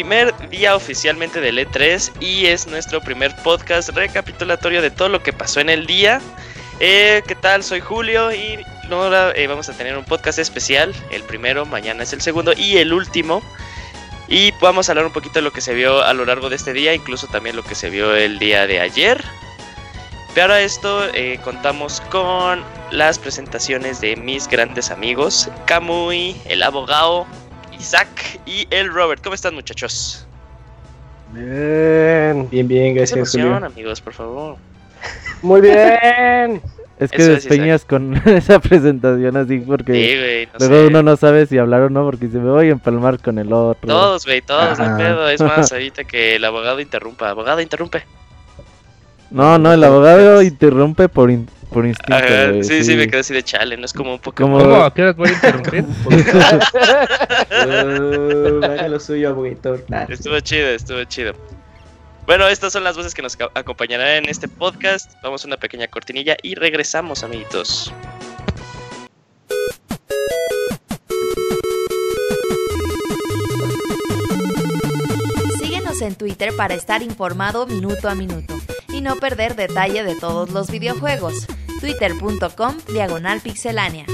Primer 0.00 0.34
día 0.48 0.76
oficialmente 0.76 1.42
del 1.42 1.58
E3 1.58 2.10
y 2.20 2.46
es 2.46 2.66
nuestro 2.66 3.02
primer 3.02 3.36
podcast 3.42 3.90
recapitulatorio 3.90 4.80
de 4.80 4.90
todo 4.90 5.10
lo 5.10 5.22
que 5.22 5.34
pasó 5.34 5.60
en 5.60 5.68
el 5.68 5.84
día. 5.84 6.22
Eh, 6.80 7.22
¿Qué 7.28 7.34
tal? 7.34 7.62
Soy 7.62 7.80
Julio 7.80 8.32
y 8.32 8.64
ahora 8.90 9.32
eh, 9.36 9.46
vamos 9.46 9.68
a 9.68 9.74
tener 9.74 9.98
un 9.98 10.06
podcast 10.06 10.38
especial. 10.38 10.94
El 11.10 11.22
primero, 11.24 11.66
mañana 11.66 12.02
es 12.02 12.14
el 12.14 12.22
segundo 12.22 12.54
y 12.56 12.78
el 12.78 12.94
último. 12.94 13.42
Y 14.26 14.52
vamos 14.62 14.88
a 14.88 14.92
hablar 14.92 15.04
un 15.04 15.12
poquito 15.12 15.34
de 15.34 15.42
lo 15.42 15.52
que 15.52 15.60
se 15.60 15.74
vio 15.74 16.02
a 16.02 16.14
lo 16.14 16.24
largo 16.24 16.48
de 16.48 16.56
este 16.56 16.72
día, 16.72 16.94
incluso 16.94 17.26
también 17.26 17.54
lo 17.54 17.62
que 17.62 17.74
se 17.74 17.90
vio 17.90 18.16
el 18.16 18.38
día 18.38 18.66
de 18.66 18.80
ayer. 18.80 19.22
Para 20.34 20.62
esto 20.62 21.04
eh, 21.12 21.38
contamos 21.44 22.00
con 22.10 22.64
las 22.90 23.18
presentaciones 23.18 24.00
de 24.00 24.16
mis 24.16 24.48
grandes 24.48 24.90
amigos, 24.90 25.50
Kamui, 25.66 26.40
el 26.46 26.62
abogado, 26.62 27.26
Isaac 27.80 28.40
y 28.44 28.68
el 28.70 28.92
Robert. 28.92 29.22
¿Cómo 29.22 29.34
están, 29.34 29.54
muchachos? 29.54 30.26
Bien, 31.32 32.46
bien, 32.50 32.68
bien, 32.68 32.94
gracias. 32.94 33.32
Julio. 33.32 33.56
amigos, 33.56 34.00
por 34.02 34.12
favor. 34.12 34.56
Muy 35.42 35.62
bien. 35.62 36.60
Es 37.00 37.10
que 37.10 37.22
despeñas 37.22 37.86
con 37.86 38.14
esa 38.28 38.60
presentación 38.60 39.34
así 39.34 39.60
porque 39.60 40.46
luego 40.58 40.88
uno 40.88 41.02
no 41.02 41.16
sabe 41.16 41.46
si 41.46 41.56
hablar 41.56 41.80
o 41.80 41.88
no 41.88 42.04
porque 42.04 42.28
se 42.28 42.36
me 42.36 42.50
voy 42.50 42.68
a 42.68 42.72
empalmar 42.72 43.18
con 43.18 43.38
el 43.38 43.54
otro. 43.54 43.88
Todos, 43.88 44.26
güey, 44.26 44.42
todos, 44.42 44.78
no 44.78 44.98
pedo. 44.98 45.26
Es 45.30 45.40
más, 45.40 45.72
ahorita 45.72 46.04
que 46.04 46.36
el 46.36 46.44
abogado 46.44 46.78
interrumpa. 46.78 47.30
Abogado, 47.30 47.62
interrumpe. 47.62 48.02
No, 49.30 49.58
no, 49.58 49.72
el 49.72 49.82
abogado 49.82 50.42
interrumpe 50.42 51.08
por, 51.08 51.30
por 51.70 51.86
instinto. 51.86 52.62
sí, 52.62 52.84
sí, 52.84 52.96
me 52.96 53.08
quedé 53.08 53.20
así 53.20 53.32
de 53.32 53.42
chale, 53.42 53.76
no 53.76 53.84
es 53.84 53.92
como 53.92 54.14
un 54.14 54.18
poco. 54.18 54.42
¿Cómo? 54.42 54.58
¿A 54.58 54.92
qué 54.92 55.02
hora 55.02 55.12
voy 55.12 55.28
a 55.28 55.32
interrumpir? 55.32 55.84
uh, 58.86 58.88
lo 58.88 59.00
suyo, 59.00 59.36
Estuvo 60.08 60.40
chido, 60.40 60.68
estuvo 60.68 61.04
chido. 61.04 61.32
Bueno, 62.26 62.46
estas 62.48 62.72
son 62.72 62.84
las 62.84 62.96
voces 62.96 63.14
que 63.14 63.22
nos 63.22 63.36
acompañarán 63.54 64.24
en 64.24 64.28
este 64.28 64.48
podcast. 64.48 65.12
Vamos 65.22 65.44
a 65.44 65.48
una 65.48 65.56
pequeña 65.56 65.88
cortinilla 65.88 66.36
y 66.42 66.54
regresamos, 66.54 67.24
amiguitos. 67.24 67.92
Síguenos 75.58 76.02
en 76.02 76.14
Twitter 76.14 76.54
para 76.56 76.74
estar 76.74 77.02
informado 77.02 77.66
minuto 77.66 78.08
a 78.08 78.14
minuto 78.14 78.54
y 78.92 79.00
no 79.00 79.16
perder 79.16 79.56
detalle 79.56 80.04
de 80.04 80.14
todos 80.14 80.50
los 80.50 80.70
videojuegos 80.70 81.46
twitter.com 81.80 82.76
diagonal 82.92 83.40
pixelánea. 83.40 84.06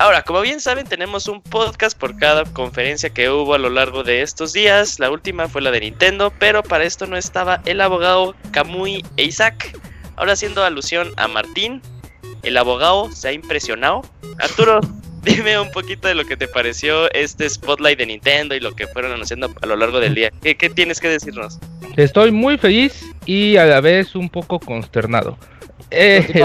Ahora, 0.00 0.22
como 0.22 0.40
bien 0.42 0.60
saben, 0.60 0.86
tenemos 0.86 1.26
un 1.26 1.42
podcast 1.42 1.98
por 1.98 2.16
cada 2.16 2.44
conferencia 2.44 3.10
que 3.10 3.30
hubo 3.30 3.54
a 3.54 3.58
lo 3.58 3.68
largo 3.68 4.04
de 4.04 4.22
estos 4.22 4.52
días. 4.52 5.00
La 5.00 5.10
última 5.10 5.48
fue 5.48 5.60
la 5.60 5.72
de 5.72 5.80
Nintendo, 5.80 6.32
pero 6.38 6.62
para 6.62 6.84
esto 6.84 7.08
no 7.08 7.16
estaba 7.16 7.60
el 7.64 7.80
abogado 7.80 8.36
Kamui 8.52 9.04
e 9.16 9.24
Isaac. 9.24 9.76
Ahora 10.14 10.34
haciendo 10.34 10.62
alusión 10.62 11.12
a 11.16 11.26
Martín, 11.26 11.82
el 12.44 12.56
abogado 12.56 13.10
se 13.10 13.28
ha 13.28 13.32
impresionado. 13.32 14.02
Arturo, 14.38 14.80
dime 15.22 15.58
un 15.58 15.70
poquito 15.70 16.08
de 16.08 16.14
lo 16.14 16.24
que 16.24 16.36
te 16.36 16.48
pareció 16.48 17.10
este 17.12 17.48
spotlight 17.48 17.98
de 17.98 18.06
Nintendo 18.06 18.54
y 18.54 18.60
lo 18.60 18.72
que 18.74 18.86
fueron 18.86 19.12
anunciando 19.12 19.50
a 19.60 19.66
lo 19.66 19.76
largo 19.76 20.00
del 20.00 20.14
día. 20.14 20.30
¿Qué, 20.42 20.54
tienes 20.70 21.00
que 21.00 21.08
decirnos? 21.08 21.58
Estoy 21.96 22.30
muy 22.30 22.58
feliz 22.58 23.04
y 23.26 23.56
a 23.56 23.64
la 23.64 23.80
vez 23.80 24.14
un 24.14 24.28
poco 24.28 24.58
consternado. 24.58 25.36
Eh, 25.90 26.44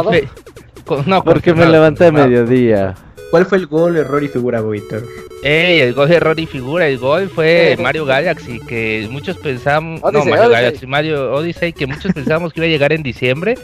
no, 1.05 1.23
porque 1.23 1.53
me 1.53 1.65
levanté 1.65 2.07
a 2.07 2.11
mediodía. 2.11 2.95
¿Cuál 3.31 3.45
fue 3.45 3.57
el 3.57 3.65
gol, 3.65 3.97
error 3.97 4.23
y 4.23 4.27
figura, 4.27 4.61
Víctor? 4.61 5.03
Ey, 5.43 5.81
el 5.81 5.93
gol, 5.93 6.11
error 6.11 6.39
y 6.39 6.45
figura. 6.45 6.87
El 6.87 6.99
gol 6.99 7.29
fue 7.29 7.75
Mario 7.81 8.05
Galaxy, 8.05 8.59
que 8.59 9.07
muchos 9.09 9.37
pensamos. 9.37 10.01
no, 10.01 10.23
Mario 10.23 10.49
Galaxy, 10.49 10.85
Mario 10.85 11.33
Odyssey, 11.33 11.73
que 11.73 11.87
muchos 11.87 12.13
pensábamos 12.13 12.53
que 12.53 12.59
iba 12.59 12.67
a 12.67 12.69
llegar 12.69 12.93
en 12.93 13.03
diciembre. 13.03 13.55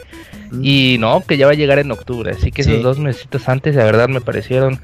Mm. 0.50 0.60
Y 0.62 0.96
no, 0.98 1.22
que 1.26 1.36
ya 1.36 1.46
va 1.46 1.52
a 1.52 1.56
llegar 1.56 1.78
en 1.78 1.90
octubre. 1.90 2.32
Así 2.32 2.50
que 2.50 2.62
esos 2.62 2.82
dos 2.82 2.98
mesitos 2.98 3.48
antes, 3.48 3.76
la 3.76 3.84
verdad, 3.84 4.08
me 4.08 4.20
parecieron 4.20 4.80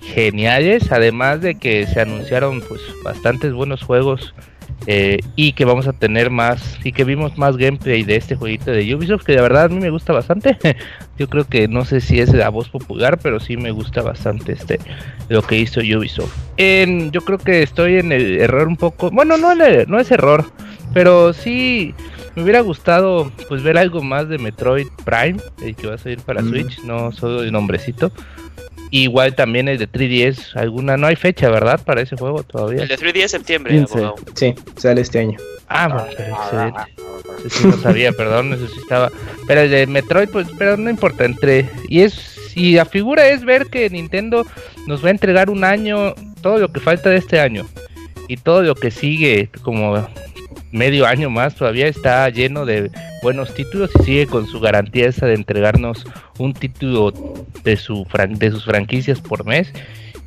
geniales. 0.00 0.92
Además 0.92 1.40
de 1.40 1.56
que 1.56 1.86
se 1.86 2.00
anunciaron 2.00 2.62
pues 2.62 2.80
bastantes 3.04 3.52
buenos 3.52 3.82
juegos 3.82 4.34
eh, 4.86 5.18
y 5.36 5.52
que 5.52 5.66
vamos 5.66 5.86
a 5.86 5.92
tener 5.92 6.30
más 6.30 6.78
y 6.82 6.92
que 6.92 7.04
vimos 7.04 7.36
más 7.36 7.58
gameplay 7.58 8.02
de 8.02 8.16
este 8.16 8.34
jueguito 8.34 8.70
de 8.70 8.94
Ubisoft 8.94 9.24
que 9.24 9.32
de 9.32 9.42
verdad 9.42 9.64
a 9.64 9.68
mí 9.68 9.78
me 9.78 9.90
gusta 9.90 10.14
bastante 10.14 10.56
yo 11.18 11.28
creo 11.28 11.44
que 11.44 11.68
no 11.68 11.84
sé 11.84 12.00
si 12.00 12.18
es 12.18 12.32
la 12.32 12.48
voz 12.48 12.70
popular 12.70 13.18
pero 13.18 13.40
sí 13.40 13.58
me 13.58 13.72
gusta 13.72 14.00
bastante 14.00 14.52
este 14.52 14.80
lo 15.28 15.42
que 15.42 15.58
hizo 15.58 15.80
Ubisoft 15.80 16.34
en, 16.56 17.10
yo 17.10 17.20
creo 17.20 17.36
que 17.36 17.62
estoy 17.62 17.98
en 17.98 18.10
el 18.10 18.40
error 18.40 18.68
un 18.68 18.78
poco 18.78 19.10
bueno 19.10 19.36
no, 19.36 19.54
no 19.54 20.00
es 20.00 20.10
error 20.10 20.50
pero 20.94 21.34
sí 21.34 21.94
me 22.36 22.42
hubiera 22.42 22.60
gustado 22.60 23.30
pues 23.48 23.62
ver 23.62 23.78
algo 23.78 24.02
más 24.02 24.28
de 24.28 24.38
Metroid 24.38 24.88
Prime 25.04 25.38
el 25.62 25.74
que 25.76 25.86
va 25.86 25.94
a 25.94 25.98
salir 25.98 26.20
para 26.20 26.42
Switch 26.42 26.80
no 26.84 27.12
solo 27.12 27.42
el 27.42 27.52
nombrecito 27.52 28.12
Igual 28.92 29.36
también 29.36 29.68
el 29.68 29.78
de 29.78 29.88
3DS, 29.88 30.56
alguna, 30.56 30.96
no 30.96 31.06
hay 31.06 31.14
fecha, 31.14 31.48
¿verdad? 31.48 31.80
Para 31.84 32.00
ese 32.02 32.16
juego 32.16 32.42
todavía. 32.42 32.82
El 32.82 32.88
de 32.88 32.98
3DS 32.98 33.28
septiembre, 33.28 33.86
Sí, 34.34 34.54
sale 34.76 35.00
este 35.00 35.20
año. 35.20 35.38
Ah, 35.68 35.86
bueno, 35.86 36.06
excelente. 36.10 36.80
sí 37.48 37.66
no 37.68 37.76
sabía, 37.76 38.10
perdón, 38.16 38.50
necesitaba. 38.50 39.12
Pero 39.46 39.60
el 39.60 39.70
de 39.70 39.86
Metroid, 39.86 40.28
pues, 40.30 40.48
pero 40.58 40.76
no 40.76 40.90
importa, 40.90 41.24
entre. 41.24 41.68
Y 41.88 42.00
es. 42.00 42.36
Y 42.56 42.74
la 42.74 42.84
figura 42.84 43.28
es 43.28 43.44
ver 43.44 43.66
que 43.66 43.88
Nintendo 43.90 44.44
nos 44.88 45.04
va 45.04 45.08
a 45.08 45.12
entregar 45.12 45.50
un 45.50 45.62
año, 45.62 46.14
todo 46.42 46.58
lo 46.58 46.72
que 46.72 46.80
falta 46.80 47.10
de 47.10 47.18
este 47.18 47.38
año. 47.38 47.64
Y 48.26 48.38
todo 48.38 48.62
lo 48.62 48.74
que 48.74 48.90
sigue, 48.90 49.50
como 49.62 50.04
medio 50.72 51.06
año 51.06 51.30
más 51.30 51.54
todavía 51.54 51.86
está 51.86 52.28
lleno 52.28 52.64
de 52.64 52.90
buenos 53.22 53.54
títulos 53.54 53.90
y 54.00 54.04
sigue 54.04 54.26
con 54.26 54.46
su 54.46 54.60
garantía 54.60 55.08
esa 55.08 55.26
de 55.26 55.34
entregarnos 55.34 56.04
un 56.38 56.52
título 56.52 57.12
de, 57.64 57.76
su 57.76 58.06
de 58.28 58.50
sus 58.50 58.64
franquicias 58.64 59.20
por 59.20 59.44
mes. 59.44 59.72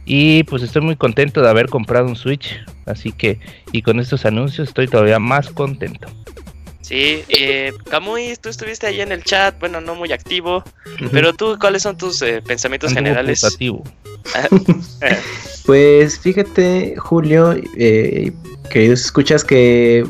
Y 0.05 0.43
pues 0.43 0.63
estoy 0.63 0.81
muy 0.81 0.95
contento 0.97 1.41
de 1.41 1.49
haber 1.49 1.67
comprado 1.67 2.07
un 2.07 2.15
Switch. 2.15 2.59
Así 2.85 3.11
que, 3.11 3.39
y 3.71 3.81
con 3.81 3.99
estos 3.99 4.25
anuncios 4.25 4.67
estoy 4.67 4.87
todavía 4.87 5.19
más 5.19 5.49
contento. 5.49 6.09
Sí, 6.83 7.23
eh, 7.29 7.71
Camuy, 7.89 8.35
tú 8.41 8.49
estuviste 8.49 8.87
ahí 8.87 8.99
en 8.99 9.13
el 9.13 9.23
chat, 9.23 9.57
bueno, 9.57 9.79
no 9.79 9.95
muy 9.95 10.11
activo, 10.11 10.65
pero 11.13 11.33
tú, 11.33 11.57
¿cuáles 11.57 11.81
son 11.81 11.97
tus 11.97 12.21
eh, 12.21 12.41
pensamientos 12.45 12.91
generales? 12.93 13.41
pues 15.65 16.19
fíjate, 16.19 16.95
Julio, 16.97 17.55
eh, 17.77 18.33
queridos 18.69 18.99
escuchas, 18.99 19.45
que 19.45 20.05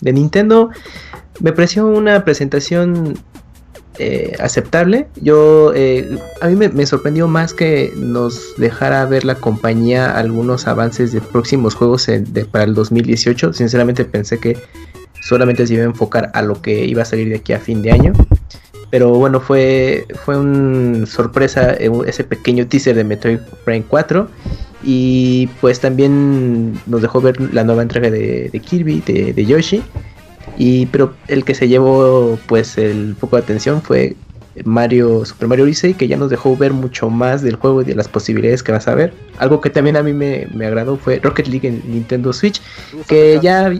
de 0.00 0.12
Nintendo 0.12 0.70
me 1.38 1.52
pareció 1.52 1.86
una 1.86 2.24
presentación 2.24 3.16
eh, 4.00 4.32
aceptable. 4.40 5.06
Yo, 5.22 5.72
eh, 5.76 6.18
a 6.40 6.48
mí 6.48 6.56
me, 6.56 6.86
sorprendió 6.86 7.28
más 7.28 7.54
que 7.54 7.92
nos 7.96 8.56
dejara 8.56 9.06
ver 9.06 9.24
la 9.24 9.36
compañía 9.36 10.16
algunos 10.16 10.66
avances 10.66 11.12
de 11.12 11.20
próximos 11.20 11.76
juegos 11.76 12.08
para 12.50 12.64
el 12.64 12.74
2018. 12.74 13.52
Sinceramente 13.52 14.04
pensé 14.04 14.40
que 14.40 14.58
solamente 15.24 15.66
se 15.66 15.74
iba 15.74 15.82
a 15.82 15.86
enfocar 15.86 16.30
a 16.34 16.42
lo 16.42 16.60
que 16.60 16.84
iba 16.84 17.02
a 17.02 17.04
salir 17.04 17.28
de 17.30 17.36
aquí 17.36 17.52
a 17.52 17.58
fin 17.58 17.82
de 17.82 17.92
año. 17.92 18.12
Pero 18.90 19.10
bueno, 19.10 19.40
fue, 19.40 20.06
fue 20.24 20.38
una 20.38 21.06
sorpresa 21.06 21.74
eh, 21.74 21.90
ese 22.06 22.22
pequeño 22.22 22.66
teaser 22.66 22.94
de 22.94 23.04
Metroid 23.04 23.40
Prime 23.64 23.84
4. 23.88 24.28
Y 24.84 25.48
pues 25.60 25.80
también 25.80 26.78
nos 26.86 27.00
dejó 27.00 27.20
ver 27.20 27.40
la 27.54 27.64
nueva 27.64 27.82
entrega 27.82 28.10
de, 28.10 28.50
Kirby, 28.64 29.00
de, 29.00 29.44
Yoshi. 29.46 29.82
Y, 30.58 30.86
pero 30.86 31.14
el 31.26 31.44
que 31.44 31.54
se 31.54 31.68
llevó 31.68 32.38
pues 32.46 32.76
el 32.76 33.16
poco 33.18 33.36
de 33.36 33.42
atención 33.42 33.80
fue 33.80 34.14
Mario, 34.64 35.24
Super 35.24 35.48
Mario 35.48 35.64
Odyssey, 35.64 35.94
que 35.94 36.06
ya 36.06 36.18
nos 36.18 36.30
dejó 36.30 36.54
ver 36.54 36.74
mucho 36.74 37.08
más 37.08 37.42
del 37.42 37.56
juego 37.56 37.80
y 37.80 37.86
de 37.86 37.94
las 37.94 38.08
posibilidades 38.08 38.62
que 38.62 38.72
vas 38.72 38.86
a 38.86 38.94
ver. 38.94 39.14
Algo 39.38 39.62
que 39.62 39.70
también 39.70 39.96
a 39.96 40.02
mí 40.02 40.12
me, 40.12 40.46
agradó 40.64 40.98
fue 40.98 41.18
Rocket 41.18 41.48
League 41.48 41.66
en 41.66 41.82
Nintendo 41.90 42.32
Switch, 42.32 42.60
que 43.08 43.40
ya, 43.42 43.72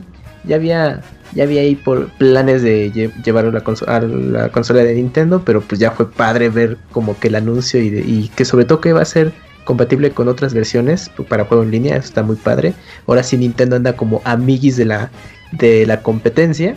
ya 0.44 0.56
había 0.56 1.02
ya 1.34 1.44
había 1.44 1.62
ahí 1.62 1.74
por 1.74 2.08
planes 2.12 2.62
de 2.62 2.90
llevarlo 3.24 3.50
a 3.50 3.54
la, 3.54 4.48
consola 4.50 4.84
de 4.84 4.94
Nintendo, 4.94 5.42
pero 5.44 5.60
pues 5.60 5.80
ya 5.80 5.90
fue 5.90 6.10
padre 6.10 6.48
ver 6.48 6.78
como 6.92 7.18
que 7.18 7.28
el 7.28 7.34
anuncio 7.34 7.80
y, 7.80 7.88
y 7.88 8.30
que 8.36 8.44
sobre 8.44 8.64
todo 8.64 8.80
que 8.80 8.92
va 8.92 9.02
a 9.02 9.06
ser 9.06 9.32
compatible 9.64 10.10
con 10.10 10.28
otras 10.28 10.54
versiones 10.54 11.10
para 11.28 11.44
juego 11.44 11.62
en 11.62 11.70
línea, 11.70 11.96
eso 11.96 12.08
está 12.08 12.22
muy 12.22 12.36
padre. 12.36 12.74
Ahora 13.06 13.22
sí 13.22 13.36
Nintendo 13.36 13.76
anda 13.76 13.96
como 13.96 14.20
amiguis 14.24 14.76
de 14.76 14.84
la, 14.84 15.10
de 15.52 15.86
la 15.86 16.02
competencia. 16.02 16.76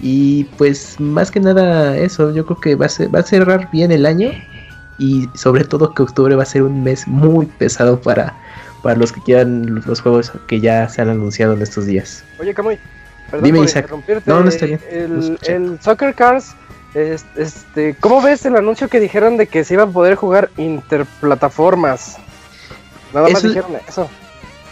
Y 0.00 0.44
pues 0.58 0.98
más 0.98 1.30
que 1.30 1.40
nada 1.40 1.96
eso, 1.96 2.34
yo 2.34 2.44
creo 2.44 2.60
que 2.60 2.74
va 2.74 2.86
a, 2.86 3.08
va 3.08 3.20
a 3.20 3.22
cerrar 3.22 3.70
bien 3.72 3.92
el 3.92 4.06
año. 4.06 4.32
Y 4.98 5.28
sobre 5.34 5.64
todo 5.64 5.92
que 5.94 6.02
octubre 6.02 6.34
va 6.36 6.42
a 6.44 6.46
ser 6.46 6.62
un 6.62 6.82
mes 6.82 7.06
muy 7.06 7.46
pesado 7.46 8.00
para, 8.00 8.34
para 8.82 8.96
los 8.96 9.12
que 9.12 9.20
quieran 9.22 9.82
los 9.86 10.00
juegos 10.00 10.32
que 10.46 10.60
ya 10.60 10.88
se 10.88 11.02
han 11.02 11.08
anunciado 11.08 11.54
en 11.54 11.62
estos 11.62 11.86
días. 11.86 12.24
Oye, 12.38 12.54
Camuy, 12.54 12.78
perdón 13.30 13.44
Dime, 13.44 13.60
Isaac. 13.60 13.90
No, 14.26 14.42
no 14.42 14.48
está 14.48 14.66
bien. 14.66 14.80
El, 14.90 15.38
el 15.46 15.80
Soccer 15.80 16.14
Cars 16.14 16.54
este, 16.94 17.96
¿Cómo 17.98 18.22
ves 18.22 18.46
el 18.46 18.56
anuncio 18.56 18.88
que 18.88 19.00
dijeron 19.00 19.36
de 19.36 19.48
que 19.48 19.64
se 19.64 19.74
iba 19.74 19.82
a 19.82 19.88
poder 19.88 20.14
jugar 20.14 20.50
interplataformas? 20.56 22.18
Nada 23.12 23.28
más 23.28 23.42
dijeron 23.42 23.72
eso. 23.88 24.08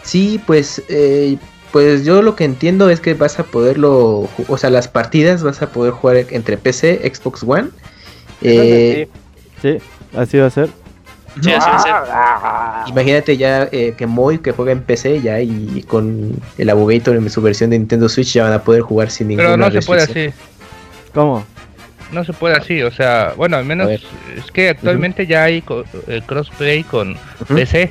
Sí, 0.04 0.40
pues, 0.46 0.82
eh, 0.88 1.36
pues 1.72 2.04
yo 2.04 2.22
lo 2.22 2.36
que 2.36 2.44
entiendo 2.44 2.90
es 2.90 3.00
que 3.00 3.14
vas 3.14 3.38
a 3.40 3.44
poderlo, 3.44 4.28
o 4.48 4.58
sea, 4.58 4.70
las 4.70 4.86
partidas 4.86 5.42
vas 5.42 5.62
a 5.62 5.70
poder 5.70 5.92
jugar 5.92 6.16
entre 6.30 6.56
PC, 6.56 7.10
Xbox 7.12 7.42
One. 7.42 7.70
Eh, 8.40 9.08
sí. 9.60 9.78
así 10.16 10.38
va 10.38 10.46
a 10.46 10.50
ser. 10.50 10.70
Sí, 11.40 11.52
así 11.52 11.70
va 11.70 11.76
a 11.76 11.82
ser. 11.82 11.92
Ah. 11.94 12.84
Imagínate 12.88 13.36
ya 13.36 13.68
eh, 13.72 13.94
que 13.96 14.06
Moy 14.06 14.38
que 14.38 14.52
juega 14.52 14.72
en 14.72 14.82
PC 14.82 15.22
ya 15.22 15.40
y 15.40 15.84
con 15.88 16.34
el 16.58 16.70
Abogator 16.70 17.16
en 17.16 17.30
su 17.30 17.40
versión 17.40 17.70
de 17.70 17.78
Nintendo 17.78 18.08
Switch 18.08 18.32
ya 18.34 18.44
van 18.44 18.52
a 18.52 18.62
poder 18.62 18.82
jugar 18.82 19.10
sin 19.10 19.28
ninguna 19.28 19.48
Pero 19.48 19.56
no 19.56 19.70
se 19.70 19.80
puede 19.82 20.02
así. 20.02 20.30
¿Cómo? 21.14 21.44
no 22.12 22.24
se 22.24 22.32
puede 22.32 22.54
así, 22.54 22.82
o 22.82 22.90
sea, 22.90 23.32
bueno, 23.36 23.56
al 23.56 23.64
menos 23.64 23.90
es 23.90 24.02
que 24.52 24.68
actualmente 24.68 25.26
ya 25.26 25.44
hay 25.44 25.64
eh, 26.06 26.22
crossplay 26.26 26.84
con 26.84 27.16
PC, 27.48 27.90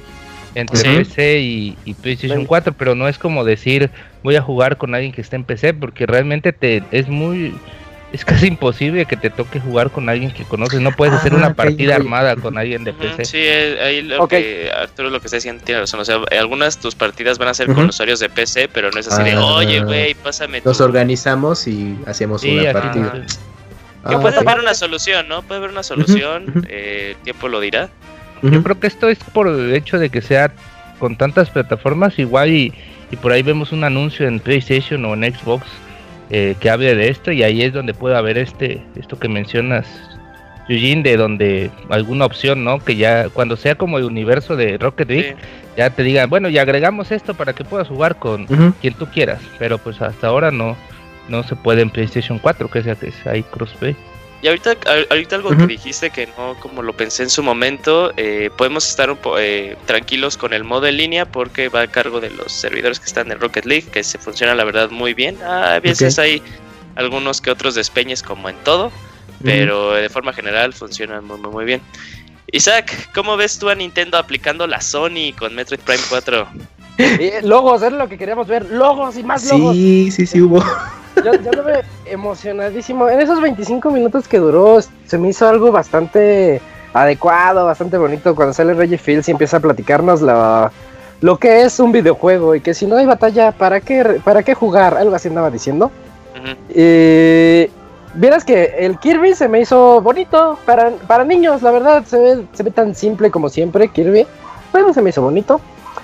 entre 0.56 0.98
PC 0.98 1.40
y, 1.40 1.96
PlayStation 2.02 2.46
4, 2.46 2.74
pero 2.78 2.96
no 2.96 3.08
es 3.08 3.18
como 3.18 3.44
decir 3.44 3.90
voy 4.24 4.36
a 4.36 4.42
jugar 4.42 4.78
con 4.78 4.94
alguien 4.94 5.12
que 5.12 5.22
esté 5.22 5.36
en 5.36 5.44
PC, 5.44 5.74
porque 5.74 6.06
realmente 6.06 6.54
te 6.54 6.84
es 6.92 7.08
muy 7.08 7.54
es 8.14 8.26
casi 8.26 8.48
imposible 8.48 9.06
que 9.06 9.16
te 9.16 9.30
toque 9.30 9.60
jugar 9.60 9.90
con 9.90 10.10
alguien 10.10 10.32
que 10.32 10.44
conoces. 10.44 10.82
No 10.82 10.92
puedes 10.92 11.14
hacer 11.14 11.34
una 11.34 11.48
ah, 11.48 11.54
partida 11.54 11.96
armada 11.96 12.36
con 12.36 12.58
alguien 12.58 12.84
de 12.84 12.92
PC. 12.94 13.26
Sí, 13.26 13.38
eh, 13.40 13.78
ahí 13.82 14.02
lo 14.02 14.28
que 14.28 14.70
Arturo 14.76 15.10
lo 15.10 15.22
que 15.22 15.28
está 15.28 15.38
diciendo 15.38 15.64
tiene 15.64 15.82
razón. 15.82 16.00
O 16.02 16.06
sea, 16.06 16.20
algunas 16.40 16.78
tus 16.78 16.96
partidas 16.96 17.38
van 17.38 17.48
a 17.48 17.54
ser 17.54 17.68
con 17.68 17.90
usuarios 17.90 18.20
de 18.20 18.30
PC, 18.30 18.68
pero 18.68 18.92
no 18.92 19.00
es 19.00 19.08
así 19.08 19.24
de, 19.24 19.32
ah. 19.32 19.46
oye, 19.46 19.82
güey, 19.82 20.14
pásame. 20.16 20.62
Nos 20.64 20.82
organizamos 20.82 21.68
y 21.68 21.98
hacemos 22.06 22.44
una 22.44 22.74
partida. 22.74 23.26
Que 24.08 24.18
puede 24.18 24.38
haber 24.38 24.60
una 24.60 24.74
solución, 24.74 25.28
¿no? 25.28 25.44
Puede 25.44 25.60
haber 25.60 25.70
una 25.70 25.84
solución, 25.84 26.66
eh, 26.68 27.16
el 27.16 27.24
tiempo 27.24 27.48
lo 27.48 27.60
dirá. 27.60 27.90
Yo 28.42 28.64
creo 28.64 28.80
que 28.80 28.88
esto 28.88 29.08
es 29.08 29.20
por 29.20 29.48
el 29.48 29.74
hecho 29.74 30.00
de 30.00 30.10
que 30.10 30.22
sea 30.22 30.52
con 31.00 31.16
tantas 31.16 31.50
plataformas, 31.50 32.18
igual 32.20 32.50
y, 32.50 32.74
por 33.22 33.32
ahí 33.32 33.44
vemos 33.44 33.72
un 33.72 33.84
anuncio 33.84 34.28
en 34.28 34.40
PlayStation 34.40 35.04
o 35.06 35.14
en 35.14 35.34
Xbox 35.34 35.66
eh, 36.34 36.56
que 36.60 36.70
hable 36.70 36.96
de 36.96 37.10
esto 37.10 37.32
y 37.34 37.44
ahí 37.44 37.62
es 37.62 37.74
donde 37.74 37.94
puede 37.94 38.16
haber 38.16 38.38
este 38.38 38.82
esto 38.96 39.20
que 39.20 39.28
mencionas, 39.28 39.86
Eugene, 40.70 41.04
de 41.04 41.18
donde 41.18 41.72
alguna 41.90 42.26
opción, 42.26 42.64
¿no? 42.64 42.80
Que 42.80 42.96
ya 42.96 43.28
cuando 43.28 43.58
sea 43.58 43.76
como 43.76 43.98
el 43.98 44.06
universo 44.06 44.56
de 44.56 44.78
Rocket 44.78 45.10
League, 45.10 45.36
ya 45.76 45.90
te 45.90 46.04
digan, 46.04 46.30
bueno, 46.30 46.48
y 46.48 46.58
agregamos 46.58 47.12
esto 47.12 47.34
para 47.34 47.52
que 47.52 47.66
puedas 47.66 47.90
jugar 47.90 48.16
con 48.16 48.46
quien 48.80 48.94
tú 48.94 49.08
quieras, 49.08 49.42
pero 49.60 49.78
pues 49.78 50.02
hasta 50.02 50.28
ahora 50.28 50.52
no 50.52 50.78
no 51.28 51.44
se 51.44 51.56
puede 51.56 51.82
en 51.82 51.90
PlayStation 51.90 52.40
4, 52.40 52.70
que 52.70 52.84
sea 52.84 52.96
que 52.96 53.12
hay 53.26 53.44
crossplay. 53.44 53.96
Y 54.42 54.48
ahorita, 54.48 54.76
ahorita 55.12 55.36
algo 55.36 55.56
que 55.56 55.68
dijiste 55.68 56.10
que 56.10 56.28
no, 56.36 56.56
como 56.60 56.82
lo 56.82 56.94
pensé 56.94 57.22
en 57.22 57.30
su 57.30 57.44
momento, 57.44 58.12
eh, 58.18 58.50
podemos 58.58 58.90
estar 58.90 59.12
un 59.12 59.20
eh, 59.38 59.78
tranquilos 59.86 60.36
con 60.36 60.52
el 60.54 60.64
modo 60.64 60.88
en 60.88 60.98
línea 60.98 61.26
porque 61.26 61.70
va 61.70 61.82
a 61.82 61.88
cargo 61.88 62.20
de 62.20 62.32
los 62.32 62.52
servidores 62.52 63.00
que 63.00 63.06
están 63.06 63.32
en 63.32 63.40
Rocket 63.40 63.66
League, 63.66 63.88
que 63.92 64.04
se 64.04 64.18
funciona 64.18 64.56
la 64.56 64.64
verdad 64.64 64.90
muy 64.90 65.14
bien. 65.14 65.38
a 65.44 65.80
veces 65.80 66.18
hay 66.18 66.42
algunos 66.96 67.40
que 67.40 67.52
otros 67.52 67.76
despeñes 67.76 68.24
como 68.24 68.50
en 68.50 68.56
todo, 68.64 68.92
pero 69.44 69.94
de 69.94 70.10
forma 70.10 70.34
general 70.34 70.74
funciona 70.74 71.22
muy, 71.22 71.38
muy, 71.38 71.52
muy 71.52 71.66
bien. 71.66 71.82
Isaac, 72.52 73.10
¿cómo 73.14 73.38
ves 73.38 73.60
tú 73.60 73.70
a 73.70 73.76
Nintendo 73.76 74.18
aplicando 74.18 74.66
la 74.66 74.82
Sony 74.82 75.34
con 75.38 75.54
Metroid 75.56 75.82
Prime 75.82 76.04
4? 76.10 76.48
Eh, 76.98 77.40
logos, 77.42 77.82
era 77.82 77.96
lo 77.96 78.08
que 78.08 78.18
queríamos 78.18 78.48
ver, 78.48 78.70
logos 78.70 79.18
y 79.18 79.24
más 79.24 79.50
logos. 79.50 79.74
Sí, 79.74 80.12
sí, 80.12 80.28
sí 80.28 80.42
hubo. 80.42 80.64
Yo, 81.26 81.34
yo 81.34 81.52
lo 81.52 81.64
veo 81.64 81.82
emocionadísimo. 82.06 83.10
En 83.10 83.22
esos 83.22 83.42
25 83.42 83.92
minutos 83.92 84.28
que 84.28 84.40
duró, 84.40 84.80
se 84.82 85.18
me 85.18 85.30
hizo 85.30 85.48
algo 85.48 85.72
bastante 85.72 86.62
adecuado, 86.94 87.66
bastante 87.66 87.98
bonito. 87.98 88.36
Cuando 88.36 88.54
sale 88.54 88.74
Reggie 88.74 88.98
Fields 88.98 89.28
y 89.28 89.32
empieza 89.32 89.58
a 89.58 89.60
platicarnos 89.60 90.22
la, 90.22 90.72
lo 91.22 91.38
que 91.38 91.62
es 91.62 91.80
un 91.80 91.92
videojuego 91.92 92.56
y 92.56 92.62
que 92.62 92.74
si 92.74 92.86
no 92.88 92.98
hay 92.98 93.06
batalla, 93.06 93.52
¿para 93.52 93.80
qué, 93.80 94.22
para 94.24 94.44
qué 94.44 94.54
jugar? 94.54 94.96
Algo 94.98 95.16
así 95.16 95.28
andaba 95.28 95.50
diciendo. 95.50 95.92
Y 96.70 97.70
vieras 98.16 98.44
que 98.44 98.76
el 98.80 98.98
Kirby 98.98 99.36
se 99.36 99.48
me 99.48 99.62
hizo 99.62 100.02
bonito 100.02 100.58
para, 100.66 100.90
para 101.08 101.24
niños, 101.24 101.62
la 101.62 101.72
verdad, 101.72 102.04
se 102.06 102.18
ve, 102.18 102.46
se 102.54 102.64
ve 102.64 102.72
tan 102.72 102.96
simple 102.96 103.30
como 103.30 103.50
siempre, 103.50 103.88
Kirby. 103.90 104.26
Bueno, 104.72 104.94
se 104.94 105.02
me 105.02 105.12
hizo 105.12 105.22
bonito. 105.22 105.62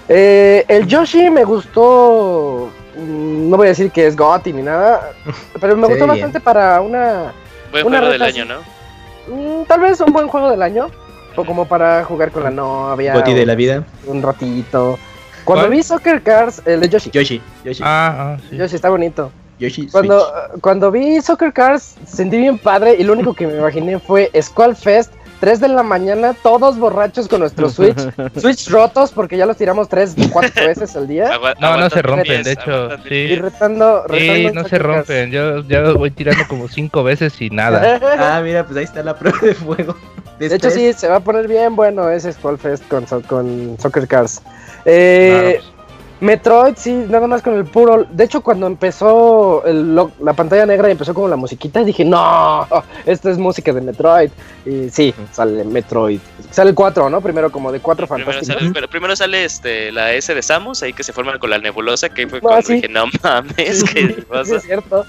Eh, 0.09 0.63
el 0.67 0.87
Yoshi 0.87 1.29
me 1.29 1.43
gustó 1.43 2.69
no 2.97 3.57
voy 3.57 3.67
a 3.67 3.69
decir 3.69 3.91
que 3.91 4.07
es 4.07 4.15
Gotti 4.15 4.53
ni 4.53 4.61
nada, 4.61 5.11
pero 5.59 5.75
me 5.77 5.87
gustó 5.87 6.07
bastante 6.07 6.39
para 6.39 6.81
una. 6.81 7.33
Buen 7.71 7.83
juego 7.83 8.07
del 8.07 8.21
año, 8.21 8.45
¿no? 8.45 8.59
Mm, 9.27 9.65
tal 9.65 9.81
vez 9.81 9.99
un 9.99 10.13
buen 10.13 10.27
juego 10.27 10.49
del 10.49 10.61
año, 10.61 10.89
o 11.35 11.45
como 11.45 11.67
para 11.67 12.03
jugar 12.03 12.31
con 12.31 12.43
la 12.43 12.51
novia. 12.51 13.13
Gotti 13.13 13.33
de 13.33 13.45
la 13.45 13.55
vida. 13.55 13.83
Un 14.05 14.21
ratito. 14.21 14.97
Cuando 15.43 15.69
vi 15.69 15.81
Soccer 15.81 16.21
Cars, 16.21 16.61
el 16.65 16.81
de 16.81 16.89
Yoshi. 16.89 17.11
Yoshi, 17.11 17.41
Yoshi. 17.63 17.83
Ah, 17.85 18.35
ah 18.35 18.37
sí. 18.49 18.57
Yoshi 18.57 18.75
está 18.75 18.89
bonito. 18.89 19.31
Yoshi 19.59 19.87
cuando, 19.87 20.27
cuando 20.61 20.91
vi 20.91 21.21
Soccer 21.21 21.53
Cars, 21.53 21.95
sentí 22.05 22.37
bien 22.37 22.57
padre 22.57 22.95
y 22.99 23.03
lo 23.03 23.13
único 23.13 23.33
que 23.33 23.47
me 23.47 23.57
imaginé 23.57 23.97
fue 23.97 24.29
Squall 24.41 24.75
Fest 24.75 25.13
3 25.39 25.59
de 25.59 25.67
la 25.67 25.83
mañana, 25.83 26.33
todos 26.33 26.77
borrachos 26.77 27.27
con 27.27 27.41
nuestro 27.41 27.69
Switch, 27.69 27.97
Switch 28.37 28.69
rotos 28.69 29.11
porque 29.11 29.37
ya 29.37 29.45
los 29.45 29.57
tiramos 29.57 29.87
3, 29.89 30.15
4 30.31 30.67
veces 30.67 30.95
al 30.95 31.07
día. 31.07 31.31
no, 31.59 31.77
no 31.77 31.89
se 31.89 32.01
rompen, 32.01 32.43
de 32.43 32.51
hecho, 32.53 32.89
sí. 33.07 33.15
Y 33.15 33.35
retando, 33.35 34.03
sí, 34.09 34.49
no 34.53 34.67
se 34.67 34.79
rompen, 34.79 35.31
yo 35.31 35.61
ya 35.67 35.81
los 35.81 35.95
voy 35.95 36.11
tirando 36.11 36.43
como 36.47 36.67
5 36.67 37.03
veces 37.03 37.39
y 37.41 37.49
nada. 37.49 37.99
ah, 38.19 38.41
mira, 38.43 38.65
pues 38.65 38.77
ahí 38.77 38.83
está 38.83 39.03
la 39.03 39.17
prueba 39.17 39.39
de 39.41 39.53
fuego. 39.53 39.95
De 40.39 40.53
hecho, 40.53 40.69
sí, 40.69 40.93
se 40.93 41.07
va 41.07 41.15
a 41.15 41.19
poner 41.19 41.47
bien 41.47 41.75
bueno 41.75 42.09
ese 42.09 42.31
Fest 42.31 42.87
con, 42.87 43.05
con 43.23 43.77
Soccer 43.79 44.07
Cars. 44.07 44.41
Eh, 44.85 45.59
Metroid, 46.19 46.75
sí, 46.77 47.05
nada 47.09 47.27
más 47.27 47.41
con 47.41 47.53
el 47.55 47.65
puro. 47.65 48.05
De 48.09 48.23
hecho, 48.23 48.41
cuando 48.41 48.65
empezó 48.65 49.63
la 49.65 50.33
pantalla 50.33 50.65
negra 50.65 50.87
y 50.87 50.93
empezó 50.93 51.13
como 51.13 51.27
la 51.27 51.35
musiquita, 51.35 51.83
dije, 51.83 52.03
no, 52.03 52.67
esta 53.05 53.29
es 53.29 53.37
música 53.37 53.71
de 53.71 53.81
Metroid. 53.81 54.31
Y 54.65 54.89
sí, 54.89 55.13
sale 55.31 55.63
Metroid. 55.63 56.19
Sale 56.49 56.71
el 56.71 56.75
4, 56.75 57.09
¿no? 57.09 57.21
Primero 57.21 57.51
como 57.51 57.71
de 57.71 57.79
4 57.79 58.07
fantásticos. 58.07 58.47
Primero 58.47 58.73
sale, 58.73 58.87
primero 58.87 59.15
sale 59.15 59.43
este, 59.45 59.91
la 59.91 60.13
S 60.13 60.33
de 60.33 60.41
Samus, 60.41 60.81
ahí 60.81 60.93
que 60.93 61.03
se 61.03 61.13
forma 61.13 61.37
con 61.37 61.49
la 61.49 61.59
nebulosa, 61.59 62.09
que 62.09 62.27
fue 62.27 62.41
cuando 62.41 62.67
dije, 62.67 62.87
no 62.89 63.05
mames, 63.23 63.83
¿qué 63.83 64.25
pasa? 64.27 64.55
es 64.55 64.63
cierto. 64.63 65.05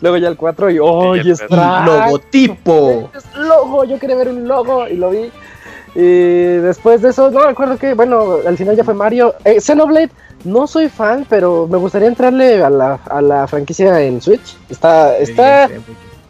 Luego 0.00 0.16
ya 0.16 0.28
el 0.28 0.36
4 0.36 0.70
y, 0.70 0.78
¡oh, 0.80 1.16
y 1.16 1.30
es 1.30 1.42
logotipo! 1.50 3.10
Es 3.16 3.24
logo, 3.36 3.84
yo 3.84 3.98
quería 3.98 4.16
ver 4.16 4.28
un 4.28 4.46
logo 4.46 4.88
y 4.88 4.96
lo 4.96 5.10
vi. 5.10 5.30
Y 5.94 6.58
después 6.58 7.02
de 7.02 7.10
eso, 7.10 7.30
no 7.30 7.40
me 7.40 7.50
acuerdo 7.50 7.76
que, 7.76 7.94
bueno, 7.94 8.36
al 8.46 8.56
final 8.56 8.76
ya 8.76 8.84
fue 8.84 8.94
Mario. 8.94 9.34
Eh, 9.44 9.60
Xenoblade 9.60 10.10
no 10.48 10.66
soy 10.66 10.88
fan, 10.88 11.26
pero 11.28 11.66
me 11.66 11.78
gustaría 11.78 12.08
entrarle 12.08 12.62
a 12.62 12.70
la, 12.70 12.94
a 12.94 13.22
la 13.22 13.46
franquicia 13.46 14.00
en 14.02 14.20
Switch. 14.20 14.56
Está, 14.68 15.16
está 15.18 15.68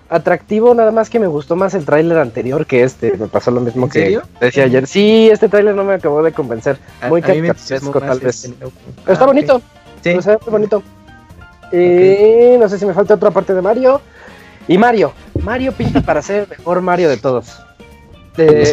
atractivo, 0.09 0.75
nada 0.75 0.91
más 0.91 1.11
que 1.11 1.19
me 1.19 1.27
gustó 1.27 1.57
más 1.57 1.75
el 1.75 1.85
tráiler 1.85 2.19
anterior 2.19 2.67
que 2.67 2.83
este. 2.83 3.17
Me 3.17 3.29
pasó 3.29 3.51
lo 3.51 3.61
mismo 3.61 3.89
que 3.89 4.21
decía 4.41 4.65
ayer. 4.65 4.87
Sí, 4.87 5.29
este 5.31 5.49
tráiler 5.49 5.75
no 5.75 5.85
me 5.85 5.95
acabó 5.95 6.23
de 6.23 6.33
convencer. 6.33 6.79
Muy 7.09 7.23
caricaturesco 7.23 8.01
tal 8.01 8.21
vez. 8.21 8.53
Pero 8.59 8.73
está 9.07 9.25
ah, 9.25 9.27
bonito. 9.27 9.63
Sí. 10.03 10.11
Está 10.11 10.39
bonito. 10.47 10.83
Y 11.73 12.57
no 12.59 12.69
sé 12.69 12.79
si 12.79 12.87
me 12.87 12.95
falta 12.95 13.15
otra 13.15 13.31
parte 13.31 13.55
de 13.55 13.63
Mario. 13.63 14.01
Y 14.67 14.77
Mario, 14.77 15.13
Mario 15.43 15.73
pinta 15.73 16.03
para 16.03 16.21
ser 16.21 16.43
el 16.43 16.49
mejor 16.49 16.83
Mario 16.83 17.09
de 17.09 17.17
todos. 17.17 17.59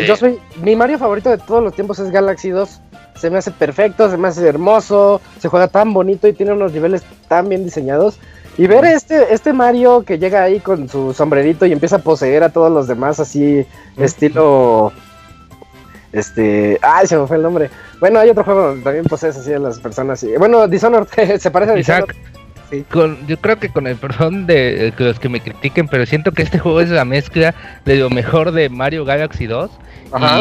Yo 0.06 0.16
soy, 0.16 0.40
mi 0.62 0.76
Mario 0.76 1.00
favorito 1.00 1.30
de 1.30 1.38
todos 1.38 1.64
los 1.64 1.74
tiempos 1.74 2.00
es 2.00 2.12
Galaxy 2.12 2.50
2. 2.50 2.82
Se 3.16 3.30
me 3.30 3.38
hace 3.38 3.52
perfecto, 3.52 4.10
se 4.10 4.18
me 4.18 4.28
hace 4.28 4.48
hermoso, 4.48 5.22
se 5.40 5.48
juega 5.48 5.68
tan 5.68 5.94
bonito 5.94 6.28
y 6.28 6.34
tiene 6.34 6.54
unos 6.54 6.74
niveles 6.74 7.04
tan 7.28 7.50
bien 7.50 7.64
diseñados. 7.64 8.20
Y 8.58 8.68
ver 8.68 8.86
este, 8.86 9.34
este 9.34 9.52
Mario 9.52 10.04
que 10.04 10.18
llega 10.18 10.44
ahí 10.44 10.60
con 10.60 10.88
su 10.88 11.14
sombrerito 11.14 11.66
y 11.66 11.74
empieza 11.74 11.98
a 11.98 12.00
poseer 12.00 12.44
a 12.44 12.50
todos 12.50 12.72
los 12.72 12.88
demás 12.88 13.20
así, 13.20 13.66
estilo... 13.98 14.94
Este... 16.14 16.80
Ay, 16.82 17.08
se 17.08 17.18
me 17.18 17.28
fue 17.28 17.36
el 17.36 17.44
nombre. 17.44 17.70
Bueno, 18.00 18.20
hay 18.20 18.30
otro 18.30 18.46
juego 18.46 18.68
donde 18.68 18.84
también 18.84 19.04
posees 19.06 19.36
así 19.36 19.52
a 19.52 19.60
las 19.60 19.80
personas. 19.80 20.24
Y, 20.24 20.38
bueno, 20.38 20.68
Dishonored 20.68 21.08
se 21.40 21.52
parece 21.52 21.74
a 21.74 21.76
Dishonored. 21.76 22.16
Con, 22.90 23.26
yo 23.28 23.38
creo 23.38 23.58
que 23.58 23.70
con 23.70 23.88
el 23.88 23.96
perdón 23.96 24.46
de, 24.46 24.94
los 24.98 25.20
que 25.20 25.30
me 25.30 25.40
critiquen, 25.40 25.88
pero 25.88 26.06
siento 26.06 26.32
que 26.32 26.44
este 26.44 26.60
juego 26.60 26.82
es 26.82 26.90
la 26.90 27.06
mezcla 27.06 27.54
de 27.86 27.96
lo 27.98 28.10
mejor 28.10 28.52
de 28.52 28.70
Mario 28.70 29.06
Galaxy 29.06 29.48
2 29.48 29.72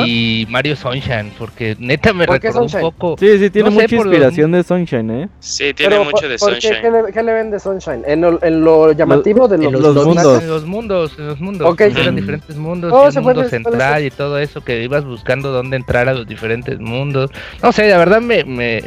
y 0.06 0.46
Mario 0.50 0.76
Sunshine, 0.76 1.32
porque 1.38 1.76
neta 1.78 2.12
me 2.12 2.26
recordó 2.26 2.62
un 2.62 2.70
poco. 2.70 3.16
Sí, 3.18 3.38
sí, 3.38 3.50
tiene 3.50 3.70
mucha 3.70 3.94
inspiración 3.94 4.52
de 4.52 4.62
Sunshine, 4.62 5.10
¿eh? 5.10 5.28
Sí, 5.40 5.74
tiene 5.74 5.98
mucho 5.98 6.28
de 6.28 6.38
Sunshine. 6.38 6.80
Qué, 6.80 6.90
le, 6.90 7.12
¿Qué 7.12 7.22
le 7.22 7.32
ven 7.32 7.50
de 7.50 7.58
Sunshine? 7.58 8.02
¿En 8.06 8.20
lo, 8.20 8.42
en 8.42 8.64
lo 8.64 8.92
llamativo 8.92 9.48
de 9.48 9.58
los, 9.58 9.72
mundos? 10.04 10.42
En 10.42 10.48
los 10.48 10.64
mundos, 10.64 11.18
en 11.18 11.26
los 11.26 11.40
mundos. 11.40 11.68
Okay. 11.72 11.92
Eran 11.96 12.16
diferentes 12.16 12.56
mundos, 12.56 12.92
oh, 12.92 13.08
el 13.08 13.20
mundo 13.20 13.48
central 13.48 14.04
y 14.04 14.10
todo 14.10 14.38
eso 14.38 14.62
que 14.62 14.82
ibas 14.82 15.04
buscando 15.04 15.50
dónde 15.50 15.76
entrar 15.76 16.08
a 16.08 16.14
los 16.14 16.26
diferentes 16.26 16.78
mundos. 16.78 17.30
No 17.62 17.72
sé, 17.72 17.88
la 17.88 17.98
verdad 17.98 18.20
me, 18.20 18.44
me 18.44 18.82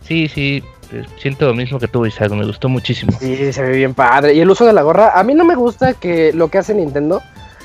sí, 0.00 0.28
sí, 0.28 0.62
siento 1.18 1.46
lo 1.46 1.54
mismo 1.54 1.78
que 1.78 1.88
tú, 1.88 2.06
Isaac, 2.06 2.30
me 2.30 2.44
gustó 2.44 2.68
muchísimo. 2.68 3.12
Sí, 3.18 3.52
se 3.52 3.62
ve 3.62 3.76
bien 3.76 3.94
padre. 3.94 4.34
Y 4.34 4.40
el 4.40 4.50
uso 4.50 4.64
de 4.66 4.72
la 4.72 4.82
gorra, 4.82 5.18
a 5.18 5.22
mí 5.22 5.34
no 5.34 5.44
me 5.44 5.54
gusta 5.54 5.94
que 5.94 6.32
lo 6.32 6.48
que 6.48 6.58
hace 6.58 6.74
Nintendo, 6.74 7.22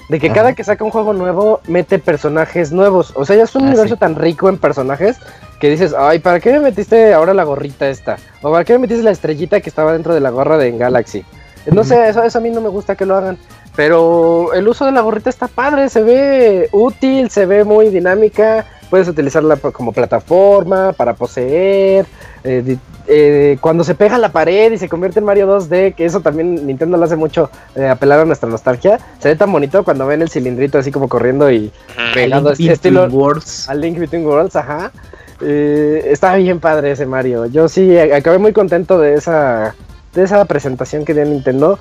de 0.10 0.19
que 0.19 0.31
cada 0.31 0.53
que 0.53 0.63
saca 0.63 0.84
un 0.84 0.91
juego 0.91 1.13
nuevo, 1.13 1.60
mete 1.67 2.00
personajes 2.00 2.72
nuevos. 2.72 3.12
O 3.15 3.25
sea, 3.25 3.36
ya 3.36 3.43
es 3.43 3.55
un 3.55 3.63
ah, 3.63 3.67
universo 3.67 3.98
tan 3.98 4.15
rico 4.15 4.48
en 4.50 4.57
personajes 4.57 5.17
que 5.60 5.69
dices, 5.69 5.93
ay, 5.98 6.19
¿para 6.19 6.39
qué 6.39 6.53
me 6.53 6.60
metiste 6.60 7.13
ahora 7.13 7.34
la 7.34 7.43
gorrita 7.43 7.89
esta? 7.89 8.17
O 8.41 8.51
¿para 8.51 8.63
qué 8.63 8.74
me 8.74 8.79
metiste 8.79 9.03
la 9.03 9.12
estrellita 9.12 9.60
que 9.60 9.69
estaba 9.69 9.93
dentro 9.93 10.13
de 10.13 10.22
la 10.22 10.29
gorra 10.29 10.57
de 10.57 10.72
Galaxy? 10.72 11.25
No 11.72 11.84
sé, 11.84 12.07
eso, 12.07 12.24
eso 12.24 12.38
a 12.38 12.41
mí 12.41 12.50
no 12.50 12.62
me 12.62 12.69
gusta 12.69 12.96
que 12.96 13.05
lo 13.05 13.15
hagan. 13.15 13.38
Pero 13.75 14.53
el 14.53 14.67
uso 14.67 14.86
de 14.86 14.91
la 14.91 15.01
gorrita 15.01 15.29
está 15.29 15.48
padre, 15.48 15.89
se 15.89 16.01
ve 16.01 16.69
útil, 16.72 17.29
se 17.29 17.46
ve 17.46 17.63
muy 17.63 17.89
dinámica. 17.89 18.65
Puedes 18.89 19.07
utilizarla 19.07 19.57
como 19.57 19.91
plataforma 19.91 20.93
para 20.93 21.13
poseer. 21.13 22.05
Eh, 22.43 22.77
eh, 23.08 23.58
cuando 23.62 23.84
se 23.84 23.96
pega 23.96 24.16
a 24.16 24.20
la 24.20 24.32
pared 24.34 24.72
y 24.72 24.78
se 24.78 24.90
convierte 24.90 25.20
en 25.20 25.26
Mario 25.26 25.48
2D, 25.48 25.96
que 25.96 26.06
eso 26.06 26.20
también 26.20 26.68
Nintendo 26.68 26.98
lo 26.98 27.06
hace 27.06 27.16
mucho 27.16 27.50
eh, 27.76 27.88
apelar 27.88 28.20
a 28.20 28.26
nuestra 28.26 28.50
nostalgia, 28.50 29.00
se 29.20 29.30
ve 29.30 29.36
tan 29.36 29.52
bonito 29.52 29.84
cuando 29.84 30.06
ven 30.06 30.22
el 30.22 30.30
cilindrito 30.30 30.78
así 30.78 30.92
como 30.92 31.08
corriendo 31.08 31.50
y 31.50 31.72
pegando 32.14 32.52
este 32.52 32.74
estilo 32.74 33.08
Worlds. 33.08 33.70
al 33.70 33.80
Link 33.80 33.98
Between 33.98 34.26
Worlds, 34.26 34.56
ajá. 34.58 34.92
Eh, 35.42 36.04
está 36.08 36.36
bien 36.36 36.60
padre 36.60 36.92
ese 36.92 37.06
Mario. 37.06 37.46
Yo 37.46 37.70
sí 37.70 37.98
acabé 37.98 38.40
muy 38.40 38.54
contento 38.54 39.00
de 39.00 39.14
esa 39.14 39.76
de 40.14 40.24
esa 40.24 40.44
presentación 40.46 41.06
que 41.06 41.14
dio 41.14 41.24
Nintendo. 41.26 41.80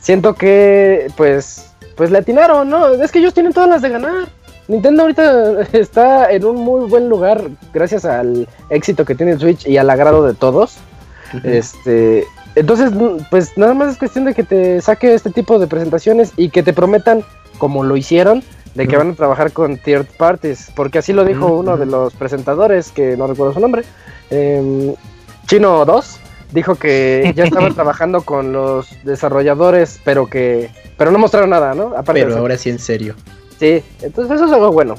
Siento 0.00 0.34
que 0.34 1.08
pues 1.16 1.72
pues 1.96 2.10
le 2.10 2.18
atinaron, 2.18 2.68
¿no? 2.68 2.88
Es 2.88 3.12
que 3.12 3.18
ellos 3.18 3.34
tienen 3.34 3.52
todas 3.52 3.68
las 3.68 3.82
de 3.82 3.88
ganar. 3.90 4.28
Nintendo 4.68 5.02
ahorita 5.02 5.62
está 5.72 6.30
en 6.30 6.44
un 6.44 6.56
muy 6.56 6.88
buen 6.88 7.08
lugar 7.08 7.50
gracias 7.72 8.04
al 8.04 8.48
éxito 8.70 9.04
que 9.04 9.14
tiene 9.14 9.38
Switch 9.38 9.66
y 9.66 9.76
al 9.76 9.90
agrado 9.90 10.26
de 10.26 10.34
todos. 10.34 10.76
Este, 11.42 12.24
entonces, 12.54 12.92
pues 13.30 13.56
nada 13.58 13.74
más 13.74 13.92
es 13.92 13.98
cuestión 13.98 14.24
de 14.24 14.34
que 14.34 14.44
te 14.44 14.80
saque 14.80 15.14
este 15.14 15.30
tipo 15.30 15.58
de 15.58 15.66
presentaciones 15.66 16.32
y 16.36 16.50
que 16.50 16.62
te 16.62 16.72
prometan, 16.72 17.24
como 17.58 17.82
lo 17.82 17.96
hicieron, 17.96 18.42
de 18.74 18.88
que 18.88 18.96
van 18.96 19.10
a 19.10 19.14
trabajar 19.14 19.52
con 19.52 19.76
third 19.78 20.06
parties, 20.16 20.70
porque 20.74 20.98
así 20.98 21.12
lo 21.12 21.24
dijo 21.24 21.46
uno 21.46 21.76
de 21.76 21.86
los 21.86 22.12
presentadores, 22.14 22.90
que 22.90 23.16
no 23.16 23.26
recuerdo 23.26 23.54
su 23.54 23.60
nombre, 23.60 23.82
em, 24.30 24.94
Chino 25.46 25.84
2, 25.84 26.18
dijo 26.52 26.74
que 26.76 27.32
ya 27.36 27.44
estaban 27.44 27.74
trabajando 27.74 28.22
con 28.22 28.52
los 28.52 28.88
desarrolladores, 29.04 30.00
pero 30.04 30.26
que 30.26 30.70
pero 30.96 31.10
no 31.10 31.18
mostraron 31.18 31.50
nada, 31.50 31.74
¿no? 31.74 31.92
pero 32.06 32.38
ahora 32.38 32.56
sí 32.56 32.70
en 32.70 32.78
serio. 32.78 33.14
Sí, 33.58 33.82
entonces 34.02 34.36
eso 34.36 34.46
es 34.46 34.52
algo 34.52 34.72
bueno. 34.72 34.96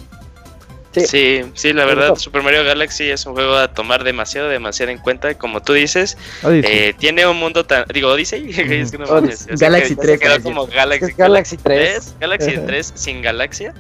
Sí, 1.03 1.41
sí, 1.53 1.73
la 1.73 1.85
verdad, 1.85 2.15
Super 2.15 2.41
Mario 2.41 2.63
Galaxy 2.63 3.09
es 3.09 3.25
un 3.25 3.33
juego 3.33 3.55
a 3.55 3.67
tomar 3.67 4.03
demasiado, 4.03 4.47
demasiado 4.47 4.91
en 4.91 4.97
cuenta. 4.97 5.33
Como 5.35 5.61
tú 5.61 5.73
dices, 5.73 6.17
eh, 6.43 6.93
tiene 6.97 7.27
un 7.27 7.37
mundo 7.37 7.65
tan. 7.65 7.85
Digo, 7.93 8.09
Odyssey. 8.09 8.51
Galaxy 9.59 9.95
3. 9.95 10.19
como 10.41 10.67
Galaxy, 10.67 11.13
Galaxy 11.17 11.57
3. 11.57 12.15
Galaxy 12.19 12.57
3 12.65 12.93
sin 12.95 13.21
galaxia. 13.21 13.73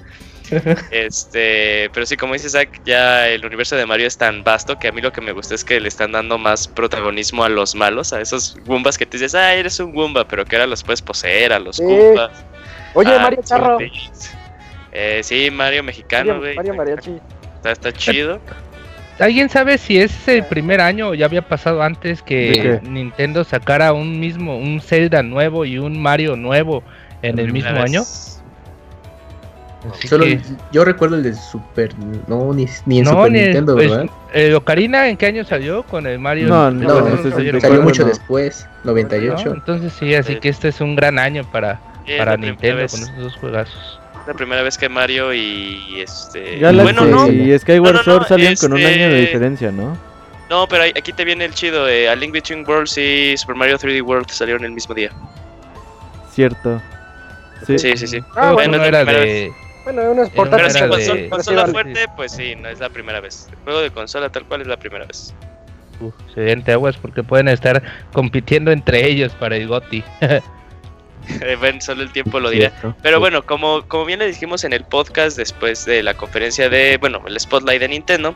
este, 0.91 1.89
pero 1.91 2.05
sí, 2.05 2.17
como 2.17 2.33
dice 2.33 2.49
Zach, 2.49 2.69
ya 2.85 3.27
el 3.27 3.43
universo 3.45 3.75
de 3.75 3.85
Mario 3.85 4.05
es 4.05 4.17
tan 4.17 4.43
vasto 4.43 4.77
que 4.77 4.89
a 4.89 4.91
mí 4.91 5.01
lo 5.01 5.11
que 5.11 5.21
me 5.21 5.31
gusta 5.31 5.55
es 5.55 5.63
que 5.63 5.79
le 5.79 5.87
están 5.87 6.11
dando 6.11 6.37
más 6.37 6.67
protagonismo 6.67 7.43
a 7.43 7.49
los 7.49 7.73
malos, 7.73 8.13
a 8.13 8.21
esos 8.21 8.55
Goombas 8.65 8.97
que 8.97 9.07
te 9.07 9.17
dices, 9.17 9.33
ah, 9.33 9.55
eres 9.55 9.79
un 9.79 9.91
Goomba, 9.93 10.27
pero 10.27 10.45
que 10.45 10.55
ahora 10.55 10.67
los 10.67 10.83
puedes 10.83 11.01
poseer, 11.01 11.51
a 11.51 11.57
los 11.57 11.79
Goombas. 11.79 12.31
Oye, 12.93 13.17
Mario 13.17 13.41
Charro. 13.43 13.79
Eh, 14.97 15.19
sí, 15.23 15.51
Mario 15.51 15.83
mexicano, 15.83 16.39
güey. 16.39 16.55
Mario, 16.55 16.73
Mariachi. 16.73 17.19
Está, 17.57 17.71
está 17.71 17.91
chido. 17.91 18.39
¿Alguien 19.19 19.49
sabe 19.49 19.77
si 19.77 19.97
es 19.97 20.27
el 20.27 20.43
primer 20.45 20.79
año 20.79 21.09
o 21.09 21.13
ya 21.13 21.25
había 21.25 21.41
pasado 21.41 21.83
antes 21.83 22.21
que 22.21 22.79
Nintendo 22.83 23.43
sacara 23.43 23.91
un 23.91 24.19
mismo, 24.21 24.57
un 24.57 24.79
Zelda 24.79 25.21
nuevo 25.21 25.65
y 25.65 25.77
un 25.77 26.01
Mario 26.01 26.37
nuevo 26.37 26.81
en 27.21 27.39
el 27.39 27.51
mismo 27.51 27.77
año? 27.77 28.03
Solo 30.07 30.25
yo 30.71 30.85
recuerdo 30.85 31.17
el 31.17 31.23
de 31.23 31.33
Super, 31.33 31.91
no 32.27 32.53
ni, 32.53 32.65
ni 32.85 32.99
en 32.99 33.05
Super 33.05 33.31
Nintendo, 33.31 33.75
pues, 33.75 33.91
¿verdad? 33.91 34.09
Eh, 34.33 34.53
Ocarina, 34.55 35.09
¿en 35.09 35.17
qué 35.17 35.27
año 35.27 35.43
salió 35.43 35.83
con 35.83 36.07
el 36.07 36.19
Mario? 36.19 36.47
No, 36.47 36.71
no, 36.71 37.01
no 37.01 37.31
salió, 37.31 37.81
mucho 37.83 38.05
después, 38.05 38.67
98. 38.83 39.53
entonces 39.53 39.93
sí, 39.93 40.15
así 40.15 40.37
que 40.37 40.49
este 40.49 40.69
es 40.69 40.81
un 40.81 40.95
gran 40.95 41.19
año 41.19 41.43
para, 41.51 41.79
para 42.17 42.35
Nintendo 42.35 42.87
con 42.87 43.01
esos 43.01 43.17
dos 43.17 43.35
juegazos 43.35 43.99
la 44.27 44.33
primera 44.33 44.61
vez 44.63 44.77
que 44.77 44.89
Mario 44.89 45.33
y 45.33 46.01
este. 46.01 46.59
bueno, 46.59 47.05
no. 47.05 47.27
Y 47.27 47.57
Skyward 47.57 48.03
Sword 48.03 48.27
salían 48.27 48.55
con 48.55 48.73
un 48.73 48.79
año 48.79 49.09
de 49.09 49.19
este, 49.19 49.21
diferencia, 49.21 49.71
¿no? 49.71 49.97
No, 50.49 50.67
pero 50.67 50.83
aquí 50.83 51.11
te 51.11 51.25
viene 51.25 51.45
el 51.45 51.53
chido. 51.53 51.87
Eh, 51.87 52.07
A 52.09 52.15
Link 52.15 52.33
Between 52.33 52.65
Worlds 52.67 52.97
y 52.97 53.35
Super 53.37 53.55
Mario 53.55 53.77
3D 53.77 54.01
World 54.03 54.29
salieron 54.29 54.63
el 54.63 54.71
mismo 54.71 54.93
día. 54.93 55.11
Cierto. 56.31 56.81
Sí, 57.65 57.79
sí, 57.79 57.97
sí. 57.97 58.07
sí. 58.07 58.19
Ah, 58.35 58.51
bueno, 58.53 58.77
no 58.77 58.83
era 58.83 59.03
de. 59.05 59.51
Bueno, 59.83 60.11
uno 60.11 60.23
es 60.23 60.29
portátil. 60.31 60.67
Pero 60.73 60.97
si 60.97 61.07
consola, 61.07 61.29
consola 61.29 61.67
fuerte, 61.67 62.05
pues 62.15 62.31
sí, 62.31 62.55
no 62.55 62.69
es 62.69 62.79
la 62.79 62.89
primera 62.89 63.19
vez. 63.19 63.47
El 63.51 63.57
juego 63.63 63.81
de 63.81 63.91
consola 63.91 64.29
tal 64.29 64.45
cual 64.45 64.61
es 64.61 64.67
la 64.67 64.77
primera 64.77 65.05
vez. 65.05 65.33
Uf, 65.99 66.13
excelente 66.27 66.71
aguas 66.71 66.97
porque 66.97 67.23
pueden 67.23 67.47
estar 67.47 67.81
compitiendo 68.11 68.71
entre 68.71 69.07
ellos 69.07 69.33
para 69.33 69.55
el 69.55 69.67
GOTI. 69.67 70.03
ven, 71.61 71.81
solo 71.81 72.03
el 72.03 72.11
tiempo 72.11 72.39
lo 72.39 72.49
dirá. 72.49 72.71
Pero 73.01 73.19
bueno, 73.19 73.45
como, 73.45 73.87
como 73.87 74.05
bien 74.05 74.19
le 74.19 74.27
dijimos 74.27 74.63
en 74.63 74.73
el 74.73 74.83
podcast 74.83 75.37
después 75.37 75.85
de 75.85 76.03
la 76.03 76.15
conferencia 76.15 76.69
de, 76.69 76.97
bueno, 76.97 77.21
el 77.27 77.39
Spotlight 77.39 77.79
de 77.79 77.87
Nintendo, 77.87 78.35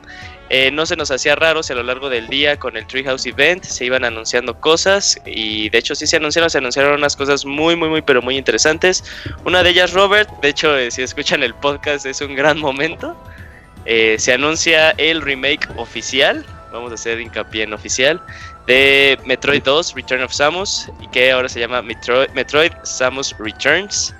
eh, 0.49 0.71
no 0.71 0.85
se 0.85 0.95
nos 0.95 1.11
hacía 1.11 1.35
raro 1.35 1.61
si 1.61 1.73
a 1.73 1.75
lo 1.75 1.83
largo 1.83 2.09
del 2.09 2.27
día 2.27 2.57
con 2.57 2.75
el 2.75 2.87
Treehouse 2.87 3.27
Event 3.27 3.63
se 3.63 3.85
iban 3.85 4.03
anunciando 4.03 4.59
cosas 4.59 5.21
y 5.25 5.69
de 5.69 5.77
hecho 5.77 5.93
sí 5.93 6.07
se 6.07 6.17
anunciaron, 6.17 6.49
se 6.49 6.57
anunciaron 6.57 6.93
unas 6.93 7.15
cosas 7.15 7.45
muy, 7.45 7.75
muy, 7.75 7.89
muy, 7.89 8.01
pero 8.01 8.21
muy 8.21 8.35
interesantes. 8.35 9.03
Una 9.45 9.61
de 9.61 9.69
ellas, 9.69 9.93
Robert, 9.93 10.29
de 10.41 10.49
hecho, 10.49 10.75
eh, 10.75 10.89
si 10.89 11.03
escuchan 11.03 11.43
el 11.43 11.53
podcast 11.53 12.05
es 12.05 12.21
un 12.21 12.35
gran 12.35 12.59
momento. 12.59 13.15
Eh, 13.85 14.17
se 14.19 14.33
anuncia 14.33 14.91
el 14.97 15.21
remake 15.21 15.67
oficial, 15.77 16.45
vamos 16.71 16.91
a 16.91 16.95
hacer 16.95 17.19
hincapié 17.21 17.63
en 17.63 17.73
oficial, 17.73 18.21
de 18.69 19.17
Metroid 19.25 19.63
2, 19.63 19.95
Return 19.95 20.21
of 20.21 20.31
Samus, 20.31 20.91
y 21.01 21.07
que 21.07 21.31
ahora 21.31 21.49
se 21.49 21.59
llama 21.59 21.81
Metroid, 21.81 22.71
Samus 22.83 23.35
Returns. 23.39 24.13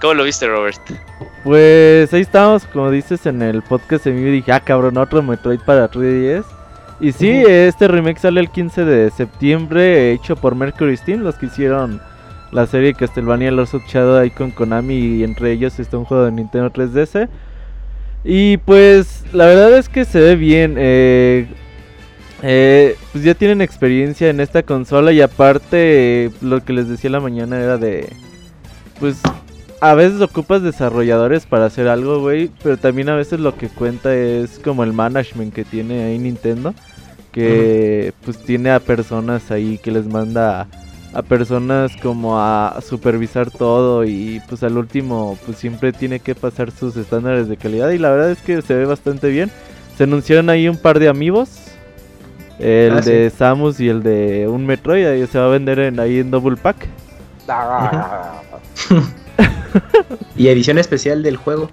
¿Cómo 0.00 0.14
lo 0.14 0.24
viste, 0.24 0.48
Robert? 0.48 0.80
Pues 1.44 2.10
ahí 2.14 2.22
estamos, 2.22 2.64
como 2.64 2.90
dices 2.90 3.26
en 3.26 3.42
el 3.42 3.60
podcast 3.60 4.06
de 4.06 4.12
mí, 4.12 4.22
dije, 4.30 4.52
ah, 4.52 4.60
cabrón, 4.60 4.96
otro 4.96 5.22
Metroid 5.22 5.60
para 5.60 5.90
3DS. 5.90 6.46
Y 6.98 7.12
sí, 7.12 7.28
este 7.46 7.88
remake 7.88 8.18
sale 8.18 8.40
el 8.40 8.48
15 8.48 8.86
de 8.86 9.10
septiembre, 9.10 10.12
hecho 10.12 10.34
por 10.34 10.54
Mercury 10.54 10.96
Steam, 10.96 11.20
los 11.20 11.34
que 11.34 11.46
hicieron 11.46 12.00
la 12.52 12.66
serie 12.66 12.94
Castlevania 12.94 13.50
Lords 13.50 13.74
of 13.74 13.86
Shadow 13.86 14.16
ahí 14.16 14.30
con 14.30 14.50
Konami, 14.50 14.94
y 14.94 15.24
entre 15.24 15.52
ellos 15.52 15.78
está 15.78 15.98
un 15.98 16.06
juego 16.06 16.24
de 16.24 16.32
Nintendo 16.32 16.70
3DS. 16.70 17.28
Y 18.24 18.56
pues 18.56 19.24
la 19.34 19.44
verdad 19.44 19.76
es 19.76 19.90
que 19.90 20.06
se 20.06 20.20
ve 20.20 20.36
bien. 20.36 20.76
Eh, 20.78 21.46
eh, 22.42 22.96
pues 23.12 23.24
ya 23.24 23.34
tienen 23.34 23.60
experiencia 23.60 24.30
en 24.30 24.40
esta 24.40 24.62
consola 24.62 25.12
y 25.12 25.20
aparte 25.20 26.30
lo 26.40 26.64
que 26.64 26.72
les 26.72 26.88
decía 26.88 27.10
la 27.10 27.20
mañana 27.20 27.60
era 27.60 27.76
de... 27.76 28.08
Pues 28.98 29.16
a 29.80 29.94
veces 29.94 30.20
ocupas 30.20 30.62
desarrolladores 30.62 31.46
para 31.46 31.66
hacer 31.66 31.88
algo, 31.88 32.20
güey, 32.20 32.50
pero 32.62 32.76
también 32.76 33.08
a 33.08 33.16
veces 33.16 33.40
lo 33.40 33.56
que 33.56 33.68
cuenta 33.68 34.14
es 34.14 34.58
como 34.58 34.84
el 34.84 34.92
management 34.92 35.54
que 35.54 35.64
tiene 35.64 36.04
ahí 36.04 36.18
Nintendo, 36.18 36.74
que 37.32 38.12
pues 38.24 38.38
tiene 38.38 38.70
a 38.70 38.80
personas 38.80 39.50
ahí 39.50 39.78
que 39.78 39.90
les 39.90 40.06
manda 40.06 40.68
a 41.12 41.22
personas 41.22 41.96
como 41.96 42.38
a 42.38 42.78
supervisar 42.86 43.50
todo 43.50 44.04
y 44.04 44.40
pues 44.48 44.62
al 44.62 44.76
último 44.76 45.36
pues 45.44 45.58
siempre 45.58 45.92
tiene 45.92 46.20
que 46.20 46.34
pasar 46.34 46.70
sus 46.70 46.96
estándares 46.96 47.48
de 47.48 47.56
calidad 47.56 47.90
y 47.90 47.98
la 47.98 48.10
verdad 48.10 48.30
es 48.30 48.42
que 48.42 48.62
se 48.62 48.74
ve 48.74 48.84
bastante 48.84 49.28
bien. 49.28 49.50
Se 49.96 50.04
anunciaron 50.04 50.50
ahí 50.50 50.68
un 50.68 50.76
par 50.76 50.98
de 50.98 51.08
amigos. 51.08 51.69
El 52.60 52.98
Ah, 52.98 53.00
de 53.00 53.30
Samus 53.30 53.80
y 53.80 53.88
el 53.88 54.02
de 54.02 54.46
un 54.46 54.66
Metroid, 54.66 55.06
ahí 55.06 55.26
se 55.26 55.38
va 55.38 55.46
a 55.46 55.48
vender 55.48 55.78
en, 55.78 55.98
ahí 55.98 56.18
en 56.18 56.30
Double 56.30 56.56
Pack. 56.56 56.86
Y 60.36 60.48
edición 60.48 60.78
especial 60.78 61.22
del 61.22 61.36
juego. 61.36 61.70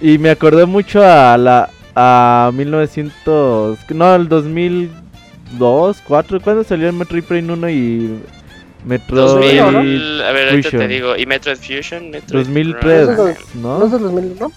Y 0.00 0.18
me 0.18 0.30
acordé 0.30 0.66
mucho 0.66 1.02
a 1.02 1.36
la 1.38 1.70
a 1.96 2.50
1900, 2.52 3.78
no, 3.90 4.04
al 4.04 4.28
2002, 4.28 6.02
4, 6.06 6.40
¿cuándo 6.40 6.64
salió 6.64 6.88
el 6.88 6.94
Metroid 6.94 7.22
Prime 7.22 7.52
1 7.52 7.70
y 7.70 8.18
Metroid 8.84 9.20
2000, 9.20 10.18
¿no? 10.18 10.24
a 10.24 10.32
ver, 10.32 10.48
ahorita 10.48 10.70
Fusion. 10.70 10.82
te 10.82 10.88
digo. 10.88 11.16
Y 11.16 11.26
Metroid 11.26 11.56
Fusion, 11.56 12.10
Metroid 12.10 12.44
2003, 12.46 13.06
Prime. 13.08 13.36
¿No 13.62 13.78
¿no? 13.78 13.86
es 13.86 13.92
del 13.92 14.02
2000, 14.02 14.36
no? 14.40 14.52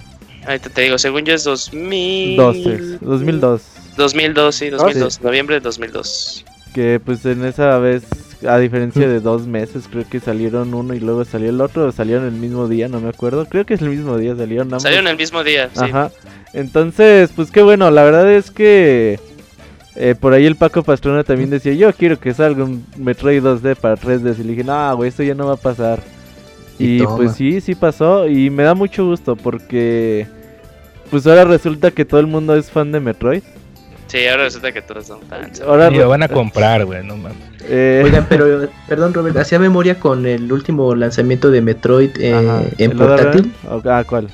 Ahorita 0.47 0.69
te 0.69 0.81
digo, 0.81 0.97
según 0.97 1.23
yo 1.25 1.33
es 1.35 1.43
2000. 1.43 2.37
12, 2.37 2.97
2002. 3.01 3.61
2002, 3.97 4.55
sí, 4.55 4.69
2002. 4.69 5.21
Noviembre 5.21 5.55
de 5.55 5.61
2002. 5.61 6.45
Que 6.73 7.01
pues 7.03 7.25
en 7.25 7.43
esa 7.43 7.77
vez, 7.79 8.03
a 8.47 8.57
diferencia 8.59 9.07
de 9.07 9.19
dos 9.19 9.47
meses, 9.47 9.85
creo 9.89 10.05
que 10.09 10.19
salieron 10.19 10.73
uno 10.73 10.93
y 10.93 10.99
luego 10.99 11.25
salió 11.25 11.49
el 11.49 11.59
otro, 11.59 11.87
o 11.87 11.91
salieron 11.91 12.25
el 12.25 12.33
mismo 12.33 12.67
día, 12.67 12.87
no 12.87 12.99
me 13.01 13.09
acuerdo. 13.09 13.45
Creo 13.45 13.65
que 13.65 13.73
es 13.73 13.81
el 13.81 13.89
mismo 13.89 14.17
día, 14.17 14.35
salieron 14.35 14.67
ambos. 14.67 14.83
Salieron 14.83 15.07
el 15.07 15.17
mismo 15.17 15.43
día, 15.43 15.69
sí. 15.73 15.83
Ajá. 15.83 16.11
Entonces, 16.53 17.31
pues 17.35 17.51
qué 17.51 17.61
bueno, 17.61 17.91
la 17.91 18.03
verdad 18.03 18.31
es 18.31 18.51
que 18.51 19.19
eh, 19.95 20.13
por 20.19 20.33
ahí 20.33 20.45
el 20.45 20.55
Paco 20.55 20.83
Pastrona 20.83 21.23
también 21.23 21.49
decía, 21.49 21.73
yo 21.73 21.91
quiero 21.91 22.19
que 22.19 22.33
salga 22.33 22.63
un 22.63 22.85
Metroid 22.97 23.43
2D 23.43 23.75
para 23.75 23.95
3D. 23.95 24.35
Y 24.39 24.43
le 24.43 24.49
dije, 24.51 24.63
no, 24.63 24.95
güey, 24.95 25.09
esto 25.09 25.23
ya 25.23 25.33
no 25.33 25.47
va 25.47 25.53
a 25.53 25.57
pasar. 25.57 26.01
Y 26.77 27.01
pues 27.01 27.33
sí, 27.33 27.59
sí 27.61 27.73
pasó. 27.73 28.27
Y 28.27 28.51
me 28.51 28.63
da 28.63 28.75
mucho 28.75 29.05
gusto 29.05 29.35
porque 29.35 30.27
pues 31.09 31.25
ahora 31.25 31.45
resulta 31.45 31.89
que 31.89 32.05
todo 32.05 32.19
el 32.19 32.27
mundo 32.27 32.55
es 32.55 32.69
fan 32.69 32.91
de 32.91 32.99
Metroid. 32.99 33.41
Sí, 34.07 34.25
ahora 34.27 34.43
resulta 34.43 34.71
que 34.71 34.81
todos 34.81 35.05
son 35.07 35.21
fans. 35.23 35.59
Ahora 35.61 35.89
lo 35.89 36.07
van 36.09 36.23
a 36.23 36.27
comprar, 36.29 36.85
güey, 36.85 37.03
no 37.03 37.17
mames. 37.17 37.37
eh, 37.63 38.01
Oigan, 38.03 38.25
pero 38.29 38.69
perdón 38.87 39.13
Robert, 39.13 39.35
hacía 39.37 39.59
memoria 39.59 39.99
con 39.99 40.25
el 40.25 40.51
último 40.51 40.95
lanzamiento 40.95 41.51
de 41.51 41.61
Metroid 41.61 42.11
eh, 42.19 42.33
ajá, 42.33 42.63
en 42.77 42.91
¿el 42.91 43.01
Other 43.01 43.23
portátil, 43.25 43.53
Ah, 43.85 44.03
¿cuál? 44.07 44.29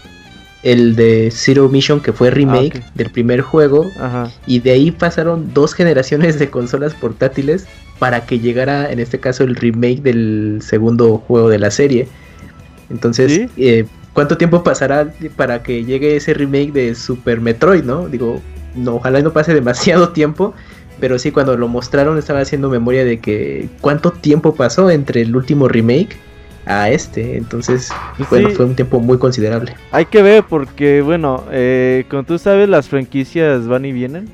el 0.62 0.96
de 0.96 1.30
Zero 1.32 1.68
Mission 1.70 2.00
que 2.00 2.14
fue 2.14 2.30
remake 2.30 2.76
Ah, 2.76 2.88
ok. 2.88 2.94
del 2.96 3.10
primer 3.10 3.42
juego 3.42 3.90
Ajá. 4.00 4.32
y 4.46 4.60
de 4.60 4.72
ahí 4.72 4.92
pasaron 4.92 5.54
dos 5.54 5.74
generaciones 5.74 6.38
de 6.40 6.50
consolas 6.50 6.94
portátiles 6.94 7.66
para 8.00 8.26
que 8.26 8.40
llegara 8.40 8.92
en 8.92 9.00
este 9.00 9.20
caso 9.20 9.44
el 9.44 9.56
remake 9.56 10.02
del 10.04 10.60
segundo 10.62 11.18
juego 11.18 11.50
de 11.50 11.58
la 11.60 11.72
serie. 11.72 12.08
Entonces, 12.90 13.32
¿Sí? 13.34 13.50
eh, 13.58 13.86
¿cuánto 14.14 14.38
tiempo 14.38 14.64
pasará 14.64 15.12
para 15.36 15.64
que 15.64 15.84
llegue 15.84 16.16
ese 16.16 16.34
remake 16.34 16.72
de 16.72 16.96
Super 16.96 17.42
Metroid, 17.42 17.84
no? 17.84 18.08
Digo, 18.08 18.42
no, 18.76 18.96
ojalá 18.96 19.22
no 19.22 19.32
pase 19.34 19.54
demasiado 19.56 20.10
tiempo, 20.10 20.54
pero 21.00 21.18
sí 21.20 21.32
cuando 21.32 21.58
lo 21.58 21.68
mostraron 21.68 22.18
estaba 22.18 22.40
haciendo 22.42 22.70
memoria 22.70 23.04
de 23.06 23.20
que 23.20 23.70
cuánto 23.82 24.12
tiempo 24.12 24.56
pasó 24.56 24.90
entre 24.90 25.22
el 25.22 25.36
último 25.36 25.68
remake 25.68 26.18
a 26.66 26.90
este. 26.90 27.38
Entonces, 27.38 27.90
Pues 28.18 28.30
bueno, 28.30 28.50
sí. 28.50 28.56
fue 28.56 28.66
un 28.66 28.76
tiempo 28.76 29.00
muy 29.00 29.18
considerable. 29.18 29.76
Hay 29.92 30.06
que 30.06 30.22
ver 30.22 30.44
porque, 30.48 31.02
bueno, 31.02 31.44
eh, 31.52 32.06
como 32.10 32.24
tú 32.24 32.38
sabes, 32.38 32.70
las 32.70 32.88
franquicias 32.88 33.68
van 33.68 33.86
y 33.86 33.92
vienen. 33.92 34.30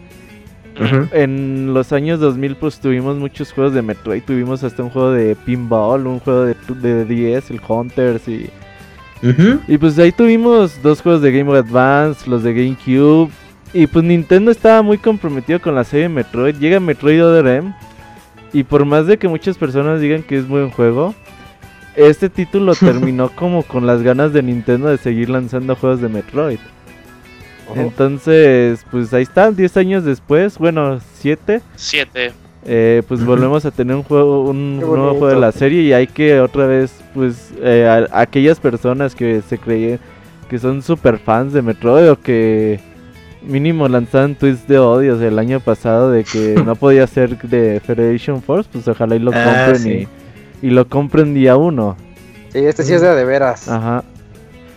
En 1.12 1.74
los 1.74 1.92
años 1.92 2.22
2000 2.22 2.56
pues 2.56 2.80
tuvimos 2.80 3.18
muchos 3.18 3.52
juegos 3.52 3.74
de 3.74 3.82
Metroid, 3.82 4.24
tuvimos 4.24 4.64
hasta 4.64 4.82
un 4.82 4.90
juego 4.90 5.12
de 5.12 5.36
pinball, 5.36 6.08
un 6.08 6.20
juego 6.20 6.46
de, 6.46 6.56
de 6.82 7.04
10, 7.04 7.52
el 7.52 7.60
Hunters 7.68 8.26
y... 8.30 8.50
Y 9.68 9.78
pues 9.78 10.00
ahí 10.00 10.14
tuvimos 10.14 10.82
dos 10.82 11.02
juegos 11.02 11.22
de 11.22 11.34
Game 11.34 11.44
Boy 11.44 11.58
Advance, 11.58 12.30
los 12.30 12.44
de 12.44 12.54
GameCube. 12.54 13.30
Y 13.74 13.88
pues 13.88 14.04
Nintendo 14.04 14.50
estaba 14.52 14.82
muy 14.82 14.98
comprometido 14.98 15.62
con 15.62 15.76
la 15.76 15.84
serie 15.84 16.10
Metroid. 16.10 16.56
Llega 16.56 16.80
Metroid 16.80 17.24
Other 17.24 17.48
M. 17.48 17.74
Y 18.52 18.64
por 18.64 18.84
más 18.86 19.06
de 19.06 19.18
que 19.18 19.28
muchas 19.28 19.58
personas 19.58 20.02
digan 20.02 20.24
que 20.24 20.38
es 20.38 20.48
buen 20.48 20.72
juego, 20.72 21.14
este 21.96 22.30
título 22.30 22.74
terminó 22.80 23.30
como 23.30 23.62
con 23.64 23.86
las 23.86 24.02
ganas 24.02 24.34
de 24.34 24.42
Nintendo 24.42 24.88
de 24.90 24.98
seguir 24.98 25.30
lanzando 25.30 25.76
juegos 25.76 26.02
de 26.02 26.10
Metroid. 26.10 26.60
Ojo. 27.70 27.80
Entonces, 27.80 28.84
pues 28.90 29.14
ahí 29.14 29.22
están, 29.22 29.56
10 29.56 29.78
años 29.78 30.04
después, 30.04 30.58
bueno, 30.58 31.00
7. 31.20 31.62
Siete. 31.76 32.32
Eh, 32.66 33.04
pues 33.08 33.24
volvemos 33.24 33.64
a 33.66 33.72
tener 33.72 33.96
un 33.96 34.02
juego, 34.04 34.50
un 34.50 34.78
Qué 34.80 34.86
nuevo 34.86 35.12
juego 35.12 35.28
de 35.28 35.36
la 35.40 35.52
serie 35.52 35.84
y 35.84 35.94
hay 35.94 36.08
que 36.08 36.42
otra 36.42 36.66
vez, 36.66 36.92
pues, 37.14 37.54
eh, 37.62 37.88
a- 38.12 38.20
aquellas 38.22 38.60
personas 38.60 39.14
que 39.16 39.42
se 39.48 39.58
creían 39.60 40.00
que 40.50 40.58
son 40.58 40.82
super 40.82 41.20
fans 41.20 41.54
de 41.54 41.62
Metroid 41.62 42.10
o 42.10 42.20
que 42.20 42.80
mínimo 43.42 43.88
lanzaban 43.88 44.36
tweets 44.36 44.68
de 44.68 44.78
odios 44.80 45.22
el 45.22 45.40
año 45.40 45.60
pasado 45.60 46.12
de 46.12 46.24
que 46.24 46.56
no 46.66 46.76
podía 46.76 47.06
ser 47.08 47.38
de 47.38 47.80
Federation 47.80 48.42
Force, 48.42 48.70
pues 48.72 48.88
ojalá 48.88 49.16
y 49.16 49.20
lo 49.20 49.32
Ah, 49.34 49.44
compren 49.44 49.78
sí. 49.84 50.08
y, 50.62 50.68
y 50.68 50.70
lo 50.72 50.88
compren 50.88 51.34
día 51.34 51.56
uno. 51.56 51.96
Sí, 52.52 52.60
este 52.60 52.84
sí 52.84 52.94
es 52.94 53.02
de, 53.02 53.14
de 53.16 53.26
veras. 53.26 53.68
Ajá. 53.70 54.04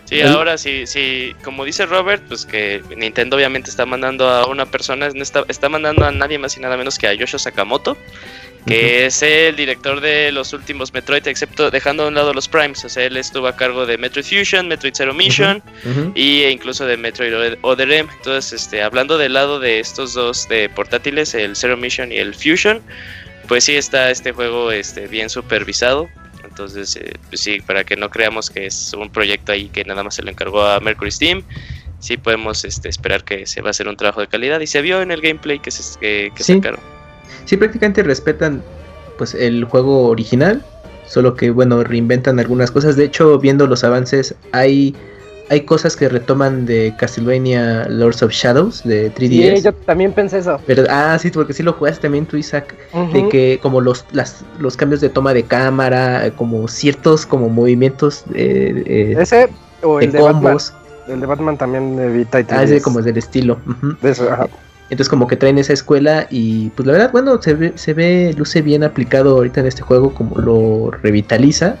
Sí, 0.05 0.19
El- 0.19 0.27
ahora 0.27 0.57
sí, 0.57 0.85
sí, 0.85 1.33
como 1.43 1.65
dice 1.65 1.85
Robert, 1.85 2.23
pues 2.27 2.45
que 2.45 2.81
Nintendo 2.97 3.35
obviamente 3.37 3.69
está 3.69 3.85
mandando 3.85 4.27
a 4.29 4.47
una 4.47 4.65
persona, 4.65 5.09
no 5.09 5.23
está, 5.23 5.43
está 5.47 5.69
mandando 5.69 6.05
a 6.05 6.11
nadie 6.11 6.37
más 6.37 6.55
y 6.57 6.59
nada 6.59 6.77
menos 6.77 6.99
que 6.99 7.07
a 7.07 7.13
Yoshio 7.13 7.39
Sakamoto, 7.39 7.97
que 8.65 9.05
es 9.05 9.21
el 9.23 9.55
director 9.55 9.99
de 10.01 10.31
los 10.31 10.53
últimos 10.53 10.93
Metroid, 10.93 11.27
excepto 11.27 11.69
dejando 11.71 12.03
a 12.03 12.07
un 12.07 12.15
lado 12.15 12.33
los 12.33 12.47
Primes, 12.47 12.83
o 12.85 12.89
sea, 12.89 13.03
él 13.05 13.17
estuvo 13.17 13.47
a 13.47 13.55
cargo 13.55 13.85
de 13.85 13.97
Metroid 13.97 14.25
Fusion, 14.25 14.67
Metroid 14.67 14.93
Zero 14.95 15.13
Mission 15.13 15.61
y 16.15 16.43
e 16.43 16.51
incluso 16.51 16.85
de 16.85 16.97
Metroid 16.97 17.57
Other 17.61 17.91
M. 17.91 18.09
Entonces, 18.17 18.53
este, 18.63 18.81
hablando 18.81 19.17
del 19.17 19.33
lado 19.33 19.59
de 19.59 19.79
estos 19.79 20.13
dos 20.13 20.47
de 20.47 20.69
portátiles, 20.69 21.33
el 21.33 21.55
Zero 21.55 21.75
Mission 21.77 22.11
y 22.11 22.17
el 22.17 22.33
Fusion, 22.35 22.81
pues 23.47 23.65
sí 23.65 23.75
está 23.75 24.09
este 24.11 24.31
juego 24.31 24.71
este, 24.71 25.07
bien 25.07 25.29
supervisado. 25.29 26.09
Entonces, 26.43 26.95
eh, 26.97 27.13
pues 27.29 27.41
sí, 27.41 27.59
para 27.61 27.83
que 27.83 27.95
no 27.95 28.09
creamos 28.11 28.49
que 28.51 28.67
es 28.67 28.93
un 28.93 29.09
proyecto 29.09 29.51
ahí 29.51 29.69
que 29.69 29.83
nada 29.85 30.03
más 30.03 30.15
se 30.15 30.21
lo 30.23 30.29
encargó 30.29 30.63
a 30.63 30.79
Mercury 30.79 31.11
Steam, 31.11 31.43
sí 31.99 32.15
podemos 32.17 32.63
este, 32.63 32.89
esperar 32.89 33.23
que 33.23 33.47
se 33.47 33.61
va 33.61 33.69
a 33.69 33.71
hacer 33.71 33.87
un 33.87 33.97
trabajo 33.97 34.21
de 34.21 34.27
calidad 34.27 34.59
y 34.59 34.67
se 34.67 34.81
vio 34.83 35.01
en 35.01 35.11
el 35.11 35.19
gameplay 35.21 35.57
que, 35.59 35.71
se, 35.71 35.99
que, 35.99 36.31
que 36.35 36.43
Sí. 36.43 36.53
sacaron. 36.55 36.79
Sí, 37.45 37.57
prácticamente 37.57 38.03
respetan 38.03 38.63
pues 39.17 39.33
el 39.33 39.63
juego 39.65 40.07
original, 40.07 40.63
solo 41.05 41.35
que 41.35 41.51
bueno, 41.51 41.83
reinventan 41.83 42.39
algunas 42.39 42.71
cosas. 42.71 42.95
De 42.95 43.05
hecho, 43.05 43.39
viendo 43.39 43.67
los 43.67 43.83
avances, 43.83 44.35
hay 44.51 44.95
hay 45.49 45.61
cosas 45.61 45.95
que 45.95 46.09
retoman 46.09 46.65
de 46.65 46.93
Castlevania 46.97 47.85
Lords 47.89 48.23
of 48.23 48.31
Shadows 48.31 48.83
de 48.83 49.13
3DS. 49.13 49.55
Sí, 49.57 49.61
yo 49.61 49.73
también 49.73 50.13
pensé 50.13 50.39
eso. 50.39 50.59
Pero, 50.65 50.83
ah, 50.89 51.17
sí, 51.19 51.29
porque 51.29 51.53
sí 51.53 51.63
lo 51.63 51.73
jugaste 51.73 52.01
también 52.01 52.25
tú, 52.25 52.37
Isaac, 52.37 52.75
de 53.11 53.27
que 53.29 53.59
como 53.61 53.81
los, 53.81 54.05
las, 54.13 54.43
los 54.59 54.77
cambios 54.77 55.01
de 55.01 55.09
toma 55.09 55.33
de 55.33 55.43
cámara, 55.43 56.31
como 56.35 56.67
ciertos 56.67 57.25
como 57.25 57.49
movimientos 57.49 58.23
eh, 58.33 58.83
eh, 58.85 59.15
Ese 59.19 59.49
o 59.81 59.99
de 59.99 60.05
el 60.05 60.11
de 60.11 60.21
Batman. 60.21 60.43
combos, 60.43 60.73
El 61.07 61.19
de 61.19 61.25
Batman 61.25 61.57
también 61.57 61.97
de 61.97 62.09
Vita 62.09 62.39
y 62.39 62.45
ah, 62.49 62.63
ese 62.63 62.77
3DS. 62.77 62.81
como 62.81 63.01
del 63.01 63.17
estilo. 63.17 63.59
De 64.01 64.11
eso, 64.11 64.31
ajá. 64.31 64.47
Entonces 64.93 65.09
como 65.09 65.27
que 65.27 65.35
traen 65.35 65.57
esa 65.57 65.73
escuela 65.73 66.27
y 66.29 66.69
pues 66.69 66.85
la 66.85 66.93
verdad, 66.93 67.11
bueno, 67.11 67.41
se 67.41 67.55
ve, 67.55 67.71
se 67.75 67.93
ve, 67.95 68.33
luce 68.37 68.61
bien 68.61 68.83
aplicado 68.83 69.31
ahorita 69.37 69.61
en 69.61 69.65
este 69.65 69.81
juego 69.81 70.13
como 70.13 70.37
lo 70.39 70.91
revitaliza. 70.91 71.77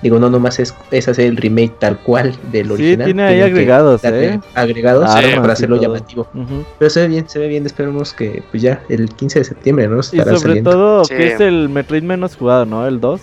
Digo, 0.00 0.18
no 0.20 0.30
nomás 0.30 0.58
es, 0.60 0.72
es 0.92 1.08
hacer 1.08 1.26
el 1.26 1.36
remake 1.36 1.74
tal 1.80 1.98
cual 1.98 2.34
del 2.52 2.66
Sí, 2.68 2.72
original. 2.72 3.04
tiene 3.04 3.22
ahí 3.24 3.40
agregados, 3.40 4.02
¿eh? 4.04 4.38
Agregados 4.54 5.08
Armas 5.10 5.40
para 5.40 5.52
hacerlo 5.54 5.80
llamativo. 5.80 6.26
Pero 6.78 6.88
se 6.90 7.00
ve 7.02 7.08
bien, 7.08 7.28
se 7.28 7.38
ve 7.40 7.48
bien, 7.48 7.66
esperemos 7.66 8.12
que 8.12 8.42
pues 8.52 8.62
ya 8.62 8.80
el 8.88 9.08
15 9.08 9.40
de 9.40 9.44
septiembre, 9.44 9.88
¿no? 9.88 9.98
Y 9.98 10.02
sobre 10.02 10.36
saliendo. 10.38 10.70
todo 10.70 11.04
Sí. 11.04 11.14
que 11.16 11.32
es 11.34 11.40
el 11.40 11.68
Metroid 11.68 12.02
menos 12.04 12.36
jugado, 12.36 12.64
¿no? 12.64 12.86
El 12.86 13.00
2. 13.00 13.20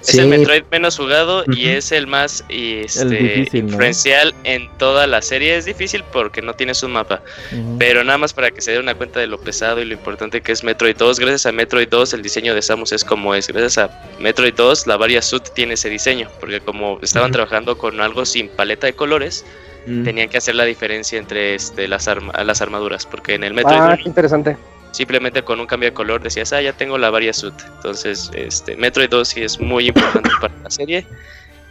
Es 0.00 0.14
el 0.16 0.24
Sí. 0.24 0.30
Metroid 0.30 0.62
menos 0.70 0.96
jugado 0.96 1.44
y 1.46 1.66
Ujú. 1.66 1.76
es 1.76 1.92
el 1.92 2.06
más 2.06 2.44
y, 2.48 2.78
este, 2.84 3.04
difícil, 3.04 3.66
¿no? 3.66 3.72
influencial 3.72 4.34
en 4.44 4.68
toda 4.78 5.06
la 5.06 5.20
serie. 5.20 5.56
Es 5.56 5.66
difícil 5.66 6.02
porque 6.10 6.40
no 6.40 6.54
tienes 6.54 6.82
un 6.82 6.92
mapa. 6.92 7.22
Ujú. 7.52 7.76
Pero 7.78 8.02
nada 8.02 8.16
más 8.16 8.32
para 8.32 8.50
que 8.50 8.60
se 8.62 8.72
den 8.72 8.80
una 8.82 8.94
cuenta 8.94 9.20
de 9.20 9.26
lo 9.26 9.38
pesado 9.38 9.80
y 9.80 9.84
lo 9.84 9.92
importante 9.92 10.40
que 10.40 10.52
es 10.52 10.64
Metroid 10.64 10.96
2. 10.96 11.18
Gracias 11.20 11.44
a 11.46 11.52
Metroid 11.52 11.88
2 11.88 12.14
el 12.14 12.22
diseño 12.22 12.54
de 12.54 12.62
Samus 12.62 12.92
es 12.92 13.04
como 13.04 13.34
es. 13.34 13.48
Gracias 13.48 13.76
a 13.78 13.90
Metroid 14.18 14.54
2 14.54 14.86
la 14.86 14.96
Varia 14.96 15.20
Suit 15.20 15.44
tiene 15.54 15.74
ese 15.74 15.90
diseño. 15.90 16.28
Porque 16.40 16.60
como 16.60 16.98
estaban 17.02 17.28
Ujú. 17.30 17.34
trabajando 17.34 17.76
con 17.76 18.00
algo 18.00 18.24
sin 18.24 18.48
paleta 18.48 18.86
de 18.86 18.94
colores, 18.94 19.44
Mm. 19.86 20.04
tenían 20.04 20.28
que 20.28 20.36
hacer 20.38 20.54
la 20.54 20.64
diferencia 20.64 21.18
entre 21.18 21.54
este, 21.54 21.88
las, 21.88 22.06
arma- 22.08 22.32
las 22.44 22.60
armaduras. 22.62 23.06
Porque 23.06 23.34
en 23.34 23.44
el 23.44 23.54
Metroid 23.54 23.76
Ah, 23.80 23.86
1 23.88 23.96
qué 23.96 24.08
interesante. 24.08 24.56
Simplemente 24.92 25.42
con 25.42 25.60
un 25.60 25.66
cambio 25.66 25.90
de 25.90 25.94
color 25.94 26.22
decías, 26.22 26.52
ah, 26.52 26.60
ya 26.60 26.72
tengo 26.72 26.98
la 26.98 27.10
Varia 27.10 27.32
Suit. 27.32 27.54
Entonces, 27.76 28.30
este, 28.34 28.76
Metroid 28.76 29.10
2 29.10 29.28
sí 29.28 29.42
es 29.42 29.60
muy 29.60 29.88
importante 29.88 30.30
para 30.40 30.54
la 30.62 30.70
serie. 30.70 31.06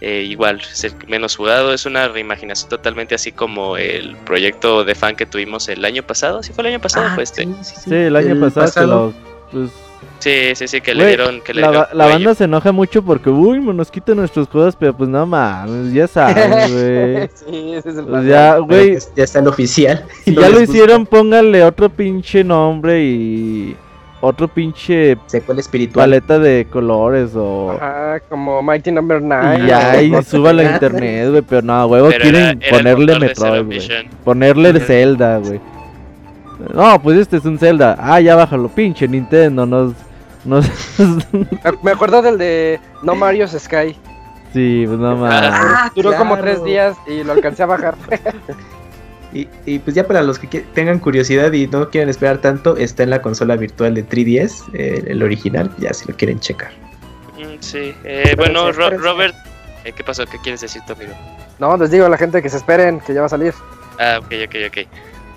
Eh, 0.02 0.24
igual, 0.30 0.62
es 0.62 0.84
el 0.86 0.94
menos 1.08 1.36
jugado, 1.36 1.74
es 1.74 1.86
una 1.86 2.08
reimaginación 2.08 2.70
totalmente 2.70 3.16
así 3.16 3.34
como 3.34 3.76
el 3.76 4.16
proyecto 4.18 4.86
de 4.86 4.96
fan 4.96 5.18
que 5.18 5.26
tuvimos 5.26 5.68
el 5.68 5.84
año 5.84 6.04
pasado. 6.04 6.42
¿Sí 6.42 6.54
fue 6.54 6.62
el 6.64 6.74
año 6.74 6.80
pasado? 6.80 7.08
Ah, 7.10 7.16
fue 7.16 7.24
este. 7.24 7.44
sí, 7.44 7.56
sí, 7.64 7.76
sí. 7.76 7.90
Sí, 7.90 7.96
el 7.96 8.16
año 8.16 8.40
pasado, 8.40 8.72
que 8.74 8.88
lo, 8.88 9.14
pues, 9.52 9.72
Sí, 10.20 10.54
sí, 10.54 10.68
sí, 10.68 10.82
que 10.82 10.94
le 10.94 11.08
dieron. 11.08 11.40
Que 11.42 11.54
le 11.54 11.62
la, 11.62 11.70
dieron 11.72 11.88
la 11.94 12.06
banda 12.08 12.36
se 12.36 12.44
enoja 12.44 12.72
mucho 12.74 13.02
porque, 13.02 13.30
uy, 13.30 13.60
nos 13.60 13.90
quitan 13.90 14.18
nuestros 14.18 14.48
juegos, 14.50 14.76
pero 14.78 14.94
pues 14.96 15.10
no 15.10 15.26
mames, 15.26 15.94
ya 15.94 16.08
sabes, 16.08 16.36
güey. 16.72 17.30
sí, 17.34 17.74
ese 17.76 17.90
es 17.90 17.98
el 17.98 18.06
Pues 18.06 18.26
ya, 18.26 18.58
güey, 18.58 18.98
Ya 19.16 19.24
está 19.24 19.40
el 19.40 19.48
oficial. 19.48 20.06
si 20.26 20.32
No 20.32 20.42
ya 20.42 20.50
lo 20.50 20.60
gusta. 20.60 20.72
hicieron, 20.74 21.06
pónganle 21.06 21.64
otro 21.64 21.90
pinche 21.90 22.44
nombre 22.44 23.02
y 23.02 23.78
otro 24.22 24.50
pinche 24.50 25.18
Secuela 25.28 25.62
espiritual. 25.62 26.04
paleta 26.04 26.38
de 26.38 26.68
colores 26.70 27.32
o... 27.36 27.72
Ajá, 27.72 28.20
como 28.28 28.62
Mighty 28.62 28.92
Number 28.92 29.22
9. 29.22 29.60
Y 29.64 29.68
ya, 29.68 30.02
y 30.02 30.24
súbalo 30.24 30.60
a 30.60 30.66
internet, 30.66 31.30
güey, 31.30 31.42
pero 31.44 31.62
no, 31.62 31.86
huevo, 31.86 32.10
quieren 32.10 32.36
era- 32.36 32.50
era 32.50 32.52
el 32.68 32.70
ponerle 32.70 33.20
Metroid, 33.20 33.64
güey. 33.66 33.80
Ponerle. 34.26 34.80
Zelda, 34.82 35.38
güey. 35.38 35.62
No, 36.74 37.02
pues 37.02 37.18
este 37.20 37.38
es 37.38 37.46
un 37.46 37.58
Zelda. 37.58 37.96
Ah, 38.00 38.20
ya 38.20 38.36
bájalo, 38.36 38.68
pinche 38.70 39.08
Nintendo, 39.08 39.66
nos... 39.66 39.94
nos... 40.46 40.66
Me 41.84 41.92
acuerdo 41.92 42.22
del 42.22 42.38
de 42.38 42.80
No 43.04 43.16
Mario's 43.16 43.52
Sky. 43.58 43.96
sí, 44.54 44.84
pues 44.88 45.00
no. 45.00 45.26
Ah, 45.26 45.92
Duró 45.96 46.16
como 46.16 46.38
tres 46.38 46.64
días 46.64 46.96
y 47.08 47.24
lo 47.24 47.34
alcancé 47.34 47.64
a 47.64 47.68
bajar. 47.68 47.96
Y, 49.32 49.48
y 49.64 49.78
pues 49.78 49.96
ya 49.96 50.08
para 50.08 50.24
los 50.24 50.40
que 50.40 50.62
tengan 50.74 50.98
curiosidad 50.98 51.52
y 51.54 51.68
no 51.68 51.92
quieren 51.92 52.10
esperar 52.10 52.40
tanto, 52.40 52.76
está 52.78 53.04
en 53.04 53.12
la 53.12 53.22
consola 53.22 53.56
virtual 53.58 53.94
de 53.94 54.04
3DS, 54.04 54.64
eh, 54.74 55.04
el 55.06 55.22
original, 55.22 55.70
ya 55.78 55.94
si 55.94 56.08
lo 56.12 56.18
quieren 56.18 56.40
checar. 56.40 56.72
Mm, 57.38 57.58
Sí, 57.60 57.94
eh, 58.06 58.34
bueno, 58.36 58.72
Ro-. 58.72 58.98
Robert, 58.98 59.36
eh, 59.86 59.92
¿qué 59.96 60.04
pasó? 60.04 60.26
¿Qué 60.26 60.40
quieres 60.40 60.62
decir 60.62 60.82
tú, 60.88 60.94
amigo? 60.94 61.12
No, 61.60 61.78
les 61.78 61.92
digo 61.92 62.08
a 62.08 62.10
la 62.10 62.18
gente 62.18 62.42
que 62.42 62.50
se 62.50 62.58
esperen, 62.58 63.02
que 63.02 63.14
ya 63.14 63.20
va 63.20 63.28
a 63.28 63.30
salir. 63.30 63.54
Ah, 64.00 64.18
ok, 64.20 64.34
ok, 64.48 64.56
ok. 64.68 64.88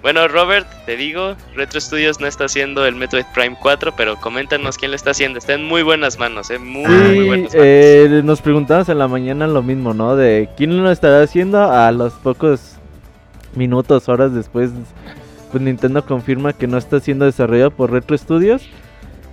Bueno, 0.02 0.26
Robert, 0.26 0.66
te 0.84 0.96
digo, 0.96 1.36
Retro 1.54 1.80
Studios 1.80 2.20
no 2.20 2.26
está 2.26 2.46
haciendo 2.46 2.84
el 2.86 2.96
Metroid 2.96 3.24
Prime 3.32 3.56
4, 3.60 3.94
pero 3.96 4.16
coméntanos 4.16 4.76
quién 4.76 4.90
lo 4.90 4.96
está 4.96 5.12
haciendo. 5.12 5.38
Está 5.38 5.54
en 5.54 5.64
muy 5.64 5.82
buenas 5.84 6.18
manos, 6.18 6.50
eh, 6.50 6.58
muy, 6.58 6.82
buenas 7.24 7.26
manos. 7.26 7.52
eh, 7.54 8.20
nos 8.24 8.40
preguntamos 8.40 8.88
en 8.88 8.98
la 8.98 9.06
mañana 9.06 9.46
lo 9.46 9.62
mismo, 9.62 9.94
¿no? 9.94 10.16
De 10.16 10.48
quién 10.56 10.82
lo 10.82 10.90
estará 10.90 11.22
haciendo 11.22 11.70
a 11.70 11.92
los 11.92 12.14
pocos 12.14 12.76
minutos, 13.54 14.08
horas 14.08 14.34
después, 14.34 14.70
pues 15.52 15.62
Nintendo 15.62 16.04
confirma 16.04 16.52
que 16.52 16.66
no 16.66 16.78
está 16.78 16.98
siendo 16.98 17.24
desarrollado 17.24 17.70
por 17.70 17.92
Retro 17.92 18.18
Studios 18.18 18.68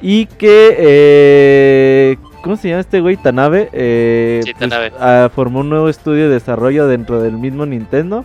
y 0.03 0.27
que, 0.27 0.75
eh, 0.77 2.17
¿cómo 2.43 2.57
se 2.57 2.69
llama 2.69 2.81
este 2.81 2.99
güey? 3.01 3.17
Tanabe, 3.17 3.69
eh, 3.73 4.41
Sí, 4.43 4.53
pues, 4.53 4.69
Tanabe. 4.69 4.91
ah, 4.99 5.31
formó 5.33 5.61
un 5.61 5.69
nuevo 5.69 5.89
estudio 5.89 6.27
de 6.27 6.35
desarrollo 6.35 6.85
dentro 6.85 7.21
del 7.23 7.33
mismo 7.39 7.65
Nintendo. 7.65 8.23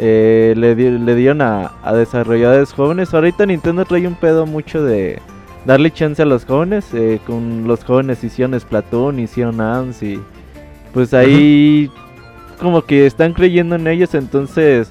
Eh, 0.00 0.54
le, 0.56 0.74
di- 0.74 0.98
le 0.98 1.14
dieron 1.14 1.42
a, 1.42 1.72
a 1.82 1.92
desarrolladores 1.94 2.72
jóvenes. 2.72 3.12
Ahorita 3.12 3.46
Nintendo 3.46 3.84
trae 3.84 4.06
un 4.06 4.14
pedo 4.14 4.46
mucho 4.46 4.82
de 4.82 5.20
darle 5.64 5.90
chance 5.90 6.22
a 6.22 6.26
los 6.26 6.44
jóvenes. 6.44 6.86
eh, 6.94 7.20
con 7.26 7.66
los 7.66 7.84
jóvenes 7.84 8.22
hicieron 8.22 8.58
Splatoon, 8.58 9.18
hicieron 9.18 9.60
ARMS 9.60 10.02
y 10.02 10.20
pues 10.94 11.12
ahí 11.14 11.90
como 12.60 12.82
que 12.82 13.06
están 13.06 13.32
creyendo 13.32 13.74
en 13.76 13.86
ellos. 13.88 14.14
Entonces 14.14 14.90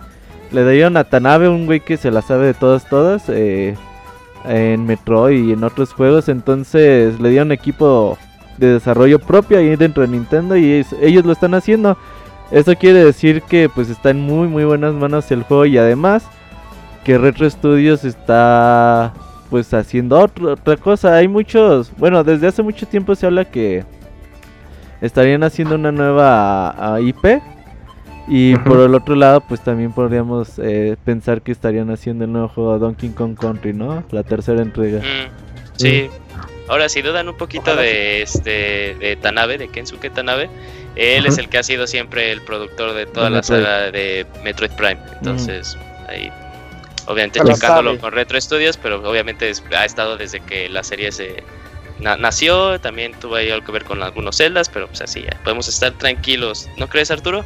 le 0.51 0.69
dieron 0.69 0.97
a 0.97 1.03
Tanabe, 1.05 1.47
un 1.49 1.65
güey 1.65 1.79
que 1.79 1.97
se 1.97 2.11
la 2.11 2.21
sabe 2.21 2.47
de 2.47 2.53
todas, 2.53 2.87
todas. 2.89 3.23
eh, 3.29 3.75
en 4.45 4.85
Metroid 4.85 5.43
y 5.49 5.51
en 5.53 5.63
otros 5.63 5.91
juegos. 5.93 6.29
Entonces 6.29 7.19
le 7.19 7.29
dieron 7.29 7.51
equipo 7.51 8.17
de 8.57 8.73
desarrollo 8.73 9.19
propio 9.19 9.57
ahí 9.57 9.75
dentro 9.75 10.03
de 10.03 10.09
Nintendo 10.09 10.55
y 10.57 10.71
es- 10.71 10.93
ellos 11.01 11.25
lo 11.25 11.31
están 11.33 11.53
haciendo. 11.53 11.97
Eso 12.51 12.75
quiere 12.75 13.03
decir 13.03 13.41
que 13.41 13.69
pues 13.69 13.89
está 13.89 14.09
en 14.11 14.21
muy 14.21 14.47
muy 14.47 14.63
buenas 14.63 14.93
manos 14.93 15.29
el 15.31 15.43
juego 15.43 15.65
y 15.65 15.77
además 15.77 16.25
que 17.03 17.17
Retro 17.17 17.49
Studios 17.49 18.03
está 18.05 19.13
pues 19.49 19.73
haciendo 19.73 20.19
otro- 20.19 20.53
otra 20.53 20.75
cosa. 20.77 21.15
Hay 21.15 21.27
muchos, 21.27 21.91
bueno, 21.97 22.23
desde 22.23 22.47
hace 22.47 22.61
mucho 22.63 22.85
tiempo 22.87 23.15
se 23.15 23.25
habla 23.25 23.45
que 23.45 23.83
estarían 25.01 25.43
haciendo 25.43 25.75
una 25.75 25.91
nueva 25.91 26.97
IP 27.01 27.41
y 28.27 28.55
por 28.57 28.79
el 28.79 28.93
otro 28.95 29.15
lado 29.15 29.41
pues 29.41 29.61
también 29.61 29.91
podríamos 29.93 30.59
eh, 30.59 30.97
pensar 31.05 31.41
que 31.41 31.51
estarían 31.51 31.89
haciendo 31.91 32.25
el 32.25 32.31
nuevo 32.33 32.49
juego 32.49 32.79
Donkey 32.79 33.09
Kong 33.09 33.37
Country, 33.39 33.73
¿no? 33.73 34.03
La 34.11 34.23
tercera 34.23 34.61
entrega. 34.61 34.99
Mm, 34.99 35.77
sí. 35.77 36.09
Ahora, 36.69 36.89
si 36.89 37.01
dudan 37.01 37.29
un 37.29 37.37
poquito 37.37 37.73
de 37.77 38.21
este 38.23 38.95
de 38.99 39.17
Tanabe, 39.21 39.57
de 39.57 39.69
Kensuke 39.69 40.09
Tanabe, 40.09 40.49
él 40.97 41.25
es 41.25 41.37
el 41.37 41.49
que 41.49 41.57
ha 41.59 41.63
sido 41.63 41.87
siempre 41.87 42.31
el 42.31 42.41
productor 42.41 42.93
de 42.93 43.05
toda 43.05 43.25
De 43.25 43.31
la 43.31 43.37
Metroid. 43.37 43.63
saga 43.63 43.91
de 43.91 44.25
Metroid 44.43 44.71
Prime. 44.71 44.97
Entonces, 45.17 45.77
ahí 46.09 46.31
obviamente 47.05 47.39
checándolo 47.39 47.91
sabe. 47.91 47.99
con 47.99 48.11
Retro 48.13 48.39
Studios, 48.41 48.77
pero 48.77 49.07
obviamente 49.09 49.49
es- 49.49 49.63
ha 49.75 49.85
estado 49.85 50.17
desde 50.17 50.39
que 50.41 50.67
la 50.69 50.83
serie 50.83 51.11
se 51.11 51.43
na- 51.99 52.17
nació, 52.17 52.79
también 52.81 53.13
tuvo 53.19 53.35
ahí 53.35 53.49
algo 53.49 53.65
que 53.65 53.71
ver 53.71 53.83
con 53.85 54.01
algunos 54.03 54.35
celdas, 54.37 54.69
pero 54.69 54.87
pues 54.87 55.01
así 55.01 55.21
ya, 55.23 55.37
podemos 55.43 55.67
estar 55.67 55.91
tranquilos. 55.93 56.67
¿No 56.77 56.87
crees, 56.89 57.09
Arturo? 57.11 57.45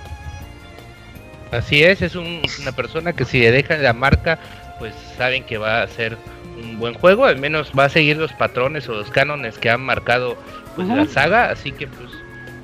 Así 1.52 1.84
es, 1.84 2.02
es 2.02 2.16
un- 2.16 2.42
una 2.62 2.72
persona 2.72 3.14
que 3.14 3.26
si 3.26 3.40
le 3.40 3.52
dejan 3.52 3.84
la 3.84 3.94
marca, 3.94 4.40
pues 4.80 4.94
saben 5.18 5.44
que 5.44 5.58
va 5.58 5.82
a 5.84 5.88
ser 5.88 6.18
un 6.58 6.80
buen 6.80 6.94
juego, 6.94 7.26
al 7.26 7.38
menos 7.38 7.72
va 7.78 7.86
a 7.86 7.90
seguir 7.90 8.18
los 8.18 8.32
patrones 8.34 8.88
o 8.88 8.94
los 8.94 9.10
cánones 9.12 9.58
que 9.58 9.70
han 9.70 9.82
marcado 9.82 10.38
pues 10.76 10.88
la 10.88 11.06
saga, 11.06 11.50
así 11.50 11.72
que 11.74 11.88
pues 11.88 12.10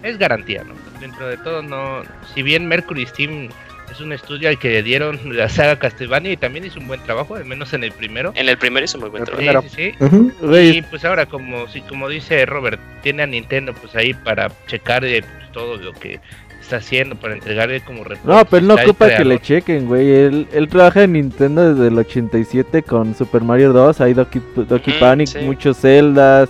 es 0.04 0.18
garantía, 0.18 0.64
¿no? 0.64 0.74
Dentro 1.00 1.28
de 1.28 1.38
todo 1.38 1.62
no, 1.62 2.04
si 2.34 2.42
bien 2.44 2.68
Mercury 2.68 3.06
Steam 3.06 3.50
es 3.92 4.02
un 4.02 4.12
estudio 4.12 4.50
al 4.50 4.60
que 4.60 4.70
le 4.70 4.84
dieron 4.84 5.20
la 5.36 5.50
saga 5.50 5.80
Castlevania 5.80 6.32
y 6.34 6.38
también 6.38 6.66
hizo 6.66 6.80
un 6.80 6.88
buen 6.88 7.02
trabajo, 7.04 7.36
al 7.36 7.46
menos 7.46 7.74
en 7.74 7.84
el 7.84 7.92
primero. 7.92 8.34
En 8.36 8.50
el 8.50 8.58
primero 8.58 8.84
hizo 8.84 8.98
muy 8.98 9.10
buen 9.10 9.24
trabajo. 9.24 9.68
Sí, 9.70 9.94
primero. 9.98 10.32
sí, 10.54 10.78
Y 10.78 10.82
pues 10.84 11.06
ahora 11.06 11.26
como 11.26 11.68
si 11.68 11.82
como 11.82 12.10
dice 12.10 12.46
Robert, 12.46 12.80
tiene 13.02 13.24
a 13.24 13.28
Nintendo 13.28 13.74
pues 13.74 13.96
ahí 13.96 14.14
para 14.14 14.52
checar 14.68 15.06
eh, 15.06 15.24
pues, 15.24 15.52
todo 15.52 15.78
lo 15.78 15.94
que 15.94 16.20
está 16.62 16.78
haciendo 16.78 17.16
para 17.16 17.34
entregarle 17.34 17.80
como 17.82 18.04
reportes. 18.04 18.26
No, 18.26 18.44
pero 18.46 18.58
él 18.62 18.68
no 18.68 18.76
ocupa 18.76 19.16
que 19.16 19.24
le 19.24 19.40
chequen, 19.40 19.88
güey. 19.88 20.12
Él, 20.12 20.48
él 20.52 20.68
trabaja 20.68 21.04
en 21.04 21.14
Nintendo 21.14 21.74
desde 21.74 21.88
el 21.88 21.98
87 21.98 22.84
con 22.84 23.16
Super 23.16 23.42
Mario 23.42 23.72
2, 23.72 24.02
hay 24.02 24.14
Donkey 24.14 24.42
Ujú, 24.58 25.00
Panic, 25.00 25.28
sí. 25.28 25.40
muchos 25.40 25.80
Zeldas, 25.80 26.50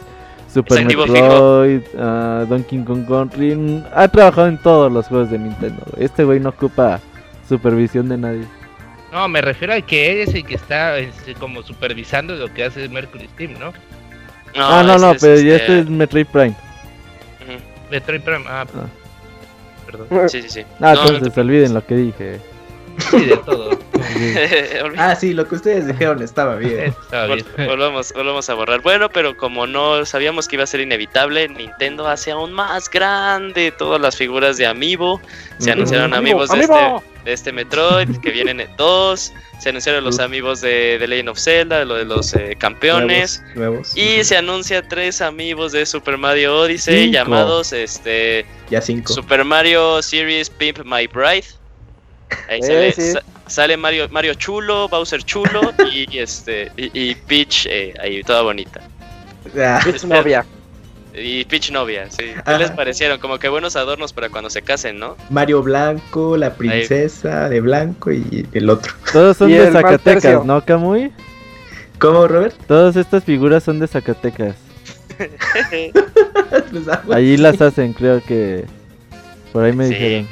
Super 0.62 0.86
Metroid, 0.86 1.82
ah, 2.00 2.46
Donkey 2.50 2.84
Kong 2.84 3.06
Country. 3.08 3.56
mm, 3.56 3.84
Ha 3.94 4.08
trabajado 4.08 4.48
en 4.48 4.58
todos 4.58 4.92
los 4.92 5.08
juegos 5.08 5.30
de 5.30 5.38
Nintendo. 5.40 5.84
Este 5.98 6.24
güey 6.24 6.40
no 6.40 6.50
ocupa 6.50 7.00
supervisión 7.48 8.10
de 8.10 8.18
nadie. 8.18 8.44
No, 9.12 9.28
me 9.28 9.42
refiero 9.42 9.74
a 9.74 9.82
que 9.82 10.12
él 10.12 10.28
es 10.28 10.34
el 10.36 10.44
que 10.46 10.56
está 10.56 10.98
este, 10.98 11.34
como 11.36 11.62
supervisando 11.64 12.36
lo 12.36 12.54
que 12.54 12.64
hace 12.66 12.90
Mercury 12.90 13.28
Steam, 13.34 13.54
¿no? 13.60 13.72
ah, 14.58 14.84
no, 14.86 14.98
no, 14.98 15.14
pero 15.20 15.34
es, 15.34 15.44
ya 15.44 15.56
este, 15.56 15.56
este 15.56 15.80
es 15.82 15.90
Metroid 15.90 16.26
Prime. 16.28 16.56
ujú. 17.42 17.60
Metroid 17.92 18.22
Prime, 18.22 18.44
ah, 18.48 18.66
Ah. 18.76 18.86
perdón. 19.86 20.30
Sí, 20.30 20.42
sí, 20.42 20.50
sí. 20.50 20.62
Ah, 20.82 20.94
No, 20.94 20.94
no 20.96 21.02
entonces 21.04 21.34
te 21.34 21.42
olviden 21.42 21.74
lo 21.74 21.86
que 21.86 21.96
dije. 21.96 22.40
Sí, 22.98 23.26
de 23.26 23.38
todo. 23.38 23.78
Ah, 24.98 25.16
sí, 25.16 25.34
lo 25.34 25.48
que 25.48 25.56
ustedes 25.56 25.86
dijeron 25.88 26.22
estaba 26.24 26.56
bien. 26.56 26.86
Estaba 26.86 27.36
bien. 27.36 27.46
Volvamos, 27.68 28.14
volvamos 28.14 28.50
a 28.50 28.54
borrar. 28.56 28.82
Bueno, 28.82 29.10
pero 29.10 29.38
como 29.38 29.68
no 29.68 30.06
sabíamos 30.06 30.48
que 30.48 30.56
iba 30.56 30.64
a 30.64 30.68
ser 30.68 30.80
inevitable, 30.80 31.48
Nintendo 31.50 32.08
hace 32.08 32.32
aún 32.32 32.52
más 32.54 32.90
grande 32.90 33.72
todas 33.72 34.02
las 34.02 34.16
figuras 34.16 34.58
de 34.58 34.66
Amiibo. 34.66 35.22
Se 35.60 35.72
anunciaron 35.72 36.14
amigos 36.14 36.50
de 36.50 36.62
este, 36.62 36.74
de 37.26 37.34
este 37.34 37.52
Metroid, 37.52 38.18
que 38.18 38.32
vienen 38.32 38.60
en 38.62 38.76
dos. 38.78 39.34
Se 39.60 39.70
anunciaron 39.70 40.04
los 40.04 40.20
amigos 40.20 40.62
de, 40.62 40.98
de 41.00 41.08
Legend 41.08 41.30
of 41.30 41.40
Zelda, 41.40 41.84
lo 41.86 41.96
de 41.96 42.06
los 42.06 42.34
eh, 42.34 42.56
campeones. 42.58 43.42
Nuevos. 43.56 43.96
nuevos. 43.96 43.98
Y 43.98 44.24
se 44.24 44.38
anuncia 44.38 44.88
tres 44.88 45.22
amigos 45.22 45.72
de 45.72 45.86
Super 45.86 46.18
Mario 46.18 46.60
Odyssey 46.60 47.06
Cinco. 47.06 47.14
llamados 47.14 47.74
este 47.74 48.46
Ya 48.70 48.82
cinco. 48.82 49.14
Super 49.14 49.44
Mario 49.44 50.02
Series 50.02 50.50
Pimp 50.50 50.80
My 50.86 51.08
Bride. 51.08 51.46
Ahí 52.50 52.60
Eh, 52.64 52.64
sale, 52.64 52.92
sí. 52.94 53.12
sa- 53.14 53.24
sale 53.48 53.78
Mario, 53.78 54.08
Mario 54.10 54.34
chulo, 54.36 54.88
Bowser 54.90 55.24
chulo 55.24 55.74
y 55.92 56.18
este 56.20 56.72
y, 56.78 56.92
y 57.12 57.16
Peach 57.16 57.66
eh, 57.70 57.94
ahí 58.02 58.22
toda 58.24 58.42
bonita. 58.42 58.82
Ah, 59.58 59.80
Es 59.88 60.04
novia. 60.06 60.46
Y 61.20 61.46
Peach 61.46 61.72
novia, 61.72 62.12
sí. 62.12 62.26
¿Qué 62.26 62.42
Ajá. 62.46 62.58
les 62.60 62.70
parecieron? 62.70 63.18
Como 63.20 63.40
que 63.40 63.50
buenos 63.50 63.76
adornos 63.76 64.14
para 64.14 64.30
cuando 64.30 64.50
se 64.52 64.62
casen, 64.62 65.00
¿no? 65.00 65.16
Mario 65.32 65.64
Blanco, 65.64 66.38
la 66.38 66.54
princesa 66.54 67.50
de 67.50 67.60
blanco 67.60 68.12
y 68.12 68.46
el 68.54 68.70
otro. 68.70 68.94
Todos 69.12 69.38
son 69.38 69.50
de 69.50 69.72
Zacatecas. 69.72 70.46
¿no, 70.46 70.64
Kamui? 70.64 71.12
¿Cómo, 71.98 72.28
Robert? 72.28 72.54
Todas 72.68 72.96
estas 72.96 73.24
figuras 73.24 73.64
son 73.64 73.80
de 73.80 73.88
Zacatecas. 73.88 74.56
Pues, 76.72 76.88
ah, 76.88 77.02
Allí 77.14 77.38
las 77.38 77.60
hacen, 77.62 77.94
creo 77.94 78.22
que. 78.24 78.66
Por 79.52 79.64
ahí 79.66 79.74
me 79.74 79.88
Sí. 79.88 79.94
dijeron. 79.94 80.28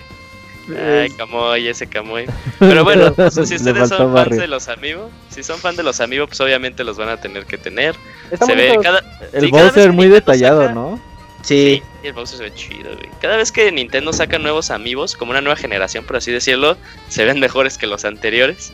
Ay, 0.70 1.10
Camoy, 1.18 1.68
ese 1.68 1.88
Camoy. 1.88 2.26
Pero 2.60 2.84
bueno, 2.84 3.14
si 3.32 3.40
Le 3.40 3.56
ustedes 3.56 3.90
son 3.90 3.98
fans 3.98 4.14
barrio. 4.14 4.42
de 4.42 4.48
los 4.48 4.68
amigos, 4.68 5.12
si 5.30 5.44
son 5.44 5.60
fans 5.60 5.78
de 5.78 5.84
los 5.84 6.00
amigos, 6.02 6.28
pues 6.30 6.42
obviamente 6.42 6.84
los 6.84 6.98
van 6.98 7.10
a 7.10 7.18
tener 7.18 7.46
que 7.46 7.58
tener. 7.58 7.96
Está 8.32 8.46
se 8.46 8.56
ve 8.56 8.78
cada 8.82 9.02
El 9.34 9.46
Sí, 9.46 9.52
Bowser 9.52 9.92
muy 9.94 10.06
Nintendo 10.08 10.16
detallado, 10.16 10.62
saca- 10.62 10.74
¿no? 10.74 11.00
Sí, 11.44 11.84
Sí, 12.02 12.08
el 12.08 12.14
Bowser 12.14 12.38
se 12.38 12.44
ve 12.46 12.54
chido, 12.56 12.96
güey. 12.96 13.10
Cada 13.22 13.38
vez 13.38 13.52
que 13.52 13.72
Nintendo 13.72 14.12
saca 14.14 14.40
nuevos 14.40 14.72
amigos, 14.72 15.16
como 15.16 15.30
una 15.32 15.42
nueva 15.42 15.56
generación, 15.56 16.04
por 16.04 16.16
así 16.16 16.32
decirlo, 16.32 16.76
se 17.10 17.24
ven 17.26 17.40
mejores 17.40 17.78
que 17.78 17.86
los 17.86 18.04
anteriores. 18.06 18.74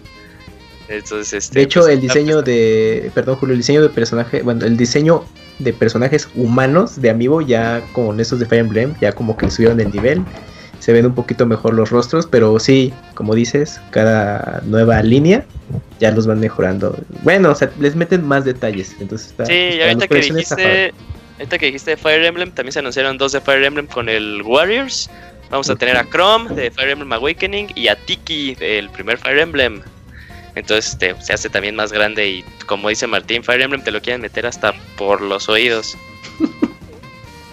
Entonces, 0.88 1.34
este. 1.34 1.60
de 1.60 1.63
hecho 1.65 1.82
pues, 1.82 1.93
el 1.93 2.01
diseño 2.01 2.41
de, 2.41 3.12
perdón 3.13 3.36
Julio, 3.38 3.54
el 3.54 3.60
diseño 3.60 3.82
de 3.82 3.89
personaje, 3.89 4.41
bueno, 4.41 4.65
el 4.65 4.75
diseño 4.77 5.23
de 5.60 5.71
personajes 5.73 6.27
humanos 6.36 6.99
de 7.01 7.10
Amiibo, 7.10 7.41
ya 7.41 7.82
con 7.93 8.19
esos 8.19 8.39
de 8.39 8.45
Fire 8.45 8.62
Emblem, 8.62 8.95
ya 8.99 9.12
como 9.13 9.38
que 9.38 9.49
subieron 9.49 9.80
el 9.80 9.91
nivel. 9.91 10.23
Se 10.81 10.91
ven 10.91 11.05
un 11.05 11.13
poquito 11.13 11.45
mejor 11.45 11.73
los 11.73 11.91
rostros, 11.91 12.25
pero 12.25 12.59
sí, 12.59 12.91
como 13.13 13.35
dices, 13.35 13.79
cada 13.91 14.61
nueva 14.65 15.01
línea 15.03 15.45
ya 15.99 16.11
los 16.11 16.25
van 16.25 16.39
mejorando. 16.39 16.97
Bueno, 17.21 17.51
o 17.51 17.55
sea, 17.55 17.71
les 17.79 17.95
meten 17.95 18.25
más 18.25 18.45
detalles. 18.45 18.95
Entonces 18.99 19.27
está, 19.27 19.45
sí, 19.45 19.53
y 19.53 19.81
ahorita 19.81 20.07
que 20.07 20.15
dijiste, 20.15 20.93
ahorita 21.37 21.57
que 21.59 21.65
dijiste 21.67 21.97
Fire 21.97 22.25
Emblem, 22.25 22.51
también 22.51 22.73
se 22.73 22.79
anunciaron 22.79 23.17
dos 23.17 23.31
de 23.31 23.41
Fire 23.41 23.63
Emblem 23.63 23.85
con 23.85 24.09
el 24.09 24.41
Warriors. 24.41 25.09
Vamos 25.51 25.69
a 25.69 25.75
tener 25.75 25.97
a 25.97 26.03
Chrome 26.05 26.49
de 26.55 26.71
Fire 26.71 26.89
Emblem 26.89 27.13
Awakening 27.13 27.67
y 27.75 27.87
a 27.87 27.95
Tiki 27.95 28.55
del 28.55 28.89
primer 28.89 29.17
Fire 29.17 29.37
Emblem. 29.37 29.81
Entonces 30.55 30.93
este, 30.93 31.15
se 31.21 31.33
hace 31.33 31.49
también 31.49 31.75
más 31.75 31.93
grande 31.93 32.27
y 32.27 32.45
como 32.65 32.89
dice 32.89 33.05
Martín, 33.07 33.43
Fire 33.43 33.61
Emblem 33.61 33.83
te 33.83 33.91
lo 33.91 34.01
quieren 34.01 34.21
meter 34.21 34.45
hasta 34.45 34.73
por 34.97 35.21
los 35.21 35.47
oídos. 35.47 35.95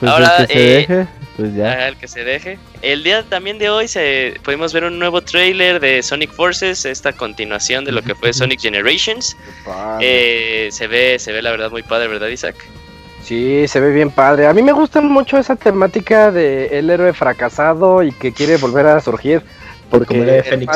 Pues 0.00 0.12
Ahora, 0.12 0.46
eh, 0.48 1.08
pues 1.38 1.54
ya. 1.54 1.86
El 1.86 1.96
que 1.96 2.08
se 2.08 2.24
deje. 2.24 2.58
El 2.82 3.04
día 3.04 3.22
también 3.22 3.58
de 3.58 3.70
hoy 3.70 3.86
se 3.86 4.34
pudimos 4.42 4.72
ver 4.72 4.82
un 4.82 4.98
nuevo 4.98 5.20
trailer 5.22 5.78
de 5.78 6.02
Sonic 6.02 6.32
Forces, 6.32 6.84
esta 6.84 7.12
continuación 7.12 7.84
de 7.84 7.92
lo 7.92 8.02
que 8.02 8.16
fue 8.16 8.32
Sonic 8.34 8.60
Generations. 8.60 9.36
Eh, 10.00 10.68
se 10.72 10.88
ve, 10.88 11.16
se 11.20 11.30
ve 11.30 11.40
la 11.40 11.52
verdad 11.52 11.70
muy 11.70 11.84
padre, 11.84 12.08
¿verdad, 12.08 12.26
Isaac? 12.26 12.56
Sí, 13.22 13.68
se 13.68 13.78
ve 13.78 13.92
bien 13.92 14.10
padre. 14.10 14.48
A 14.48 14.52
mí 14.52 14.62
me 14.62 14.72
gusta 14.72 15.00
mucho 15.00 15.38
esa 15.38 15.54
temática 15.54 16.32
de 16.32 16.76
el 16.76 16.90
héroe 16.90 17.12
fracasado 17.12 18.02
y 18.02 18.10
que 18.10 18.32
quiere 18.32 18.56
volver 18.56 18.86
a 18.88 19.00
surgir 19.00 19.42
porque, 19.90 20.66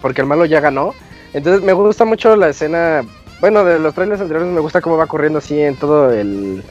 porque 0.00 0.20
el 0.22 0.26
malo 0.26 0.46
ya 0.46 0.60
ganó. 0.60 0.94
Entonces 1.34 1.62
me 1.62 1.74
gusta 1.74 2.06
mucho 2.06 2.36
la 2.36 2.48
escena, 2.48 3.02
bueno, 3.42 3.66
de 3.66 3.78
los 3.78 3.92
trailers 3.92 4.22
anteriores 4.22 4.50
me 4.50 4.60
gusta 4.60 4.80
cómo 4.80 4.96
va 4.96 5.06
corriendo 5.06 5.40
así 5.40 5.60
en 5.60 5.76
todo 5.76 6.10
el, 6.10 6.62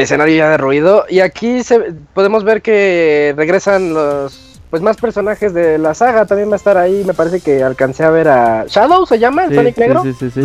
escenario 0.00 0.36
ya 0.36 0.50
derruido. 0.50 1.06
Y 1.08 1.20
aquí 1.20 1.62
se, 1.62 1.92
podemos 2.14 2.44
ver 2.44 2.62
que 2.62 3.34
regresan 3.36 3.94
los 3.94 4.60
pues 4.70 4.82
más 4.82 4.98
personajes 4.98 5.54
de 5.54 5.78
la 5.78 5.94
saga. 5.94 6.26
También 6.26 6.50
va 6.50 6.54
a 6.54 6.56
estar 6.56 6.76
ahí, 6.76 7.02
me 7.04 7.14
parece 7.14 7.40
que 7.40 7.62
alcancé 7.62 8.04
a 8.04 8.10
ver 8.10 8.28
a 8.28 8.66
Shadow, 8.68 9.06
¿se 9.06 9.18
llama? 9.18 9.46
¿El 9.46 9.54
Sonic 9.54 9.78
Negro? 9.78 10.02
Sí, 10.02 10.12
sí, 10.18 10.30
sí. 10.30 10.40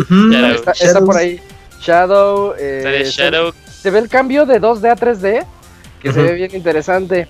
está, 0.80 1.00
por 1.00 1.16
ahí. 1.16 1.40
Shadow. 1.80 2.54
Eh, 2.58 3.04
Shadow. 3.06 3.52
Se, 3.70 3.90
ve 3.90 3.98
el 3.98 4.08
cambio 4.08 4.46
de 4.46 4.60
2D 4.60 4.90
a 4.90 4.96
3D, 4.96 5.44
que 6.00 6.12
se 6.12 6.22
ve 6.22 6.32
bien 6.32 6.54
interesante. 6.54 7.28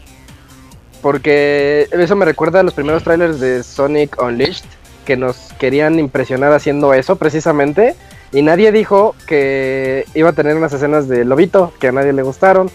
Porque 1.02 1.88
eso 1.90 2.16
me 2.16 2.24
recuerda 2.24 2.60
a 2.60 2.62
los 2.62 2.72
primeros 2.72 3.02
trailers 3.02 3.40
de 3.40 3.62
Sonic 3.62 4.22
Unleashed 4.22 4.64
que 5.04 5.16
nos 5.16 5.36
querían 5.58 5.98
impresionar 5.98 6.52
haciendo 6.52 6.94
eso 6.94 7.16
precisamente. 7.16 7.94
Y 8.34 8.42
nadie 8.42 8.72
dijo 8.72 9.14
que 9.28 10.06
iba 10.14 10.30
a 10.30 10.32
tener 10.32 10.56
unas 10.56 10.72
escenas 10.72 11.08
de 11.08 11.24
lobito 11.24 11.72
que 11.78 11.88
a 11.88 11.92
nadie 11.92 12.12
le 12.12 12.22
gustaron. 12.22 12.68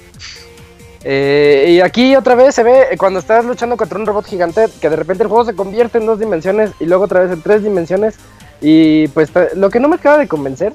Eh, 1.03 1.67
y 1.71 1.81
aquí 1.81 2.15
otra 2.15 2.35
vez 2.35 2.55
se 2.55 2.63
ve 2.63 2.87
cuando 2.97 3.19
estás 3.19 3.43
luchando 3.43 3.75
contra 3.75 3.99
un 3.99 4.05
robot 4.05 4.25
gigante 4.25 4.65
que 4.81 4.89
de 4.89 4.95
repente 4.95 5.23
el 5.23 5.29
juego 5.29 5.45
se 5.45 5.55
convierte 5.55 5.97
en 5.97 6.05
dos 6.05 6.19
dimensiones 6.19 6.71
y 6.79 6.85
luego 6.85 7.03
otra 7.03 7.19
vez 7.19 7.31
en 7.31 7.41
tres 7.41 7.61
dimensiones. 7.61 8.15
Y 8.61 9.09
pues 9.09 9.31
lo 9.55 9.69
que 9.69 9.81
no 9.81 9.89
me 9.89 9.97
acaba 9.97 10.17
de 10.17 10.29
convencer 10.29 10.73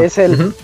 es 0.00 0.16
el, 0.18 0.54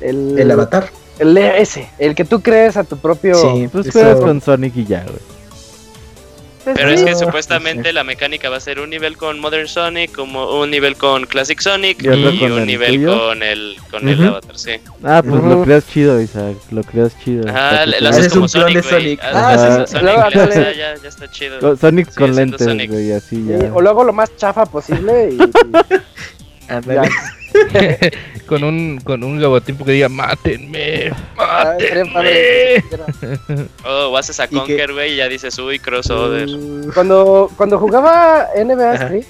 el, 0.00 0.50
avatar. 0.50 0.90
El 1.18 1.36
ese, 1.36 1.88
el 1.98 2.14
que 2.14 2.24
tú 2.24 2.40
crees 2.40 2.76
a 2.76 2.84
tu 2.84 2.96
propio. 2.96 3.34
Sí, 3.34 3.68
pues 3.70 3.90
juegas 3.90 4.20
con 4.20 4.40
Sonic 4.40 4.76
y 4.76 4.84
ya, 4.84 5.02
güey. 5.02 5.39
Pues 6.64 6.76
Pero 6.76 6.90
es 6.90 7.02
que 7.02 7.14
supuestamente 7.14 7.92
la 7.92 8.04
mecánica 8.04 8.50
va 8.50 8.58
a 8.58 8.60
ser 8.60 8.80
un 8.80 8.90
nivel 8.90 9.16
con 9.16 9.40
Modern 9.40 9.66
Sonic, 9.66 10.12
como 10.12 10.60
un 10.60 10.70
nivel 10.70 10.96
con 10.96 11.24
Classic 11.24 11.58
Sonic 11.58 12.02
y, 12.02 12.08
un 12.08 12.66
nivel 12.66 13.06
con 13.06 13.42
el 13.42 13.76
con 13.90 14.08
el 14.08 14.26
Avatar, 14.26 14.58
sí. 14.58 14.72
Ah, 15.02 15.22
pues 15.26 15.42
lo 15.42 15.62
creas 15.62 15.88
chido, 15.88 16.20
Isaac, 16.20 16.56
lo 16.70 16.82
creas 16.82 17.18
chido. 17.24 17.44
Ah, 17.48 17.86
le 17.86 18.06
haces 18.06 18.32
como 18.32 18.46
Sonic, 18.46 18.82
Sonic. 18.82 19.20
Ah, 19.22 19.84
Sonic, 19.86 20.76
ya, 20.76 20.96
ya 20.96 21.08
está 21.08 21.30
chido. 21.30 21.76
Sonic 21.76 22.14
con 22.14 22.36
lentes, 22.36 22.88
güey, 22.88 23.12
así 23.12 23.46
ya. 23.46 23.72
o 23.72 23.80
lo 23.80 23.90
hago 23.90 24.04
lo 24.04 24.12
más 24.12 24.36
chafa 24.36 24.66
posible 24.66 25.30
y... 25.32 25.38
con 28.46 28.64
un 28.64 29.00
con 29.02 29.22
un 29.22 29.40
logotipo 29.40 29.84
que 29.84 29.92
diga 29.92 30.08
mátenme, 30.08 31.12
mátenme. 31.36 32.84
oh, 33.84 34.10
vas 34.10 34.38
a 34.38 34.48
Conker, 34.48 34.92
güey, 34.92 35.14
y 35.14 35.16
ya 35.16 35.28
dices, 35.28 35.58
uy, 35.58 35.78
crossover. 35.78 36.48
Mm, 36.48 36.92
cuando, 36.92 37.50
cuando 37.56 37.78
jugaba 37.78 38.48
NBA 38.56 38.94
Street 38.94 39.24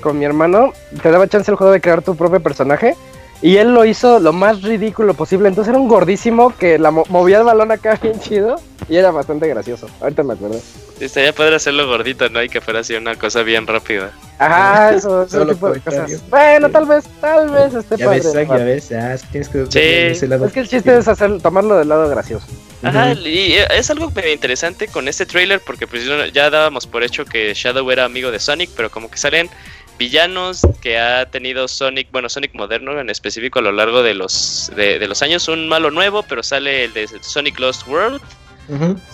con 0.00 0.18
mi 0.18 0.24
hermano, 0.24 0.72
te 1.02 1.10
daba 1.10 1.28
chance 1.28 1.50
el 1.50 1.56
juego 1.56 1.72
de 1.72 1.80
crear 1.80 2.02
tu 2.02 2.16
propio 2.16 2.40
personaje. 2.40 2.96
Y 3.42 3.56
él 3.56 3.74
lo 3.74 3.84
hizo 3.84 4.20
lo 4.20 4.32
más 4.32 4.62
ridículo 4.62 5.14
posible. 5.14 5.48
Entonces 5.48 5.70
era 5.70 5.78
un 5.78 5.88
gordísimo 5.88 6.54
que 6.56 6.78
la 6.78 6.92
movía 6.92 7.38
el 7.38 7.44
balón 7.44 7.72
acá 7.72 7.98
bien 8.00 8.20
chido. 8.20 8.56
Y 8.88 8.96
era 8.96 9.10
bastante 9.10 9.48
gracioso. 9.48 9.88
Ahorita 10.00 10.22
me 10.22 10.34
acuerdo. 10.34 10.60
Estaría 11.02 11.34
poder 11.34 11.52
hacerlo 11.54 11.88
gordito, 11.88 12.28
¿no? 12.28 12.40
Y 12.42 12.48
que 12.48 12.60
fuera 12.60 12.80
así 12.80 12.94
una 12.94 13.16
cosa 13.16 13.42
bien 13.42 13.66
rápida. 13.66 14.12
Ajá, 14.38 14.92
eso, 14.94 15.24
ese 15.24 15.44
tipo 15.46 15.70
de 15.70 15.80
cosas. 15.80 16.22
Bueno, 16.30 16.70
tal 16.70 16.86
vez, 16.86 17.04
tal 17.20 17.50
vez 17.50 17.74
esté 17.74 17.96
ya 17.96 18.06
padre. 18.06 18.20
Ves, 18.20 18.32
ya 18.32 18.64
ves, 18.64 18.92
ah, 18.92 19.14
es 19.14 19.22
que 19.24 19.44
sí. 19.44 20.30
Es 20.44 20.52
que 20.52 20.60
el 20.60 20.68
chiste 20.68 20.96
es 20.96 21.08
hacer, 21.08 21.42
tomarlo 21.42 21.76
del 21.76 21.88
lado 21.88 22.08
gracioso. 22.08 22.46
Ajá, 22.84 23.14
y 23.14 23.54
es 23.54 23.90
algo 23.90 24.10
medio 24.10 24.32
interesante 24.32 24.86
con 24.86 25.08
este 25.08 25.26
trailer 25.26 25.60
porque 25.60 25.86
pues 25.88 26.04
ya 26.32 26.50
dábamos 26.50 26.86
por 26.86 27.02
hecho 27.02 27.24
que 27.24 27.52
Shadow 27.54 27.88
era 27.90 28.04
amigo 28.04 28.30
de 28.30 28.38
Sonic, 28.38 28.70
pero 28.76 28.90
como 28.90 29.10
que 29.10 29.18
salen 29.18 29.50
villanos 29.98 30.62
que 30.80 30.98
ha 30.98 31.26
tenido 31.30 31.66
Sonic, 31.66 32.08
bueno, 32.12 32.28
Sonic 32.28 32.54
moderno 32.54 32.98
en 33.00 33.10
específico 33.10 33.58
a 33.58 33.62
lo 33.62 33.72
largo 33.72 34.02
de 34.02 34.14
los, 34.14 34.70
de, 34.76 35.04
los 35.06 35.20
años. 35.22 35.48
Un 35.48 35.68
malo 35.68 35.90
nuevo, 35.90 36.22
pero 36.22 36.44
sale 36.44 36.84
el 36.84 36.92
de 36.92 37.08
Sonic 37.22 37.58
Lost 37.58 37.88
World, 37.88 38.20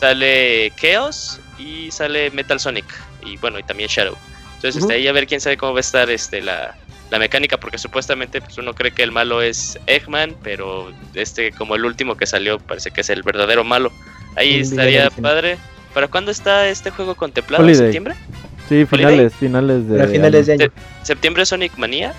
sale 0.01 0.71
Chaos 0.81 1.41
y 1.59 1.91
sale 1.91 2.31
Metal 2.31 2.61
Sonic. 2.61 2.87
Y 3.25 3.37
bueno, 3.39 3.59
y 3.59 3.63
también 3.63 3.89
Shadow. 3.89 4.17
Entonces, 4.57 4.83
este, 4.83 4.95
ahí 4.95 5.07
a 5.07 5.13
ver 5.13 5.27
quién 5.27 5.41
sabe 5.41 5.57
cómo 5.57 5.73
va 5.73 5.79
a 5.79 5.81
estar 5.81 6.11
este, 6.11 6.43
la, 6.43 6.75
la 7.11 7.19
mecánica, 7.19 7.59
porque 7.59 7.79
supuestamente 7.79 8.41
pues, 8.41 8.59
uno 8.59 8.75
cree 8.75 8.93
que 8.93 9.03
el 9.03 9.13
malo 9.13 9.41
es 9.41 9.79
Eggman, 9.87 10.35
pero 10.43 10.93
este, 11.15 11.53
como 11.53 11.77
el 11.77 11.85
último 11.85 12.17
que 12.17 12.27
salió, 12.27 12.59
parece 12.59 12.91
que 12.91 13.03
es 13.03 13.11
el 13.11 13.23
verdadero 13.23 13.65
malo. 13.65 13.93
Ahí 14.37 14.61
estaría 14.61 15.11
padre. 15.11 15.59
¿Para 15.95 16.09
cuándo 16.09 16.31
está 16.31 16.69
este 16.69 16.91
juego 16.91 17.15
contemplado? 17.15 17.67
¿En 17.67 17.75
septiembre? 17.75 18.15
Sí, 18.69 18.85
finales, 18.85 19.35
finales 19.35 19.89
de, 19.89 20.07
finales 20.09 20.47
de 20.47 20.53
año. 20.53 20.73
¿Septiembre 21.03 21.47
Sonic 21.47 21.77
Manía? 21.79 22.13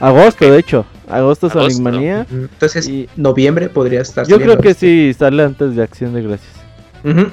Agosto, 0.00 0.50
de 0.50 0.58
hecho. 0.58 0.86
Agosto, 1.08 1.50
Sonic 1.50 1.78
Manía. 1.78 2.26
Entonces, 2.30 2.88
y... 2.88 3.08
noviembre 3.16 3.68
podría 3.68 4.02
estar. 4.02 4.26
Yo 4.26 4.38
creo 4.38 4.58
que 4.58 4.74
sí, 4.74 5.12
sale 5.18 5.42
antes 5.42 5.74
de 5.74 5.82
Acción 5.82 6.14
de 6.14 6.22
Gracias. 6.22 6.63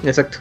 Exacto. 0.04 0.38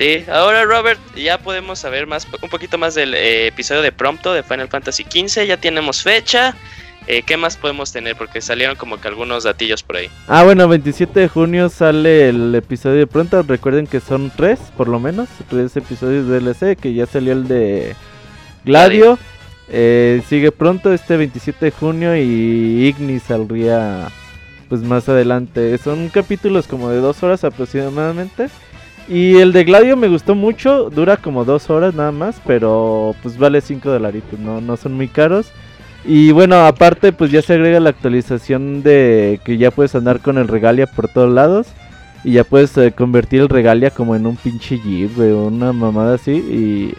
Sí, 0.00 0.24
ahora 0.32 0.64
Robert, 0.64 0.98
ya 1.14 1.36
podemos 1.36 1.78
saber 1.78 2.06
más, 2.06 2.26
un 2.40 2.48
poquito 2.48 2.78
más 2.78 2.94
del 2.94 3.12
eh, 3.12 3.48
episodio 3.48 3.82
de 3.82 3.92
Prompto 3.92 4.32
de 4.32 4.42
Final 4.42 4.68
Fantasy 4.68 5.02
XV. 5.04 5.44
Ya 5.44 5.58
tenemos 5.58 6.02
fecha. 6.02 6.56
Eh, 7.06 7.22
¿Qué 7.22 7.36
más 7.36 7.58
podemos 7.58 7.92
tener? 7.92 8.16
Porque 8.16 8.40
salieron 8.40 8.76
como 8.76 8.98
que 8.98 9.08
algunos 9.08 9.44
datillos 9.44 9.82
por 9.82 9.96
ahí. 9.96 10.08
Ah, 10.26 10.42
bueno, 10.44 10.68
27 10.68 11.20
de 11.20 11.28
junio 11.28 11.68
sale 11.68 12.30
el 12.30 12.54
episodio 12.54 12.96
de 12.96 13.06
pronto. 13.06 13.42
Recuerden 13.42 13.86
que 13.86 14.00
son 14.00 14.30
tres, 14.34 14.58
por 14.76 14.88
lo 14.88 15.00
menos. 15.00 15.28
Tres 15.50 15.76
episodios 15.76 16.26
de 16.28 16.40
DLC. 16.40 16.78
Que 16.78 16.94
ya 16.94 17.04
salió 17.04 17.32
el 17.32 17.46
de 17.46 17.94
Gladio. 18.64 19.18
Eh, 19.68 20.22
sigue 20.28 20.50
pronto 20.50 20.94
este 20.94 21.18
27 21.18 21.66
de 21.66 21.70
junio. 21.72 22.16
Y 22.16 22.86
Igni 22.86 23.18
saldría 23.18 24.08
pues 24.70 24.82
más 24.82 25.08
adelante. 25.08 25.76
Son 25.78 26.08
capítulos 26.08 26.66
como 26.66 26.88
de 26.88 27.00
dos 27.00 27.22
horas 27.22 27.44
aproximadamente. 27.44 28.48
Y 29.08 29.38
el 29.38 29.52
de 29.52 29.64
Gladio 29.64 29.96
me 29.96 30.08
gustó 30.08 30.36
mucho. 30.36 30.88
Dura 30.88 31.16
como 31.16 31.44
dos 31.44 31.68
horas 31.68 31.92
nada 31.92 32.12
más. 32.12 32.40
Pero 32.46 33.14
pues 33.22 33.36
vale 33.36 33.60
5 33.60 33.90
dolaritos. 33.90 34.38
No, 34.38 34.60
no 34.60 34.76
son 34.76 34.94
muy 34.94 35.08
caros. 35.08 35.50
Y 36.04 36.30
bueno, 36.30 36.64
aparte 36.64 37.12
pues 37.12 37.30
ya 37.30 37.42
se 37.42 37.54
agrega 37.54 37.80
la 37.80 37.90
actualización 37.90 38.82
de 38.82 39.40
que 39.44 39.58
ya 39.58 39.70
puedes 39.70 39.94
andar 39.94 40.20
con 40.20 40.38
el 40.38 40.48
Regalia 40.48 40.86
por 40.86 41.08
todos 41.08 41.30
lados. 41.30 41.66
Y 42.22 42.32
ya 42.32 42.44
puedes 42.44 42.76
eh, 42.78 42.92
convertir 42.92 43.40
el 43.40 43.48
Regalia 43.48 43.90
como 43.90 44.14
en 44.14 44.26
un 44.26 44.36
pinche 44.36 44.78
Jeep, 44.78 45.18
una 45.18 45.72
mamada 45.72 46.14
así. 46.14 46.32
Y 46.32 46.94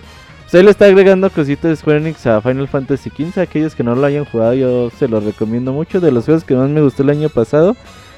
pues 0.51 0.59
ahí 0.59 0.65
le 0.65 0.71
está 0.71 0.83
agregando 0.83 1.29
cositas 1.29 1.69
de 1.69 1.75
Square 1.77 1.99
Enix 1.99 2.27
a 2.27 2.41
Final 2.41 2.67
Fantasy 2.67 3.09
XV. 3.09 3.39
Aquellos 3.39 3.73
que 3.73 3.85
no 3.85 3.95
lo 3.95 4.05
hayan 4.05 4.25
jugado, 4.25 4.53
yo 4.53 4.89
se 4.89 5.07
los 5.07 5.23
recomiendo 5.23 5.71
mucho. 5.71 6.01
De 6.01 6.11
los 6.11 6.25
juegos 6.25 6.43
que 6.43 6.55
más 6.55 6.69
me 6.69 6.81
gustó 6.81 7.03
el 7.03 7.09
año 7.11 7.29
pasado. 7.29 7.77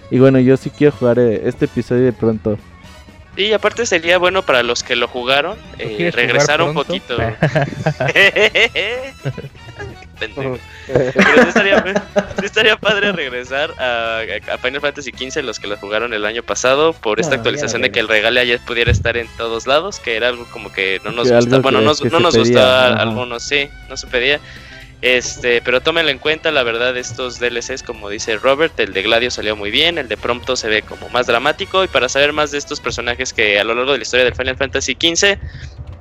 Y 0.09 0.17
bueno, 0.17 0.39
yo 0.39 0.57
sí 0.57 0.71
quiero 0.71 0.95
jugar 0.97 1.19
eh, 1.19 1.47
este 1.47 1.65
episodio 1.65 2.05
de 2.05 2.11
pronto. 2.11 2.57
Y 3.35 3.53
aparte 3.53 3.85
sería 3.85 4.17
bueno 4.17 4.43
para 4.43 4.61
los 4.63 4.83
que 4.83 4.95
lo 4.95 5.07
jugaron 5.07 5.57
eh, 5.79 6.11
regresar 6.13 6.61
un 6.61 6.73
poquito. 6.73 7.17
Pero 10.19 10.59
sí 12.39 12.45
estaría, 12.45 12.77
padre 12.77 13.11
regresar 13.11 13.71
a, 13.79 14.21
Final 14.57 14.81
Fantasy 14.81 15.11
XV, 15.11 15.43
los 15.43 15.59
que 15.59 15.67
lo 15.67 15.77
jugaron 15.77 16.13
el 16.13 16.25
año 16.25 16.43
pasado, 16.43 16.93
por 16.93 17.19
esta 17.19 17.35
actualización 17.35 17.81
de 17.81 17.91
que 17.91 17.99
el 17.99 18.07
regalo 18.07 18.41
ya 18.43 18.57
pudiera 18.59 18.91
estar 18.91 19.17
en 19.17 19.27
todos 19.37 19.67
lados, 19.67 19.99
que 19.99 20.15
era 20.15 20.29
algo 20.29 20.45
como 20.51 20.71
que 20.71 21.01
no 21.03 21.11
nos 21.11 21.31
gustaba. 21.31 21.61
Bueno, 21.61 21.81
no, 21.81 22.19
nos 22.19 22.37
gustaba 22.37 22.87
a 22.87 23.01
algunos, 23.01 23.43
sí, 23.43 23.69
no 23.89 23.97
se 23.97 24.07
pedía. 24.07 24.39
Este, 25.03 25.61
pero 25.61 25.81
tómenlo 25.81 26.11
en 26.11 26.17
cuenta, 26.17 26.49
la 26.49 26.63
verdad, 26.63 26.95
estos 26.95 27.37
DLCs, 27.37 27.83
como 27.83 28.07
dice 28.07 28.37
Robert, 28.37 28.79
el 28.79 28.93
de 28.93 29.01
Gladio 29.01 29.29
salió 29.31 29.53
muy 29.53 29.69
bien, 29.69 29.97
el 29.97 30.07
de 30.07 30.15
Prompto 30.15 30.55
se 30.55 30.69
ve 30.69 30.81
como 30.81 31.09
más 31.09 31.27
dramático, 31.27 31.83
y 31.83 31.89
para 31.89 32.07
saber 32.07 32.31
más 32.31 32.51
de 32.51 32.57
estos 32.57 32.79
personajes 32.79 33.33
que 33.33 33.59
a 33.59 33.65
lo 33.65 33.75
largo 33.75 33.91
de 33.91 33.97
la 33.97 34.03
historia 34.03 34.23
del 34.23 34.33
Final 34.33 34.55
Fantasy 34.55 34.93
XV, 34.93 35.37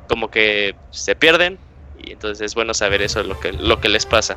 como 0.08 0.30
que 0.30 0.76
se 0.92 1.16
pierden, 1.16 1.58
y 2.00 2.12
entonces 2.12 2.46
es 2.46 2.54
bueno 2.54 2.74
saber 2.74 3.02
eso, 3.02 3.24
lo 3.24 3.40
que, 3.40 3.52
lo 3.52 3.80
que 3.80 3.88
les 3.88 4.06
pasa. 4.06 4.36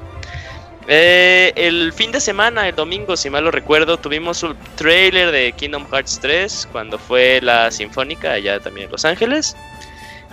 Eh, 0.88 1.54
el 1.56 1.94
fin 1.94 2.12
de 2.12 2.20
semana, 2.20 2.68
el 2.68 2.76
domingo, 2.76 3.16
si 3.18 3.30
mal 3.30 3.44
lo 3.44 3.52
recuerdo, 3.52 3.98
tuvimos 3.98 4.42
un 4.42 4.56
trailer 4.78 5.30
de 5.30 5.52
Kingdom 5.52 5.86
Hearts 5.92 6.20
3 6.24 6.70
cuando 6.72 6.98
fue 6.98 7.40
la 7.40 7.70
Sinfónica 7.70 8.32
allá 8.32 8.60
también 8.60 8.86
en 8.86 8.92
Los 8.92 9.06
Ángeles. 9.06 9.56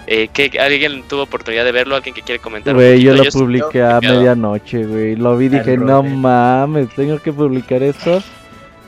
Eh, 0.07 0.29
que 0.29 0.59
alguien 0.59 1.05
tuvo 1.09 1.23
oportunidad 1.23 1.65
de 1.65 1.71
verlo, 1.71 1.95
alguien 1.95 2.15
que 2.15 2.23
quiere 2.23 2.41
comentar. 2.41 2.75
Güey, 2.75 3.01
yo 3.01 3.15
lo 3.15 3.25
publiqué 3.25 3.83
a 3.83 4.01
medianoche, 4.01 4.85
güey. 4.85 5.17
Lo 5.17 5.37
vi 5.37 5.47
y 5.47 5.49
dije, 5.51 5.77
no 5.77 6.03
mames, 6.03 6.89
tengo 6.91 7.19
que 7.19 7.33
publicar 7.33 7.83
esto. 7.83 8.21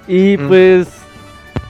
Y 0.09 0.37
pues, 0.37 0.88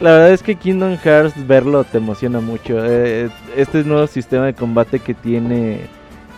la 0.00 0.12
verdad 0.12 0.30
es 0.32 0.42
que 0.42 0.54
Kingdom 0.54 0.96
Hearts 0.96 1.46
verlo 1.46 1.84
te 1.84 1.98
emociona 1.98 2.40
mucho. 2.40 2.78
Eh, 2.84 3.28
este 3.54 3.84
nuevo 3.84 4.06
sistema 4.06 4.46
de 4.46 4.54
combate 4.54 4.98
que 4.98 5.12
tiene, 5.12 5.82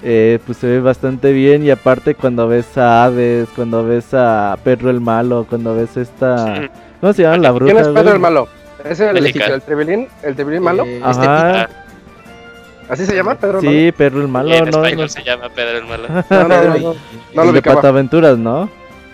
eh, 0.03 0.41
pues 0.45 0.59
se 0.59 0.67
ve 0.67 0.81
bastante 0.81 1.33
bien. 1.33 1.65
Y 1.65 1.71
aparte, 1.71 2.17
cuando 2.17 2.49
ves 2.49 2.77
a 2.77 3.05
Hades, 3.05 3.49
cuando 3.55 3.85
ves 3.85 4.13
a 4.15 4.59
Pedro 4.65 4.91
el 4.91 5.01
Malo, 5.01 5.47
cuando 5.49 5.77
ves 5.77 5.97
esta. 5.97 6.69
¿Cómo 7.01 7.13
se 7.13 7.23
llama 7.23 7.39
la 7.39 7.53
bruja? 7.53 7.73
¿Quién 7.73 7.85
es 7.85 7.89
Pedro 7.89 8.13
el 8.15 8.19
Malo? 8.19 8.49
¿Es 8.85 8.99
el, 8.99 9.17
el, 9.17 9.27
el 9.27 9.63
Trebelín? 9.63 10.09
¿El 10.23 10.35
Trebelín 10.35 10.63
malo? 10.63 10.85
Ajá. 11.03 11.69
¿Así 12.89 13.05
se 13.07 13.15
llama 13.17 13.35
Pedro 13.37 13.59
el 13.61 13.65
Malo? 13.65 13.77
Sí, 13.79 13.93
Pedro 13.93 14.21
el 14.23 14.29
Malo. 14.29 14.53
en 14.55 14.65
no, 14.65 14.71
español 14.71 14.99
no. 14.99 15.09
se 15.09 15.23
llama 15.25 15.49
Pedro 15.49 15.79
el 15.79 15.85
Malo. 15.87 16.09
No, 16.31 16.49
no, 16.49 16.63
no, 16.65 16.79
no, 16.79 16.95
no 17.35 17.45
lo 17.45 17.53
de. 17.53 17.63
Pataventuras, 17.63 18.39
¿no? 18.39 18.69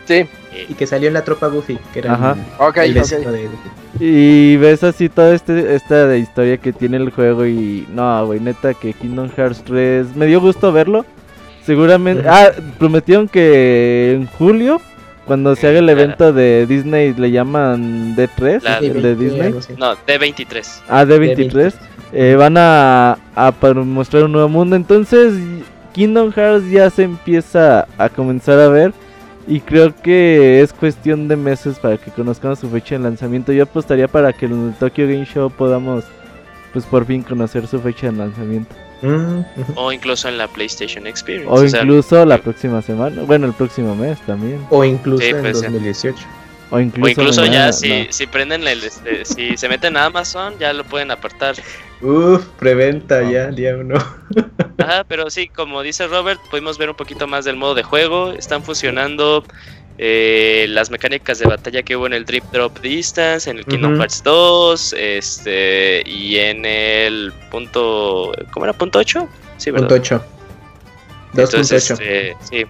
Sí, 0.07 0.27
Y 0.69 0.75
que 0.75 0.87
salió 0.87 1.09
en 1.09 1.15
la 1.15 1.23
tropa 1.25 1.47
Goofy, 1.47 1.79
que 1.93 2.01
era 2.01 2.15
Ajá. 2.15 2.33
el, 2.33 2.41
ok, 2.67 2.77
el 2.79 2.91
ok. 2.91 2.95
vecino 2.97 3.33
de 3.33 3.45
Goofy. 3.47 3.71
Y 4.01 4.57
ves 4.57 4.83
así 4.83 5.09
toda 5.09 5.35
este, 5.35 5.75
esta 5.75 6.07
de 6.07 6.19
historia 6.19 6.57
que 6.59 6.73
tiene 6.73 6.97
el 6.97 7.11
juego 7.11 7.47
y 7.47 7.87
no, 7.93 8.27
güey, 8.27 8.41
neta 8.41 8.75
que 8.75 8.93
Kingdom 8.95 9.31
Hearts 9.37 9.63
3 9.65 10.17
me 10.17 10.27
dio 10.27 10.41
gusto 10.41 10.73
verlo. 10.73 11.07
Seguramente, 11.65 12.29
ah, 12.29 12.51
prometieron 12.79 13.29
que 13.29 14.15
en 14.15 14.27
julio 14.27 14.81
cuando 15.27 15.55
se 15.55 15.69
haga 15.69 15.79
el 15.79 15.87
La- 15.87 15.93
evento 15.93 16.33
de 16.33 16.67
Disney 16.67 17.15
le 17.15 17.31
llaman 17.31 18.17
D3, 18.17 18.63
La- 18.63 18.79
el 18.79 19.01
de 19.01 19.15
Disney. 19.15 19.55
No, 19.79 19.95
D23. 20.07 20.81
Ah, 20.89 21.05
D23. 21.05 21.73
Eh, 22.13 22.35
van 22.37 22.57
a, 22.57 23.19
a 23.35 23.53
mostrar 23.85 24.25
un 24.25 24.33
nuevo 24.33 24.49
mundo. 24.49 24.77
Entonces, 24.77 25.35
Kingdom 25.93 26.33
Hearts 26.33 26.71
ya 26.71 26.91
se 26.91 27.05
empieza 27.05 27.87
a 27.99 28.09
comenzar 28.09 28.59
a 28.59 28.69
ver. 28.69 28.93
Y 29.47 29.61
creo 29.61 29.95
que 29.95 30.61
es 30.61 30.73
cuestión 30.73 31.27
de 31.27 31.37
meses 31.37 31.79
para 31.79 31.97
que 31.97 32.13
conozcamos 32.13 32.61
su 32.61 32.69
fecha 32.71 32.97
de 32.97 33.03
lanzamiento. 33.03 33.53
Yo 33.53 33.65
apostaría 33.65 34.07
para 34.07 34.33
que 34.33 34.47
en 34.47 34.69
el 34.69 34.75
Tokyo 34.75 35.07
Game 35.07 35.25
Show 35.25 35.51
podamos, 35.51 36.05
pues 36.73 36.85
por 36.85 37.05
fin 37.07 37.23
conocer 37.23 37.67
su 37.67 37.81
fecha 37.81 38.07
de 38.07 38.19
lanzamiento. 38.19 38.73
Mm. 39.03 39.41
O 39.75 39.91
incluso 39.91 40.29
en 40.29 40.39
la 40.39 40.47
PlayStation 40.47 41.09
Experience. 41.09 41.51
O 41.51 41.65
incluso 41.65 42.25
la 42.25 42.39
próxima 42.39 42.83
semana. 42.83 43.23
Bueno, 43.23 43.49
el 43.49 43.53
próximo 43.53 43.97
mes 43.97 44.21
también. 44.27 44.65
O 44.71 44.85
incluso 44.85 45.25
Sí, 45.25 45.31
en 45.31 45.41
pues, 45.41 45.59
sí. 45.59 45.65
2018. 45.65 46.17
O 46.71 46.81
incluso, 46.81 47.07
o 47.07 47.11
incluso 47.11 47.41
mañana, 47.43 47.67
ya 47.67 47.73
si, 47.73 47.89
no. 47.89 48.13
si 48.13 48.27
prenden 48.29 48.67
el, 48.67 48.83
este, 48.83 49.25
si 49.25 49.57
se 49.57 49.69
meten 49.69 49.97
a 49.97 50.07
Amazon, 50.07 50.55
ya 50.59 50.73
lo 50.73 50.85
pueden 50.85 51.11
apartar. 51.11 51.57
Uf, 52.03 52.45
preventa 52.59 53.23
ya, 53.31 53.47
día 53.49 53.77
uno. 53.77 53.95
Ajá, 54.79 55.05
pero 55.05 55.31
sí, 55.31 55.49
como 55.49 55.83
dice 55.83 56.09
Robert, 56.09 56.41
pudimos 56.51 56.77
ver 56.77 56.91
un 56.91 56.97
poquito 56.97 57.29
más 57.29 57.45
del 57.45 57.57
modo 57.57 57.75
de 57.77 57.85
juego. 57.85 58.33
Están 58.33 58.65
fusionando 58.65 59.45
eh, 59.99 60.67
las 60.71 60.91
mecánicas 60.91 61.39
de 61.39 61.47
batalla 61.47 61.83
que 61.85 61.97
hubo 61.97 62.07
en 62.07 62.15
el 62.15 62.25
Drip 62.25 62.43
Drop 62.53 62.77
Distance, 62.81 63.49
en 63.49 63.59
el 63.59 63.65
Kingdom 63.67 63.93
Ujú. 63.93 64.01
Hearts 64.01 64.23
2, 64.25 64.95
este, 64.99 66.03
y 66.05 66.39
en 66.39 66.65
el 66.65 67.33
punto. 67.51 68.33
¿Cómo 68.51 68.67
era? 68.67 68.73
¿Punto 68.73 68.99
8? 68.99 69.29
Sí, 69.59 69.71
¿verdad? 69.71 69.87
Punto 69.87 70.03
8. 70.03 70.25
Entonces, 71.35 71.91
2.8. 71.91 71.93
este, 71.93 72.37
sí. 72.51 72.67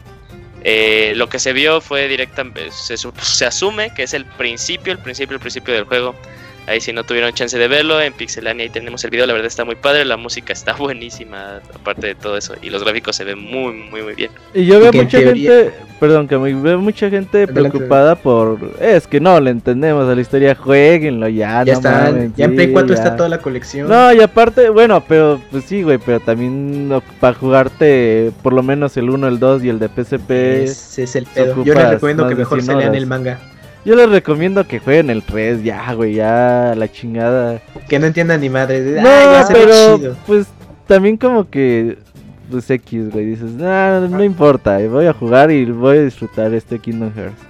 Eh, 0.64 1.14
lo 1.16 1.28
que 1.28 1.38
se 1.38 1.52
vio 1.52 1.80
fue 1.80 2.06
directamente, 2.06 2.70
se, 2.70 2.96
se 2.96 3.44
asume 3.44 3.92
que 3.94 4.04
es 4.04 4.14
el 4.14 4.24
principio, 4.24 4.92
el 4.92 4.98
principio, 4.98 5.34
el 5.34 5.40
principio 5.40 5.74
del 5.74 5.84
juego. 5.84 6.14
Ahí 6.66 6.81
si 6.81 6.92
no 6.92 7.03
tuvieron 7.03 7.33
chance 7.33 7.59
de 7.59 7.66
verlo, 7.66 8.01
en 8.01 8.12
Pixelania 8.12 8.62
ahí 8.62 8.70
tenemos 8.70 9.03
el 9.03 9.11
video, 9.11 9.27
la 9.27 9.33
verdad 9.33 9.48
está 9.48 9.64
muy 9.64 9.75
padre, 9.75 10.05
la 10.05 10.16
música 10.16 10.53
está 10.53 10.72
buenísima, 10.79 11.61
aparte 11.75 12.07
de 12.07 12.14
todo 12.14 12.37
eso, 12.37 12.55
y 12.62 12.70
los 12.70 12.85
gráficos 12.85 13.16
se 13.16 13.25
ven 13.25 13.38
muy, 13.40 13.72
muy, 13.72 14.03
muy 14.03 14.14
bien. 14.14 14.31
Y 14.55 14.64
yo 14.66 14.79
veo 14.79 14.92
mucha 14.92 15.18
teoría- 15.18 15.51
gente, 15.51 15.75
perdón, 15.98 16.29
que 16.29 16.38
me 16.38 16.55
veo 16.55 16.79
mucha 16.79 17.11
gente 17.11 17.42
Adelante. 17.44 17.70
preocupada 17.70 18.14
por, 18.14 18.59
es 18.81 19.09
que 19.09 19.18
no 19.18 19.40
le 19.40 19.51
entendemos 19.51 20.09
a 20.09 20.14
la 20.14 20.20
historia, 20.20 20.55
jueguenlo 20.55 21.27
ya, 21.29 21.64
ya 21.64 21.72
no 21.72 21.79
está, 21.79 21.90
mames, 22.05 22.31
ya 22.37 22.44
en 22.44 22.55
Play 22.55 22.72
4 22.72 22.94
ya. 22.94 23.03
está 23.03 23.16
toda 23.16 23.29
la 23.29 23.38
colección. 23.38 23.88
No, 23.88 24.12
y 24.12 24.20
aparte, 24.20 24.68
bueno, 24.68 25.03
pero 25.09 25.40
pues 25.51 25.64
sí, 25.64 25.83
güey, 25.83 25.98
pero 25.98 26.20
también 26.20 26.92
para 27.18 27.35
jugarte 27.35 28.31
por 28.42 28.53
lo 28.53 28.62
menos 28.62 28.96
el 28.96 29.11
1, 29.11 29.27
el 29.27 29.38
2 29.40 29.64
y 29.64 29.68
el 29.68 29.79
de 29.81 29.88
PSP, 29.88 30.31
Ese 30.62 31.03
es 31.03 31.16
el 31.16 31.27
pedo. 31.27 31.64
Yo 31.64 31.75
les 31.75 31.90
recomiendo 31.90 32.29
que 32.29 32.37
mejor 32.37 32.62
100 32.62 32.66
se 32.77 32.81
lean 32.81 32.94
el 32.94 33.07
manga. 33.07 33.38
Yo 33.84 33.94
les 33.96 34.08
recomiendo 34.08 34.66
que 34.66 34.78
jueguen 34.78 35.10
el 35.10 35.22
3, 35.22 35.62
ya, 35.62 35.92
güey, 35.94 36.14
ya 36.14 36.74
la 36.76 36.90
chingada. 36.90 37.60
Que 37.88 37.98
no 37.98 38.06
entiendan 38.06 38.40
ni 38.40 38.48
madre. 38.50 38.80
No, 38.80 39.08
"Ay, 39.08 39.44
pero 39.52 39.98
chido". 39.98 40.16
pues 40.26 40.46
también 40.86 41.16
como 41.16 41.48
que 41.48 41.98
pues 42.50 42.68
X, 42.70 43.10
güey, 43.10 43.24
dices, 43.26 43.52
nah, 43.52 44.00
no 44.00 44.22
importa, 44.22 44.78
voy 44.86 45.06
a 45.06 45.12
jugar 45.14 45.50
y 45.50 45.64
voy 45.64 45.98
a 45.98 46.02
disfrutar 46.02 46.52
este 46.52 46.78
Kingdom 46.78 47.12
Hearts. 47.14 47.40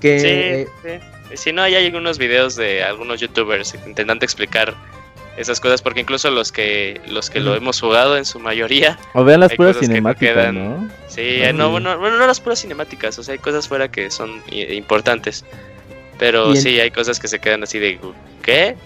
Que, 0.00 0.18
Sí, 0.20 0.26
eh, 0.26 0.68
sí. 0.82 1.36
Si 1.36 1.52
no, 1.52 1.62
hay 1.62 1.74
algunos 1.76 2.18
videos 2.18 2.56
de 2.56 2.82
algunos 2.82 3.20
youtubers 3.20 3.74
intentando 3.86 4.24
explicar 4.24 4.74
esas 5.36 5.60
cosas, 5.60 5.82
porque 5.82 6.00
incluso 6.00 6.30
los 6.30 6.50
que 6.50 7.00
los 7.08 7.30
que 7.30 7.38
lo 7.38 7.54
hemos 7.54 7.80
jugado 7.80 8.16
en 8.16 8.24
su 8.24 8.40
mayoría 8.40 8.98
O 9.14 9.22
vean 9.22 9.40
las 9.40 9.54
puras 9.54 9.76
que 9.76 9.82
no 9.82 9.88
cinemáticas, 9.88 10.34
quedan. 10.34 10.54
¿no? 10.56 10.88
Sí, 11.06 11.20
eh, 11.22 11.52
no, 11.52 11.70
bueno, 11.70 11.96
bueno, 11.98 12.18
no 12.18 12.26
las 12.26 12.40
puras 12.40 12.60
cinemáticas, 12.60 13.18
o 13.18 13.22
sea, 13.22 13.34
hay 13.34 13.38
cosas 13.38 13.68
fuera 13.68 13.88
que 13.88 14.10
son 14.10 14.42
importantes. 14.50 15.44
Pero 16.18 16.46
sí, 16.56 16.80
hay 16.80 16.90
cosas 16.90 17.18
que 17.20 17.28
se 17.28 17.38
quedan 17.38 17.62
así 17.62 17.78
de, 17.78 17.98
¿qué? 18.42 18.76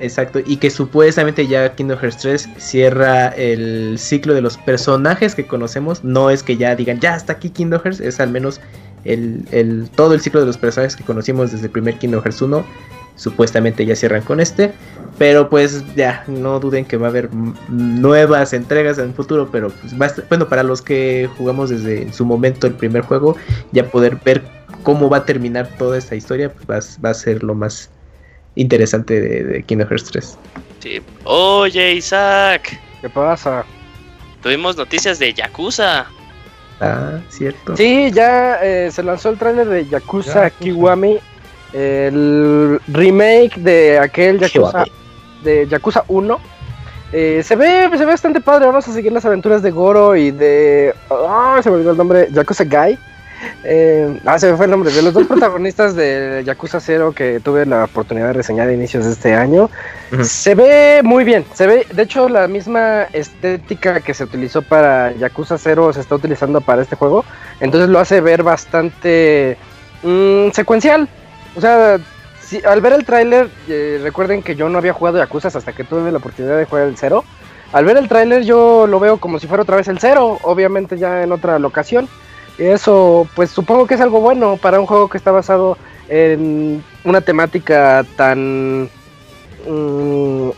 Exacto, 0.00 0.40
y 0.44 0.56
que 0.56 0.70
supuestamente 0.70 1.46
ya 1.46 1.74
Kingdom 1.74 1.98
Hearts 1.98 2.18
3 2.22 2.48
cierra 2.58 3.28
el 3.28 3.96
ciclo 3.98 4.34
de 4.34 4.40
los 4.40 4.56
personajes 4.56 5.34
que 5.36 5.46
conocemos. 5.46 6.02
No 6.02 6.30
es 6.30 6.42
que 6.42 6.56
ya 6.56 6.74
digan, 6.74 6.98
ya 6.98 7.14
está 7.14 7.34
aquí 7.34 7.50
Kingdom 7.50 7.80
Hearts, 7.82 8.00
es 8.00 8.18
al 8.18 8.30
menos 8.30 8.60
el, 9.04 9.42
el- 9.52 9.88
todo 9.94 10.14
el 10.14 10.20
ciclo 10.20 10.40
de 10.40 10.46
los 10.46 10.56
personajes 10.58 10.96
que 10.96 11.04
conocimos 11.04 11.52
desde 11.52 11.66
el 11.66 11.70
primer 11.70 11.98
Kingdom 11.98 12.22
Hearts 12.22 12.42
1. 12.42 12.64
Supuestamente 13.16 13.84
ya 13.86 13.94
cierran 13.94 14.22
con 14.22 14.40
este, 14.40 14.72
pero 15.18 15.48
pues 15.50 15.84
ya, 15.94 16.24
no 16.26 16.58
duden 16.58 16.84
que 16.84 16.96
va 16.96 17.08
a 17.08 17.10
haber 17.10 17.28
nuevas 17.68 18.52
entregas 18.52 18.98
en 18.98 19.06
el 19.08 19.14
futuro. 19.14 19.48
Pero 19.52 19.70
pues 19.70 20.00
va 20.00 20.06
a 20.06 20.08
estar- 20.08 20.26
bueno, 20.28 20.48
para 20.48 20.62
los 20.62 20.82
que 20.82 21.28
jugamos 21.36 21.70
desde 21.70 22.02
en 22.02 22.12
su 22.12 22.24
momento 22.24 22.66
el 22.66 22.74
primer 22.74 23.02
juego, 23.02 23.36
ya 23.72 23.84
poder 23.90 24.16
ver 24.24 24.42
cómo 24.82 25.08
va 25.08 25.18
a 25.18 25.24
terminar 25.24 25.68
toda 25.78 25.98
esta 25.98 26.14
historia, 26.16 26.52
pues 26.52 26.66
va, 26.68 26.76
a- 26.78 27.00
va 27.04 27.10
a 27.10 27.14
ser 27.14 27.42
lo 27.42 27.54
más 27.54 27.90
interesante 28.54 29.20
de, 29.20 29.44
de 29.44 29.62
Kingdom 29.62 29.88
Hearts 29.88 30.10
3. 30.10 30.38
Sí. 30.80 31.00
Oye, 31.24 31.94
Isaac, 31.94 32.78
¿Qué 33.00 33.08
pasa? 33.08 33.64
tuvimos 34.42 34.76
noticias 34.76 35.18
de 35.18 35.32
Yakuza. 35.32 36.06
Ah, 36.80 37.20
cierto. 37.28 37.76
Sí, 37.76 38.10
ya 38.12 38.56
eh, 38.62 38.90
se 38.90 39.02
lanzó 39.04 39.30
el 39.30 39.38
tráiler 39.38 39.68
de 39.68 39.86
Yakuza 39.86 40.44
Yakuza. 40.44 40.50
Kiwami, 40.58 41.18
el 41.72 42.80
remake 42.88 43.56
de 43.56 43.98
aquel 43.98 44.38
Yakuza, 44.38 44.84
de 45.42 45.66
Yakuza 45.66 46.04
1. 46.08 46.40
Eh, 47.12 47.42
se 47.44 47.56
ve 47.56 47.90
se 47.90 47.98
ve 47.98 48.06
bastante 48.06 48.40
padre, 48.40 48.66
vamos 48.66 48.88
a 48.88 48.92
seguir 48.92 49.12
las 49.12 49.24
aventuras 49.24 49.62
de 49.62 49.70
Goro 49.70 50.16
y 50.16 50.30
de... 50.30 50.94
ah, 51.10 51.60
se 51.62 51.68
me 51.68 51.76
olvidó 51.76 51.90
el 51.90 51.98
nombre, 51.98 52.28
Yakuza 52.32 52.64
Guy. 52.64 52.98
Eh, 53.64 54.20
ah, 54.24 54.38
se 54.38 54.50
me 54.50 54.56
fue 54.56 54.66
el 54.66 54.70
nombre, 54.70 54.90
de 54.90 55.02
los 55.02 55.12
dos 55.12 55.26
protagonistas 55.28 55.94
de 55.94 56.42
Yakuza 56.44 56.80
0 56.80 57.12
que 57.12 57.40
tuve 57.40 57.66
la 57.66 57.84
oportunidad 57.84 58.28
de 58.28 58.32
reseñar 58.34 58.68
a 58.68 58.72
inicios 58.72 59.04
de 59.04 59.12
este 59.12 59.34
año. 59.34 59.70
Se 60.22 60.54
ve 60.54 61.00
muy 61.02 61.24
bien, 61.24 61.44
se 61.54 61.66
ve, 61.66 61.86
de 61.92 62.02
hecho 62.02 62.28
la 62.28 62.48
misma 62.48 63.04
estética 63.12 64.00
que 64.00 64.14
se 64.14 64.24
utilizó 64.24 64.62
para 64.62 65.12
Yakuza 65.12 65.58
0 65.58 65.92
se 65.92 66.00
está 66.00 66.14
utilizando 66.14 66.60
para 66.60 66.82
este 66.82 66.96
juego, 66.96 67.24
entonces 67.60 67.88
lo 67.88 67.98
hace 67.98 68.20
ver 68.20 68.42
bastante 68.42 69.56
mm, 70.02 70.50
secuencial. 70.52 71.08
O 71.54 71.60
sea, 71.60 71.98
si- 72.40 72.62
al 72.64 72.80
ver 72.80 72.92
el 72.94 73.04
tráiler, 73.04 73.48
eh, 73.68 74.00
recuerden 74.02 74.42
que 74.42 74.54
yo 74.56 74.68
no 74.68 74.78
había 74.78 74.92
jugado 74.92 75.18
Yakuza 75.18 75.48
hasta 75.48 75.72
que 75.72 75.84
tuve 75.84 76.10
la 76.10 76.18
oportunidad 76.18 76.56
de 76.58 76.64
jugar 76.64 76.86
el 76.86 76.96
0. 76.96 77.24
Al 77.72 77.84
ver 77.84 77.96
el 77.96 78.08
tráiler 78.08 78.42
yo 78.42 78.86
lo 78.86 79.00
veo 79.00 79.18
como 79.18 79.38
si 79.38 79.46
fuera 79.46 79.62
otra 79.62 79.76
vez 79.76 79.88
el 79.88 79.98
0, 79.98 80.38
obviamente 80.42 80.98
ya 80.98 81.22
en 81.22 81.32
otra 81.32 81.58
locación. 81.58 82.08
Eso, 82.58 83.26
pues 83.34 83.50
supongo 83.50 83.86
que 83.86 83.94
es 83.94 84.00
algo 84.00 84.20
bueno 84.20 84.58
para 84.58 84.78
un 84.78 84.86
juego 84.86 85.08
que 85.08 85.16
está 85.16 85.30
basado 85.30 85.78
en 86.08 86.84
una 87.04 87.22
temática 87.22 88.04
tan 88.16 88.90
mm, 89.66 90.50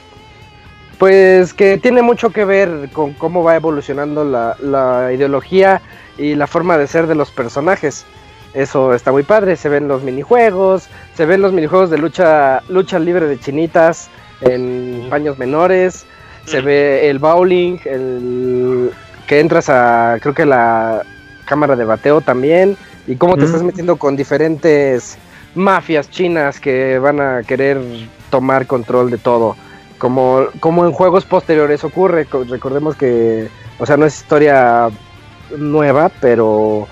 pues 0.99 1.55
que 1.55 1.79
tiene 1.79 2.03
mucho 2.03 2.31
que 2.31 2.45
ver 2.45 2.89
con 2.93 3.13
cómo 3.15 3.43
va 3.43 3.57
evolucionando 3.57 4.25
la, 4.25 4.57
la 4.61 5.13
ideología 5.13 5.83
y 6.17 6.35
la 6.35 6.47
forma 6.47 6.79
de 6.79 6.87
ser 6.87 7.07
de 7.07 7.15
los 7.15 7.31
personajes. 7.31 8.05
Eso 8.55 8.95
está 8.95 9.11
muy 9.11 9.25
padre, 9.25 9.57
se 9.57 9.69
ven 9.69 9.89
los 9.89 10.03
minijuegos, 10.03 10.89
se 11.15 11.27
ven 11.27 11.43
los 11.43 11.53
minijuegos 11.53 11.91
de 11.91 11.99
lucha, 11.99 12.63
lucha 12.69 13.01
libre 13.01 13.27
de 13.27 13.39
chinitas 13.39 14.09
en 14.41 15.09
paños 15.11 15.39
menores, 15.39 16.07
se 16.47 16.61
ve 16.61 17.11
el 17.11 17.19
bowling, 17.19 17.79
el 17.85 18.91
que 19.27 19.41
entras 19.41 19.69
a 19.69 20.19
creo 20.21 20.35
que 20.35 20.47
la 20.47 21.03
cámara 21.47 21.75
de 21.75 21.85
bateo 21.85 22.21
también 22.21 22.77
y 23.07 23.17
cómo 23.17 23.37
te 23.37 23.45
estás 23.45 23.63
metiendo 23.63 23.97
con 23.97 24.17
diferentes 24.17 25.19
mafias 25.55 26.11
chinas 26.11 26.61
que 26.61 26.99
van 26.99 27.21
a 27.21 27.43
querer 27.43 27.81
tomar 28.31 28.67
control 28.67 29.11
de 29.11 29.19
todo. 29.19 29.57
Como, 29.99 30.47
como 30.61 30.85
en 30.85 30.93
juegos 30.93 31.25
posteriores 31.25 31.85
ocurre, 31.85 32.27
recordemos 32.49 32.97
que, 32.97 33.49
o 33.79 33.87
sea, 33.87 33.97
no 33.97 34.07
es 34.07 34.17
historia 34.17 34.91
nueva, 35.57 36.11
pero 36.21 36.87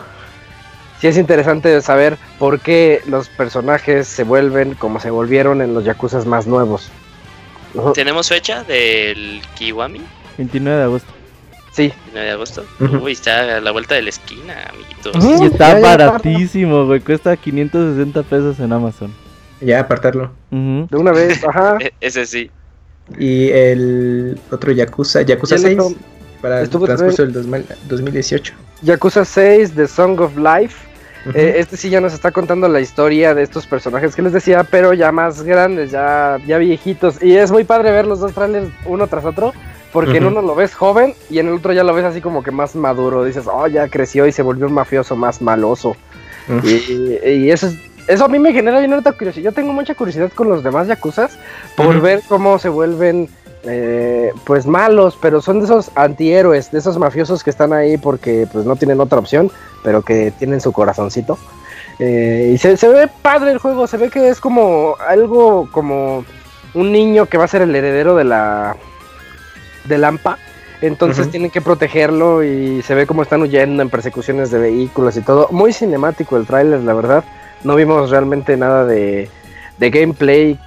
sí 1.03 1.09
es 1.09 1.19
interesante 1.19 1.83
saber 1.83 2.17
por 2.39 2.61
qué 2.61 3.03
los 3.09 3.29
personajes 3.29 4.07
se 4.07 4.23
vuelven 4.23 4.75
como 4.75 5.01
se 5.01 5.11
volvieron 5.11 5.61
en 5.61 5.75
los 5.75 5.85
Yakuza 5.85 6.25
más 6.25 6.47
nuevos. 6.47 6.93
¿Tenemos 7.93 8.29
fecha 8.29 8.63
del 8.63 9.43
Kiwami? 9.57 10.01
29 10.39 10.79
de 10.79 10.85
agosto. 10.85 11.13
Sí. 11.73 11.89
29 11.89 12.27
de 12.27 12.33
agosto. 12.33 12.65
Uy, 13.03 13.13
está 13.13 13.57
a 13.57 13.61
la 13.61 13.73
vuelta 13.73 13.97
de 13.97 14.03
la 14.03 14.11
esquina, 14.11 14.55
amiguitos. 14.71 15.41
Y 15.41 15.45
está 15.45 15.81
baratísimo, 15.81 16.87
güey. 16.87 17.01
Cuesta 17.01 17.37
560 17.37 18.23
pesos 18.23 18.61
en 18.61 18.73
Amazon. 18.73 19.13
Ya, 19.61 19.81
apartarlo. 19.81 20.31
De 20.51 20.97
una 20.97 21.11
vez, 21.11 21.43
ajá. 21.49 21.79
E-, 21.81 21.93
ese 22.01 22.27
sí. 22.27 22.49
Y 23.19 23.49
el 23.49 24.39
otro 24.53 24.71
Yakuza, 24.71 25.23
Yakuza 25.23 25.59
6, 25.59 25.79
para 26.41 26.61
el 26.61 26.71
transcurso 26.71 27.27
del 27.27 27.33
2018. 27.89 28.55
Yakuza 28.83 29.25
6, 29.25 29.73
The 29.75 29.89
Song 29.89 30.21
of 30.21 30.37
Life. 30.37 30.92
Eh, 31.35 31.55
este 31.59 31.77
sí 31.77 31.89
ya 31.89 32.01
nos 32.01 32.13
está 32.13 32.33
contando 32.33 32.69
la 32.69 32.81
historia 32.81 33.35
de 33.35 33.43
estos 33.43 33.67
personajes 33.67 34.17
que 34.17 34.23
les 34.23 34.33
decía, 34.33 34.65
pero 34.65 34.93
ya 34.93 35.13
más 35.13 35.43
grandes, 35.43 35.91
ya, 35.91 36.39
ya 36.47 36.59
viejitos. 36.59 37.23
Y 37.23 37.37
es 37.37 37.53
muy 37.53 37.65
padre 37.65 37.93
ver 37.93 38.07
los 38.07 38.21
dos 38.21 38.33
trailers 38.33 38.69
uno 38.87 39.07
tras 39.07 39.25
otro, 39.25 39.53
porque 39.93 40.19
en 40.19 40.27
uno 40.27 40.43
lo 40.43 40.55
ves 40.55 40.75
joven 40.75 41.15
y 41.31 41.39
en 41.39 41.49
el 41.49 41.55
otro 41.55 41.73
ya 41.73 41.85
lo 41.85 41.95
ves 41.95 42.05
así 42.05 42.21
como 42.21 42.43
que 42.43 42.51
más 42.51 42.75
maduro. 42.75 43.25
Dices, 43.25 43.45
oh, 43.47 43.67
ya 43.69 43.89
creció 43.89 44.27
y 44.27 44.33
se 44.33 44.43
volvió 44.43 44.67
un 44.67 44.73
mafioso 44.73 45.15
más 45.15 45.41
maloso. 45.41 45.97
y, 46.65 47.51
eso 47.51 47.69
eso 48.09 48.25
a 48.25 48.29
mí 48.29 48.39
me 48.39 48.53
genera 48.53 48.81
bien 48.81 49.01
curiosidad. 49.17 49.45
Yo 49.45 49.53
tengo 49.53 49.73
mucha 49.73 49.95
curiosidad 49.95 50.33
con 50.33 50.49
los 50.49 50.63
demás 50.63 50.89
Yakuzas 50.89 51.39
por 51.77 52.01
ver 52.01 52.21
cómo 52.29 52.59
se 52.59 52.69
vuelven 52.69 53.29
eh, 53.65 54.33
pues 54.45 54.67
malos, 54.67 55.17
pero 55.21 55.41
son 55.41 55.61
de 55.61 55.67
esos 55.67 55.91
antihéroes, 55.95 56.73
de 56.73 56.79
esos 56.79 56.99
mafiosos 56.99 57.45
que 57.45 57.51
están 57.51 57.73
ahí 57.73 57.97
porque 57.97 58.49
pues 58.53 58.65
no 58.65 58.77
tienen 58.77 59.01
otra 59.01 59.19
opción, 59.19 59.51
pero 59.85 60.03
que 60.03 60.33
tienen 60.33 60.61
su 60.61 60.73
corazoncito. 60.73 61.39
Eh, 61.99 62.53
y 62.55 62.59
se, 62.59 62.89
ve 62.89 63.09
padre 63.23 63.53
el 63.53 63.59
juego, 63.59 63.87
se 63.87 63.97
ve 63.97 64.11
que 64.11 64.29
es 64.29 64.41
como 64.41 64.97
algo 65.07 65.69
como 65.71 66.25
un 66.75 66.93
niño 66.93 67.27
que 67.27 67.39
va 67.39 67.45
a 67.45 67.49
ser 67.49 67.63
el 67.63 67.75
heredero 67.75 68.17
de 68.17 68.25
la 68.25 68.77
de 69.85 69.99
Lampa. 69.99 70.39
Entonces 70.81 71.31
tienen 71.31 71.53
que 71.53 71.61
protegerlo 71.61 72.43
y 72.43 72.83
se 72.83 72.97
ve 72.97 73.07
como 73.07 73.23
están 73.23 73.41
huyendo 73.43 73.83
en 73.83 73.91
persecuciones 73.91 74.51
de 74.51 74.59
vehículos 74.59 75.17
y 75.17 75.21
todo. 75.21 75.47
Muy 75.53 75.73
cinemático 75.73 76.37
el 76.37 76.45
tráiler, 76.45 76.81
la 76.81 76.95
verdad. 76.95 77.23
No 77.63 77.77
vimos 77.77 78.11
realmente 78.11 78.57
nada 78.57 78.85
de, 78.85 79.31
de 79.79 79.91
gameplay 79.91 80.59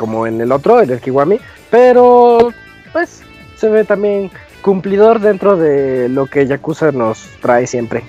como 0.00 0.26
en 0.26 0.40
el 0.40 0.50
otro, 0.50 0.80
en 0.80 0.88
el 0.88 0.98
Kiwami, 0.98 1.38
pero 1.70 2.54
pues 2.90 3.20
se 3.56 3.68
ve 3.68 3.84
también 3.84 4.30
cumplidor 4.62 5.20
dentro 5.20 5.58
de 5.58 6.08
lo 6.08 6.24
que 6.24 6.46
Yakuza 6.46 6.90
nos 6.90 7.18
trae 7.42 7.66
siempre. 7.66 8.02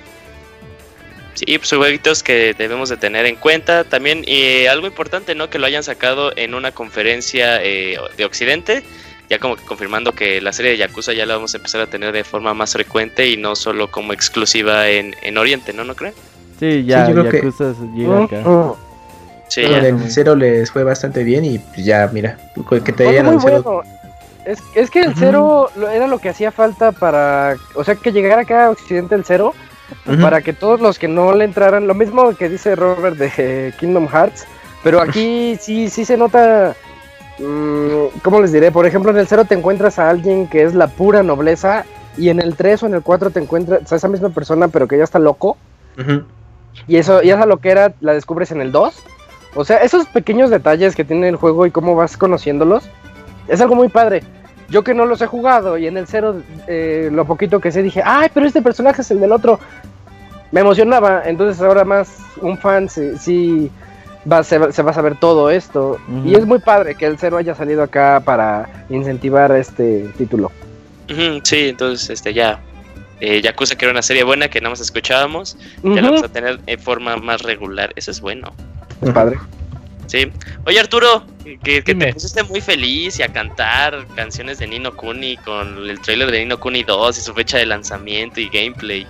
Sí, 1.34 1.58
pues 1.58 1.70
jueguitos 1.70 2.24
que 2.24 2.54
debemos 2.58 2.88
de 2.88 2.96
tener 2.96 3.26
en 3.26 3.36
cuenta. 3.36 3.84
También 3.84 4.24
y 4.26 4.68
algo 4.68 4.88
importante, 4.88 5.36
¿no? 5.36 5.50
Que 5.50 5.60
lo 5.60 5.66
hayan 5.66 5.84
sacado 5.84 6.32
en 6.38 6.54
una 6.54 6.72
conferencia 6.72 7.62
eh, 7.62 7.98
de 8.16 8.24
Occidente. 8.24 8.84
Ya 9.30 9.40
como 9.40 9.58
que 9.58 9.66
confirmando 9.66 10.14
que 10.14 10.40
la 10.40 10.54
serie 10.54 10.72
de 10.72 10.78
Yakuza 10.78 11.12
ya 11.12 11.26
la 11.26 11.36
vamos 11.36 11.54
a 11.54 11.58
empezar 11.58 11.82
a 11.82 11.88
tener 11.88 12.14
de 12.14 12.24
forma 12.24 12.54
más 12.54 12.72
frecuente 12.72 13.30
y 13.30 13.36
no 13.36 13.58
solo 13.58 13.92
como 13.92 14.14
exclusiva 14.14 14.88
en, 14.88 15.14
en 15.24 15.38
Oriente, 15.38 15.74
¿no? 15.74 15.84
¿No 15.84 15.96
creen? 15.96 16.14
Sí, 16.58 16.86
ya 16.86 17.12
Yakuza 17.12 17.74
llega 17.94 18.24
acá. 18.24 18.44
Sí, 19.52 19.64
el 19.64 20.10
cero 20.10 20.34
les 20.34 20.72
fue 20.72 20.86
bastante 20.86 21.26
bien 21.26 21.44
y 21.44 21.60
pues 21.60 21.84
ya, 21.84 22.10
mira, 22.14 22.38
que 22.86 22.94
te 22.94 23.10
hayan 23.10 23.28
anunciado. 23.28 23.84
Es, 24.46 24.64
es, 24.76 24.90
que 24.90 25.02
el 25.02 25.14
cero 25.14 25.70
era 25.92 26.08
lo 26.08 26.20
que 26.20 26.30
hacía 26.30 26.54
falta 26.54 26.94
para, 26.94 27.58
o 27.76 27.84
sea, 27.84 27.96
que 27.96 28.14
llegara 28.14 28.44
acá 28.44 28.68
a 28.68 28.70
Occidente 28.70 29.14
el 29.14 29.26
cero, 29.26 29.54
para 30.22 30.40
que 30.40 30.54
todos 30.54 30.80
los 30.80 30.98
que 30.98 31.10
no 31.10 31.34
le 31.34 31.44
entraran, 31.44 31.86
lo 31.86 31.94
mismo 31.94 32.34
que 32.34 32.48
dice 32.48 32.78
Robert 32.78 33.18
de 33.18 33.74
Kingdom 33.78 34.08
Hearts, 34.08 34.46
pero 34.86 35.02
aquí 35.02 35.58
sí, 35.60 35.90
sí 35.90 36.06
se 36.06 36.16
nota, 36.16 36.74
mm, 37.38 38.20
¿cómo 38.24 38.40
les 38.40 38.54
diré? 38.54 38.72
Por 38.72 38.86
ejemplo, 38.86 39.12
en 39.12 39.18
el 39.18 39.28
cero 39.28 39.44
te 39.44 39.56
encuentras 39.56 40.00
a 40.00 40.10
alguien 40.10 40.48
que 40.48 40.64
es 40.64 40.74
la 40.74 40.88
pura 40.88 41.24
nobleza 41.24 41.84
y 42.18 42.30
en 42.30 42.40
el 42.40 42.56
3 42.56 42.84
o 42.84 42.86
en 42.86 42.94
el 42.94 43.02
4 43.02 43.32
te 43.32 43.42
encuentras 43.42 43.92
a 43.92 43.96
esa 43.98 44.08
misma 44.08 44.30
persona 44.30 44.70
pero 44.70 44.88
que 44.88 44.98
ya 44.98 45.04
está 45.04 45.20
loco. 45.20 45.58
Y 46.88 46.96
eso, 46.96 47.22
y 47.22 47.32
esa 47.32 47.46
loquera 47.46 47.94
la 48.00 48.14
descubres 48.14 48.52
en 48.52 48.62
el 48.62 48.72
2 48.72 48.96
o 49.54 49.66
sea, 49.66 49.78
esos 49.78 50.06
pequeños 50.08 50.50
detalles 50.50 50.96
que 50.96 51.04
tiene 51.04 51.28
el 51.28 51.36
juego 51.36 51.66
y 51.66 51.72
cómo 51.72 51.96
vas 51.96 52.16
conociéndolos, 52.16 52.84
es 53.48 53.60
algo 53.60 53.76
muy 53.76 53.90
padre. 53.90 54.24
Yo 54.70 54.84
que 54.84 54.94
no 54.94 55.06
los 55.06 55.22
he 55.22 55.28
jugado 55.28 55.78
y 55.78 55.88
en 55.88 55.98
el 55.98 56.08
cero, 56.08 56.42
eh, 56.68 57.10
lo 57.12 57.26
poquito 57.26 57.60
que 57.60 57.72
sé, 57.72 57.84
dije, 57.84 58.02
ay, 58.06 58.30
pero 58.34 58.46
este 58.46 58.62
personaje 58.62 59.02
es 59.02 59.12
el 59.12 59.20
del 59.20 59.34
otro. 59.34 59.60
Me 60.52 60.62
emocionaba, 60.62 61.24
entonces 61.26 61.62
ahora 61.62 61.84
más 61.84 62.18
un 62.42 62.58
fan 62.58 62.90
sí, 62.90 63.70
va, 64.32 64.44
se, 64.44 64.58
va 64.58 64.70
a 64.70 64.94
saber 64.94 65.18
todo 65.18 65.50
esto. 65.50 66.00
Y 66.26 66.36
es 66.36 66.46
muy 66.46 66.60
padre 66.60 66.96
que 66.96 67.06
el 67.06 67.18
cero 67.18 67.38
haya 67.38 67.54
salido 67.54 67.84
acá 67.84 68.22
para 68.24 68.86
incentivar 68.90 69.52
este 69.52 70.10
título. 70.18 70.52
sí, 71.44 71.70
entonces 71.70 72.10
este 72.10 72.34
ya 72.34 72.60
eh, 73.20 73.42
Yakuza 73.42 73.76
que 73.76 73.86
era 73.86 73.92
una 73.92 74.02
serie 74.02 74.24
buena 74.24 74.48
que 74.48 74.62
nada 74.62 74.72
más 74.72 74.80
escuchábamos, 74.80 75.58
ya 75.84 76.02
la 76.02 76.10
vamos 76.10 76.24
a 76.24 76.30
tener 76.30 76.62
en 76.66 76.80
forma 76.80 77.18
más 77.18 77.42
regular. 77.42 77.92
Eso 77.98 78.12
es 78.12 78.22
bueno 78.22 78.54
padre. 79.10 79.38
Sí. 80.08 80.30
Oye, 80.66 80.80
Arturo, 80.80 81.24
que, 81.64 81.82
te 81.82 82.14
pusiste 82.14 82.44
muy 82.44 82.60
feliz 82.60 83.18
y 83.20 83.24
a 83.24 83.30
cantar 83.30 84.06
canciones 84.16 84.60
de 84.60 84.68
Nino 84.68 84.96
Kuni 84.96 85.38
con 85.38 85.90
el 85.90 86.00
trailer 86.02 86.30
de 86.32 86.40
Nino 86.40 86.60
Kuni 86.60 86.84
2 86.84 87.18
y 87.18 87.22
su 87.22 87.34
fecha 87.34 87.58
de 87.58 87.66
lanzamiento 87.66 88.40
y 88.42 88.50
gameplay. 88.50 89.08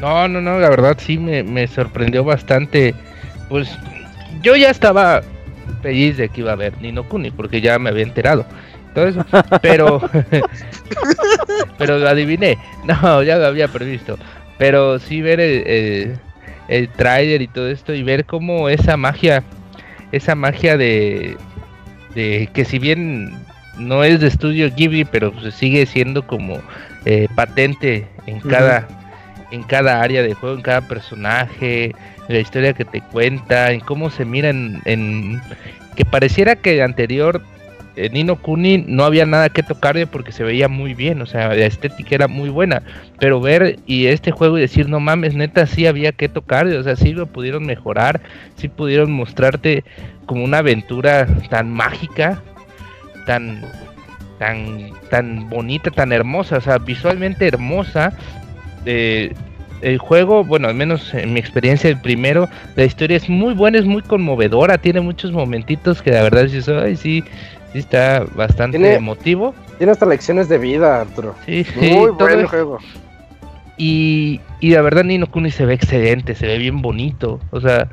No, 0.00 0.26
no, 0.26 0.40
no, 0.40 0.58
la 0.58 0.68
verdad 0.68 0.98
sí 1.00 1.18
me, 1.18 1.66
sorprendió 1.68 2.24
bastante. 2.24 2.94
Pues 3.48 3.70
yo 4.42 4.56
ya 4.56 4.70
estaba 4.70 5.22
feliz 5.82 6.16
de 6.16 6.28
que 6.28 6.40
iba 6.40 6.50
a 6.50 6.54
haber 6.54 6.76
Nino 6.82 7.08
Kuni 7.08 7.30
porque 7.30 7.60
ya 7.60 7.78
me 7.78 7.90
había 7.90 8.02
enterado. 8.02 8.44
Entonces, 8.88 9.24
pero 9.62 10.00
pero 11.78 11.98
lo 11.98 12.08
adiviné. 12.08 12.58
No, 12.84 13.22
ya 13.22 13.36
lo 13.36 13.46
había 13.46 13.68
previsto. 13.68 14.18
Pero 14.58 14.98
sí 14.98 15.20
ver 15.20 15.40
el, 15.40 15.66
el 15.66 16.18
trailer 16.96 17.42
y 17.42 17.48
todo 17.48 17.68
esto 17.68 17.94
y 17.94 18.02
ver 18.02 18.24
cómo 18.24 18.68
esa 18.68 18.96
magia, 18.96 19.42
esa 20.12 20.34
magia 20.34 20.76
de, 20.76 21.36
de 22.14 22.48
que 22.52 22.64
si 22.64 22.78
bien 22.78 23.32
no 23.78 24.04
es 24.04 24.20
de 24.20 24.28
estudio 24.28 24.70
Ghibli, 24.74 25.04
pero 25.04 25.32
pues 25.32 25.54
sigue 25.54 25.86
siendo 25.86 26.26
como 26.26 26.60
eh, 27.04 27.28
patente 27.34 28.06
en 28.26 28.40
cada, 28.40 28.86
en 29.50 29.62
cada 29.64 30.00
área 30.00 30.22
de 30.22 30.34
juego, 30.34 30.56
en 30.56 30.62
cada 30.62 30.82
personaje, 30.82 31.94
la 32.28 32.38
historia 32.38 32.72
que 32.72 32.84
te 32.84 33.00
cuenta, 33.00 33.72
en 33.72 33.80
cómo 33.80 34.10
se 34.10 34.24
mira 34.24 34.50
en, 34.50 34.80
en 34.84 35.40
que 35.96 36.04
pareciera 36.04 36.56
que 36.56 36.74
el 36.74 36.82
anterior 36.82 37.42
Nino 37.96 38.36
Kuni 38.36 38.84
no 38.86 39.04
había 39.04 39.24
nada 39.26 39.48
que 39.48 39.62
tocarle 39.62 40.06
porque 40.06 40.32
se 40.32 40.44
veía 40.44 40.68
muy 40.68 40.94
bien, 40.94 41.22
o 41.22 41.26
sea, 41.26 41.48
la 41.48 41.66
estética 41.66 42.14
era 42.14 42.28
muy 42.28 42.48
buena, 42.48 42.82
pero 43.18 43.40
ver 43.40 43.78
y 43.86 44.06
este 44.06 44.32
juego 44.32 44.58
y 44.58 44.62
decir, 44.62 44.88
no 44.88 45.00
mames, 45.00 45.34
neta, 45.34 45.66
sí 45.66 45.86
había 45.86 46.12
que 46.12 46.28
tocarle, 46.28 46.76
o 46.76 46.82
sea, 46.82 46.96
sí 46.96 47.12
lo 47.12 47.26
pudieron 47.26 47.64
mejorar, 47.66 48.20
sí 48.56 48.68
pudieron 48.68 49.12
mostrarte 49.12 49.84
como 50.26 50.44
una 50.44 50.58
aventura 50.58 51.26
tan 51.50 51.70
mágica, 51.70 52.42
tan, 53.26 53.62
tan, 54.38 54.90
tan 55.10 55.48
bonita, 55.48 55.90
tan 55.90 56.12
hermosa, 56.12 56.58
o 56.58 56.60
sea, 56.60 56.78
visualmente 56.78 57.46
hermosa. 57.46 58.12
Eh, 58.86 59.32
el 59.84 59.98
juego, 59.98 60.44
bueno, 60.44 60.68
al 60.68 60.74
menos 60.74 61.12
en 61.12 61.32
mi 61.34 61.40
experiencia 61.40 61.90
el 61.90 62.00
primero, 62.00 62.48
la 62.74 62.84
historia 62.84 63.16
es 63.16 63.28
muy 63.28 63.52
buena, 63.54 63.78
es 63.78 63.84
muy 63.84 64.02
conmovedora, 64.02 64.78
tiene 64.78 65.00
muchos 65.00 65.30
momentitos 65.30 66.00
que 66.00 66.10
la 66.10 66.22
verdad 66.22 66.44
dices, 66.44 66.68
ay, 66.68 66.96
sí, 66.96 67.22
sí 67.72 67.78
está 67.78 68.24
bastante 68.34 68.94
emotivo. 68.94 69.54
Tiene 69.76 69.92
hasta 69.92 70.06
lecciones 70.06 70.48
de 70.48 70.58
vida, 70.58 71.02
Arturo. 71.02 71.34
Sí, 71.44 71.66
Muy 71.76 72.10
buen 72.10 72.46
juego. 72.46 72.78
Y, 73.76 74.40
y 74.60 74.70
la 74.70 74.82
verdad 74.82 75.04
Nino 75.04 75.26
Kuni 75.26 75.50
se 75.50 75.66
ve 75.66 75.74
excelente, 75.74 76.34
se 76.34 76.46
ve 76.46 76.58
bien 76.58 76.80
bonito. 76.80 77.40
O 77.50 77.60
sea, 77.60 77.88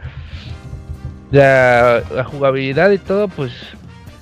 la, 1.31 2.03
jugabilidad 2.25 2.91
y 2.91 2.99
todo, 2.99 3.27
pues 3.27 3.51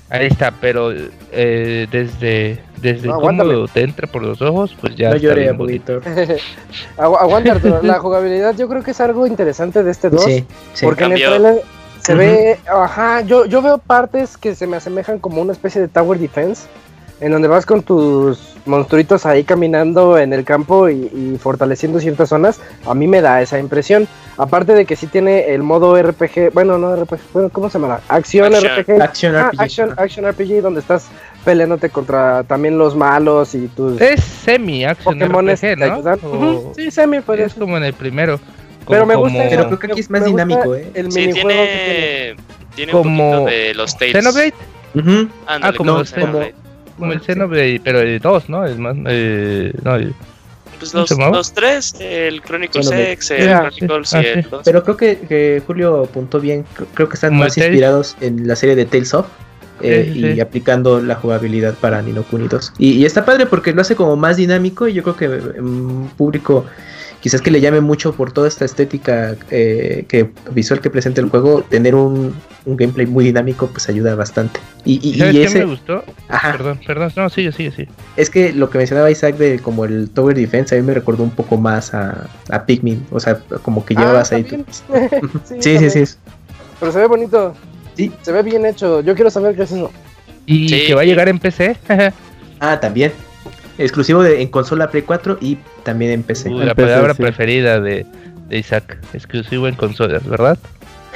ahí 0.08 0.26
está. 0.26 0.52
Pero 0.60 0.92
eh, 1.32 1.86
desde, 1.90 2.58
Desde 2.80 3.08
No, 3.08 3.20
cómo 3.20 3.66
te 3.68 3.82
entra 3.82 4.06
por 4.06 4.22
los 4.22 4.40
ojos, 4.40 4.74
pues 4.80 4.96
ya 4.96 5.10
no 5.10 5.18
bien 5.18 5.56
bonito. 5.56 6.00
Agu- 6.96 7.18
Aguanta, 7.20 7.52
Arturo. 7.56 7.80
La 7.82 7.98
jugabilidad 7.98 8.54
yo 8.56 8.68
creo 8.68 8.82
que 8.82 8.92
es 8.92 9.00
algo 9.00 9.26
interesante 9.26 9.82
de 9.82 9.90
este 9.90 10.10
2. 10.10 10.24
Sí, 10.24 10.44
sí. 10.74 10.84
Porque 10.86 11.04
en 11.04 11.12
el 11.12 11.18
trailer 11.20 11.62
se 12.00 12.14
ve, 12.14 12.58
ajá, 12.66 13.20
yo, 13.22 13.44
yo 13.44 13.60
veo 13.60 13.78
partes 13.78 14.36
que 14.38 14.54
se 14.54 14.66
me 14.66 14.76
asemejan 14.78 15.18
como 15.18 15.42
una 15.42 15.52
especie 15.52 15.80
de 15.80 15.88
tower 15.88 16.18
defense, 16.18 16.66
en 17.20 17.32
donde 17.32 17.48
vas 17.48 17.66
con 17.66 17.82
tus 17.82 18.54
monstruitos 18.64 19.26
ahí 19.26 19.44
caminando 19.44 20.16
en 20.16 20.32
el 20.32 20.44
campo 20.44 20.88
y, 20.88 21.10
y 21.12 21.36
fortaleciendo 21.38 22.00
ciertas 22.00 22.30
zonas. 22.30 22.60
A 22.86 22.94
mí 22.94 23.06
me 23.06 23.20
da 23.20 23.42
esa 23.42 23.58
impresión. 23.58 24.08
Aparte 24.38 24.72
de 24.74 24.86
que 24.86 24.96
sí 24.96 25.06
tiene 25.06 25.52
el 25.52 25.62
modo 25.62 26.00
RPG, 26.00 26.50
bueno, 26.54 26.78
no 26.78 26.96
RPG, 26.96 27.18
bueno, 27.34 27.50
¿cómo 27.50 27.68
se 27.68 27.78
llama? 27.78 28.00
Acción, 28.08 28.54
Action. 28.54 28.72
RPG. 28.78 29.02
Action 29.02 29.36
Ah, 29.36 29.48
RPG. 29.50 29.60
action, 29.60 29.94
action 29.98 30.24
RPG, 30.30 30.62
donde 30.62 30.80
estás 30.80 31.08
peleándote 31.44 31.90
contra 31.90 32.42
también 32.44 32.76
los 32.78 32.94
malos 32.96 33.54
y 33.54 33.68
tus 33.68 34.00
Es 34.00 34.22
semi 34.22 34.84
action 34.84 35.18
que 35.18 35.24
RPG, 35.26 35.60
te 35.60 35.76
¿no? 35.76 35.84
ayudan. 35.94 36.18
O- 36.22 36.28
Ujú, 36.28 36.72
Sí, 36.76 36.90
semi, 36.90 37.20
pues 37.20 37.40
es 37.40 37.54
como 37.54 37.76
en 37.76 37.84
el 37.84 37.94
primero. 37.94 38.38
Como- 38.84 38.90
Pero 38.90 39.06
me 39.06 39.14
gusta 39.14 39.38
como-. 39.38 39.50
Pero 39.50 39.66
creo 39.66 39.78
que 39.78 39.86
aquí 39.88 40.00
es 40.00 40.10
más 40.10 40.24
dinámico, 40.24 40.74
¿eh? 40.74 40.90
El 40.94 41.10
Sí, 41.12 41.20
minijuego 41.20 41.48
que 41.48 41.54
tiene. 41.54 42.34
tiene, 42.34 42.36
tiene 42.74 42.92
Como 42.92 43.30
un 43.30 43.36
poquito 43.44 43.50
de 43.50 43.74
los 43.74 43.96
Tales. 43.98 44.12
Xenoblade, 44.16 44.54
Ujú. 44.94 45.10
Ándale, 45.10 45.28
Ah, 45.46 45.60
como 45.76 45.76
como 45.76 45.98
los 46.00 46.10
Xenoblade. 46.10 46.54
como 46.98 47.12
el 47.12 47.18
Sí. 47.20 47.26
Xenoblade, 47.26 47.80
pero 47.84 48.00
el 48.00 48.18
2, 48.20 48.48
¿no? 48.48 48.66
El 48.66 48.78
más, 48.78 48.96
eh, 49.06 49.72
no, 49.84 49.94
el- 49.96 50.14
Pues 50.78 50.92
¿Cómo 50.92 51.26
los, 51.26 51.36
los 51.36 51.52
tres, 51.52 51.94
el 52.00 52.40
Chronicles 52.42 52.86
Xenoblade. 52.86 53.12
X, 53.12 53.30
el 53.32 53.44
Ya, 53.44 53.58
Chronicles 53.70 54.08
sí. 54.08 54.16
y 54.16 54.18
Ah, 54.18 54.22
el 54.32 54.42
sí. 54.44 54.48
2. 54.50 54.62
Pero 54.64 54.82
creo 54.82 54.96
que, 54.96 55.18
que 55.28 55.62
Julio 55.66 56.04
apuntó 56.04 56.40
bien. 56.40 56.64
Creo- 56.94 57.06
que 57.08 57.14
están 57.14 57.30
Como 57.32 57.44
más 57.44 57.56
el 57.58 57.64
inspirados 57.64 58.16
en 58.22 58.48
la 58.48 58.56
serie 58.56 58.74
de 58.76 58.86
Tales 58.86 59.12
of. 59.12 59.26
Eh, 59.82 60.04
Sí, 60.08 60.12
sí, 60.20 60.26
y 60.26 60.34
sí. 60.34 60.40
aplicando 60.40 61.00
la 61.00 61.14
jugabilidad 61.16 61.74
para 61.74 62.00
Nino 62.02 62.22
Kuni 62.22 62.48
2. 62.48 62.74
Y, 62.78 62.92
y 62.92 63.04
está 63.04 63.24
padre 63.24 63.46
porque 63.46 63.72
lo 63.72 63.80
hace 63.82 63.96
como 63.96 64.16
más 64.16 64.36
dinámico 64.36 64.88
y 64.88 64.92
yo 64.94 65.02
creo 65.02 65.16
que 65.16 65.28
un 65.60 66.10
público 66.16 66.64
quizás 67.20 67.42
que 67.42 67.50
le 67.50 67.60
llame 67.60 67.82
mucho 67.82 68.14
por 68.14 68.32
toda 68.32 68.48
esta 68.48 68.64
estética 68.64 69.36
eh, 69.50 70.06
que 70.08 70.30
visual 70.52 70.80
que 70.80 70.88
presenta 70.88 71.20
el 71.20 71.28
juego, 71.28 71.60
tener 71.62 71.94
un, 71.94 72.34
un 72.64 72.76
gameplay 72.78 73.06
muy 73.06 73.24
dinámico 73.26 73.66
pues 73.66 73.90
ayuda 73.90 74.14
bastante. 74.14 74.58
Y, 74.86 75.06
y- 75.06 75.16
y 75.16 75.18
¿Sabes 75.18 75.34
qué 75.34 75.42
ese, 75.44 75.58
me 75.58 75.64
gustó? 75.66 76.02
ajá, 76.30 76.52
Perdón, 76.52 76.80
perdón, 76.86 77.12
no, 77.16 77.28
sigue, 77.28 77.52
sigue, 77.52 77.72
sigue. 77.72 77.88
es 78.16 78.30
que 78.30 78.54
lo 78.54 78.70
que 78.70 78.78
mencionaba 78.78 79.10
Isaac 79.10 79.36
de 79.36 79.58
como 79.58 79.84
el 79.84 80.08
Tower 80.08 80.34
Defense 80.34 80.74
a 80.74 80.78
mí 80.80 80.86
me 80.86 80.94
recordó 80.94 81.22
un 81.22 81.30
poco 81.30 81.58
más 81.58 81.92
a, 81.92 82.26
a 82.48 82.64
Pikmin, 82.64 83.04
o 83.10 83.20
sea, 83.20 83.38
como 83.60 83.84
que 83.84 83.92
Ah, 83.98 84.00
llevabas 84.00 84.32
ahí 84.32 84.44
tu... 84.44 84.56
también. 84.56 84.66
Sí, 85.44 85.56
sí, 85.60 85.74
también. 85.74 86.06
sí. 86.06 86.14
Pero 86.80 86.90
se 86.92 86.98
ve 87.00 87.06
bonito. 87.06 87.54
Sí. 88.04 88.12
Se 88.22 88.32
ve 88.32 88.42
bien 88.42 88.64
hecho. 88.66 89.00
Yo 89.00 89.14
quiero 89.14 89.30
saber 89.30 89.54
qué 89.56 89.62
es 89.62 89.72
eso. 89.72 89.90
Y 90.46 90.68
Sí. 90.68 90.86
que 90.86 90.94
va 90.94 91.02
a 91.02 91.04
llegar 91.04 91.28
en 91.28 91.38
PC. 91.38 91.76
Ah, 92.62 92.78
también. 92.78 93.12
Exclusivo 93.78 94.22
de, 94.22 94.42
en 94.42 94.48
consola 94.48 94.90
Play 94.90 95.02
4 95.02 95.38
y 95.40 95.56
también 95.82 96.10
en 96.10 96.22
PC. 96.22 96.50
Uy, 96.50 96.64
la 96.64 96.74
PC, 96.74 96.88
palabra 96.88 97.14
sí. 97.14 97.22
preferida 97.22 97.80
de, 97.80 98.04
de 98.48 98.58
Isaac. 98.58 98.98
Exclusivo 99.14 99.66
en 99.66 99.74
consolas, 99.76 100.26
¿verdad? 100.28 100.58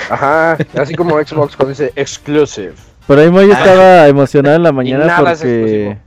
Ajá. 0.09 0.57
Así 0.79 0.95
como 0.95 1.19
Xbox 1.23 1.55
cuando 1.55 1.71
dice 1.71 1.93
exclusive. 1.97 2.73
Por 3.07 3.19
ahí 3.19 3.29
Moy 3.29 3.51
Ah. 3.53 3.59
estaba 3.59 4.09
emocionada 4.09 4.57
en 4.57 4.63
la 4.63 4.73
mañana 4.73 5.17
porque. 5.19 5.99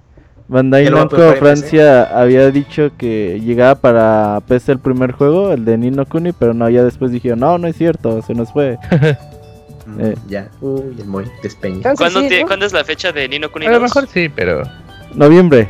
Bandai 0.48 0.90
Namco 0.90 1.34
Francia 1.34 2.04
había 2.04 2.50
dicho 2.50 2.90
que 2.98 3.40
llegaba 3.44 3.76
para 3.76 4.40
PC 4.48 4.72
el 4.72 4.80
primer 4.80 5.12
juego, 5.12 5.52
el 5.52 5.66
de 5.66 5.78
Nino 5.78 6.06
Kuni, 6.06 6.32
pero 6.32 6.54
no, 6.54 6.68
ya 6.70 6.84
después 6.86 7.12
dijeron, 7.12 7.40
no, 7.42 7.58
no 7.58 7.68
es 7.68 7.76
cierto, 7.76 8.22
se 8.22 8.34
nos 8.34 8.52
fue. 8.54 8.78
Eh. 10.00 10.16
Ya. 10.28 10.50
Uy, 10.62 10.96
el 11.00 11.06
Moy 11.06 11.26
despeña. 11.42 11.82
Chance 11.84 12.04
¿Cuándo, 12.04 12.22
sí, 12.22 12.28
tie- 12.30 12.42
¿no? 12.42 12.48
¿Cuándo 12.48 12.66
es 12.66 12.74
la 12.74 12.84
fecha 12.84 13.12
de 13.12 13.28
Nino 13.30 13.52
Kuni 13.52 13.66
A 13.68 13.70
lo 13.70 13.80
2? 13.80 13.84
mejor 13.84 14.08
sí, 14.08 14.30
pero. 14.30 14.64
Noviembre, 15.14 15.70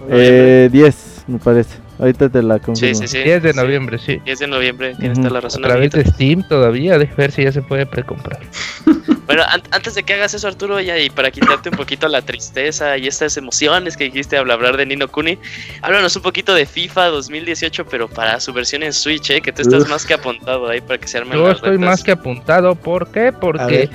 Noviembre. 0.00 0.64
eh, 0.66 0.68
10, 0.70 1.24
me 1.26 1.38
parece. 1.38 1.76
Ahorita 2.00 2.28
te 2.30 2.42
la 2.42 2.54
Sí, 2.56 2.60
confirmo. 2.64 2.94
sí, 3.02 3.08
sí. 3.08 3.18
10 3.22 3.42
de 3.42 3.52
sí. 3.52 3.56
noviembre, 3.58 3.98
sí. 3.98 4.20
10 4.24 4.38
de 4.38 4.46
noviembre, 4.46 4.94
tienes 4.98 5.18
toda 5.18 5.30
la 5.30 5.40
razón. 5.40 5.64
A 5.64 5.68
través 5.68 5.90
de. 5.92 6.04
Steam 6.04 6.42
todavía, 6.48 6.98
de 6.98 7.04
ver 7.04 7.30
si 7.30 7.44
ya 7.44 7.52
se 7.52 7.62
puede 7.62 7.86
precomprar. 7.86 8.40
Bueno, 9.26 9.44
an- 9.48 9.62
antes 9.70 9.94
de 9.94 10.02
que 10.02 10.14
hagas 10.14 10.34
eso, 10.34 10.48
Arturo, 10.48 10.80
ya 10.80 10.98
y 10.98 11.08
para 11.08 11.30
quitarte 11.30 11.68
un 11.68 11.76
poquito 11.76 12.08
la 12.08 12.20
tristeza 12.20 12.98
y 12.98 13.06
estas 13.06 13.36
emociones 13.36 13.96
que 13.96 14.02
dijiste 14.02 14.36
al 14.36 14.50
hablar 14.50 14.76
de 14.76 14.84
Nino 14.86 15.06
Kuni, 15.06 15.38
háblanos 15.82 16.16
un 16.16 16.22
poquito 16.22 16.52
de 16.52 16.66
FIFA 16.66 17.06
2018, 17.10 17.86
pero 17.86 18.08
para 18.08 18.40
su 18.40 18.52
versión 18.52 18.82
en 18.82 18.92
Switch, 18.92 19.30
¿eh? 19.30 19.40
que 19.40 19.52
tú 19.52 19.62
estás 19.62 19.84
Uf. 19.84 19.88
más 19.88 20.04
que 20.04 20.14
apuntado 20.14 20.68
ahí 20.68 20.80
para 20.80 20.98
que 20.98 21.06
se 21.06 21.18
armen 21.18 21.38
Yo 21.38 21.46
las 21.46 21.58
estoy 21.58 21.70
retas. 21.76 21.86
más 21.86 22.02
que 22.02 22.10
apuntado. 22.10 22.74
¿Por 22.74 23.12
qué? 23.12 23.32
Porque 23.32 23.88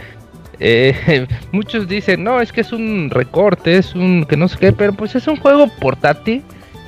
eh, 0.62 1.28
muchos 1.51 1.86
dicen, 1.89 2.24
no, 2.24 2.39
es 2.39 2.53
que 2.53 2.62
es 2.62 2.72
un 2.72 3.10
recorte, 3.10 3.78
es 3.78 3.93
un 3.93 4.24
que 4.26 4.38
no 4.38 4.47
sé 4.47 4.58
qué, 4.58 4.72
pero 4.72 4.93
pues 4.93 5.16
es 5.16 5.28
un 5.28 5.36
juego 5.36 5.68
portátil 5.82 6.43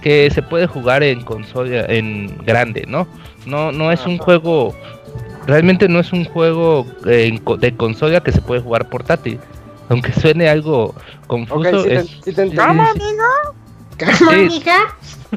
que 0.08 0.32
se 0.32 0.42
puede 0.42 0.68
jugar 0.68 1.04
en 1.04 1.20
consola, 1.22 1.84
en 1.90 2.34
grande, 2.46 2.86
¿no? 2.88 3.06
No, 3.46 3.74
no 3.74 3.92
es 3.92 4.06
un 4.06 4.18
juego, 4.18 4.74
realmente 5.46 5.90
no 5.90 6.00
es 6.00 6.14
un 6.14 6.24
juego 6.24 6.88
eh, 7.06 7.26
en 7.26 7.40
co- 7.40 7.58
de 7.58 7.76
consola 7.76 8.22
que 8.22 8.32
se 8.32 8.40
puede 8.42 8.62
jugar 8.62 8.88
portátil. 8.88 9.38
Aunque 9.90 10.14
suene 10.14 10.48
algo 10.48 10.96
confuso, 11.28 11.82
Ok, 11.82 11.84
sí 11.84 11.90
te, 11.90 11.96
es, 11.96 12.10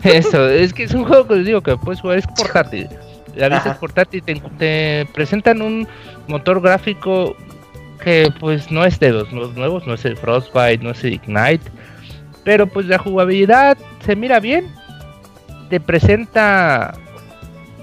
Eso, 0.05 0.49
es 0.49 0.73
que 0.73 0.85
es 0.85 0.95
un 0.95 1.05
juego 1.05 1.27
que 1.27 1.35
les 1.35 1.47
digo 1.47 1.62
que 1.62 1.77
puedes 1.77 2.01
jugar, 2.01 2.18
es 2.18 2.27
portátil. 2.29 2.89
La 3.35 3.49
vista 3.49 3.62
Ajá. 3.64 3.71
es 3.73 3.79
portátil, 3.79 4.23
te, 4.23 4.35
te 4.57 5.09
presentan 5.12 5.62
un 5.62 5.89
motor 6.29 6.61
gráfico 6.61 7.35
que 8.05 8.33
pues 8.39 8.71
no 8.71 8.85
es 8.85 9.01
de 9.01 9.11
los, 9.11 9.33
los 9.33 9.53
nuevos, 9.57 9.85
no 9.87 9.95
es 9.95 10.05
el 10.05 10.16
Frostbite, 10.16 10.79
no 10.79 10.91
es 10.91 11.03
el 11.03 11.14
Ignite, 11.14 11.68
pero 12.45 12.66
pues 12.66 12.86
la 12.86 12.99
jugabilidad 12.99 13.76
se 14.05 14.16
mira 14.16 14.41
bien. 14.41 14.66
Te 15.68 15.80
presenta... 15.80 16.95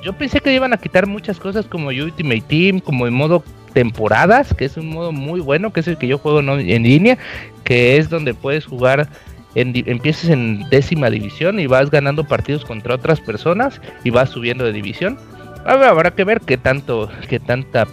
Yo 0.03 0.13
pensé 0.13 0.39
que 0.39 0.53
iban 0.53 0.73
a 0.73 0.77
quitar 0.77 1.07
muchas 1.07 1.39
cosas 1.39 1.65
como 1.65 1.89
Ultimate 1.89 2.43
Team, 2.47 2.79
como 2.79 3.05
el 3.05 3.11
modo 3.11 3.43
temporadas, 3.73 4.53
que 4.53 4.65
es 4.65 4.77
un 4.77 4.89
modo 4.89 5.11
muy 5.11 5.39
bueno, 5.39 5.71
que 5.73 5.81
es 5.81 5.87
el 5.87 5.97
que 5.97 6.07
yo 6.07 6.17
juego 6.17 6.41
no- 6.41 6.59
en 6.59 6.83
línea, 6.83 7.17
que 7.63 7.97
es 7.97 8.09
donde 8.09 8.33
puedes 8.33 8.65
jugar 8.65 9.07
en 9.55 9.73
empiezas 9.87 10.29
en 10.29 10.67
décima 10.69 11.09
división 11.09 11.59
y 11.59 11.67
vas 11.67 11.89
ganando 11.89 12.23
partidos 12.23 12.63
contra 12.63 12.95
otras 12.95 13.19
personas 13.19 13.81
y 14.03 14.09
vas 14.11 14.29
subiendo 14.29 14.63
de 14.63 14.71
división. 14.71 15.17
Habrá, 15.65 15.89
habrá 15.89 16.11
que 16.11 16.23
ver 16.23 16.41
qué 16.41 16.57
tanto, 16.57 17.09
qué 17.27 17.39
tanta, 17.39 17.87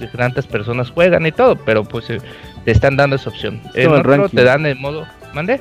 qué 0.00 0.06
tantas 0.08 0.46
personas 0.46 0.90
juegan 0.90 1.26
y 1.26 1.32
todo, 1.32 1.56
pero 1.56 1.84
pues 1.84 2.08
eh, 2.10 2.18
te 2.64 2.70
están 2.70 2.96
dando 2.96 3.16
esa 3.16 3.28
opción. 3.30 3.60
En 3.74 3.90
otro 3.90 4.02
ranking. 4.02 4.36
te 4.36 4.44
dan 4.44 4.64
el 4.66 4.76
modo, 4.78 5.06
¿mande? 5.34 5.60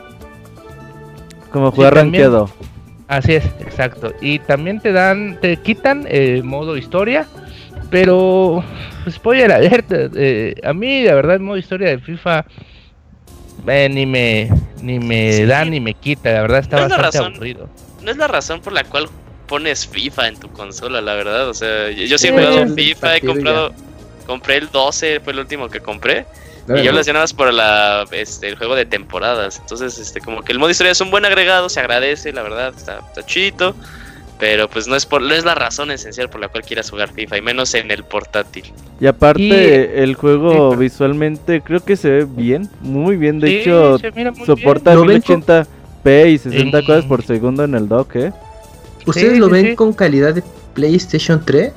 Como 1.52 1.72
jugar 1.72 1.94
también. 1.94 2.24
rankeado. 2.24 2.50
Así 3.08 3.34
es, 3.36 3.46
exacto. 3.60 4.14
Y 4.22 4.40
también 4.40 4.80
te 4.80 4.92
dan, 4.94 5.38
te 5.42 5.58
quitan 5.58 6.06
el 6.10 6.44
modo 6.44 6.78
historia, 6.78 7.28
pero 7.90 8.64
pues, 9.04 9.16
spoiler 9.16 9.52
alert, 9.52 9.88
eh, 10.16 10.56
a 10.64 10.74
mí 10.74 11.04
la 11.04 11.16
verdad 11.16 11.36
el 11.36 11.42
modo 11.42 11.58
historia 11.58 11.90
de 11.90 12.00
FIFA 12.00 12.46
eh, 13.68 13.90
ni 13.90 14.06
me 14.06 14.50
ni 14.82 14.98
me 15.00 15.34
Sí. 15.34 15.46
da 15.46 15.66
ni 15.66 15.80
me 15.82 15.94
quita, 15.94 16.32
la 16.32 16.42
verdad 16.42 16.60
está 16.60 16.78
No 16.78 16.84
es 16.84 16.90
bastante 16.90 17.18
razón. 17.18 17.34
aburrido. 17.34 17.70
No 18.02 18.12
es 18.12 18.18
la 18.18 18.28
razón 18.28 18.62
por 18.62 18.74
la 18.74 18.84
cual 18.86 19.08
pones 19.48 19.86
FIFA 19.86 20.30
en 20.30 20.40
tu 20.40 20.48
consola, 20.50 21.02
la 21.02 21.14
verdad. 21.14 21.50
O 21.50 21.54
sea, 21.54 21.92
yo, 21.92 22.06
yo 22.06 22.18
sí 22.18 22.28
he 22.28 22.32
Sí, 22.32 22.36
jugado 22.38 22.68
FIFA, 22.74 23.18
he 23.18 23.22
comprado. 23.22 23.74
Compré 24.26 24.56
el 24.58 24.70
12, 24.72 25.20
fue 25.20 25.34
el 25.34 25.40
último 25.40 25.68
que 25.70 25.82
compré. 25.82 26.26
Y 26.68 26.84
yo 26.84 26.86
¿no? 26.86 26.92
lo 26.94 27.00
hacía 27.02 27.14
nada 27.14 27.24
más 27.24 27.34
por 27.34 27.52
la, 27.54 28.06
este, 28.12 28.48
el 28.48 28.56
juego 28.56 28.76
de 28.76 28.86
temporadas. 28.86 29.60
Entonces, 29.60 29.98
este, 30.00 30.22
como 30.22 30.42
que 30.44 30.52
el 30.52 30.60
modo 30.60 30.70
historia 30.70 30.92
es 30.92 31.02
un 31.02 31.12
buen 31.12 31.26
agregado, 31.26 31.70
se 31.70 31.80
agradece, 31.80 32.32
la 32.34 32.44
verdad, 32.44 32.74
está, 32.76 33.00
está 33.00 33.26
chidito. 33.26 33.76
Pero 34.40 34.68
pues 34.68 34.88
no 34.88 34.96
es 34.96 35.06
por, 35.06 35.22
no 35.22 35.36
es 35.36 35.46
la 35.46 35.54
razón 35.54 35.92
esencial 35.92 36.28
por 36.28 36.42
la 36.42 36.48
cual 36.48 36.64
quieras 36.64 36.90
jugar 36.90 37.14
FIFA, 37.14 37.38
y 37.38 37.42
menos 37.42 37.76
en 37.76 37.92
el 37.92 38.04
portátil. 38.04 38.74
Y 39.00 39.06
aparte, 39.06 39.44
Y- 39.44 40.00
el 40.02 40.10
sí, 40.10 40.14
juego 40.16 40.76
visualmente 40.76 41.62
creo 41.62 41.80
que 41.86 41.96
se 41.96 42.10
ve 42.10 42.26
bien, 42.28 42.68
muy 42.80 43.18
bien. 43.18 43.40
De 43.40 43.48
Sí, 43.48 43.56
hecho, 43.58 44.00
soporta 44.44 44.96
¿Lo 44.96 45.06
ven 45.06 45.22
con- 45.22 45.44
1080p 45.44 46.32
y 46.32 46.38
60 46.40 46.80
En- 46.80 46.86
cuadros 46.86 47.06
por 47.06 47.24
segundo 47.24 47.64
en 47.66 47.76
el 47.76 47.88
dock, 47.88 48.16
¿eh? 48.16 48.32
¿Ustedes 49.06 49.34
Sí, 49.34 49.40
lo 49.40 49.46
sí, 49.46 49.52
ven 49.52 49.66
sí. 49.68 49.76
con 49.76 49.94
calidad 49.94 50.34
de 50.34 50.42
PlayStation 50.74 51.44
3? 51.46 51.72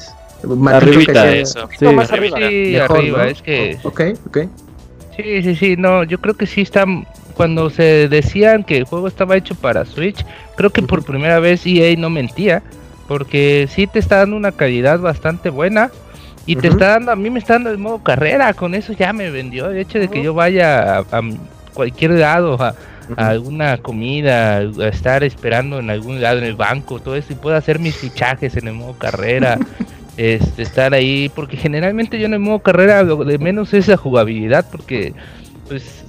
Ma- 0.44 0.76
Arribita. 0.76 1.34
Eso. 1.34 1.60
poquito 1.62 1.92
más 1.92 2.10
arriba. 2.12 2.38
Sí, 2.38 2.70
mejor, 2.78 2.96
arriba, 2.98 3.18
¿no? 3.18 3.24
es 3.30 3.42
que 3.42 3.78
Ok, 3.82 4.00
ok. 4.26 4.38
Sí, 5.16 5.42
sí, 5.42 5.56
sí, 5.56 5.76
no, 5.76 6.04
yo 6.04 6.20
creo 6.20 6.34
que 6.34 6.46
sí 6.46 6.62
está 6.62 6.84
cuando 7.34 7.68
se 7.70 8.08
decían 8.08 8.64
que 8.64 8.76
el 8.76 8.84
juego 8.84 9.08
estaba 9.08 9.36
hecho 9.36 9.54
para 9.54 9.84
Switch, 9.84 10.24
creo 10.56 10.70
que 10.70 10.82
por 10.82 11.04
primera 11.04 11.40
vez 11.40 11.66
EA 11.66 11.96
no 11.96 12.10
mentía, 12.10 12.62
porque 13.08 13.68
sí 13.70 13.86
te 13.86 13.98
está 13.98 14.18
dando 14.18 14.36
una 14.36 14.52
calidad 14.52 15.00
bastante 15.00 15.50
buena. 15.50 15.90
Y 16.46 16.56
te 16.56 16.68
está 16.68 16.88
dando, 16.88 17.10
a 17.10 17.16
mí 17.16 17.30
me 17.30 17.38
está 17.38 17.54
dando 17.54 17.70
el 17.70 17.78
modo 17.78 18.02
carrera, 18.02 18.52
con 18.52 18.74
eso 18.74 18.92
ya 18.92 19.14
me 19.14 19.30
vendió. 19.30 19.70
El 19.70 19.78
hecho 19.78 19.98
de 19.98 20.08
que 20.08 20.22
yo 20.22 20.34
vaya 20.34 20.98
a, 20.98 20.98
a 20.98 21.22
cualquier 21.72 22.10
lado, 22.10 22.62
a, 22.62 22.74
a 23.16 23.28
alguna 23.28 23.78
comida, 23.78 24.58
a 24.58 24.88
estar 24.88 25.24
esperando 25.24 25.78
en 25.78 25.90
algún 25.90 26.20
lado 26.20 26.38
en 26.38 26.44
el 26.44 26.54
banco, 26.54 27.00
todo 27.00 27.16
eso, 27.16 27.32
y 27.32 27.36
puedo 27.36 27.56
hacer 27.56 27.78
mis 27.78 27.96
fichajes 27.96 28.56
en 28.56 28.68
el 28.68 28.74
modo 28.74 28.94
carrera, 28.98 29.58
este, 30.16 30.62
estar 30.62 30.94
ahí, 30.94 31.30
porque 31.34 31.56
generalmente 31.56 32.18
yo 32.18 32.26
en 32.26 32.34
el 32.34 32.40
modo 32.40 32.60
carrera 32.60 33.02
lo 33.02 33.24
de 33.24 33.38
menos 33.38 33.74
es 33.74 33.88
la 33.88 33.96
jugabilidad, 33.96 34.66
porque 34.70 35.12
pues 35.68 36.04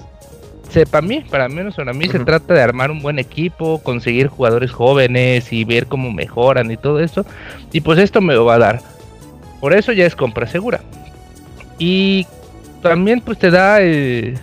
para 0.84 1.08
mí, 1.08 1.24
para 1.30 1.48
menos 1.48 1.76
para 1.76 1.94
mí, 1.94 2.10
se 2.10 2.20
trata 2.20 2.54
de 2.54 2.62
armar 2.62 2.92
un 2.92 3.02
buen 3.02 3.18
equipo, 3.18 3.82
conseguir 3.82 4.28
jugadores 4.28 4.72
jóvenes 4.72 5.54
y 5.54 5.64
ver 5.64 5.88
cómo 5.88 6.12
mejoran 6.12 6.70
y 6.70 6.76
todo 6.76 7.00
eso. 7.00 7.26
Y 7.72 7.80
pues 7.80 7.98
esto 8.00 8.20
me 8.20 8.34
lo 8.34 8.44
va 8.44 8.56
a 8.56 8.60
dar. 8.60 8.82
Por 9.62 9.74
eso 9.74 9.94
ya 9.94 10.06
es 10.06 10.16
compra 10.16 10.48
segura. 10.48 10.82
Y 11.80 12.28
también 12.82 13.22
pues 13.22 13.40
te 13.40 13.52
da 13.52 13.80
el, 13.80 14.38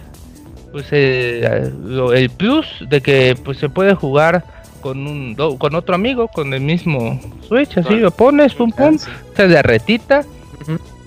pues 0.72 0.86
el 0.90 2.30
plus 2.38 2.66
de 2.88 3.02
que 3.02 3.36
pues 3.44 3.58
se 3.58 3.68
puede 3.68 3.94
jugar 3.94 4.42
con 4.82 5.06
un 5.06 5.34
con 5.58 5.74
otro 5.74 5.94
amigo 5.94 6.28
con 6.28 6.52
el 6.52 6.60
mismo 6.60 7.18
Switch, 7.48 7.78
así 7.78 7.94
lo 7.94 8.10
pones, 8.10 8.54
pum 8.54 8.70
pum, 8.70 8.98
se 9.36 9.48
de 9.48 9.62
retita, 9.62 10.24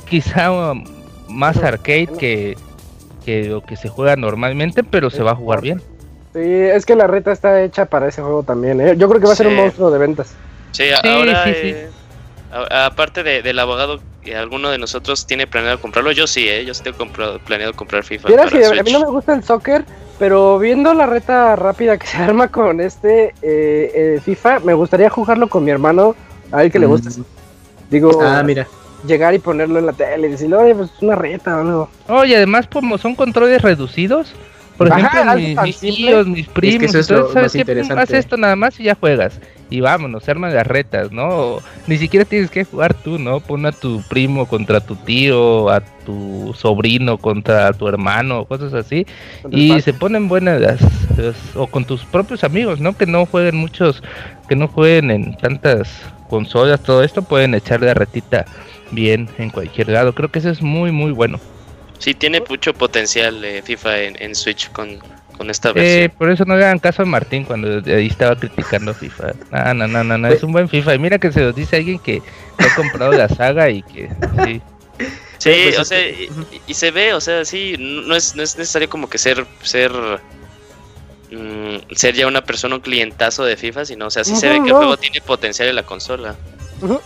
quizá 0.10 0.74
más 1.30 1.58
arcade 1.58 2.08
que, 2.18 2.58
que 3.24 3.44
lo 3.44 3.62
que 3.62 3.76
se 3.76 3.90
juega 3.90 4.16
normalmente, 4.16 4.84
pero 4.84 5.10
se 5.12 5.22
va 5.22 5.32
a 5.32 5.36
jugar 5.36 5.62
bien. 5.62 5.82
Sí, 6.34 6.42
es 6.42 6.86
que 6.86 6.96
la 6.96 7.08
reta 7.08 7.32
está 7.32 7.64
hecha 7.64 7.86
para 7.86 8.08
ese 8.08 8.22
juego 8.22 8.44
también. 8.44 8.82
¿eh? 8.82 8.96
Yo 8.98 9.08
creo 9.08 9.22
que 9.22 9.28
va 9.28 9.34
a 9.34 9.38
ser 9.38 9.48
un 9.48 9.56
monstruo 9.56 9.90
de 9.90 10.00
ventas. 10.00 10.36
Sí, 10.72 10.84
ahora, 11.04 11.44
eh, 11.48 11.90
aparte 12.72 13.24
del 13.24 13.60
abogado, 13.60 14.00
¿alguno 14.36 14.70
de 14.70 14.78
nosotros 14.78 15.26
tiene 15.28 15.48
planeado 15.48 15.80
comprarlo? 15.82 16.12
Yo 16.12 16.28
sí, 16.28 16.48
¿eh? 16.48 16.66
yo 16.66 16.74
sí 16.74 16.84
tengo 16.84 17.12
planeado 17.46 17.74
comprar 17.74 18.04
FIFA. 18.04 18.30
Mira, 18.30 18.44
a 18.44 18.84
mí 18.84 18.92
no 18.92 19.00
me 19.00 19.08
gusta 19.08 19.34
el 19.34 19.44
soccer, 19.44 19.86
pero 20.20 20.58
viendo 20.60 20.94
la 20.94 21.06
reta 21.06 21.56
rápida 21.56 21.98
que 21.98 22.08
se 22.08 22.18
arma 22.18 22.48
con 22.50 22.80
este 22.82 23.34
eh, 23.42 24.20
FIFA, 24.24 24.62
me 24.62 24.74
gustaría 24.74 25.10
jugarlo 25.10 25.48
con 25.48 25.64
mi 25.64 25.72
hermano, 25.72 26.16
a 26.52 26.64
él 26.64 26.72
que 26.72 26.80
le 26.80 26.86
gusta. 26.86 27.10
Digo, 27.90 28.22
ah, 28.22 28.42
mira 28.44 28.68
llegar 29.06 29.34
y 29.34 29.40
ponerlo 29.40 29.80
en 29.80 29.86
la 29.86 29.94
tele 29.94 30.28
y 30.28 30.32
decirle, 30.32 30.56
oye, 30.56 30.76
pues 30.76 30.92
es 30.96 31.02
una 31.02 31.16
reta 31.16 31.58
o 31.58 31.62
algo. 31.62 31.90
Oye, 32.08 32.36
además, 32.36 32.68
como 32.72 32.98
son 32.98 33.16
controles 33.16 33.62
reducidos, 33.62 34.34
por 34.78 34.88
ejemplo, 34.88 35.64
mis, 35.64 35.80
tíos, 35.80 36.28
mis 36.28 36.48
primos, 36.48 36.94
es 36.94 37.12
Haz 37.12 38.12
esto 38.12 38.38
nada 38.38 38.56
más 38.56 38.80
y 38.80 38.84
ya 38.84 38.96
juegas. 38.96 39.40
Y 39.70 39.80
vámonos, 39.80 40.30
arman 40.30 40.54
las 40.54 40.68
retas, 40.68 41.12
¿no? 41.12 41.58
Ni 41.88 41.98
siquiera 41.98 42.24
tienes 42.24 42.52
que 42.52 42.66
jugar 42.66 42.94
tú, 42.94 43.18
¿no? 43.18 43.40
Pon 43.40 43.66
a 43.66 43.72
tu 43.72 44.04
primo 44.10 44.46
contra 44.46 44.80
tu 44.80 44.96
tío, 44.96 45.70
a 45.70 45.82
tu 45.82 46.54
sobrino 46.56 47.18
contra 47.18 47.74
tu 47.74 47.88
hermano, 47.88 48.46
cosas 48.46 48.74
así. 48.74 49.08
Y 49.50 49.82
se 49.82 49.94
ponen 49.94 50.28
buenas 50.28 50.62
las, 50.62 50.82
o 51.56 51.68
con 51.68 51.86
tus 51.86 52.04
propios 52.06 52.44
amigos, 52.44 52.80
¿no? 52.80 52.96
Que 52.96 53.08
no 53.08 53.26
jueguen 53.26 53.56
muchos, 53.56 54.04
que 54.48 54.56
no 54.56 54.68
jueguen 54.68 55.10
en 55.10 55.36
tantas 55.38 55.90
consolas, 56.30 56.82
todo 56.82 57.04
esto, 57.04 57.24
pueden 57.24 57.56
echarle 57.56 57.88
la 57.88 57.94
retita 57.96 58.46
bien 58.92 59.30
en 59.38 59.50
cualquier 59.50 59.90
lado. 59.90 60.14
Creo 60.14 60.30
que 60.30 60.40
eso 60.40 60.50
es 60.50 60.62
muy, 60.62 60.92
muy 60.92 61.12
bueno. 61.12 61.40
Sí, 62.00 62.14
tiene 62.14 62.42
mucho 62.48 62.74
potencial 62.74 63.44
eh, 63.44 63.62
FIFA 63.62 63.98
en, 64.00 64.36
Switch 64.36 64.70
con, 64.72 65.00
con 65.38 65.50
esta 65.50 65.70
eh, 65.70 65.74
versión. 65.74 66.12
por 66.18 66.30
eso 66.30 66.46
no 66.46 66.56
le 66.56 66.66
hagan 66.66 66.80
caso 66.80 67.04
a 67.04 67.06
Martín 67.06 67.46
cuando 67.46 67.82
ahí 67.86 68.08
estaba 68.08 68.36
criticando 68.36 68.94
FIFA. 68.94 69.34
No, 69.52 69.74
no, 69.74 69.88
no, 69.88 70.04
no, 70.04 70.18
no, 70.18 70.28
es 70.28 70.44
un 70.44 70.52
buen 70.52 70.70
FIFA. 70.70 70.96
Y 70.96 71.00
mira 71.00 71.18
que 71.18 71.32
se 71.32 71.42
lo 71.42 71.54
dice 71.54 71.78
alguien 71.78 72.00
que 72.00 72.22
ha 72.58 72.76
comprado 72.76 73.14
la 73.14 73.30
saga 73.30 73.70
y 73.70 73.82
que 73.84 74.10
sí. 74.46 74.62
Sí, 75.38 75.52
pues 75.64 75.80
o 75.80 75.86
sea, 75.86 76.00
y, 76.66 76.74
se 76.74 76.92
ve, 76.92 77.14
o 77.14 77.22
sea, 77.22 77.44
sí, 77.44 77.76
no 77.78 78.16
es, 78.16 78.36
no 78.36 78.44
es 78.44 78.58
necesario 78.58 78.90
como 78.90 79.10
que 79.10 79.18
ser, 79.18 79.46
ser, 79.62 79.92
mm, 81.30 81.94
ser 81.94 82.16
ya 82.16 82.26
una 82.26 82.42
persona, 82.42 82.76
un 82.76 82.82
clientazo 82.82 83.44
de 83.44 83.58
FIFA, 83.58 83.86
sino, 83.86 84.08
o 84.08 84.10
sea, 84.10 84.24
sí 84.24 84.36
se 84.36 84.48
ve 84.48 84.64
que 84.64 84.70
el 84.70 84.76
juego 84.76 84.98
tiene 84.98 85.20
potencial 85.22 85.68
en 85.68 85.76
la 85.76 85.84
consola 85.84 86.36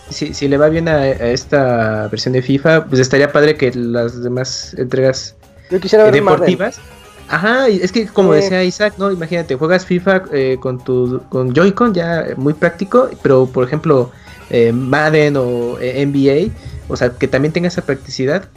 si, 0.08 0.48
le 0.48 0.56
va 0.56 0.68
bien 0.68 0.88
a, 0.88 1.06
esta 1.08 2.08
versión 2.08 2.32
de 2.32 2.42
FIFA, 2.42 2.86
pues 2.86 3.00
estaría 3.00 3.32
padre 3.32 3.56
que 3.56 3.72
las 3.72 4.22
demás 4.22 4.74
entregas 4.78 5.36
deportivas. 5.70 6.80
Ajá, 7.28 7.68
es 7.68 7.92
que 7.92 8.06
como 8.08 8.32
decía 8.32 8.64
Isaac, 8.64 8.94
¿no? 8.98 9.12
Imagínate, 9.12 9.54
juegas 9.54 9.86
FIFA 9.86 10.24
eh, 10.32 10.56
con 10.58 10.82
tu 10.82 11.22
con 11.28 11.54
Joy-Con 11.54 11.94
ya 11.94 12.26
muy 12.36 12.54
práctico, 12.54 13.08
pero 13.22 13.46
por 13.46 13.64
ejemplo, 13.64 14.10
eh, 14.50 14.72
Madden 14.72 15.36
o 15.36 15.78
eh, 15.80 16.04
NBA, 16.04 16.52
o 16.88 16.96
sea, 16.96 17.10
que 17.10 17.28
también 17.28 17.52
tenga 17.52 17.68
esa 17.68 17.82
practicidad, 17.82 18.48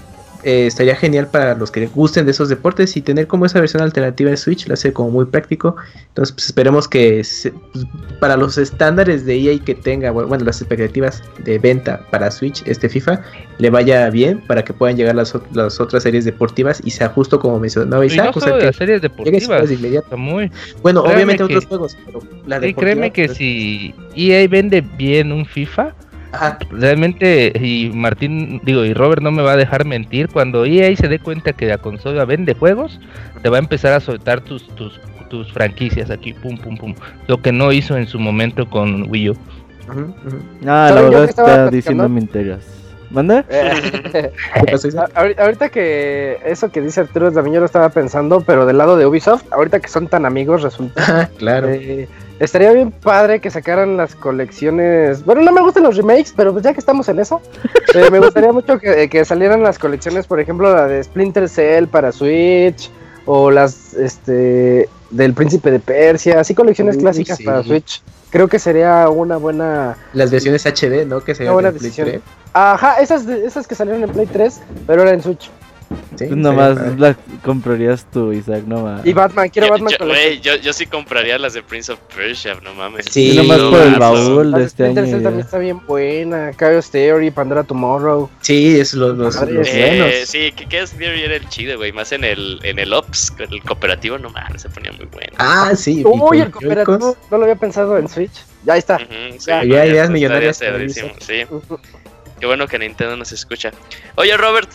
eh, 0.43 0.67
estaría 0.67 0.95
genial 0.95 1.27
para 1.27 1.55
los 1.55 1.71
que 1.71 1.87
gusten 1.87 2.25
de 2.25 2.31
esos 2.31 2.49
deportes 2.49 2.95
y 2.97 3.01
tener 3.01 3.27
como 3.27 3.45
esa 3.45 3.59
versión 3.59 3.81
alternativa 3.81 4.29
de 4.29 4.37
Switch 4.37 4.67
lo 4.67 4.73
hace 4.73 4.91
como 4.91 5.09
muy 5.09 5.25
práctico. 5.25 5.75
Entonces, 6.09 6.33
pues 6.33 6.45
esperemos 6.45 6.87
que 6.87 7.23
pues, 7.71 7.85
para 8.19 8.37
los 8.37 8.57
estándares 8.57 9.25
de 9.25 9.35
EA 9.35 9.59
que 9.59 9.75
tenga, 9.75 10.11
bueno, 10.11 10.43
las 10.43 10.61
expectativas 10.61 11.23
de 11.43 11.59
venta 11.59 12.05
para 12.11 12.29
Switch, 12.31 12.61
este 12.65 12.89
FIFA, 12.89 13.21
le 13.57 13.69
vaya 13.69 14.09
bien 14.09 14.41
para 14.47 14.63
que 14.63 14.73
puedan 14.73 14.97
llegar 14.97 15.15
las, 15.15 15.33
las 15.53 15.79
otras 15.79 16.03
series 16.03 16.25
deportivas 16.25 16.81
y 16.83 16.91
sea 16.91 17.09
justo 17.09 17.39
como 17.39 17.59
mencionaba 17.59 18.05
Isaac. 18.05 18.35
No 18.35 18.57
las 18.57 18.75
series 18.75 19.01
deportivas, 19.01 19.69
de 19.69 19.75
inmediato. 19.75 20.17
Muy. 20.17 20.51
Bueno, 20.81 21.01
obviamente 21.03 21.43
otros 21.43 21.65
juegos, 21.65 21.97
pero 22.05 22.21
la 22.45 22.59
créeme 22.59 23.11
que 23.11 23.27
pues, 23.27 23.37
si 23.37 23.93
EA 24.15 24.47
vende 24.47 24.81
bien 24.81 25.31
un 25.31 25.45
FIFA, 25.45 25.93
Realmente, 26.71 27.53
y 27.59 27.91
Martín, 27.93 28.59
digo, 28.63 28.83
y 28.85 28.93
Robert 28.93 29.21
no 29.21 29.31
me 29.31 29.43
va 29.43 29.53
a 29.53 29.57
dejar 29.57 29.85
mentir, 29.85 30.29
cuando 30.29 30.65
EA 30.65 30.95
se 30.95 31.07
dé 31.07 31.19
cuenta 31.19 31.53
que 31.53 31.67
la 31.67 31.77
consola 31.77 32.25
vende 32.25 32.53
juegos, 32.53 32.99
te 33.41 33.49
va 33.49 33.57
a 33.57 33.59
empezar 33.59 33.93
a 33.93 33.99
soltar 33.99 34.41
tus, 34.41 34.67
tus, 34.75 34.99
tus 35.29 35.51
franquicias 35.51 36.09
aquí, 36.09 36.33
pum, 36.33 36.57
pum, 36.57 36.77
pum. 36.77 36.95
Lo 37.27 37.41
que 37.41 37.51
no 37.51 37.71
hizo 37.71 37.97
en 37.97 38.07
su 38.07 38.19
momento 38.19 38.69
con 38.69 39.09
Wii 39.09 39.29
U. 39.29 39.37
Ah, 40.65 40.91
la 40.93 41.01
verdad 41.01 41.25
está 41.25 41.69
diciendo 41.69 42.07
mentiras. 42.09 42.65
¿Manda? 43.09 43.45
ahorita 45.37 45.69
que 45.69 46.39
eso 46.45 46.71
que 46.71 46.81
dice 46.81 47.01
Arturo 47.01 47.31
también 47.31 47.53
yo 47.53 47.59
lo 47.59 47.67
estaba 47.67 47.89
pensando, 47.89 48.41
pero 48.41 48.65
del 48.65 48.79
lado 48.79 48.97
de 48.97 49.05
Ubisoft, 49.05 49.43
ahorita 49.51 49.79
que 49.79 49.87
son 49.87 50.07
tan 50.07 50.25
amigos, 50.25 50.63
resulta. 50.63 51.29
claro. 51.37 51.69
Eh, 51.69 52.07
estaría 52.39 52.71
bien 52.71 52.91
padre 52.91 53.39
que 53.39 53.49
sacaran 53.49 53.97
las 53.97 54.15
colecciones. 54.15 55.23
Bueno, 55.25 55.41
no 55.41 55.51
me 55.51 55.61
gustan 55.61 55.83
los 55.83 55.97
remakes, 55.97 56.33
pero 56.35 56.51
pues 56.51 56.63
ya 56.63 56.73
que 56.73 56.79
estamos 56.79 57.07
en 57.09 57.19
eso, 57.19 57.41
eh, 57.93 58.09
me 58.11 58.19
gustaría 58.19 58.51
mucho 58.53 58.79
que, 58.79 59.25
salieran 59.25 59.63
las 59.63 59.79
colecciones, 59.79 60.27
por 60.27 60.39
ejemplo, 60.39 60.73
la 60.73 60.87
de 60.87 61.03
Splinter 61.03 61.49
Cell 61.49 61.87
para 61.87 62.11
Switch, 62.11 62.89
o 63.25 63.51
las 63.51 63.93
este 63.93 64.89
del 65.09 65.33
Príncipe 65.33 65.71
de 65.71 65.79
Persia, 65.79 66.39
así 66.39 66.55
colecciones 66.55 66.97
clásicas 66.97 67.41
para 67.41 67.63
Switch. 67.63 68.01
Creo 68.31 68.47
que 68.47 68.57
sería 68.57 69.09
una 69.09 69.37
buena. 69.37 69.95
Las 70.13 70.31
versiones 70.31 70.65
HD, 70.65 71.05
¿no? 71.05 71.21
Que 71.21 71.35
sería 71.35 71.53
una 71.53 71.69
buena 71.71 72.21
Ajá, 72.53 72.99
esas, 72.99 73.27
esas 73.27 73.67
que 73.67 73.75
salieron 73.75 74.03
en 74.03 74.09
Play 74.09 74.25
3, 74.25 74.59
pero 74.87 75.01
ahora 75.01 75.13
en 75.13 75.21
Switch. 75.21 75.51
Sí, 76.15 76.27
nomás 76.29 76.77
las 76.97 77.15
comprarías 77.43 78.05
tú, 78.11 78.31
Isaac, 78.31 78.63
no 78.67 78.83
más. 78.83 79.05
Y 79.05 79.13
Batman, 79.13 79.49
quiero 79.49 79.69
Batman 79.69 79.93
yo, 79.99 80.05
wey, 80.05 80.39
yo, 80.39 80.55
yo, 80.55 80.73
sí 80.73 80.85
compraría 80.85 81.37
las 81.37 81.53
de 81.53 81.63
Prince 81.63 81.91
of 81.91 81.99
Persia, 82.15 82.55
no 82.63 82.73
mames. 82.73 83.05
Sí, 83.09 83.35
nomás 83.35 83.59
por 83.59 83.81
el 83.81 83.95
baúl 83.95 84.51
de 84.51 84.63
este 84.63 84.85
año. 84.85 84.95
también 84.95 85.39
está 85.39 85.57
bien 85.57 85.85
buena. 85.85 86.51
Chaos 86.57 86.89
Theory, 86.91 87.31
Pandora 87.31 87.63
Tomorrow. 87.63 88.29
Sí, 88.41 88.79
es 88.79 88.93
los, 88.93 89.17
los, 89.17 89.35
los 89.35 89.67
eh, 89.67 90.23
Sí, 90.25 90.51
que 90.51 90.67
Chaos 90.67 90.91
Theory 90.91 91.23
era 91.23 91.35
el 91.35 91.47
chido, 91.49 91.77
güey. 91.77 91.91
Más 91.91 92.11
en 92.11 92.23
el, 92.23 92.59
en 92.63 92.79
el 92.79 92.93
Ops, 92.93 93.33
el 93.39 93.61
cooperativo, 93.63 94.17
no 94.17 94.29
mames, 94.29 94.61
se 94.61 94.69
ponía 94.69 94.91
muy 94.91 95.05
bueno. 95.05 95.33
Ah, 95.37 95.73
sí. 95.75 96.03
Uy, 96.05 96.41
el 96.41 96.51
cooperativo, 96.51 97.17
no 97.31 97.37
lo 97.37 97.43
había 97.43 97.55
pensado 97.55 97.97
en 97.97 98.07
Switch. 98.07 98.43
Ya 98.65 98.77
está. 98.77 98.99
ya, 99.45 99.63
ya 99.63 99.85
ideas 99.85 100.09
millonarias. 100.09 100.61
Sí. 101.19 101.43
Qué 102.39 102.45
bueno 102.45 102.67
que 102.67 102.79
Nintendo 102.79 103.15
nos 103.15 103.31
escucha. 103.31 103.71
Oye, 104.15 104.35
Robert. 104.37 104.69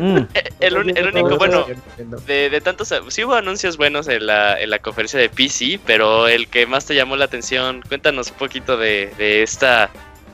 Mm. 0.00 0.18
el, 0.60 0.76
único, 0.76 1.36
bueno, 1.36 1.66
de, 2.26 2.50
de, 2.50 2.60
tantos, 2.60 2.94
sí 3.08 3.24
hubo 3.24 3.34
anuncios 3.34 3.76
buenos 3.76 4.06
en 4.08 4.26
la, 4.26 4.60
en 4.60 4.70
la 4.70 4.78
conferencia 4.78 5.18
de 5.18 5.28
PC, 5.28 5.80
pero 5.84 6.28
el 6.28 6.48
que 6.48 6.66
más 6.66 6.86
te 6.86 6.94
llamó 6.94 7.16
la 7.16 7.24
atención, 7.24 7.82
cuéntanos 7.88 8.30
un 8.30 8.36
poquito 8.36 8.76
de, 8.76 9.12
de 9.18 9.42
esta 9.42 9.90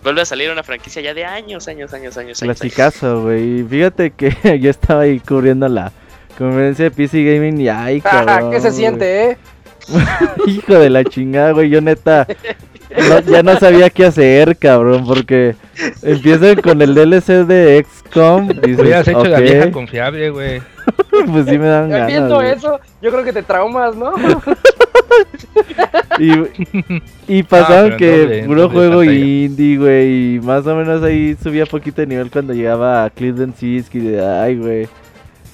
vuelve 0.06 0.20
a 0.20 0.24
salir 0.24 0.50
una 0.52 0.62
franquicia 0.62 1.02
ya 1.02 1.14
de 1.14 1.24
años, 1.24 1.66
años, 1.66 1.92
años, 1.92 2.16
años. 2.16 2.38
Clasicazo, 2.38 3.22
güey. 3.22 3.64
Fíjate 3.64 4.12
que 4.12 4.58
yo 4.60 4.70
estaba 4.70 5.02
ahí 5.02 5.18
cubriendo 5.18 5.66
la 5.68 5.90
conferencia 6.38 6.84
de 6.84 6.90
PC 6.92 7.24
Gaming 7.24 7.60
y 7.60 7.68
ay, 7.68 8.00
cabrón. 8.00 8.52
¿Qué 8.52 8.60
se 8.60 8.70
siente, 8.70 9.30
eh? 9.30 9.38
Hijo 10.46 10.74
de 10.78 10.90
la 10.90 11.02
chingada, 11.04 11.50
güey. 11.52 11.70
Yo 11.70 11.80
neta 11.80 12.26
ya 13.26 13.42
no 13.42 13.58
sabía 13.58 13.90
qué 13.90 14.06
hacer, 14.06 14.56
cabrón, 14.56 15.04
porque 15.06 15.56
empiezan 16.02 16.56
con 16.56 16.80
el 16.82 16.94
DLC 16.94 17.46
de 17.46 17.84
XCOM. 17.84 18.48
Dices, 18.48 18.78
Hubieras 18.78 19.08
hecho 19.08 19.24
la 19.24 19.40
vieja 19.40 19.70
confiable, 19.70 20.30
güey. 20.30 20.62
pues 21.32 21.46
sí 21.46 21.58
me 21.58 21.66
dan 21.66 21.90
ganas. 21.90 22.08
Viendo 22.08 22.42
eso, 22.42 22.80
yo 23.02 23.10
creo 23.10 23.24
que 23.24 23.32
te 23.32 23.42
traumas, 23.42 23.96
¿no? 23.96 24.12
y, 26.18 26.32
y 27.26 27.42
pasaron 27.42 27.92
ah, 27.92 27.96
que 27.96 28.44
puro 28.46 28.70
juego 28.70 29.02
indie, 29.02 29.78
güey. 29.78 30.36
Y 30.36 30.40
más 30.40 30.66
o 30.66 30.76
menos 30.76 31.02
ahí 31.02 31.36
subía 31.42 31.66
poquito 31.66 32.00
de 32.00 32.06
nivel 32.06 32.30
cuando 32.30 32.52
llegaba 32.52 33.04
a 33.04 33.10
Cleveland 33.10 33.56
Siski. 33.56 33.98
De 33.98 34.24
ay, 34.24 34.56
güey. 34.56 34.88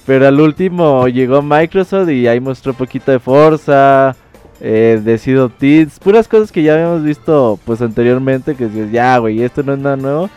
Pero 0.05 0.27
al 0.27 0.39
último 0.39 1.07
llegó 1.07 1.41
Microsoft 1.41 2.09
y 2.09 2.27
ahí 2.27 2.39
mostró 2.39 2.73
poquito 2.73 3.11
de 3.11 3.19
Forza 3.19 4.15
eh, 4.61 5.01
de 5.03 5.49
Teens, 5.57 5.99
puras 5.99 6.27
cosas 6.27 6.51
que 6.51 6.63
ya 6.63 6.73
habíamos 6.73 7.03
visto 7.03 7.59
pues 7.65 7.81
anteriormente, 7.81 8.55
que 8.55 8.67
dices, 8.67 8.91
ya, 8.91 9.17
güey, 9.17 9.41
esto 9.43 9.63
no 9.63 9.73
es 9.73 9.79
nada 9.79 9.97
nuevo. 9.97 10.29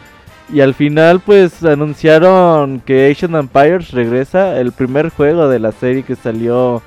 Y 0.52 0.60
al 0.60 0.74
final 0.74 1.20
pues 1.20 1.64
anunciaron 1.64 2.80
que 2.80 3.10
Asian 3.10 3.34
Empires 3.34 3.90
regresa, 3.90 4.60
el 4.60 4.72
primer 4.72 5.10
juego 5.10 5.48
de 5.48 5.58
la 5.58 5.72
serie 5.72 6.02
que 6.02 6.14
salió 6.14 6.82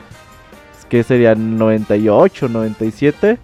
que 0.89 1.03
serían 1.03 1.57
98, 1.57 2.49
97. 2.49 3.37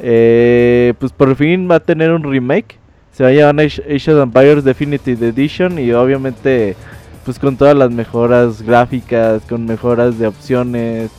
Eh, 0.00 0.94
pues 0.98 1.12
por 1.12 1.36
fin 1.36 1.68
va 1.70 1.76
a 1.76 1.80
tener 1.80 2.10
un 2.10 2.24
remake. 2.24 2.78
Se 3.12 3.22
va 3.22 3.30
a 3.30 3.32
llamar 3.32 3.66
of 3.66 4.22
Empires 4.22 4.64
Definitive 4.64 5.28
Edition 5.28 5.78
y 5.78 5.92
obviamente 5.92 6.76
pues 7.24 7.38
con 7.38 7.56
todas 7.56 7.76
las 7.76 7.90
mejoras 7.90 8.62
gráficas, 8.62 9.42
con 9.48 9.64
mejoras 9.64 10.18
de 10.18 10.28
opciones, 10.28 11.10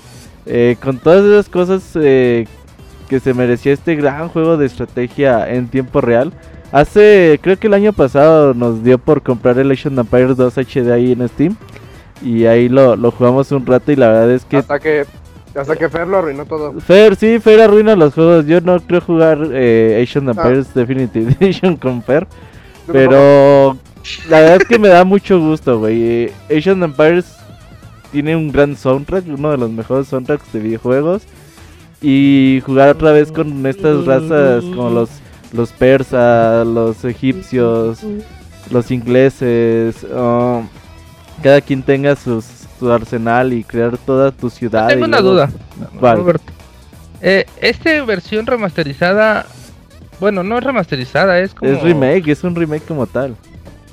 eh, 0.48 0.78
con 0.82 0.98
todas 0.98 1.24
esas 1.26 1.50
cosas 1.50 1.84
eh, 1.96 2.48
que 3.10 3.20
se 3.20 3.34
merecía 3.34 3.74
este 3.74 3.96
gran 3.96 4.30
juego 4.30 4.58
de 4.58 4.66
estrategia 4.66 5.50
en 5.50 5.68
tiempo 5.68 6.02
real. 6.02 6.34
Hace, 6.72 7.40
creo 7.42 7.58
que 7.58 7.68
el 7.68 7.74
año 7.74 7.94
pasado 7.94 8.54
nos 8.54 8.84
dio 8.84 8.98
por 8.98 9.22
comprar 9.22 9.58
el 9.58 9.72
Age 9.72 9.88
of 9.88 9.98
Empires 9.98 10.38
2 10.38 10.58
HD 10.58 10.92
ahí 10.92 11.12
en 11.12 11.28
Steam. 11.30 11.56
Y 12.22 12.46
ahí 12.46 12.68
lo, 12.68 12.96
lo 12.96 13.12
jugamos 13.12 13.52
un 13.52 13.66
rato 13.66 13.92
y 13.92 13.96
la 13.96 14.08
verdad 14.08 14.32
es 14.32 14.44
que... 14.44 14.58
Hasta 14.58 14.80
que 14.80 15.06
hasta 15.58 15.76
que 15.76 15.90
Fer 15.90 16.08
lo 16.08 16.20
arruinó 16.20 16.46
todo. 16.46 16.80
Fer, 16.80 17.16
sí, 17.16 17.40
Fer 17.40 17.62
arruina 17.62 17.96
los 17.96 18.14
juegos. 18.14 18.46
Yo 18.46 18.62
no 18.62 18.80
creo 18.80 19.02
jugar 19.02 19.40
eh, 19.52 20.04
Asian 20.04 20.30
Empires 20.30 20.72
Definitive 20.74 21.36
Edition 21.40 21.78
con 21.78 22.04
Fer. 22.04 22.28
Pero 22.92 23.76
la 24.30 24.40
verdad 24.40 24.58
es 24.62 24.68
que 24.68 24.78
me 24.78 24.88
da 24.88 25.04
mucho 25.04 25.40
gusto, 25.40 25.80
güey. 25.80 26.32
Asian 26.56 26.84
Empires 26.84 27.37
tiene 28.18 28.36
un 28.36 28.52
gran 28.52 28.76
soundtrack, 28.76 29.26
uno 29.28 29.52
de 29.52 29.58
los 29.58 29.70
mejores 29.70 30.08
soundtracks 30.08 30.52
de 30.52 30.60
videojuegos. 30.60 31.22
Y 32.02 32.64
jugar 32.66 32.90
otra 32.90 33.12
vez 33.12 33.32
con 33.32 33.64
estas 33.68 34.08
razas 34.08 34.64
como 34.64 34.90
los, 34.90 35.12
los 35.54 35.72
persas, 35.72 36.66
los 36.66 37.06
egipcios, 37.06 38.00
los 38.72 38.90
ingleses. 38.90 40.04
Um, 40.04 40.68
cada 41.44 41.62
quien 41.62 41.84
tenga 41.84 42.16
sus 42.16 42.44
tu 42.80 42.92
arsenal 42.92 43.54
y 43.54 43.64
crear 43.64 44.00
toda 44.00 44.32
tu 44.32 44.50
ciudad. 44.50 44.88
Tengo 44.88 45.06
una 45.06 45.22
duda, 45.22 45.52
Eh, 47.22 47.46
esta 47.62 48.04
versión 48.04 48.48
remasterizada, 48.48 49.46
bueno, 50.20 50.42
no 50.42 50.58
es 50.58 50.64
remasterizada, 50.64 51.40
es 51.40 51.54
como... 51.54 51.72
Es 51.72 51.84
remake, 51.84 52.30
es 52.30 52.44
un 52.44 52.56
remake 52.56 52.86
como 52.88 53.06
tal. 53.06 53.36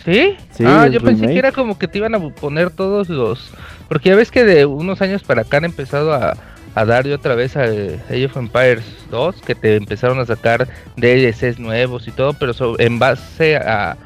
¿Sí? 0.02 0.34
ah, 0.64 0.86
yo 0.88 1.02
pensé 1.02 1.26
que 1.26 1.38
era 1.38 1.52
como 1.52 1.76
que 1.78 1.88
te 1.88 1.98
iban 1.98 2.14
a 2.14 2.20
poner 2.20 2.70
todos 2.70 3.10
los... 3.10 3.50
Porque 3.94 4.08
ya 4.08 4.16
ves 4.16 4.32
que 4.32 4.42
de 4.42 4.66
unos 4.66 5.00
años 5.02 5.22
para 5.22 5.42
acá 5.42 5.58
han 5.58 5.66
empezado 5.66 6.12
a, 6.12 6.36
a 6.74 6.84
dar 6.84 7.04
de 7.04 7.14
otra 7.14 7.36
vez 7.36 7.56
a 7.56 7.62
Age 7.62 8.24
of 8.24 8.36
Empires 8.36 8.82
2, 9.08 9.40
que 9.42 9.54
te 9.54 9.76
empezaron 9.76 10.18
a 10.18 10.26
sacar 10.26 10.66
DLCs 10.96 11.60
nuevos 11.60 12.08
y 12.08 12.10
todo, 12.10 12.32
pero 12.32 12.54
en 12.80 12.98
base 12.98 13.56
a, 13.56 13.96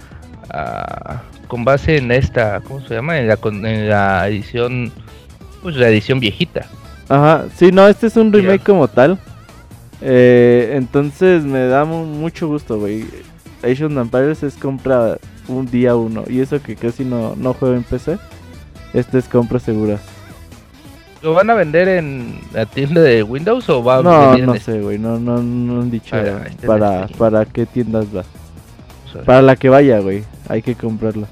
a 0.51 1.23
con 1.47 1.65
base 1.65 1.97
en 1.97 2.13
esta, 2.13 2.61
¿cómo 2.61 2.87
se 2.87 2.97
llama? 2.97 3.19
En 3.19 3.29
la, 3.29 3.39
en 3.43 3.89
la 3.89 4.29
edición, 4.29 4.93
pues 5.63 5.75
la 5.77 5.89
edición 5.89 6.21
viejita. 6.21 6.67
Ajá, 7.09 7.47
sí, 7.57 7.73
no, 7.73 7.89
este 7.89 8.09
es 8.09 8.17
un 8.19 8.31
remake 8.31 8.65
como 8.65 8.89
tal. 8.89 9.19
Eh, 10.03 10.75
entonces 10.75 11.45
me 11.45 11.61
da 11.61 11.87
mucho 11.87 12.47
gusto, 12.47 12.79
güey. 12.79 13.07
Age 13.63 13.87
of 13.87 13.97
Empires 13.97 14.43
es 14.43 14.55
compra 14.55 15.17
un 15.49 15.65
día 15.65 15.97
uno. 15.97 16.25
Y 16.29 16.41
eso 16.41 16.63
que 16.63 16.77
casi 16.77 17.07
no, 17.07 17.35
no 17.37 17.55
juego 17.55 17.75
en 17.75 17.85
PC. 17.85 18.19
Este 18.95 19.19
es 19.19 19.29
compra 19.29 19.59
segura. 19.59 19.99
¿Lo 21.23 21.35
van 21.35 21.51
a 21.51 21.55
vender 21.55 21.89
en 21.89 22.41
la 22.53 22.65
tienda 22.67 23.01
de 23.01 23.23
Windows 23.23 23.69
o 23.69 23.83
va 23.83 23.99
a 23.99 24.03
No, 24.03 24.39
no 24.39 24.55
sé, 24.57 24.81
güey. 24.81 24.99
No, 24.99 25.19
no, 25.19 25.43
no 25.43 25.83
han 25.83 25.91
dicho 25.91 26.17
este 26.17 26.67
para, 26.67 27.09
para 27.19 27.45
qué 27.45 27.67
tiendas 27.67 28.07
va. 28.15 28.25
Para 29.25 29.43
la 29.43 29.57
que 29.57 29.69
vaya, 29.69 29.99
güey. 29.99 30.23
Hay 30.49 30.63
que 30.63 30.75
comprarla. 30.75 31.27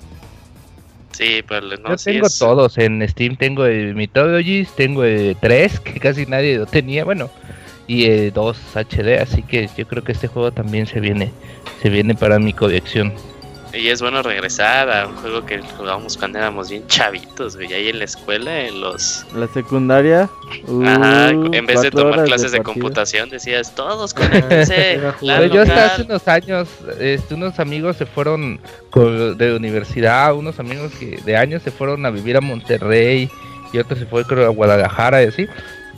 Sí, 1.13 1.43
pero 1.49 1.67
no, 1.67 1.91
Yo 1.91 1.97
tengo 1.97 2.27
todos. 2.29 2.77
En 2.79 3.07
Steam 3.09 3.37
tengo 3.37 3.65
el 3.65 3.95
Mythologies, 3.95 4.75
tengo 4.75 5.05
el 5.05 5.37
3, 5.41 5.81
que 5.81 6.01
casi 6.01 6.27
nadie 6.27 6.59
lo 6.59 6.67
tenía. 6.67 7.05
Bueno, 7.05 7.31
y 7.87 8.07
el 8.07 8.33
2 8.33 8.59
HD. 8.75 9.21
Así 9.21 9.43
que 9.43 9.69
yo 9.77 9.87
creo 9.87 10.05
que 10.05 10.13
este 10.13 10.27
juego 10.27 10.53
también 10.53 10.87
se 10.87 11.01
viene, 11.01 11.33
se 11.81 11.89
viene 11.89 12.15
para 12.15 12.39
mi 12.39 12.53
colección. 12.53 13.13
Y 13.73 13.89
es 13.89 14.01
bueno 14.01 14.23
regresar 14.23 14.91
a 14.91 15.07
un 15.07 15.17
juego 15.17 15.45
que 15.45 15.61
jugábamos 15.61 16.17
cuando 16.17 16.39
éramos 16.39 16.71
bien 16.71 16.87
chavitos, 16.87 17.57
güey. 17.57 17.73
Ahí 17.73 17.89
en 17.89 17.99
la 17.99 18.05
escuela, 18.05 18.61
en 18.61 18.81
los. 18.81 19.27
La 19.35 19.47
secundaria. 19.49 20.31
Ajá, 20.85 21.35
uh, 21.35 21.53
en 21.53 21.67
vez 21.67 21.83
de 21.83 21.91
tomar 21.91 22.25
clases 22.25 22.53
de, 22.53 22.63
computación, 22.63 23.29
decías 23.29 23.75
todos 23.75 24.15
con 24.15 24.29
claro, 25.19 25.47
yo 25.47 25.63
hasta 25.63 25.87
hace 25.87 26.03
unos 26.03 26.27
años, 26.29 26.69
este, 27.01 27.35
unos 27.35 27.59
amigos 27.59 27.97
se 27.97 28.07
fueron 28.07 28.61
de 28.95 29.55
universidad, 29.55 30.35
unos 30.35 30.59
amigos 30.59 30.93
que 30.99 31.21
de 31.25 31.37
años 31.37 31.63
se 31.63 31.71
fueron 31.71 32.07
a 32.07 32.11
vivir 32.11 32.37
a 32.37 32.41
Monterrey 32.41 33.29
y 33.73 33.79
otros 33.79 33.99
se 33.99 34.07
fueron 34.07 34.45
a 34.45 34.49
Guadalajara 34.49 35.23
y 35.23 35.27
así. 35.27 35.47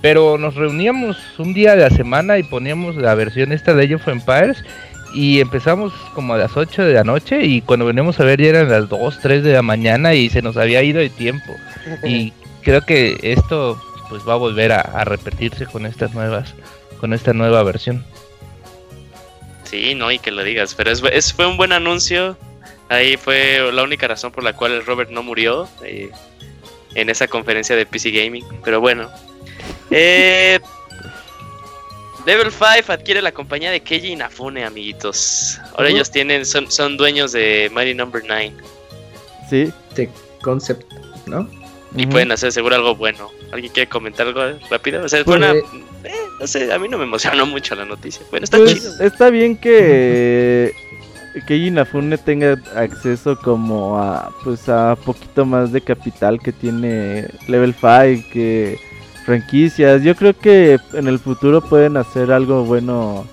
Pero 0.00 0.38
nos 0.38 0.54
reuníamos 0.54 1.16
un 1.38 1.52
día 1.54 1.74
de 1.74 1.82
la 1.82 1.90
semana 1.90 2.38
y 2.38 2.44
poníamos 2.44 2.96
la 2.96 3.14
versión 3.14 3.52
esta 3.52 3.74
de 3.74 3.84
Age 3.84 3.94
of 3.96 4.08
Empires 4.08 4.64
y 5.12 5.40
empezamos 5.40 5.92
como 6.14 6.34
a 6.34 6.38
las 6.38 6.56
8 6.56 6.84
de 6.84 6.94
la 6.94 7.04
noche 7.04 7.44
y 7.44 7.61
cuando 7.62 7.86
venimos 7.86 8.20
a 8.20 8.24
ver 8.24 8.40
ya 8.40 8.48
eran 8.48 8.68
las 8.68 8.88
2, 8.88 9.18
3 9.20 9.42
de 9.42 9.52
la 9.52 9.62
mañana 9.62 10.14
y 10.14 10.28
se 10.30 10.42
nos 10.42 10.56
había 10.56 10.82
ido 10.82 11.00
el 11.00 11.11
tiempo. 11.11 11.54
Y 12.04 12.32
creo 12.62 12.82
que 12.82 13.18
esto 13.22 13.80
pues 14.09 14.26
va 14.26 14.34
a 14.34 14.36
volver 14.36 14.72
a, 14.72 15.04
repetirse 15.04 15.66
con 15.66 15.86
estas 15.86 16.14
nuevas, 16.14 16.54
con 17.00 17.12
esta 17.12 17.32
nueva 17.32 17.62
versión. 17.62 18.04
Sí, 19.64 19.94
no, 19.94 20.11
y 20.11 20.18
que 20.18 20.30
lo 20.30 20.42
digas, 20.42 20.74
pero 20.74 20.90
es, 20.90 21.32
fue 21.32 21.46
un 21.46 21.56
buen 21.56 21.72
anuncio. 21.72 22.36
Ahí 22.88 23.18
fue 23.18 23.70
la 23.72 23.82
única 23.82 24.09
razón 24.09 24.32
por 24.32 24.42
la 24.42 24.54
cual 24.54 24.84
Robert 24.86 25.11
no 25.11 25.22
murió 25.22 25.68
eh, 25.84 26.11
en 26.94 27.11
esa 27.11 27.28
conferencia 27.28 27.76
de 27.76 27.84
PC 27.84 28.11
Gaming. 28.11 28.44
Pero 28.64 28.80
bueno. 28.80 29.09
Eh, 29.90 30.61
Level 32.29 32.53
5 32.53 32.93
adquiere 32.93 33.22
la 33.22 33.33
compañía 33.33 33.70
de 33.70 33.81
Keiji 33.81 34.09
Inafune, 34.09 34.62
amiguitos. 34.62 35.59
Ahora 35.74 35.89
ellos 35.89 36.11
tienen, 36.11 36.45
son, 36.45 36.70
son 36.70 36.99
dueños 36.99 37.33
de 37.33 37.70
Mighty 37.74 37.95
Number 37.95 38.20
no. 38.22 38.35
9. 38.35 38.53
Sí. 39.49 39.72
De 39.95 40.11
Concept, 40.43 40.93
¿no? 41.24 41.49
Y 41.97 42.05
pueden 42.05 42.31
hacer 42.31 42.53
seguro 42.53 42.74
algo 42.76 42.95
bueno. 42.97 43.31
¿Alguien 43.51 43.72
quiere 43.72 43.89
comentar 43.89 44.26
algo 44.26 44.43
rápido? 44.68 45.03
O 45.03 45.09
sea, 45.09 45.24
pues, 45.24 45.43
eh, 45.43 45.62
no 46.39 46.47
sé, 46.47 46.70
a 46.70 46.79
mí 46.79 46.87
no 46.87 46.99
me 46.99 47.05
emocionó 47.05 47.47
mucho 47.47 47.74
la 47.74 47.87
noticia. 47.87 48.20
Bueno, 48.31 48.45
está 48.45 48.59
pues, 48.59 48.74
chido. 48.74 49.03
Está 49.03 49.31
bien 49.31 49.57
que 49.57 50.74
Keiji 51.47 51.68
Inafune 51.68 52.18
tenga 52.18 52.61
acceso 52.74 53.39
como 53.39 53.99
a 53.99 54.35
pues 54.45 54.68
a 54.68 54.99
poquito 55.03 55.47
más 55.47 55.72
de 55.72 55.81
capital 55.81 56.41
que 56.41 56.53
tiene 56.53 57.26
Level 57.47 57.72
5 57.72 58.29
que 58.31 58.79
franquicias. 59.29 60.03
Yo 60.03 60.14
creo 60.16 60.33
que 60.33 60.79
en 60.95 61.07
el 61.07 61.18
futuro 61.18 61.61
pueden 61.61 61.99
hacer 61.99 62.33
algo 62.33 62.64
bueno. 62.64 63.26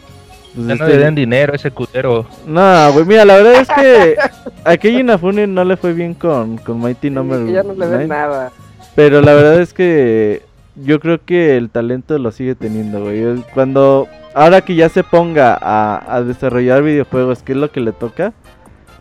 Pues 0.54 0.68
ya 0.68 0.76
no 0.76 0.88
le 0.88 0.98
den 0.98 1.16
dinero 1.16 1.54
a 1.54 1.56
ese 1.56 1.72
cutero. 1.72 2.26
No, 2.46 2.91
güey, 2.91 3.06
mira, 3.06 3.24
la 3.24 3.38
verdad 3.38 3.62
es 3.62 3.70
que 3.70 4.18
a 4.66 4.76
Keiji 4.76 5.00
Inafune 5.00 5.48
no 5.48 5.64
le 5.64 5.78
fue 5.78 5.93
bien 5.93 6.14
con, 6.14 6.58
con 6.58 6.82
Mighty 6.82 7.10
Number 7.10 7.46
Ya 7.48 7.64
no 7.64 7.74
le 7.74 7.88
den 7.88 8.10
nada. 8.10 8.52
Pero 8.93 9.22
la 9.22 9.34
verdad 9.34 9.62
es 9.62 9.74
que 9.74 10.41
yo 10.76 11.00
creo 11.00 11.24
que 11.24 11.56
el 11.56 11.70
talento 11.70 12.18
lo 12.20 12.32
sigue 12.32 12.56
teniendo, 12.56 13.02
güey. 13.02 13.41
Cuando, 13.54 14.08
ahora 14.34 14.60
que 14.62 14.76
ya 14.76 14.89
se 14.89 15.04
ponga 15.04 15.58
a, 15.62 16.04
a 16.14 16.24
desarrollar 16.24 16.84
videojuegos, 16.84 17.41
¿qué 17.41 17.54
es 17.54 17.58
lo 17.58 17.72
que 17.72 17.80
le 17.80 17.93
toca? 17.93 18.34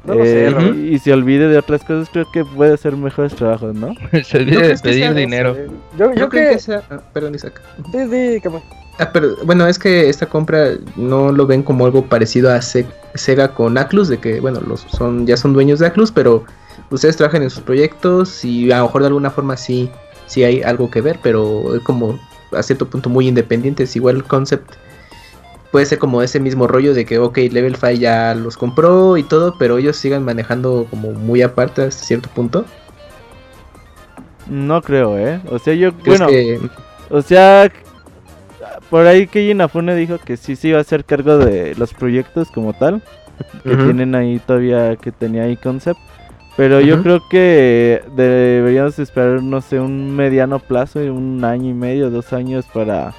Eh, 0.07 0.91
y, 0.93 0.99
se 0.99 1.13
olvide 1.13 1.49
de 1.49 1.57
otras 1.57 1.83
cosas, 1.83 2.09
creo 2.13 2.31
que 2.31 2.45
puede 2.45 2.75
hacer 2.75 2.97
mejores 2.97 3.35
trabajos, 3.35 3.75
¿no? 3.75 3.95
se 4.25 4.39
olvide 4.39 4.69
de 4.69 4.79
pedir 4.79 5.15
dinero. 5.15 5.57
Yo, 5.97 6.11
creo 6.11 6.29
que, 6.29 6.59
sea. 6.59 6.83
Ah, 6.91 7.01
perdón, 7.13 7.35
Isaac. 7.35 7.61
Ah, 8.99 9.11
pero 9.13 9.37
bueno, 9.45 9.67
es 9.67 9.79
que 9.79 10.09
esta 10.09 10.27
compra 10.27 10.73
no 10.97 11.33
lo 11.33 11.47
ven 11.47 11.63
como 11.63 11.87
algo 11.87 12.05
parecido 12.05 12.53
a 12.53 12.61
Sega 12.61 13.55
con 13.55 13.79
Aclus, 13.79 14.09
de 14.09 14.19
que, 14.19 14.41
bueno, 14.41 14.61
los 14.61 14.81
son 14.83 15.27
ya 15.27 15.37
son 15.37 15.53
dueños 15.53 15.79
de 15.79 15.87
Aclus, 15.87 16.13
pero 16.13 16.45
ustedes 16.91 17.17
trabajan 17.17 17.43
en 17.43 17.51
sus 17.51 17.63
proyectos 17.63 18.45
y 18.45 18.71
a 18.71 18.79
lo 18.79 18.85
mejor 18.85 19.03
de 19.03 19.07
alguna 19.09 19.31
forma 19.31 19.57
sí, 19.57 19.91
sí 20.27 20.45
hay 20.45 20.63
algo 20.63 20.91
que 20.91 21.01
ver, 21.01 21.19
pero 21.23 21.75
es 21.75 21.83
como 21.83 22.19
a 22.53 22.63
cierto 22.63 22.89
punto 22.89 23.09
muy 23.09 23.27
independiente, 23.27 23.85
es 23.85 23.97
igual 23.97 24.17
el 24.17 24.25
concept 24.25 24.75
puede 25.75 25.87
ser 25.87 25.99
como 25.99 26.23
ese 26.23 26.39
mismo 26.39 26.69
rollo 26.69 26.95
de 26.95 27.05
que, 27.05 27.19
ok, 27.19 27.37
Level 27.51 27.75
5 27.75 27.91
ya 27.95 28.33
los 28.37 28.57
compró 28.57 29.17
y 29.17 29.25
todo, 29.25 29.57
pero 29.59 29.77
ellos 29.77 29.97
sigan 29.97 30.25
manejando 30.25 30.87
como 30.89 31.11
muy 31.11 31.43
aparte 31.43 31.83
hasta 31.83 32.05
cierto 32.05 32.29
punto. 32.29 32.65
No 34.49 34.81
creo, 34.83 35.19
¿eh? 35.19 35.41
O 35.51 35.59
sea, 35.59 35.75
yo, 35.75 35.91
bueno, 36.07 36.29
o 37.11 37.23
sea, 37.23 37.73
por 38.89 39.05
ahí 39.09 39.27
que 39.27 39.51
Inafune 39.51 39.97
dijo 39.97 40.19
que 40.19 40.37
sí 40.37 40.55
sí 40.55 40.69
iba 40.69 40.79
a 40.79 40.83
hacer 40.83 41.05
cargo 41.05 41.39
de 41.39 41.75
los 41.75 41.93
proyectos 41.93 42.53
como 42.53 42.73
tal, 42.75 43.03
que 43.65 43.75
tienen 43.75 44.15
ahí 44.15 44.41
todavía, 44.47 44.95
que 44.95 45.11
tenía 45.11 45.43
ahí 45.43 45.57
concept. 45.57 45.99
Pero 46.57 46.81
yo 46.81 47.03
creo 47.03 47.21
que 47.29 48.01
deberíamos 48.15 48.97
esperar, 49.01 49.43
no 49.43 49.61
sé, 49.61 49.81
un 49.81 50.15
mediano 50.15 50.61
plazo, 50.61 51.01
un 51.01 51.45
año 51.45 51.71
y 51.71 51.75
medio, 51.75 52.11
dos 52.11 52.33
años 52.33 52.65
para 52.73 53.13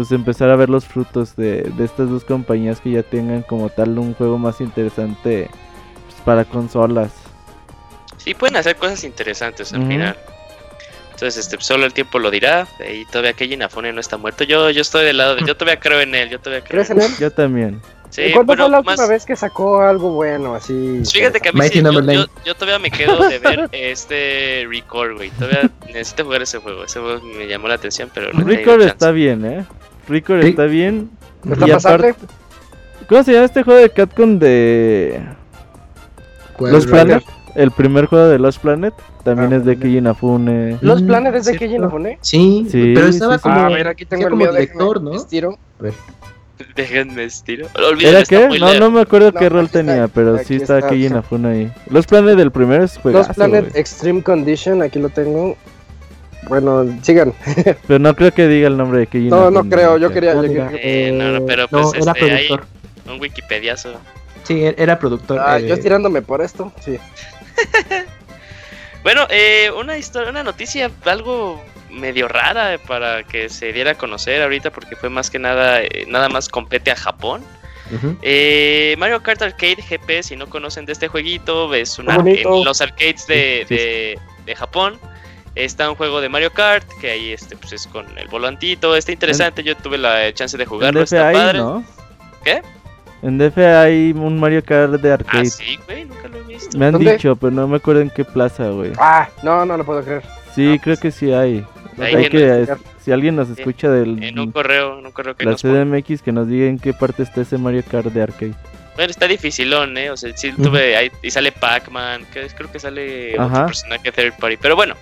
pues 0.00 0.12
empezar 0.12 0.48
a 0.48 0.56
ver 0.56 0.70
los 0.70 0.86
frutos 0.86 1.36
de, 1.36 1.70
estas 1.78 2.08
dos 2.08 2.24
compañías 2.24 2.80
que 2.80 2.90
ya 2.90 3.02
tengan 3.02 3.42
como 3.42 3.68
tal 3.68 3.98
un 3.98 4.14
juego 4.14 4.38
más 4.38 4.62
interesante 4.62 5.50
pues, 6.06 6.22
para 6.24 6.46
consolas. 6.46 7.12
Sí, 8.16 8.32
pueden 8.32 8.56
hacer 8.56 8.76
cosas 8.76 9.04
interesantes 9.04 9.74
al 9.74 9.86
final. 9.86 10.16
Entonces, 11.12 11.36
este, 11.36 11.58
solo 11.60 11.84
el 11.84 11.92
tiempo 11.92 12.18
lo 12.18 12.30
dirá. 12.30 12.66
Y 12.90 13.04
todavía 13.04 13.34
Keiji 13.34 13.52
Inafune 13.52 13.92
no 13.92 14.00
está 14.00 14.16
muerto. 14.16 14.44
Yo, 14.44 14.70
yo 14.70 14.80
estoy 14.80 15.04
del 15.04 15.18
lado 15.18 15.36
de. 15.36 15.42
Yo 15.46 15.54
todavía 15.54 15.78
creo 15.78 16.00
en 16.00 16.14
él. 16.14 16.30
Yo 16.30 16.40
todavía 16.40 16.64
creo 16.64 16.82
¿Crees 16.82 16.90
en 16.90 17.02
él? 17.02 17.18
Yo 17.20 17.30
también. 17.30 17.82
Sí, 18.08 18.22
¿Y 18.22 18.32
¿Cuándo 18.32 18.46
bueno, 18.46 18.64
fue 18.64 18.70
la 18.70 18.82
más- 18.82 18.98
última 18.98 19.06
vez 19.06 19.26
que 19.26 19.36
sacó 19.36 19.82
algo 19.82 20.12
bueno 20.12 20.54
así? 20.54 21.02
Fíjate 21.12 21.40
que 21.40 21.50
a 21.50 21.52
mí 21.52 21.58
Mighty 21.58 21.80
sí, 21.80 22.26
yo, 22.46 22.54
todavía 22.54 22.78
me 22.78 22.90
quedo 22.90 23.28
de 23.28 23.38
ver 23.38 23.68
este 23.72 24.66
Record, 24.66 25.16
güey. 25.16 25.30
Todavía 25.32 25.70
necesito 25.88 26.24
jugar 26.24 26.40
ese 26.40 26.56
juego. 26.56 26.84
Ese 26.84 27.00
juego 27.00 27.22
me 27.22 27.46
llamó 27.46 27.68
la 27.68 27.74
atención, 27.74 28.10
pero 28.14 28.32
no 28.32 28.42
Record 28.42 28.80
está 28.80 29.10
bien, 29.10 29.44
¿eh? 29.44 29.66
Record 30.10 30.42
Sí. 30.42 30.48
está 30.50 30.64
bien. 30.64 31.08
¿Está 31.50 31.66
Y 31.66 31.70
pasable? 31.70 32.08
aparte- 32.10 32.26
¿Cómo 33.08 33.22
se 33.24 33.32
llama 33.32 33.44
este 33.46 33.62
juego 33.62 33.80
de 33.80 33.90
Capcom 33.90 34.38
de. 34.38 35.20
Los. 36.58 36.86
Planet? 36.86 37.22
El 37.56 37.70
primer 37.72 38.06
juego 38.06 38.26
de 38.28 38.38
Los 38.38 38.58
Planet 38.58 38.94
también 39.24 39.52
Ah, 39.52 39.56
es 39.56 39.64
de. 39.64 39.76
Keiji 39.78 39.96
Inafune. 39.98 40.76
¿Los 40.82 41.02
Mm, 41.02 41.06
planes 41.06 41.32
desde 41.32 41.44
cierto. 41.50 41.58
Keiji 41.60 41.74
Inafune? 41.76 42.18
Sí, 42.20 42.66
Sí, 42.70 42.92
pero 42.94 43.06
estaba 43.08 43.38
sí. 43.38 43.42
como, 43.42 43.54
Ah, 43.56 43.66
a 43.66 43.70
ver, 43.70 43.88
aquí 43.88 44.04
tengo 44.04 44.24
el 44.24 44.30
como 44.30 44.42
mío, 44.44 44.52
director, 44.52 45.02
¿no? 45.02 45.14
estiro. 45.14 45.58
Déjenme 46.76 47.24
estiro. 47.24 47.66
¿Era 48.00 48.22
qué? 48.24 48.48
No, 48.60 48.74
no 48.78 48.90
me 48.90 49.00
acuerdo 49.00 49.32
No, 49.32 49.40
qué 49.40 49.48
rol 49.48 49.64
está, 49.64 49.78
tenía, 49.82 50.08
pero 50.08 50.36
sí 50.38 50.56
está 50.56 50.76
está. 50.78 50.90
Keiji 50.90 51.06
Inafune 51.06 51.48
ahí. 51.48 51.72
Los 51.88 52.06
Planet 52.06 52.36
del 52.36 52.50
primero 52.52 52.84
es 52.84 52.94
Los 52.96 53.02
juegazo, 53.02 53.32
Planet 53.34 53.68
güey. 53.70 53.80
Extreme 53.80 54.22
Condition, 54.22 54.82
aquí 54.82 54.98
lo 54.98 55.08
tengo. 55.08 55.56
Bueno, 56.48 56.86
sigan. 57.02 57.32
Pero 57.86 57.98
no 57.98 58.14
creo 58.16 58.32
que 58.32 58.48
diga 58.48 58.68
el 58.68 58.76
nombre 58.76 59.00
de 59.00 59.06
Keiji 59.06 59.28
No, 59.28 59.42
no 59.50 59.60
Inafune, 59.60 59.70
creo, 59.76 59.96
yo 59.98 60.10
quería. 60.12 60.34
Yo 60.34 60.42
quería- 60.42 60.70
Eh, 60.74 61.12
no, 61.12 61.32
no, 61.40 61.46
pero 61.46 61.62
no, 61.70 61.82
pues 61.90 62.02
era 62.02 62.12
este, 62.12 62.32
hay 62.32 62.48
productor. 62.48 62.66
un 63.12 63.20
wikipediazo. 63.20 64.00
Sí, 64.44 64.64
e- 64.64 64.74
era 64.78 64.98
productor. 64.98 65.38
Ah, 65.38 65.58
eh, 65.58 65.66
yo 65.66 65.74
estirándome 65.74 66.22
por 66.22 66.40
esto, 66.42 66.72
sí. 66.84 66.98
Bueno, 69.02 69.26
eh, 69.30 69.70
una 69.78 69.96
historia, 69.96 70.28
una 70.30 70.42
noticia 70.44 70.90
algo 71.06 71.62
medio 71.90 72.28
rara 72.28 72.78
para 72.86 73.22
que 73.22 73.48
se 73.48 73.72
diera 73.72 73.92
a 73.92 73.94
conocer 73.94 74.42
ahorita 74.42 74.70
porque 74.70 74.94
fue 74.94 75.08
más 75.08 75.30
que 75.30 75.38
nada, 75.38 75.80
eh, 75.82 76.04
nada 76.06 76.28
más 76.28 76.48
compete 76.50 76.90
a 76.90 76.96
Japón. 76.96 77.42
Eh, 78.22 78.94
Mario 78.98 79.20
Kart 79.22 79.40
Arcade 79.42 79.78
GP, 79.88 80.22
si 80.22 80.36
no 80.36 80.48
conocen 80.48 80.84
de 80.84 80.92
este 80.92 81.08
jueguito, 81.08 81.74
es 81.74 81.98
un 81.98 82.06
Qué 82.06 82.12
ar- 82.12 82.18
bonito. 82.18 82.58
en 82.58 82.64
los 82.64 82.80
arcades 82.82 83.26
de, 83.26 83.64
Sí, 83.66 83.74
sí, 83.74 83.82
de- 83.82 84.18
de 84.46 84.54
Japón. 84.54 84.98
Está 85.54 85.90
un 85.90 85.96
juego 85.96 86.20
de 86.20 86.28
Mario 86.28 86.52
Kart 86.52 86.86
que 87.00 87.10
ahí 87.10 87.32
este 87.32 87.56
pues 87.56 87.72
es 87.72 87.86
con 87.88 88.06
el 88.16 88.28
volantito, 88.28 88.94
está 88.96 89.10
interesante, 89.12 89.62
yo 89.64 89.76
tuve 89.76 89.98
la 89.98 90.32
chance 90.32 90.56
de 90.56 90.64
jugarlo, 90.64 91.02
está 91.02 91.28
hay, 91.28 91.34
padre. 91.34 91.58
¿no? 91.58 91.84
¿Qué? 92.44 92.62
En 93.22 93.36
DF 93.36 93.58
hay 93.58 94.12
un 94.12 94.38
Mario 94.38 94.64
Kart 94.64 94.92
de 94.92 95.10
Ah, 95.10 95.14
arcade. 95.14 95.46
sí, 95.46 95.78
güey, 95.86 96.04
nunca 96.06 96.28
lo 96.28 96.38
he 96.38 96.42
visto. 96.44 96.78
Me 96.78 96.86
han 96.86 96.92
¿Dónde? 96.92 97.12
dicho, 97.12 97.36
pero 97.36 97.50
no 97.50 97.66
me 97.68 97.76
acuerdo 97.76 98.00
en 98.00 98.10
qué 98.10 98.24
plaza, 98.24 98.68
güey. 98.70 98.92
Ah, 98.98 99.28
no, 99.42 99.66
no 99.66 99.76
lo 99.76 99.84
puedo 99.84 100.02
creer. 100.02 100.22
Sí, 100.54 100.76
Ah, 100.78 100.80
creo 100.82 100.96
que 100.96 101.10
sí 101.10 101.32
hay. 101.32 101.64
Hay 101.98 102.28
que, 102.30 102.66
si 103.04 103.12
alguien 103.12 103.36
nos 103.36 103.50
escucha 103.50 103.90
del 103.90 104.22
En 104.22 104.38
un 104.38 104.52
correo, 104.52 104.98
en 105.00 105.04
un 105.06 105.12
correo 105.12 105.34
que 105.36 105.44
la 105.44 105.50
nos 105.50 105.60
pone. 105.62 105.84
CDMX 105.84 106.22
que 106.22 106.32
nos 106.32 106.48
diga 106.48 106.66
en 106.66 106.78
qué 106.78 106.94
parte 106.94 107.22
está 107.24 107.42
ese 107.42 107.58
Mario 107.58 107.82
Kart 107.90 108.06
de 108.06 108.22
arcade. 108.22 108.54
Bueno, 108.96 109.10
está 109.10 109.26
dificilón, 109.26 109.98
¿eh? 109.98 110.10
O 110.10 110.16
sea, 110.16 110.34
sí 110.36 110.52
tuve 110.52 110.96
ahí, 110.96 111.10
y 111.22 111.30
sale 111.30 111.52
Pac-Man, 111.52 112.24
que 112.32 112.44
es- 112.46 112.54
creo 112.54 112.70
que 112.72 112.78
sale 112.78 113.34
Ajá. 113.38 113.52
otro 113.52 113.66
personaje 113.66 114.12
third 114.12 114.34
party. 114.38 114.56
Pero 114.56 114.76
bueno, 114.76 114.94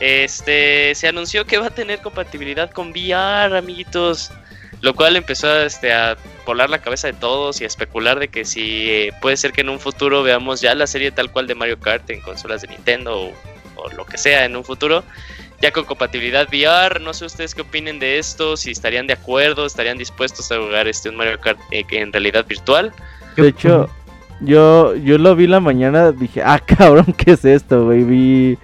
este 0.00 0.94
se 0.94 1.08
anunció 1.08 1.44
que 1.44 1.58
va 1.58 1.66
a 1.66 1.70
tener 1.70 2.00
compatibilidad 2.00 2.70
con 2.70 2.90
VR, 2.90 3.56
amiguitos. 3.56 4.30
Lo 4.80 4.94
cual 4.94 5.16
empezó 5.16 5.60
este, 5.60 5.92
a 5.92 6.16
volar 6.46 6.70
la 6.70 6.78
cabeza 6.78 7.08
de 7.08 7.14
todos 7.14 7.60
y 7.60 7.64
a 7.64 7.66
especular 7.66 8.20
de 8.20 8.28
que 8.28 8.44
si 8.44 8.88
eh, 8.88 9.12
puede 9.20 9.36
ser 9.36 9.52
que 9.52 9.62
en 9.62 9.70
un 9.70 9.80
futuro 9.80 10.22
veamos 10.22 10.60
ya 10.60 10.74
la 10.74 10.86
serie 10.86 11.10
tal 11.10 11.32
cual 11.32 11.48
de 11.48 11.56
Mario 11.56 11.80
Kart 11.80 12.08
en 12.10 12.20
consolas 12.20 12.62
de 12.62 12.68
Nintendo 12.68 13.32
o, 13.76 13.90
lo 13.96 14.04
que 14.06 14.18
sea 14.18 14.44
en 14.44 14.56
un 14.56 14.64
futuro, 14.64 15.04
ya 15.60 15.72
con 15.72 15.84
compatibilidad 15.84 16.48
VR. 16.48 17.00
No 17.00 17.12
sé 17.12 17.24
ustedes 17.24 17.54
qué 17.54 17.62
opinen 17.62 17.98
de 17.98 18.18
esto, 18.18 18.56
si 18.56 18.70
estarían 18.70 19.06
de 19.06 19.14
acuerdo, 19.14 19.66
estarían 19.66 19.98
dispuestos 19.98 20.50
a 20.52 20.58
jugar 20.58 20.86
este 20.86 21.08
un 21.08 21.16
Mario 21.16 21.40
Kart 21.40 21.58
eh, 21.72 21.84
en 21.90 22.12
realidad 22.12 22.46
virtual. 22.46 22.92
De 23.36 23.48
hecho, 23.48 23.88
yo, 24.40 24.94
yo 24.96 25.18
lo 25.18 25.34
vi 25.34 25.46
la 25.46 25.60
mañana, 25.60 26.12
dije, 26.12 26.42
ah, 26.44 26.60
cabrón, 26.64 27.14
¿qué 27.16 27.32
es 27.32 27.44
esto, 27.44 27.86
güey? 27.86 28.56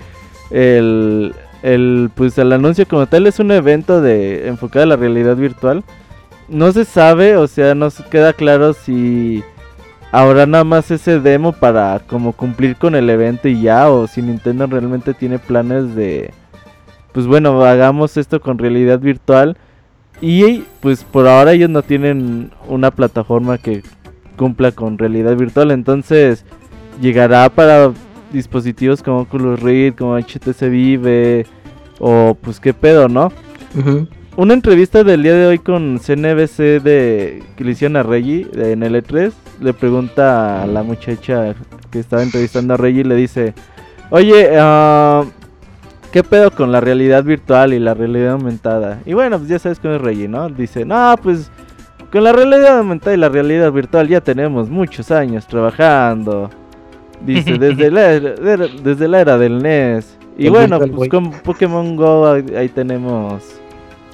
El, 0.55 1.35
el, 1.63 2.11
pues 2.15 2.39
el 2.39 2.53
anuncio 2.53 2.87
como 2.87 3.07
tal, 3.07 3.27
es 3.27 3.41
un 3.41 3.51
evento 3.51 4.01
de 4.01 4.47
enfocado 4.47 4.85
a 4.85 4.87
la 4.87 4.97
realidad 4.97 5.37
virtual. 5.37 5.83
No 6.49 6.71
se 6.73 6.85
sabe, 6.85 7.37
o 7.37 7.49
sea, 7.49 7.75
no 7.75 7.91
se 7.91 8.05
queda 8.05 8.33
claro 8.33 8.73
si 8.73 9.43
habrá 10.13 10.47
nada 10.47 10.63
más 10.63 10.93
ese 10.93 11.19
demo 11.19 11.53
para 11.53 12.01
como 12.07 12.33
cumplir 12.33 12.77
con 12.77 12.95
el 12.95 13.11
evento 13.11 13.49
y 13.49 13.63
ya, 13.63 13.91
o 13.91 14.07
si 14.07 14.23
Nintendo 14.23 14.67
realmente 14.67 15.13
tiene 15.13 15.41
planes 15.41 15.97
de, 15.97 16.33
pues 17.13 17.27
bueno, 17.27 17.65
hagamos 17.65 18.17
esto 18.17 18.41
con 18.41 18.59
realidad 18.59 19.01
virtual. 19.01 19.57
Y 20.21 20.65
pues 20.81 21.03
por 21.03 21.27
ahora 21.27 21.53
ellos 21.53 21.71
no 21.71 21.83
tienen 21.83 22.53
una 22.69 22.93
plataforma 22.93 23.59
que 23.59 23.83
cumpla 24.37 24.71
con 24.71 24.99
realidad 24.99 25.35
virtual. 25.35 25.73
Entonces 25.73 26.45
llegará 27.01 27.49
para 27.49 27.93
dispositivos 28.35 29.03
como 29.03 29.21
Oculus 29.21 29.61
Rift, 29.61 29.97
como 29.99 30.19
HTC 30.19 30.69
Vive 30.69 31.47
o 31.99 32.37
pues 32.41 32.61
qué 32.61 32.75
pedo, 32.75 33.09
¿no? 33.09 33.33
Una 34.37 34.53
entrevista 34.55 35.05
del 35.05 35.23
día 35.23 35.35
de 35.35 35.47
hoy 35.47 35.59
con 35.61 35.99
CNBC 36.01 36.83
de 36.83 37.43
que 37.57 37.65
le 37.65 37.71
hicieron 37.71 37.97
a 37.97 38.03
Reggie 38.03 38.45
de- 38.53 38.73
en 38.73 38.83
el 38.83 38.97
E3 38.97 39.33
le 39.61 39.73
pregunta 39.73 40.63
a 40.63 40.67
la 40.67 40.83
muchacha 40.83 41.55
que 41.91 42.01
estaba 42.01 42.23
entrevistando 42.25 42.75
a 42.75 42.77
Reggie 42.77 43.03
y 43.03 43.05
le 43.05 43.15
dice, 43.15 43.55
oye, 44.11 44.51
ah, 44.59 45.23
¿qué 46.13 46.25
pedo 46.25 46.51
con 46.51 46.73
la 46.73 46.81
realidad 46.81 47.23
virtual 47.23 47.73
y 47.73 47.79
la 47.79 47.95
realidad 47.95 48.33
aumentada? 48.33 48.99
Y 49.07 49.13
bueno, 49.13 49.39
pues 49.39 49.49
ya 49.49 49.61
sabes 49.61 49.79
cómo 49.79 49.95
es 49.95 50.01
Reggie, 50.01 50.27
¿no? 50.29 50.49
Dice, 50.49 50.85
no, 50.85 51.15
pues 51.23 51.51
con 52.11 52.25
la 52.25 52.33
realidad 52.33 52.79
aumentada 52.79 53.15
y 53.15 53.19
la 53.19 53.29
realidad 53.29 53.71
virtual 53.71 54.09
ya 54.09 54.21
tenemos 54.21 54.69
muchos 54.69 55.13
años 55.13 55.47
trabajando. 55.47 56.51
Dice, 57.27 57.59
desde 57.59 57.91
la 57.91 58.13
era, 58.13 58.35
era- 58.35 58.69
desde 58.83 59.09
la 59.09 59.21
era 59.21 59.39
del 59.39 59.63
NES. 59.63 60.17
Y 60.37 60.47
El 60.47 60.51
bueno, 60.53 60.79
Virtual 60.79 60.91
pues 60.91 60.97
Boy. 60.99 61.09
con 61.09 61.31
Pokémon 61.43 61.97
Go 61.97 62.27
ahí, 62.27 62.45
ahí 62.57 62.69
tenemos 62.69 63.43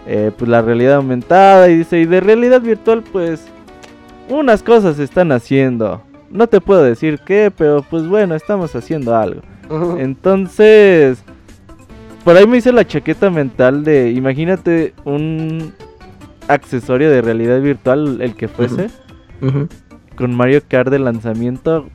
eh, 0.06 0.30
pues 0.36 0.48
la 0.50 0.60
realidad 0.62 0.94
aumentada. 0.96 1.68
Y 1.70 1.78
dice, 1.78 2.00
y 2.00 2.04
de 2.06 2.20
realidad 2.20 2.60
virtual 2.60 3.02
pues 3.10 3.46
unas 4.28 4.62
cosas 4.62 4.96
se 4.96 5.04
están 5.04 5.32
haciendo. 5.32 6.02
No 6.30 6.46
te 6.46 6.60
puedo 6.60 6.82
decir 6.84 7.18
qué, 7.24 7.50
pero 7.56 7.84
pues 7.88 8.06
bueno, 8.06 8.34
estamos 8.34 8.74
haciendo 8.76 9.16
algo. 9.16 9.40
Entonces, 9.98 11.22
por 12.24 12.36
ahí 12.36 12.46
me 12.46 12.58
hice 12.58 12.72
la 12.72 12.84
chaqueta 12.86 13.30
mental 13.30 13.82
de, 13.84 14.10
imagínate 14.10 14.94
un 15.04 15.72
accesorio 16.48 17.10
de 17.10 17.22
realidad 17.22 17.60
virtual, 17.60 18.20
el 18.20 18.34
que 18.34 18.48
fuese, 18.48 18.88
con 20.16 20.34
Mario 20.34 20.60
Kart 20.68 20.90
de 20.90 20.98
lanzamiento, 20.98 21.86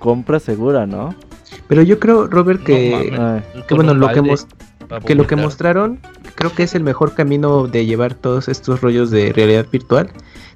compra 0.00 0.40
segura, 0.40 0.86
¿no? 0.86 1.14
Pero 1.68 1.82
yo 1.82 2.00
creo, 2.00 2.26
Robert, 2.26 2.64
que, 2.64 3.12
que 3.68 3.74
bueno, 3.74 3.94
lo 3.94 4.08
que, 4.08 4.34
que 5.06 5.14
lo 5.14 5.26
que 5.28 5.36
mostraron, 5.36 6.00
creo 6.34 6.52
que 6.52 6.64
es 6.64 6.74
el 6.74 6.82
mejor 6.82 7.14
camino 7.14 7.68
de 7.68 7.86
llevar 7.86 8.14
todos 8.14 8.48
estos 8.48 8.80
rollos 8.80 9.12
de 9.12 9.32
realidad 9.32 9.66
virtual, 9.70 10.10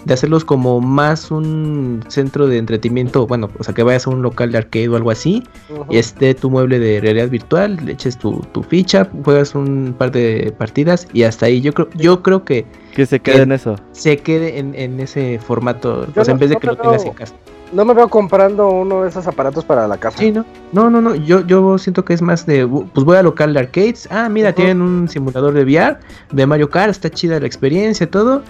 de 0.05 0.15
hacerlos 0.15 0.45
como 0.45 0.81
más 0.81 1.31
un 1.31 2.05
centro 2.09 2.47
de 2.47 2.59
entretenimiento, 2.59 3.27
bueno, 3.27 3.49
o 3.59 3.65
sea, 3.65 3.75
que 3.75 3.83
vayas 3.83 4.07
a 4.07 4.11
un 4.11 4.23
local 4.23 4.51
de 4.51 4.59
arcade 4.59 4.89
o 4.89 4.97
algo 4.97 5.11
así, 5.11 5.43
y 5.89 5.99
esté 5.99 6.35
tu 6.35 6.51
mueble 6.51 6.79
de 6.79 7.01
realidad 7.01 7.29
virtual, 7.29 7.79
le 7.85 7.93
eches 7.93 8.19
tu, 8.19 8.41
tu 8.53 8.63
ficha, 8.63 9.09
juegas 9.25 9.55
un 9.55 9.95
par 9.97 10.11
de 10.11 10.53
partidas 10.59 11.07
y 11.13 11.23
hasta 11.23 11.47
ahí. 11.47 11.61
Yo 11.61 11.73
creo, 11.73 11.89
yo 11.95 12.23
creo 12.23 12.45
que 12.45 12.67
que 12.95 13.07
se 13.07 13.21
quede 13.21 13.43
en 13.43 13.53
eso. 13.53 13.77
se 13.93 14.17
quede 14.19 14.59
en, 14.59 14.75
en 14.75 15.01
ese 15.01 15.39
formato, 15.39 16.07
Yo 16.15 16.23
o 16.23 16.25
sea, 16.25 16.33
en 16.33 16.39
vez 16.39 16.51
de 16.51 16.55
no 16.55 16.61
que 16.61 16.67
lo 16.69 16.77
tengas 16.77 17.05
en 17.05 17.15
casa. 17.15 17.35
No 17.75 17.85
me 17.85 17.93
veo 17.93 18.09
comprando 18.09 18.69
uno 18.69 19.03
de 19.03 19.09
esos 19.09 19.27
aparatos 19.27 19.65
para 19.65 19.89
la 19.89 19.97
casa. 19.99 20.19
Sí, 20.19 20.31
no, 20.31 20.45
no, 20.73 20.89
no, 20.91 21.01
no, 21.01 21.15
yo, 21.17 21.45
yo 21.45 21.77
siento 21.77 22.05
que 22.05 22.15
es 22.15 22.23
más 22.23 22.47
de, 22.47 22.67
pues 22.67 23.05
voy 23.05 23.17
al 23.17 23.25
local 23.25 23.53
de 23.53 23.59
arcades, 23.61 24.07
ah, 24.13 24.29
mira, 24.29 24.53
tienen 24.53 24.81
un 24.81 25.09
simulador 25.09 25.53
de 25.55 25.65
VR, 25.65 25.99
de 26.31 26.47
Mario 26.47 26.71
Kart, 26.71 26.91
está 26.91 27.11
chida 27.11 27.41
la 27.41 27.47
experiencia, 27.47 28.09
todo, 28.09 28.43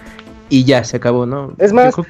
y 0.51 0.65
ya, 0.65 0.85
se 0.85 0.99
acabó, 0.99 1.25
¿no? 1.25 1.53
Es 1.57 1.73
más, 1.73 1.95
que- 1.97 2.03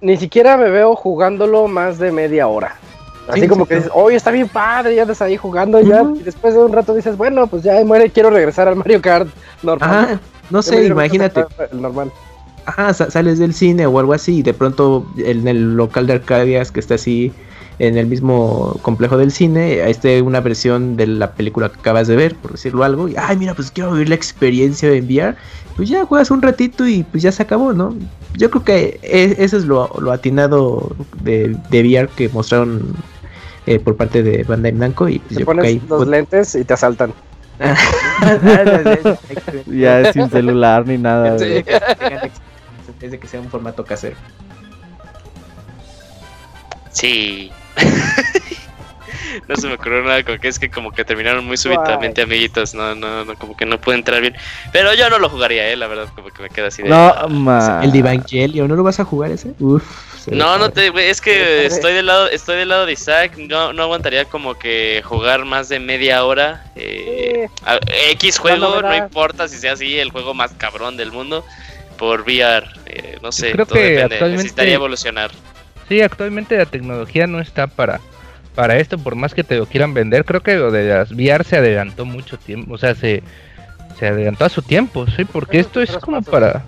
Ni 0.00 0.16
siquiera 0.16 0.56
me 0.56 0.70
veo 0.70 0.96
jugándolo 0.96 1.68
más 1.68 1.98
de 1.98 2.10
media 2.10 2.48
hora. 2.48 2.74
Así 3.28 3.42
Sí, 3.42 3.46
como 3.48 3.66
que 3.66 3.74
dices, 3.74 3.90
oye, 3.94 4.16
está 4.16 4.30
bien 4.30 4.48
padre, 4.48 4.94
ya 4.94 5.02
estás 5.02 5.20
ahí 5.20 5.36
jugando 5.36 5.78
ya. 5.82 6.02
Y 6.16 6.22
después 6.22 6.54
de 6.54 6.60
un 6.64 6.72
rato 6.72 6.94
dices, 6.94 7.18
bueno, 7.18 7.46
pues 7.48 7.62
ya 7.62 7.84
muere, 7.84 8.08
quiero 8.08 8.30
regresar 8.30 8.66
al 8.66 8.76
Mario 8.76 9.02
Kart 9.02 9.28
normal. 9.62 9.90
Ajá, 9.90 10.20
no 10.48 10.62
sé, 10.62 10.86
imagínate, 10.86 11.44
normal. 11.72 12.10
Ajá, 12.70 12.94
sa- 12.94 13.10
sales 13.10 13.38
del 13.38 13.54
cine 13.54 13.86
o 13.86 13.98
algo 13.98 14.12
así 14.12 14.38
y 14.38 14.42
de 14.42 14.54
pronto 14.54 15.06
en 15.18 15.46
el 15.48 15.74
local 15.76 16.06
de 16.06 16.14
Arcadias 16.14 16.70
que 16.72 16.80
está 16.80 16.94
así 16.94 17.32
en 17.78 17.96
el 17.96 18.06
mismo 18.06 18.78
complejo 18.82 19.16
del 19.16 19.32
cine, 19.32 19.80
ahí 19.82 19.90
esté 19.90 20.20
una 20.20 20.40
versión 20.40 20.96
de 20.96 21.06
la 21.06 21.32
película 21.32 21.70
que 21.70 21.80
acabas 21.80 22.08
de 22.08 22.16
ver, 22.16 22.34
por 22.34 22.52
decirlo 22.52 22.84
algo, 22.84 23.08
y 23.08 23.14
ay, 23.16 23.38
mira, 23.38 23.54
pues 23.54 23.70
quiero 23.70 23.92
vivir 23.92 24.10
la 24.10 24.14
experiencia 24.16 24.90
de 24.90 25.00
VR, 25.00 25.34
pues 25.76 25.88
ya 25.88 26.04
juegas 26.04 26.30
un 26.30 26.42
ratito 26.42 26.86
y 26.86 27.04
pues 27.04 27.22
ya 27.22 27.32
se 27.32 27.42
acabó, 27.42 27.72
¿no? 27.72 27.94
Yo 28.36 28.50
creo 28.50 28.64
que 28.64 29.00
e- 29.02 29.36
eso 29.38 29.56
es 29.56 29.64
lo, 29.64 29.90
lo 29.98 30.12
atinado 30.12 30.94
de, 31.22 31.56
de 31.70 31.80
VR 31.80 32.08
que 32.14 32.28
mostraron 32.28 32.94
eh, 33.66 33.78
por 33.78 33.96
parte 33.96 34.22
de 34.22 34.44
Bandai 34.44 34.72
Namco 34.72 35.08
y 35.08 35.18
pues 35.20 35.36
Te 35.36 35.40
yo 35.40 35.46
creo 35.46 35.62
que 35.62 35.68
ahí 35.68 35.78
pones 35.78 36.00
los 36.00 36.08
lentes 36.08 36.54
y 36.56 36.64
te 36.64 36.74
asaltan. 36.74 37.14
ya 39.66 40.12
sin 40.12 40.30
celular 40.30 40.86
ni 40.86 40.98
nada. 40.98 41.38
Sí. 41.38 41.64
Es 43.00 43.10
de 43.10 43.18
que 43.18 43.26
sea 43.28 43.40
un 43.40 43.50
formato 43.50 43.84
casero. 43.84 44.16
Sí. 46.92 47.50
no 49.48 49.56
se 49.56 49.68
me 49.68 49.74
ocurrió 49.74 50.02
nada 50.02 50.22
con 50.24 50.38
que 50.38 50.48
es 50.48 50.58
que 50.58 50.70
como 50.70 50.90
que 50.92 51.04
terminaron 51.04 51.44
muy 51.46 51.56
súbitamente 51.56 52.22
amiguitos, 52.22 52.74
no, 52.74 52.94
no, 52.94 53.24
no, 53.24 53.34
como 53.36 53.56
que 53.56 53.64
no 53.64 53.80
pude 53.80 53.94
entrar 53.94 54.20
bien. 54.20 54.34
Pero 54.72 54.92
yo 54.94 55.08
no 55.08 55.18
lo 55.18 55.28
jugaría, 55.28 55.68
eh, 55.70 55.76
la 55.76 55.86
verdad, 55.86 56.08
como 56.14 56.28
que 56.28 56.42
me 56.42 56.50
queda 56.50 56.68
así 56.68 56.82
de... 56.82 56.88
No, 56.88 57.08
ah, 57.16 57.26
ma. 57.28 57.80
El 57.82 57.92
Divangelio, 57.92 58.66
¿no 58.68 58.76
lo 58.76 58.82
vas 58.82 59.00
a 59.00 59.04
jugar 59.04 59.30
ese? 59.30 59.54
Uf. 59.60 60.10
No, 60.26 60.58
no 60.58 60.70
te, 60.70 60.92
es 61.08 61.20
que 61.20 61.64
estoy 61.64 61.94
del 61.94 62.06
lado, 62.06 62.28
estoy 62.28 62.58
del 62.58 62.68
lado 62.68 62.84
de 62.84 62.92
Isaac, 62.92 63.36
no, 63.38 63.72
no 63.72 63.84
aguantaría 63.84 64.26
como 64.26 64.54
que 64.58 65.00
jugar 65.04 65.46
más 65.46 65.70
de 65.70 65.80
media 65.80 66.24
hora. 66.24 66.64
eh, 66.76 67.48
a- 67.64 67.78
X 68.12 68.38
juego, 68.38 68.82
no 68.82 68.94
importa 68.94 69.48
si 69.48 69.56
sea 69.58 69.72
así, 69.72 69.98
el 69.98 70.10
juego 70.10 70.34
más 70.34 70.52
cabrón 70.52 70.98
del 70.98 71.10
mundo, 71.10 71.44
por 72.00 72.22
VR, 72.22 72.66
eh, 72.86 73.18
no 73.22 73.30
sé, 73.30 73.52
creo 73.52 73.66
todo 73.66 73.74
que 73.74 73.84
depende, 73.84 74.02
actualmente- 74.14 74.36
necesitaría 74.38 74.74
evolucionar. 74.74 75.30
Sí, 75.86 76.00
actualmente 76.00 76.56
la 76.56 76.64
tecnología 76.64 77.26
no 77.26 77.40
está 77.40 77.66
para 77.66 78.00
para 78.54 78.78
esto, 78.78 78.98
por 78.98 79.14
más 79.14 79.32
que 79.34 79.44
te 79.44 79.56
lo 79.56 79.66
quieran 79.66 79.92
vender. 79.94 80.24
Creo 80.24 80.40
que 80.42 80.56
lo 80.56 80.70
de 80.70 80.88
las 80.88 81.12
VR 81.12 81.44
se 81.44 81.58
adelantó 81.58 82.04
mucho 82.04 82.36
tiempo, 82.38 82.74
o 82.74 82.78
sea, 82.78 82.94
se, 82.94 83.22
se 83.98 84.06
adelantó 84.08 84.44
a 84.46 84.48
su 84.48 84.62
tiempo, 84.62 85.06
sí, 85.08 85.24
porque 85.24 85.60
esto 85.60 85.80
es 85.82 85.90
como 85.98 86.18
pasos. 86.22 86.32
para 86.32 86.64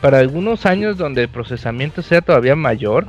para 0.00 0.18
algunos 0.18 0.66
años 0.66 0.98
donde 0.98 1.22
el 1.22 1.28
procesamiento 1.28 2.02
sea 2.02 2.20
todavía 2.20 2.56
mayor, 2.56 3.06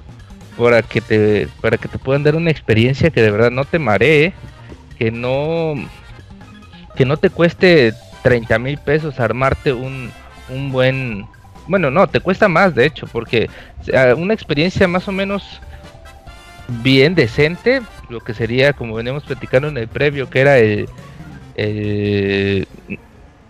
para 0.57 0.81
que 0.83 1.01
te 1.01 1.47
para 1.61 1.77
que 1.77 1.87
te 1.87 1.97
puedan 1.97 2.23
dar 2.23 2.35
una 2.35 2.51
experiencia 2.51 3.09
que 3.09 3.21
de 3.23 3.31
verdad 3.31 3.49
no 3.51 3.65
te 3.65 3.79
maree, 3.79 4.33
que 4.99 5.09
no 5.11 5.73
que 6.95 7.05
no 7.05 7.17
te 7.17 7.31
cueste 7.31 7.93
30 8.23 8.59
mil 8.59 8.77
pesos 8.77 9.19
armarte 9.19 9.73
un, 9.73 10.11
un 10.49 10.71
buen 10.71 11.25
bueno 11.67 11.89
no 11.91 12.07
te 12.07 12.19
cuesta 12.19 12.47
más 12.47 12.75
de 12.75 12.85
hecho 12.85 13.07
porque 13.07 13.49
eh, 13.87 14.13
una 14.17 14.33
experiencia 14.33 14.87
más 14.87 15.07
o 15.07 15.11
menos 15.11 15.61
bien 16.83 17.15
decente 17.15 17.81
lo 18.09 18.19
que 18.21 18.33
sería 18.33 18.73
como 18.73 18.95
veníamos 18.95 19.23
platicando 19.23 19.67
en 19.67 19.77
el 19.77 19.87
previo 19.87 20.29
que 20.29 20.41
era 20.41 20.57
el, 20.57 20.87
el 21.55 22.67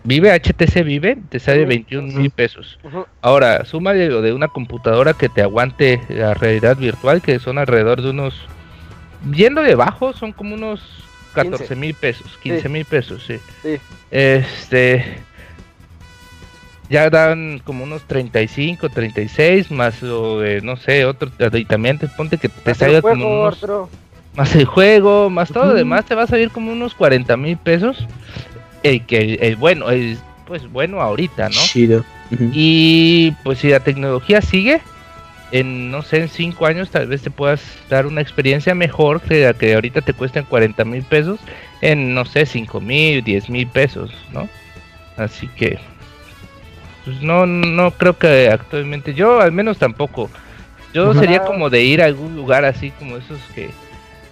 Vive 0.04 0.32
HTC 0.32 0.84
Vive 0.84 1.18
te 1.30 1.40
sale 1.40 1.62
Ujú, 1.62 1.70
21 1.70 2.14
mil 2.14 2.30
pesos. 2.30 2.78
Ahora 3.22 3.66
súmale 3.66 4.08
lo 4.08 4.22
de 4.22 4.34
una 4.34 4.48
computadora 4.48 5.14
que 5.14 5.30
te 5.30 5.42
aguante 5.42 6.00
la 6.10 6.34
realidad 6.36 6.78
virtual 6.78 7.22
que 7.22 7.40
son 7.40 7.58
alrededor 7.58 8.02
de 8.02 8.12
unos 8.12 8.36
yendo 9.32 9.64
de 9.64 9.74
bajo 9.76 10.14
son 10.14 10.32
como 10.32 10.54
unos 10.54 10.82
14 11.34 11.76
mil 11.76 11.96
pesos 11.96 12.38
15 12.44 12.70
mil 12.70 12.86
pesos 12.86 13.24
sí. 13.26 13.40
Sí. 13.64 13.78
este 14.12 15.18
ya 16.90 17.10
dan 17.10 17.62
como 17.64 17.84
unos 17.84 18.04
35, 18.04 18.90
36 18.90 19.72
más 19.72 20.02
lo 20.02 20.40
de 20.40 20.62
no 20.62 20.78
sé, 20.78 21.06
otro 21.06 21.32
aditamento, 21.40 22.08
ponte 22.16 22.38
que 22.38 22.50
te 22.50 22.76
salga 22.76 23.02
como 23.02 23.44
unos, 23.44 23.64
más 24.36 24.56
el 24.56 24.66
juego, 24.66 25.30
más 25.30 25.50
todo 25.50 25.68
lo 25.68 25.74
demás 25.74 26.06
te 26.06 26.16
va 26.16 26.24
a 26.24 26.28
salir 26.28 26.52
como 26.52 26.72
unos 26.72 26.94
40 26.94 27.38
mil 27.38 27.58
pesos. 27.58 28.06
El 28.84 29.06
que 29.06 29.18
el, 29.18 29.44
el 29.44 29.56
bueno, 29.56 29.90
el 29.90 30.18
pues 30.46 30.72
bueno 30.72 31.02
ahorita, 31.02 31.50
¿no? 31.50 31.56
Chido. 31.56 32.06
Ujú. 32.32 32.50
Y 32.54 33.34
pues 33.44 33.60
si 33.60 33.70
la 33.70 33.80
tecnología 33.80 34.42
sigue, 34.42 34.82
en 35.52 35.90
no 35.90 36.02
sé, 36.02 36.22
en 36.22 36.30
5 36.30 36.66
años 36.66 36.90
tal 36.90 37.08
vez 37.08 37.22
te 37.22 37.32
puedas 37.32 37.62
dar 37.90 38.06
una 38.06 38.22
experiencia 38.22 38.76
mejor 38.76 39.22
que 39.22 39.46
la 39.46 39.54
que 39.54 39.74
ahorita 39.74 40.02
te 40.02 40.14
cuestan 40.14 40.46
40 40.46 40.86
mil 40.86 41.04
pesos 41.04 41.40
en 41.82 42.14
no 42.14 42.26
sé, 42.26 42.46
5 42.46 42.82
mil, 42.82 43.24
10 43.24 43.50
mil 43.50 43.68
pesos, 43.68 44.12
¿no? 44.34 44.48
Así 45.18 45.48
que 45.56 45.80
pues 47.06 47.22
no, 47.22 47.46
no 47.46 47.92
creo 47.92 48.18
que 48.18 48.50
actualmente, 48.50 49.14
yo 49.14 49.40
al 49.40 49.52
menos 49.52 49.78
tampoco. 49.78 50.30
Yo 50.94 51.14
sería 51.14 51.40
como 51.44 51.70
de 51.70 51.84
ir 51.84 52.02
a 52.02 52.06
algún 52.06 52.36
lugar 52.36 52.64
así 52.66 52.90
como 52.92 53.18
esos 53.18 53.40
que, 53.54 53.70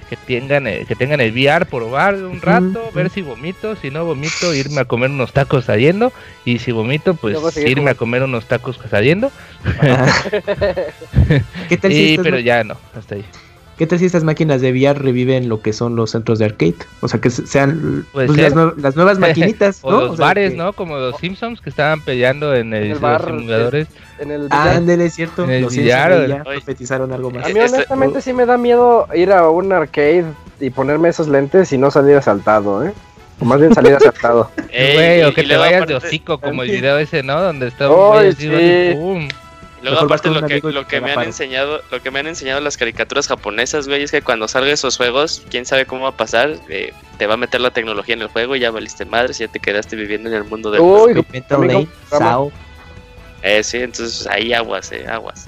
que 0.09 0.15
tengan 0.15 0.65
el, 0.65 0.85
que 0.87 0.95
tengan 0.95 1.19
el 1.19 1.31
VR, 1.33 1.65
probar 1.65 2.15
un 2.15 2.41
rato, 2.41 2.89
ver 2.93 3.09
si 3.09 3.21
vomito, 3.21 3.75
si 3.75 3.91
no 3.91 4.05
vomito, 4.05 4.53
irme 4.53 4.79
a 4.81 4.85
comer 4.85 5.09
unos 5.09 5.33
tacos 5.33 5.65
saliendo, 5.65 6.13
y 6.45 6.59
si 6.59 6.71
vomito, 6.71 7.15
pues 7.15 7.33
irme 7.57 7.91
a 7.91 7.95
comer 7.95 8.23
unos 8.23 8.45
tacos 8.45 8.79
saliendo. 8.89 9.29
¿Qué 11.69 11.77
tal, 11.77 11.91
si 11.91 11.97
Y, 12.03 12.09
estas, 12.11 12.23
pero 12.23 12.37
ma- 12.37 12.41
ya 12.41 12.63
no, 12.63 12.77
hasta 12.95 13.15
ahí. 13.15 13.25
¿Qué 13.77 13.87
tal 13.87 13.97
si 13.97 14.05
estas 14.05 14.23
máquinas 14.23 14.61
de 14.61 14.71
VR 14.71 14.99
reviven 14.99 15.49
lo 15.49 15.61
que 15.61 15.73
son 15.73 15.95
los 15.95 16.11
centros 16.11 16.37
de 16.37 16.45
arcade? 16.45 16.75
O 17.01 17.07
sea, 17.07 17.19
que 17.19 17.29
se- 17.31 17.47
sean 17.47 18.05
pues, 18.13 18.31
ser. 18.31 18.43
las, 18.43 18.53
nue- 18.55 18.73
las 18.77 18.95
nuevas 18.95 19.17
maquinitas, 19.19 19.79
O 19.81 19.91
¿no? 19.91 20.01
los 20.01 20.11
O 20.11 20.15
sea, 20.17 20.25
bares, 20.27 20.51
que- 20.51 20.57
¿no? 20.57 20.73
Como 20.73 20.97
los 20.97 21.17
Simpsons 21.17 21.59
que 21.59 21.69
estaban 21.71 21.99
peleando 22.01 22.53
en, 22.55 22.73
el, 22.73 22.83
el 22.83 22.89
los 22.91 23.01
bar, 23.01 23.25
simuladores. 23.25 23.87
En 24.19 24.29
el 24.31 24.47
Ah, 24.51 24.73
ándale, 24.75 25.05
es 25.05 25.15
cierto. 25.15 25.43
En 25.45 25.49
el 25.51 25.61
Los 25.63 25.73
Simpsons 25.73 26.27
ya 26.29 26.43
profetizaron 26.43 27.11
algo 27.13 27.31
más. 27.31 27.45
A 27.45 27.49
mí 27.49 27.59
Este- 27.59 27.77
honestamente 27.77 28.21
sí 28.21 28.31
me 28.31 28.45
da 28.45 28.57
miedo 28.59 29.07
ir 29.15 29.31
a 29.31 29.49
un 29.49 29.73
arcade 29.73 30.25
y 30.59 30.69
ponerme 30.69 31.09
esos 31.09 31.27
lentes 31.27 31.73
y 31.73 31.77
no 31.79 31.89
salir 31.89 32.15
asaltado, 32.15 32.85
¿eh? 32.85 32.93
O 33.39 33.45
más 33.45 33.59
bien 33.59 33.73
salir 33.73 33.93
asaltado. 33.95 34.51
Ey, 34.71 34.93
Güey, 34.95 35.19
y- 35.21 35.23
o 35.23 35.33
que 35.33 35.43
te 35.43 35.57
vayas 35.57 35.87
de 35.87 35.95
hocico, 35.95 36.37
como 36.37 36.61
el 36.61 36.69
video 36.71 36.99
ese, 36.99 37.23
¿no? 37.23 37.41
Donde 37.41 37.67
está 37.69 37.89
un 37.89 38.17
así, 38.17 38.33
sí. 38.35 38.47
y 38.51 38.93
¡pum! 38.93 39.27
Luego 39.83 39.95
Mejor 39.97 40.05
aparte 40.05 40.29
lo 40.29 40.47
que, 40.47 40.61
lo 40.61 41.01
me 41.01 41.11
han 41.11 41.23
enseñado, 41.23 41.81
lo 41.91 42.01
que 42.01 42.09
me 42.09 42.19
han 42.19 42.27
enseñado 42.27 42.61
las 42.61 42.77
caricaturas 42.77 43.27
japonesas, 43.27 43.87
güey, 43.87 44.03
es 44.03 44.11
que 44.11 44.21
cuando 44.21 44.47
salgan 44.47 44.71
esos 44.71 44.97
juegos, 44.97 45.43
quién 45.51 45.65
sabe 45.65 45.85
cómo 45.85 46.03
va 46.03 46.09
a 46.09 46.17
pasar, 46.17 46.55
eh, 46.69 46.93
te 47.17 47.27
va 47.27 47.33
a 47.33 47.37
meter 47.37 47.59
la 47.59 47.71
tecnología 47.71 48.15
en 48.15 48.21
el 48.21 48.29
juego 48.29 48.55
y 48.55 48.61
ya 48.61 48.71
valiste 48.71 49.05
madre 49.05 49.33
si 49.33 49.45
ya 49.45 49.51
te 49.51 49.59
quedaste 49.59 49.95
viviendo 49.95 50.29
en 50.29 50.35
el 50.35 50.45
mundo 50.45 50.71
del. 50.71 50.81
Uy. 50.81 51.87
Sao. 52.09 52.51
Eh, 53.41 53.61
sí, 53.61 53.77
entonces 53.77 54.25
ahí 54.27 54.53
aguas, 54.53 54.91
eh, 54.93 55.05
aguas. 55.05 55.47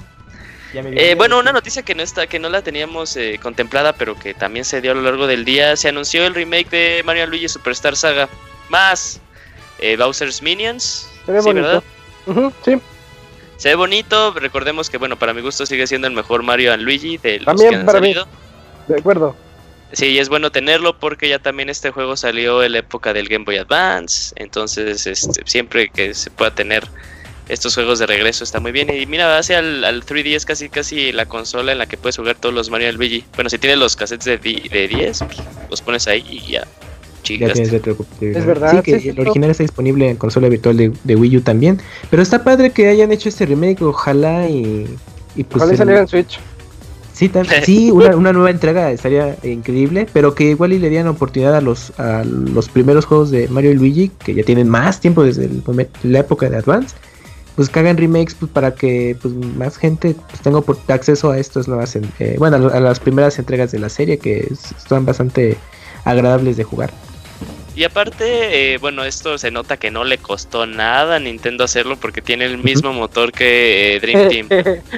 Eh, 0.74 1.14
bueno, 1.16 1.38
una 1.38 1.52
noticia 1.52 1.82
que 1.82 1.94
no 1.94 2.02
está, 2.02 2.26
que 2.26 2.38
no 2.38 2.48
la 2.48 2.62
teníamos 2.62 3.16
eh, 3.16 3.38
contemplada, 3.42 3.92
pero 3.92 4.18
que 4.18 4.34
también 4.34 4.64
se 4.64 4.80
dio 4.80 4.92
a 4.92 4.94
lo 4.94 5.02
largo 5.02 5.26
del 5.26 5.44
día, 5.44 5.76
se 5.76 5.88
anunció 5.88 6.26
el 6.26 6.34
remake 6.34 6.68
de 6.70 7.02
Mario 7.04 7.26
Luigi 7.26 7.48
Superstar 7.48 7.96
Saga 7.96 8.28
más 8.68 9.20
eh, 9.78 9.96
Bowser's 9.96 10.42
Minions. 10.42 11.08
sí, 11.24 11.32
bonito. 11.32 11.82
¿verdad? 12.26 12.52
Sí, 12.64 12.76
Se 13.56 13.70
ve 13.70 13.74
bonito, 13.74 14.32
recordemos 14.34 14.90
que 14.90 14.98
bueno, 14.98 15.16
para 15.18 15.32
mi 15.32 15.40
gusto 15.40 15.64
sigue 15.66 15.86
siendo 15.86 16.06
el 16.06 16.12
mejor 16.14 16.42
Mario 16.42 16.72
and 16.72 16.82
Luigi 16.82 17.16
de 17.18 17.38
los 17.38 17.46
También 17.46 17.70
que 17.70 17.76
han 17.76 17.86
para 17.86 18.00
mí. 18.00 18.08
salido. 18.08 18.28
de 18.88 18.98
acuerdo. 18.98 19.36
Sí, 19.92 20.06
y 20.06 20.18
es 20.18 20.28
bueno 20.28 20.50
tenerlo 20.50 20.98
porque 20.98 21.28
ya 21.28 21.38
también 21.38 21.70
este 21.70 21.90
juego 21.90 22.16
salió 22.16 22.62
en 22.62 22.72
la 22.72 22.78
época 22.78 23.12
del 23.12 23.28
Game 23.28 23.44
Boy 23.44 23.56
Advance, 23.56 24.34
entonces 24.36 25.06
este, 25.06 25.42
siempre 25.46 25.88
que 25.88 26.12
se 26.12 26.28
pueda 26.30 26.50
tener 26.54 26.86
estos 27.48 27.74
juegos 27.76 28.00
de 28.00 28.06
regreso 28.06 28.42
está 28.42 28.58
muy 28.58 28.72
bien. 28.72 28.90
Y 28.92 29.06
mira, 29.06 29.38
hace 29.38 29.54
al, 29.54 29.84
al 29.84 30.04
3D 30.04 30.34
es 30.34 30.44
casi 30.44 30.68
casi 30.68 31.12
la 31.12 31.26
consola 31.26 31.70
en 31.72 31.78
la 31.78 31.86
que 31.86 31.96
puedes 31.96 32.16
jugar 32.16 32.34
todos 32.34 32.52
los 32.54 32.68
Mario 32.68 32.88
y 32.88 32.92
Luigi. 32.92 33.24
Bueno, 33.36 33.48
si 33.48 33.58
tienes 33.58 33.78
los 33.78 33.94
cassettes 33.94 34.24
de, 34.24 34.36
de 34.38 34.88
10, 34.88 35.22
pues, 35.22 35.38
los 35.70 35.80
pones 35.80 36.08
ahí 36.08 36.26
y 36.28 36.52
ya. 36.52 36.66
Ya 37.34 37.38
Chingaste. 37.38 37.52
tienes 37.54 37.72
retrocompatibilidad. 37.72 38.40
Es 38.40 38.46
verdad, 38.46 38.70
Sí, 38.72 38.82
que 38.82 39.00
sí, 39.00 39.08
el 39.10 39.20
original 39.20 39.50
está 39.50 39.62
disponible 39.64 40.08
en 40.10 40.16
consola 40.16 40.48
virtual 40.48 40.76
de, 40.76 40.92
de 41.04 41.16
Wii 41.16 41.36
U 41.38 41.40
también. 41.42 41.80
Pero 42.10 42.22
está 42.22 42.44
padre 42.44 42.70
que 42.70 42.88
hayan 42.88 43.12
hecho 43.12 43.28
este 43.28 43.46
remake, 43.46 43.82
ojalá 43.82 44.48
y. 44.48 44.86
y 45.34 45.44
pues 45.44 45.56
Ojalá 45.56 45.70
y 45.70 45.74
el- 45.74 45.78
saliera 45.78 46.00
en 46.00 46.08
Switch. 46.08 46.38
Sí, 47.12 47.30
sí 47.64 47.90
una, 47.90 48.14
una 48.14 48.32
nueva 48.34 48.50
entrega 48.50 48.90
estaría 48.92 49.36
increíble, 49.42 50.06
pero 50.12 50.34
que 50.34 50.50
igual 50.50 50.74
y 50.74 50.78
le 50.78 50.90
dieran 50.90 51.08
oportunidad 51.08 51.56
a 51.56 51.60
los, 51.62 51.98
a 51.98 52.22
los 52.24 52.68
primeros 52.68 53.06
juegos 53.06 53.30
de 53.30 53.48
Mario 53.48 53.70
y 53.70 53.74
Luigi, 53.74 54.10
que 54.22 54.34
ya 54.34 54.42
tienen 54.42 54.68
más 54.68 55.00
tiempo 55.00 55.22
desde 55.24 55.46
el 55.46 55.64
momen- 55.64 55.88
la 56.02 56.18
época 56.18 56.50
de 56.50 56.56
Advance, 56.58 56.94
pues 57.54 57.70
que 57.70 57.80
hagan 57.80 57.96
remakes 57.96 58.34
pues, 58.34 58.52
para 58.52 58.74
que 58.74 59.16
pues, 59.22 59.32
más 59.32 59.78
gente 59.78 60.14
pues, 60.28 60.42
tenga 60.42 60.60
acceso 60.88 61.30
a 61.30 61.38
estas 61.38 61.66
nuevas, 61.68 61.96
eh, 61.96 62.36
bueno, 62.38 62.56
a, 62.68 62.80
las 62.80 63.00
primeras 63.00 63.38
entregas 63.38 63.72
de 63.72 63.78
la 63.78 63.88
serie, 63.88 64.18
que 64.18 64.40
es- 64.50 64.72
están 64.76 65.06
bastante 65.06 65.56
agradables 66.04 66.58
de 66.58 66.64
jugar. 66.64 66.92
Y 67.76 67.84
aparte, 67.84 68.72
eh, 68.72 68.78
bueno, 68.78 69.04
esto 69.04 69.36
se 69.36 69.50
nota 69.50 69.76
que 69.76 69.90
no 69.90 70.02
le 70.04 70.16
costó 70.16 70.64
nada 70.66 71.16
a 71.16 71.18
Nintendo 71.20 71.62
hacerlo 71.64 71.96
porque 71.98 72.22
tiene 72.22 72.46
el 72.46 72.56
mismo 72.56 72.92
motor 72.94 73.30
que 73.32 73.96
eh, 73.96 74.00
Dream 74.00 74.28
Team. 74.48 74.48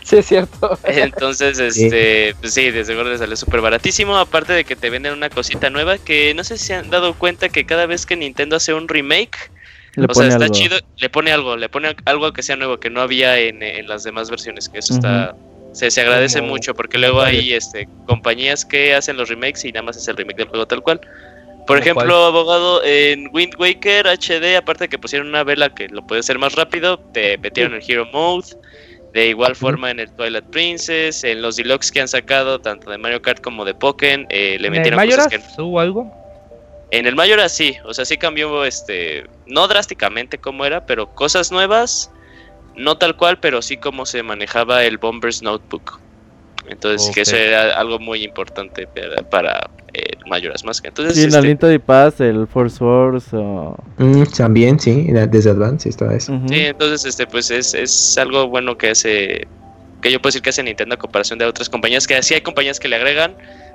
sí, 0.04 0.18
es 0.18 0.26
cierto. 0.26 0.78
Entonces, 0.84 1.58
este, 1.58 2.34
pues 2.40 2.54
sí, 2.54 2.70
desde 2.70 2.94
luego 2.94 3.10
le 3.10 3.18
sale 3.18 3.34
súper 3.36 3.60
baratísimo. 3.60 4.16
Aparte 4.16 4.52
de 4.52 4.64
que 4.64 4.76
te 4.76 4.90
venden 4.90 5.12
una 5.12 5.28
cosita 5.28 5.70
nueva 5.70 5.98
que 5.98 6.32
no 6.34 6.44
sé 6.44 6.56
si 6.56 6.66
se 6.66 6.74
han 6.74 6.88
dado 6.88 7.14
cuenta 7.14 7.48
que 7.48 7.66
cada 7.66 7.86
vez 7.86 8.06
que 8.06 8.14
Nintendo 8.14 8.54
hace 8.56 8.72
un 8.72 8.86
remake, 8.86 9.50
Le 9.96 10.06
o 10.08 10.14
sea, 10.14 10.28
está 10.28 10.44
algo. 10.44 10.54
chido, 10.54 10.78
le 10.98 11.10
pone 11.10 11.32
algo, 11.32 11.56
le 11.56 11.68
pone 11.68 11.96
algo 12.04 12.32
que 12.32 12.44
sea 12.44 12.54
nuevo, 12.54 12.78
que 12.78 12.90
no 12.90 13.00
había 13.00 13.38
en, 13.40 13.60
en 13.62 13.88
las 13.88 14.04
demás 14.04 14.30
versiones, 14.30 14.68
que 14.68 14.78
eso 14.78 14.94
está... 14.94 15.34
Se, 15.72 15.90
se 15.90 16.00
agradece 16.00 16.38
Como- 16.38 16.52
mucho 16.52 16.74
porque 16.74 16.96
luego 16.96 17.20
hay 17.20 17.52
este, 17.52 17.86
compañías 18.06 18.64
que 18.64 18.94
hacen 18.94 19.16
los 19.18 19.28
remakes 19.28 19.64
y 19.66 19.72
nada 19.72 19.82
más 19.82 19.96
es 19.98 20.08
el 20.08 20.16
remake 20.16 20.38
del 20.38 20.48
juego 20.48 20.66
tal 20.66 20.80
cual. 20.82 21.00
Por 21.68 21.76
¿Cómo 21.76 21.82
ejemplo, 21.82 22.14
cuál? 22.14 22.24
abogado, 22.24 22.82
en 22.82 23.28
Wind 23.30 23.54
Waker 23.58 24.06
HD, 24.06 24.56
aparte 24.56 24.84
de 24.84 24.88
que 24.88 24.98
pusieron 24.98 25.28
una 25.28 25.44
vela 25.44 25.68
que 25.74 25.86
lo 25.88 26.06
puede 26.06 26.20
hacer 26.20 26.38
más 26.38 26.54
rápido, 26.54 26.98
te 27.12 27.36
metieron 27.36 27.74
el 27.74 27.82
Hero 27.86 28.06
Mode. 28.06 28.56
De 29.12 29.28
igual 29.28 29.54
forma 29.54 29.90
en 29.90 30.00
el 30.00 30.10
Twilight 30.12 30.46
Princess, 30.46 31.24
en 31.24 31.42
los 31.42 31.56
deluxe 31.56 31.92
que 31.92 32.00
han 32.00 32.08
sacado, 32.08 32.58
tanto 32.58 32.90
de 32.90 32.96
Mario 32.96 33.20
Kart 33.20 33.42
como 33.42 33.66
de 33.66 33.74
Pokémon, 33.74 34.26
eh, 34.30 34.56
le 34.58 34.68
¿En 34.68 34.74
el 34.74 34.80
metieron 34.80 35.06
cosas 35.06 35.28
que... 35.28 35.62
hubo 35.62 35.78
algo? 35.78 36.10
En 36.90 37.06
el 37.06 37.14
Mayoras 37.14 37.52
sí, 37.54 37.76
o 37.84 37.92
sea, 37.92 38.06
sí 38.06 38.16
cambió, 38.16 38.64
este, 38.64 39.26
no 39.46 39.68
drásticamente 39.68 40.38
como 40.38 40.64
era, 40.64 40.86
pero 40.86 41.14
cosas 41.14 41.52
nuevas, 41.52 42.10
no 42.76 42.96
tal 42.96 43.14
cual, 43.16 43.38
pero 43.40 43.60
sí 43.60 43.76
como 43.76 44.06
se 44.06 44.22
manejaba 44.22 44.84
el 44.84 44.96
Bombers 44.96 45.42
Notebook. 45.42 46.00
Entonces, 46.68 47.10
que 47.14 47.22
eso 47.22 47.36
era 47.36 47.78
algo 47.78 47.98
muy 47.98 48.24
importante 48.24 48.86
para, 48.86 49.22
para 49.22 49.70
el 49.92 50.18
Mayoras 50.26 50.64
Mask. 50.64 50.84
Entonces, 50.84 51.14
sí, 51.14 51.22
en 51.22 51.28
este, 51.28 51.38
Aliento 51.38 51.66
de 51.66 51.80
Paz, 51.80 52.20
el 52.20 52.46
Force 52.46 52.82
Wars 52.82 53.24
o... 53.32 53.76
Mm, 53.96 54.24
también, 54.36 54.78
sí, 54.78 55.08
desde 55.28 55.50
Advance 55.50 55.88
y 55.88 55.92
todo 55.92 56.10
eso. 56.10 56.38
Sí, 56.48 56.60
entonces 56.60 57.04
este 57.04 57.26
pues 57.26 57.50
es, 57.50 57.74
es 57.74 58.18
algo 58.18 58.48
bueno 58.48 58.76
que 58.76 58.90
hace 58.90 59.46
que 60.00 60.12
yo 60.12 60.20
puedo 60.20 60.28
decir 60.28 60.42
que 60.42 60.50
hace 60.50 60.62
Nintendo 60.62 60.94
a 60.94 60.98
comparación 60.98 61.38
de 61.38 61.44
otras 61.44 61.68
compañías 61.68 62.06
que 62.06 62.22
sí 62.22 62.34
hay 62.34 62.40
compañías 62.40 62.78
que 62.78 62.88
le 62.88 62.96
agregan, 62.96 63.34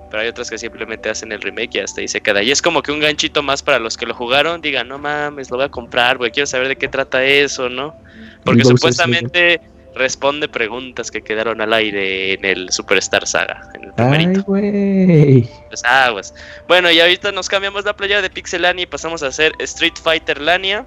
pero 0.09 0.21
hay 0.21 0.29
otras 0.29 0.49
que 0.49 0.57
simplemente 0.57 1.09
hacen 1.09 1.31
el 1.31 1.41
remake 1.41 1.75
y 1.75 1.79
hasta 1.79 2.01
ahí 2.01 2.07
se 2.07 2.21
queda. 2.21 2.41
Y 2.43 2.51
es 2.51 2.61
como 2.61 2.81
que 2.81 2.91
un 2.91 2.99
ganchito 2.99 3.43
más 3.43 3.61
para 3.61 3.79
los 3.79 3.97
que 3.97 4.05
lo 4.05 4.13
jugaron, 4.13 4.61
digan, 4.61 4.87
"No 4.87 4.99
mames, 4.99 5.49
lo 5.51 5.57
voy 5.57 5.65
a 5.65 5.69
comprar, 5.69 6.17
güey, 6.17 6.31
quiero 6.31 6.47
saber 6.47 6.69
de 6.69 6.75
qué 6.77 6.87
trata 6.87 7.23
eso, 7.25 7.69
¿no?" 7.69 7.95
Porque 8.43 8.63
supuestamente 8.63 9.59
responde 9.95 10.47
preguntas 10.47 11.11
que 11.11 11.21
quedaron 11.21 11.61
al 11.61 11.73
aire 11.73 12.33
en 12.33 12.45
el 12.45 12.71
Superstar 12.71 13.25
Saga, 13.27 13.69
en 13.75 13.83
el 13.85 13.89
Ay, 13.97 14.17
primerito. 14.17 14.43
güey. 14.43 15.49
Pues 15.69 15.83
aguas. 15.83 16.33
Bueno, 16.67 16.89
y 16.91 16.99
ahorita 16.99 17.31
nos 17.31 17.47
cambiamos 17.49 17.85
la 17.85 17.95
playa 17.95 18.21
de 18.21 18.29
Pixelania 18.29 18.83
y 18.83 18.87
pasamos 18.87 19.23
a 19.23 19.27
hacer 19.27 19.53
Street 19.59 19.93
Fighter 20.01 20.41
Lania. 20.41 20.85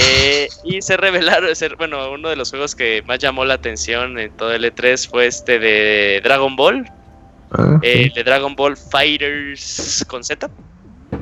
Eh, 0.00 0.48
y 0.64 0.82
se 0.82 0.96
revelaron, 0.96 1.54
ser, 1.54 1.76
bueno, 1.76 2.10
uno 2.10 2.28
de 2.28 2.36
los 2.36 2.50
juegos 2.50 2.74
que 2.74 3.02
más 3.06 3.20
llamó 3.20 3.44
la 3.44 3.54
atención 3.54 4.18
en 4.18 4.32
todo 4.36 4.52
el 4.52 4.64
E3 4.64 5.08
fue 5.08 5.26
este 5.26 5.58
de 5.60 6.20
Dragon 6.24 6.56
Ball, 6.56 6.84
Ah, 7.52 7.78
eh, 7.82 7.92
sí. 7.94 8.02
el 8.08 8.12
de 8.12 8.24
Dragon 8.24 8.54
Ball 8.56 8.76
Fighters 8.76 10.04
con 10.08 10.22
Z. 10.24 10.50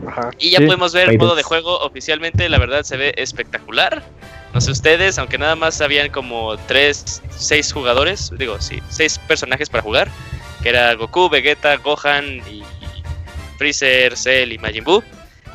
Ajá. 0.09 0.31
Y 0.39 0.51
ya 0.51 0.59
Sí, 0.59 0.65
podemos 0.67 0.93
ver 0.95 1.11
el 1.11 1.19
modo 1.19 1.35
de 1.37 1.43
juego 1.43 1.79
oficialmente, 1.81 2.49
la 2.49 2.59
verdad 2.59 2.83
se 2.83 2.97
ve 2.97 3.15
espectacular. 3.17 4.03
No 4.57 4.61
sé 4.63 4.71
ustedes, 4.71 5.19
aunque 5.19 5.37
nada 5.37 5.55
más 5.55 5.83
habían 5.83 6.09
como 6.09 6.57
3, 6.57 7.23
6 7.29 7.73
jugadores, 7.75 8.33
digo, 8.39 8.59
sí, 8.59 8.81
6 8.89 9.19
personajes 9.29 9.69
para 9.69 9.83
jugar, 9.83 10.09
que 10.63 10.71
era 10.71 10.95
Goku, 10.95 11.29
Vegeta, 11.29 11.77
Gohan 11.77 12.25
y 12.51 12.63
Freezer, 13.59 14.17
Cell 14.17 14.53
y 14.53 14.57
Majin 14.57 14.83
Buu. 14.83 15.03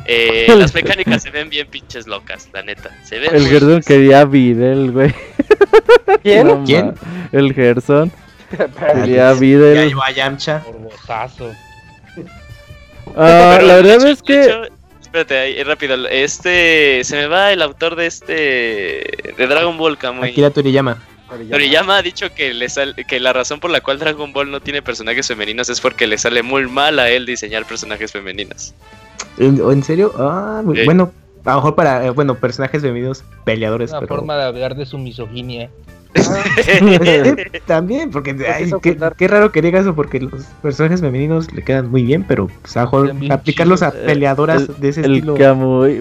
Eh, 0.06 0.46
las 0.56 0.76
mecánicas 0.76 1.24
se 1.24 1.32
ven 1.32 1.50
bien 1.50 1.66
pinches 1.68 2.06
locas, 2.06 2.48
la 2.54 2.62
neta. 2.62 2.92
Se 3.04 3.18
ven 3.18 3.34
El 3.34 3.48
Gerson 3.48 3.70
locas. 3.70 3.86
quería 3.88 4.24
Videl, 4.26 4.92
güey. 4.92 5.16
¿Quién? 6.22 6.46
No, 6.46 6.64
¿Quién? 6.64 6.94
El 7.32 7.56
Gerson. 7.56 8.12
Quería 8.94 9.34
Ya 9.34 9.34
Videl. 9.34 9.90
iba 9.90 10.06
a 10.06 10.12
Yamcha. 10.12 10.60
Por 10.60 10.78
botazo. 10.78 11.52
Ah, 13.16 13.58
la 13.64 13.78
verdad 13.78 14.06
es 14.08 14.22
que... 14.22 14.44
hecho, 14.44 14.62
espérate, 15.12 15.38
ahí, 15.38 15.64
rápido. 15.64 16.08
Este. 16.08 17.04
Se 17.04 17.16
me 17.16 17.28
va 17.28 17.52
el 17.52 17.62
autor 17.62 17.96
de 17.96 18.06
este. 18.08 18.34
De 19.38 19.48
Dragon 19.48 19.78
Ball, 19.78 19.98
Kamui. 19.98 20.30
Akira 20.30 20.50
Toriyama. 20.50 20.98
Toriyama 21.50 21.98
ha 21.98 22.02
dicho 22.02 22.34
que, 22.34 22.54
le 22.54 22.68
sal- 22.68 22.94
que 23.08 23.20
la 23.20 23.32
razón 23.32 23.60
por 23.62 23.72
la 23.72 23.80
cual 23.80 24.00
Dragon 24.00 24.34
Ball 24.34 24.52
no 24.52 24.60
tiene 24.60 24.82
personajes 24.82 25.28
femeninos 25.28 25.70
es 25.70 25.80
porque 25.80 26.06
le 26.06 26.18
sale 26.18 26.44
muy 26.44 26.68
mal 26.68 27.00
a 27.00 27.10
él 27.10 27.26
diseñar 27.26 27.66
personajes 27.66 28.12
femeninos. 28.12 28.74
¿En, 29.38 29.62
en 29.72 29.84
serio? 29.84 30.12
Ah, 30.18 30.62
muy- 30.64 30.78
Sí. 30.80 30.84
bueno, 30.86 31.14
a 31.46 31.52
lo 31.52 31.56
mejor 31.56 31.76
para, 31.76 32.06
eh, 32.06 32.10
bueno, 32.10 32.36
personajes 32.36 32.82
femeninos 32.82 33.24
peleadores, 33.46 33.92
Una 33.92 34.02
pero... 34.02 34.16
forma 34.18 34.36
de 34.36 34.44
hablar 34.44 34.76
de 34.76 34.86
su 34.86 34.98
misoginia. 34.98 35.70
Eh, 36.58 37.62
También, 37.66 38.12
porque 38.12 38.36
ay, 38.54 38.72
qué, 38.82 38.98
qué 39.18 39.28
raro 39.28 39.52
que 39.52 39.62
digas 39.62 39.82
eso, 39.82 39.96
porque 39.96 40.20
los 40.20 40.44
personajes 40.62 41.02
femeninos 41.02 41.52
le 41.54 41.64
quedan 41.64 41.90
muy 41.90 42.04
bien, 42.04 42.26
pero 42.28 42.48
pues, 42.62 42.76
a 42.78 42.84
aplicarlos 43.30 43.82
a 43.82 43.92
chidos. 43.92 44.06
peleadoras 44.06 44.62
el, 44.64 44.80
de 44.80 44.90
ese 44.90 45.02
el 45.02 45.16
estilo 45.16 45.36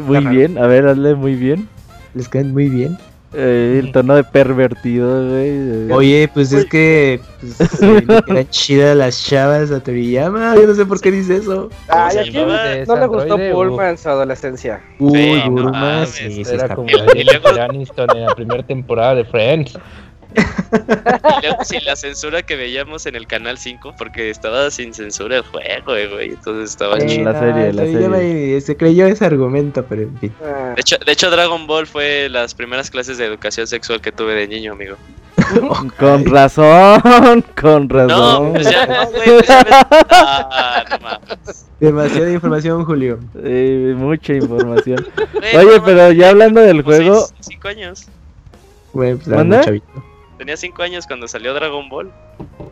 muy 0.01 0.17
Ajá. 0.19 0.31
bien. 0.31 0.59
A 0.59 0.67
ver, 0.67 0.87
hazle 0.87 1.15
muy 1.15 1.35
bien. 1.35 1.69
les 2.15 2.29
quedan 2.29 2.53
muy 2.53 2.69
bien. 2.69 2.99
Eh, 3.33 3.81
el 3.85 3.93
tono 3.93 4.17
de 4.17 4.25
pervertido, 4.25 5.29
güey. 5.29 5.49
eh. 5.51 5.89
Oye, 5.93 6.29
pues 6.35 6.53
es 6.53 6.65
que 6.65 7.21
pues, 7.41 7.81
eh, 7.81 8.03
le 8.07 8.23
quedan 8.27 8.49
chidas 8.49 8.97
las 8.97 9.25
chavas 9.25 9.71
a 9.71 9.81
Toriyama, 9.81 10.57
yo 10.57 10.67
no 10.67 10.75
sé 10.75 10.85
por 10.85 11.01
qué 11.01 11.13
dice 11.13 11.37
eso. 11.37 11.69
Ay, 11.89 12.13
se 12.13 12.21
¿a 12.21 12.23
quién 12.25 12.35
llamaba? 12.49 12.75
no 12.87 12.97
le 12.97 13.07
gustó 13.07 13.39
Bulma 13.55 13.91
en 13.91 13.99
su 13.99 14.09
adolescencia? 14.09 14.83
Uy, 14.99 15.17
Sí, 15.17 15.43
no 15.45 15.51
Burma, 15.53 15.71
mames, 15.71 16.09
sí, 16.11 16.45
sí, 16.45 16.53
Era 16.55 16.75
como 16.75 16.89
luego- 16.91 17.61
Aniston 17.63 18.09
en 18.17 18.27
la 18.27 18.35
primera 18.35 18.63
temporada 18.65 19.15
de 19.15 19.25
Friends. 19.25 19.79
Y 20.73 21.47
luego 21.47 21.65
sin 21.65 21.85
la 21.85 21.97
censura 21.97 22.43
que 22.43 22.57
veíamos 22.57 23.07
en 23.07 23.17
el 23.17 23.27
canal 23.27 23.59
5, 23.59 23.95
porque 23.99 24.31
estaba 24.31 24.71
sin 24.71 24.95
censura 24.95 25.37
el 25.39 25.43
juego, 25.43 25.97
eh, 25.97 26.07
güey. 26.09 26.29
Entonces 26.31 26.71
estaba 26.71 26.97
En 26.99 27.09
chido. 27.09 27.33
la 27.33 27.39
serie, 27.41 27.73
la 27.73 27.83
Toriyama 27.83 28.17
serie. 28.19 28.61
se 28.61 28.77
creyó 28.77 29.07
ese 29.07 29.25
argumento, 29.25 29.85
pero 29.89 30.03
en 30.03 30.19
fin. 30.19 30.33
Ah, 30.45 30.73
De 30.77 30.81
hecho, 30.81 30.97
de 31.05 31.13
hecho, 31.13 31.31
Dragon 31.31 31.67
Ball 31.67 31.87
fue 31.87 32.29
las 32.29 32.55
primeras 32.55 32.91
clases 32.91 33.19
de 33.19 33.25
educación 33.27 33.67
sexual 33.67 34.01
que 34.01 34.13
tuve 34.13 34.35
de 34.35 34.47
niño, 34.49 34.73
amigo. 34.73 34.97
Con 35.99 36.25
razón, 36.27 37.01
con 37.61 37.89
No, 37.89 37.95
razón. 38.09 38.53
pues 38.53 38.71
ya 38.71 38.87
no, 38.87 39.11
güey. 39.11 39.23
pues 39.25 39.47
Ah, 40.11 40.85
no 40.91 40.99
mames. 41.01 41.67
Demasiada 41.81 42.31
información, 42.31 42.85
Julio. 42.85 43.19
Eh, 43.43 43.95
mucha 43.97 44.35
información. 44.35 45.07
Oye, 45.57 45.77
no 45.79 45.85
pero 45.85 46.13
ya 46.13 46.29
hablando 46.31 46.61
del 46.61 46.83
como 46.85 46.95
juego, 46.97 47.21
seis- 47.27 47.35
cinco 47.41 47.69
años. 47.69 48.07
Güey, 48.93 49.15
pues, 49.15 49.29
era 49.29 49.37
¿Mande? 49.39 49.57
muy 49.57 49.65
chavito. 49.65 50.05
Tenía 50.41 50.57
5 50.57 50.83
años 50.83 51.07
cuando 51.07 51.29
salió 51.29 51.53
Dragon 51.53 51.87
Ball. 51.91 52.11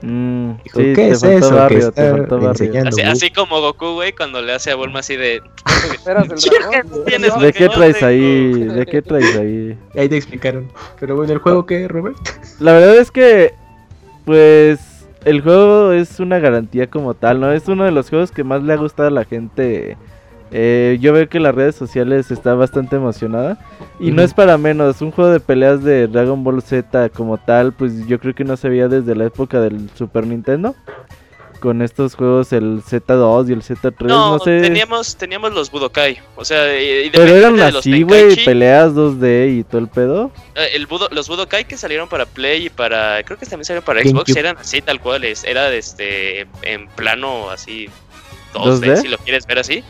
mm, 0.00 0.52
Dijo, 0.64 0.80
sí, 0.80 0.86
¿qué 0.86 0.94
te 0.94 1.08
es 1.10 1.20
faltó 1.20 1.36
eso 1.36 1.50
que 1.50 1.54
barrio, 1.54 1.78
te 1.80 1.86
está 1.88 2.16
faltó 2.16 2.34
barrio. 2.36 2.48
enseñando? 2.48 2.96
Así, 3.12 3.30
como 3.30 3.60
Goku, 3.60 3.92
güey, 3.92 4.14
cuando 4.14 4.40
le 4.40 4.54
hace 4.54 4.70
a 4.70 4.74
Bulma 4.74 5.00
así 5.00 5.16
de. 5.16 5.42
Dragón. 6.06 6.38
¿De 7.42 7.52
qué 7.52 7.68
traes 7.68 8.02
ahí? 8.02 8.52
¿De 8.54 8.86
qué 8.86 9.02
traes 9.02 9.36
ahí? 9.36 9.78
Ahí 9.94 10.08
te 10.08 10.16
explicaron. 10.16 10.72
Pero 10.98 11.14
bueno, 11.14 11.30
¿el 11.34 11.40
juego 11.40 11.66
qué, 11.66 11.86
Robert? 11.88 12.16
La 12.58 12.72
verdad 12.72 12.96
es 12.96 13.10
que, 13.10 13.52
pues, 14.24 14.80
el 15.26 15.42
juego 15.42 15.92
es 15.92 16.20
una 16.20 16.38
garantía 16.38 16.88
como 16.88 17.12
tal, 17.12 17.38
¿no? 17.38 17.52
Es 17.52 17.68
uno 17.68 17.84
de 17.84 17.90
los 17.90 18.08
juegos 18.08 18.32
que 18.32 18.44
más 18.44 18.62
le 18.62 18.72
ha 18.72 18.76
gustado 18.76 19.08
a 19.08 19.12
la 19.12 19.26
gente. 19.26 19.98
Eh, 20.50 20.96
yo 21.00 21.12
veo 21.12 21.28
que 21.28 21.40
las 21.40 21.54
redes 21.54 21.74
sociales 21.76 22.30
está 22.30 22.54
bastante 22.54 22.96
emocionada. 22.96 23.58
Y 24.00 24.10
no 24.12 24.22
es 24.22 24.32
para 24.32 24.56
menos, 24.58 25.00
un 25.02 25.10
juego 25.10 25.30
de 25.30 25.40
peleas 25.40 25.82
de 25.84 26.06
Dragon 26.06 26.42
Ball 26.44 26.62
Z 26.62 27.08
como 27.10 27.36
tal, 27.38 27.72
pues 27.72 28.06
yo 28.06 28.18
creo 28.20 28.34
que 28.34 28.44
no 28.44 28.56
se 28.56 28.68
veía 28.68 28.88
desde 28.88 29.14
la 29.14 29.24
época 29.26 29.60
del 29.60 29.90
Super 29.96 30.26
Nintendo. 30.26 30.74
Con 31.60 31.82
estos 31.82 32.14
juegos, 32.14 32.52
el 32.52 32.84
Z2 32.84 33.48
y 33.48 33.52
el 33.52 33.62
Z3, 33.64 34.06
no, 34.06 34.34
No, 34.34 34.38
sé. 34.38 34.60
teníamos, 34.60 35.16
teníamos 35.16 35.52
los 35.52 35.72
Budokai. 35.72 36.18
O 36.36 36.44
sea, 36.44 36.80
y, 36.80 37.06
y 37.06 37.10
Pero 37.10 37.34
eran 37.34 37.58
así, 37.60 38.02
güey, 38.04 38.36
peleas 38.44 38.92
2D 38.94 39.58
y 39.58 39.64
todo 39.64 39.80
el 39.80 39.88
pedo. 39.88 40.30
eh, 40.54 40.68
el 40.74 40.86
Budo- 40.86 41.08
los 41.10 41.26
Budokai 41.28 41.66
que 41.66 41.76
salieron 41.76 42.08
para 42.08 42.26
Play 42.26 42.66
y 42.66 42.70
para. 42.70 43.24
Creo 43.24 43.36
que 43.40 43.44
también 43.44 43.64
salieron 43.64 43.84
para 43.84 43.98
GameCube. 44.02 44.20
Xbox. 44.24 44.36
Eran 44.36 44.56
así, 44.56 44.80
tal 44.82 45.00
cual. 45.00 45.24
es- 45.24 45.42
Era 45.42 45.68
de 45.68 45.78
este. 45.78 46.42
En 46.62 46.86
plano 46.94 47.50
así. 47.50 47.88
2D, 48.54 48.80
2D. 48.86 48.96
si 49.02 49.08
lo 49.08 49.18
quieres 49.18 49.44
ver 49.44 49.58
así. 49.58 49.82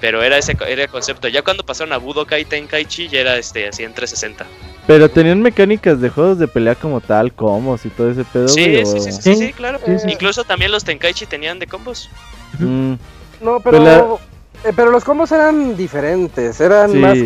Pero 0.00 0.22
era 0.22 0.36
ese 0.36 0.56
era 0.68 0.82
el 0.82 0.88
concepto. 0.88 1.28
Ya 1.28 1.42
cuando 1.42 1.64
pasaron 1.64 1.92
a 1.92 1.96
Budokai 1.96 2.44
Tenkaichi, 2.44 3.08
ya 3.08 3.20
era 3.20 3.36
este 3.36 3.68
así 3.68 3.82
en 3.82 3.94
360. 3.94 4.46
Pero 4.86 5.08
tenían 5.08 5.40
mecánicas 5.42 6.00
de 6.00 6.10
juegos 6.10 6.38
de 6.38 6.46
pelea 6.48 6.74
como 6.74 7.00
tal, 7.00 7.32
combos 7.32 7.86
y 7.86 7.90
todo 7.90 8.10
ese 8.10 8.24
pedo, 8.24 8.48
Sí, 8.48 8.70
güey, 8.72 8.86
sí, 8.86 9.00
sí, 9.00 9.12
sí, 9.12 9.22
sí, 9.22 9.34
Sí. 9.34 9.46
sí, 9.46 9.52
claro. 9.52 9.80
Sí, 9.84 9.98
sí. 9.98 10.06
Incluso 10.10 10.44
también 10.44 10.70
los 10.70 10.84
Tenkaichi 10.84 11.26
tenían 11.26 11.58
de 11.58 11.66
combos. 11.66 12.10
Mm, 12.58 12.94
No, 13.40 13.60
pero, 13.60 14.18
Pues 14.60 14.64
eh, 14.64 14.72
pero 14.74 14.90
los 14.90 15.04
combos 15.04 15.30
eran 15.32 15.76
diferentes, 15.76 16.60
eran 16.60 16.90
sí, 16.90 16.96
más, 16.98 17.18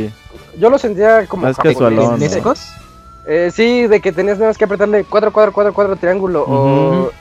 yo 0.58 0.68
lo 0.70 0.78
sentía 0.78 1.26
como 1.26 1.44
Más 1.44 1.56
casualón, 1.56 2.18
¿no? 2.18 2.54
Eh, 3.26 3.50
sí, 3.54 3.86
de 3.86 4.00
que 4.00 4.10
tenías 4.12 4.38
nada 4.38 4.50
más 4.50 4.58
que 4.58 4.64
apretarle 4.64 5.04
cuadro, 5.04 5.32
cuadro, 5.32 5.52
cuadro, 5.52 5.72
cuadro, 5.72 5.96
triángulo, 5.96 6.44
o 6.48 7.12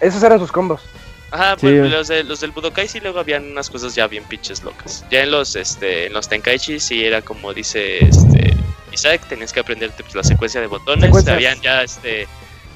esos 0.00 0.22
eran 0.22 0.38
sus 0.38 0.52
combos. 0.52 0.80
Ajá, 1.32 1.54
Sí. 1.54 1.66
pues 1.66 1.90
los, 1.90 2.08
de- 2.08 2.24
los 2.24 2.40
del 2.40 2.50
Budokai 2.50 2.88
sí 2.88 2.98
luego 3.00 3.20
habían 3.20 3.44
unas 3.50 3.70
cosas 3.70 3.94
ya 3.94 4.06
bien 4.08 4.24
pinches 4.24 4.62
locas. 4.64 5.04
Ya 5.10 5.22
en 5.22 5.30
los 5.30 5.54
este 5.56 6.06
en 6.06 6.12
los 6.12 6.28
Tenkaichi 6.28 6.80
sí 6.80 7.04
era 7.04 7.22
como 7.22 7.54
dice 7.54 8.04
este 8.04 8.54
Isaac, 8.92 9.20
tenías 9.28 9.52
que 9.52 9.60
aprenderte 9.60 10.02
pues, 10.02 10.14
la 10.16 10.24
secuencia 10.24 10.60
de 10.60 10.66
botones, 10.66 11.04
Secuencias. 11.06 11.34
habían 11.34 11.60
ya 11.60 11.82
este 11.82 12.26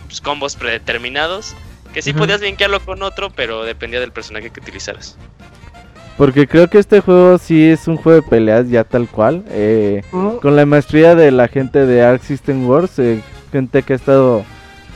pues, 0.06 0.20
combos 0.20 0.54
predeterminados 0.54 1.54
que 1.92 2.02
sí 2.02 2.12
podías 2.12 2.40
linkearlo 2.40 2.80
con 2.80 3.02
otro, 3.02 3.30
pero 3.30 3.64
dependía 3.64 4.00
del 4.00 4.10
personaje 4.12 4.50
que 4.50 4.58
utilizaras. 4.60 5.16
porque 6.16 6.46
creo 6.46 6.68
que 6.68 6.78
este 6.78 7.00
juego 7.00 7.38
sí 7.38 7.68
es 7.68 7.86
un 7.88 7.96
juego 7.96 8.20
de 8.22 8.28
peleas 8.28 8.68
ya 8.68 8.84
tal 8.84 9.08
cual. 9.08 9.44
eh, 9.48 10.02
con 10.42 10.54
la 10.56 10.64
maestría 10.66 11.14
de 11.16 11.30
la 11.32 11.48
gente 11.48 11.86
de 11.86 12.02
Arc 12.02 12.22
System 12.22 12.68
Wars, 12.68 12.98
eh, 13.00 13.20
gente 13.52 13.82
que 13.82 13.92
ha 13.92 13.96
estado 13.96 14.44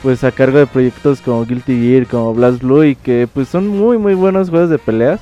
pues 0.01 0.23
a 0.23 0.31
cargo 0.31 0.57
de 0.59 0.67
proyectos 0.67 1.21
como 1.21 1.45
Guilty 1.45 1.79
Gear, 1.81 2.07
como 2.07 2.33
Blast 2.33 2.61
Blue 2.61 2.83
y 2.85 2.95
que 2.95 3.27
pues 3.33 3.47
son 3.49 3.67
muy 3.67 3.97
muy 3.97 4.13
buenos 4.13 4.49
juegos 4.49 4.69
de 4.69 4.79
peleas 4.79 5.19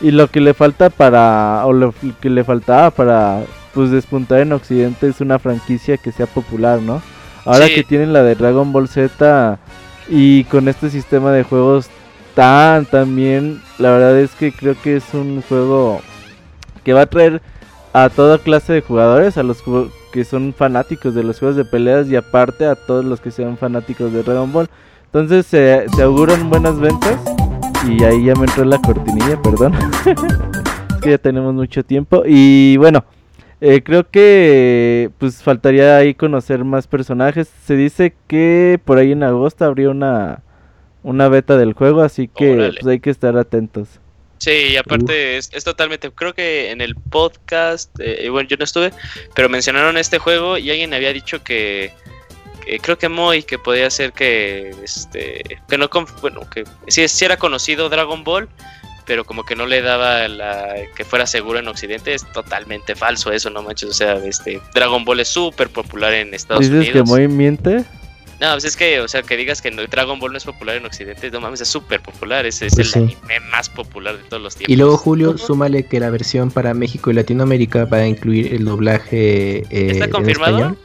y 0.00 0.12
lo 0.12 0.28
que 0.28 0.40
le 0.40 0.54
falta 0.54 0.88
para 0.90 1.62
o 1.66 1.72
lo 1.72 1.92
que 2.20 2.30
le 2.30 2.44
faltaba 2.44 2.90
para 2.90 3.42
pues 3.74 3.90
despuntar 3.90 4.40
en 4.40 4.52
Occidente 4.52 5.08
es 5.08 5.20
una 5.20 5.38
franquicia 5.38 5.96
que 5.96 6.12
sea 6.12 6.26
popular, 6.26 6.80
¿no? 6.80 7.02
Ahora 7.44 7.66
Sí. 7.66 7.74
que 7.74 7.84
tienen 7.84 8.12
la 8.12 8.22
de 8.22 8.34
Dragon 8.34 8.72
Ball 8.72 8.88
Z 8.88 9.58
y 10.08 10.44
con 10.44 10.68
este 10.68 10.90
sistema 10.90 11.32
de 11.32 11.42
juegos 11.44 11.88
tan 12.34 12.86
tan 12.86 13.14
bien, 13.16 13.60
la 13.78 13.90
verdad 13.90 14.18
es 14.18 14.30
que 14.32 14.52
creo 14.52 14.74
que 14.80 14.96
es 14.96 15.04
un 15.12 15.42
juego 15.48 16.00
que 16.84 16.92
va 16.92 17.02
a 17.02 17.06
traer 17.06 17.42
a 17.92 18.08
toda 18.08 18.38
clase 18.38 18.72
de 18.72 18.80
jugadores, 18.82 19.36
a 19.36 19.42
los 19.42 19.60
que 20.12 20.24
son 20.24 20.52
fanáticos 20.52 21.14
de 21.14 21.22
los 21.22 21.38
juegos 21.38 21.56
de 21.56 21.64
peleas 21.64 22.08
y 22.08 22.16
aparte 22.16 22.66
a 22.66 22.74
todos 22.74 23.04
los 23.04 23.20
que 23.20 23.30
sean 23.30 23.56
fanáticos 23.56 24.12
de 24.12 24.22
Dragon 24.22 24.52
Ball. 24.52 24.68
Entonces 25.06 25.46
se 25.46 26.02
auguran 26.02 26.50
buenas 26.50 26.78
ventas 26.78 27.18
y 27.88 28.02
ahí 28.04 28.24
ya 28.24 28.34
me 28.34 28.46
entró 28.46 28.64
la 28.64 28.78
cortinilla, 28.78 29.40
perdón. 29.42 29.74
es 30.06 31.00
que 31.00 31.10
ya 31.10 31.18
tenemos 31.18 31.54
mucho 31.54 31.84
tiempo 31.84 32.22
y 32.26 32.76
bueno. 32.76 33.04
Eh, 33.62 33.82
creo 33.82 34.08
que 34.08 35.10
pues 35.18 35.42
faltaría 35.42 35.98
ahí 35.98 36.14
conocer 36.14 36.64
más 36.64 36.86
personajes. 36.86 37.48
Se 37.64 37.76
dice 37.76 38.14
que 38.26 38.80
por 38.84 38.96
ahí 38.96 39.12
en 39.12 39.22
agosto 39.22 39.66
habría 39.66 39.90
una, 39.90 40.42
una 41.02 41.28
beta 41.28 41.58
del 41.58 41.74
juego, 41.74 42.00
así 42.00 42.26
que 42.26 42.72
pues 42.80 42.86
hay 42.86 43.00
que 43.00 43.10
estar 43.10 43.36
atentos. 43.36 44.00
Sí, 44.40 44.68
y 44.70 44.76
aparte 44.78 45.36
es, 45.36 45.50
totalmente, 45.64 46.10
creo 46.12 46.32
que 46.32 46.70
en 46.70 46.80
el 46.80 46.94
podcast, 46.94 47.90
eh, 48.00 48.26
bueno, 48.30 48.48
yo 48.48 48.56
no 48.56 48.64
estuve, 48.64 48.90
pero 49.34 49.50
mencionaron 49.50 49.98
este 49.98 50.18
juego 50.18 50.56
y 50.56 50.70
alguien 50.70 50.94
había 50.94 51.12
dicho 51.12 51.44
que, 51.44 51.92
creo 52.80 52.96
que 52.96 53.10
Moy, 53.10 53.42
que 53.42 53.58
podía 53.58 53.90
ser 53.90 54.14
que, 54.14 54.74
este, 54.82 55.42
que 55.68 55.76
no, 55.76 55.90
bueno, 56.22 56.48
que 56.48 56.64
sí, 56.88 57.06
sí 57.06 57.24
era 57.26 57.36
conocido 57.36 57.90
Dragon 57.90 58.24
Ball, 58.24 58.48
pero 59.04 59.26
como 59.26 59.44
que 59.44 59.54
no 59.54 59.66
le 59.66 59.82
daba 59.82 60.26
la 60.26 60.74
que 60.96 61.04
fuera 61.04 61.26
seguro 61.26 61.58
en 61.58 61.68
Occidente, 61.68 62.14
es 62.14 62.24
totalmente 62.32 62.94
falso 62.94 63.32
eso, 63.32 63.50
no 63.50 63.62
manches, 63.62 63.90
o 63.90 63.92
sea, 63.92 64.14
este 64.24 64.58
Dragon 64.74 65.04
Ball 65.04 65.20
es 65.20 65.28
súper 65.28 65.68
popular 65.68 66.14
en 66.14 66.32
Estados 66.32 66.62
¿Dices 66.62 66.88
Unidos. 66.88 66.94
que 66.94 67.02
muy 67.02 67.28
miente? 67.28 67.84
No, 68.40 68.52
pues 68.52 68.64
es 68.64 68.74
que, 68.74 69.00
o 69.00 69.06
sea, 69.06 69.20
que 69.22 69.36
digas 69.36 69.60
que 69.60 69.70
Dragon 69.70 70.18
Ball 70.18 70.32
no 70.32 70.38
es 70.38 70.44
popular 70.44 70.76
en 70.76 70.86
Occidente, 70.86 71.30
no 71.30 71.42
mames, 71.42 71.60
es 71.60 71.68
súper 71.68 72.00
popular, 72.00 72.46
es, 72.46 72.62
es 72.62 72.74
pues 72.74 72.96
el 72.96 73.02
anime 73.02 73.40
más 73.50 73.68
popular 73.68 74.16
de 74.16 74.22
todos 74.24 74.42
los 74.42 74.56
tiempos. 74.56 74.72
Y 74.72 74.76
luego, 74.76 74.96
Julio, 74.96 75.36
súmale 75.36 75.84
que 75.84 76.00
la 76.00 76.08
versión 76.08 76.50
para 76.50 76.72
México 76.72 77.10
y 77.10 77.14
Latinoamérica 77.14 77.84
va 77.84 77.98
a 77.98 78.06
incluir 78.06 78.54
el 78.54 78.64
doblaje 78.64 79.58
eh, 79.58 79.90
¿Está 79.90 80.08
confirmado? 80.08 80.56
En 80.56 80.64
español. 80.64 80.78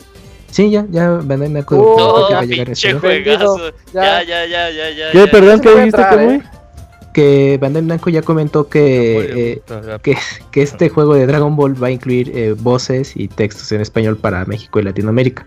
Sí, 0.51 0.69
ya, 0.69 0.85
ya 0.89 1.09
Bandai 1.11 1.49
Namco 1.49 1.77
oh, 1.77 2.27
que 2.27 2.33
va 2.33 2.39
a 2.39 2.45
llegar 2.45 2.69
ese 2.69 2.93
juegazo. 2.93 3.71
Ya, 3.93 4.23
ya, 4.23 4.45
ya, 4.45 4.69
ya, 4.69 4.89
ya. 4.89 5.11
¿Qué, 5.11 5.27
perdón, 5.27 5.61
qué 5.61 5.75
dijiste, 5.75 6.01
que 6.09 6.17
muy? 6.17 6.41
que 7.13 7.57
Bandai 7.61 7.83
Namco 7.83 8.09
ya 8.09 8.21
comentó 8.21 8.67
que, 8.67 9.53
eh, 9.55 9.99
que, 10.01 10.17
que, 10.51 10.61
este 10.61 10.89
juego 10.89 11.13
de 11.13 11.25
Dragon 11.25 11.55
Ball 11.55 11.81
va 11.81 11.87
a 11.87 11.91
incluir 11.91 12.31
eh, 12.37 12.53
voces 12.57 13.13
y 13.15 13.29
textos 13.29 13.71
en 13.71 13.79
español 13.79 14.17
para 14.17 14.43
México 14.43 14.79
y 14.81 14.83
Latinoamérica. 14.83 15.45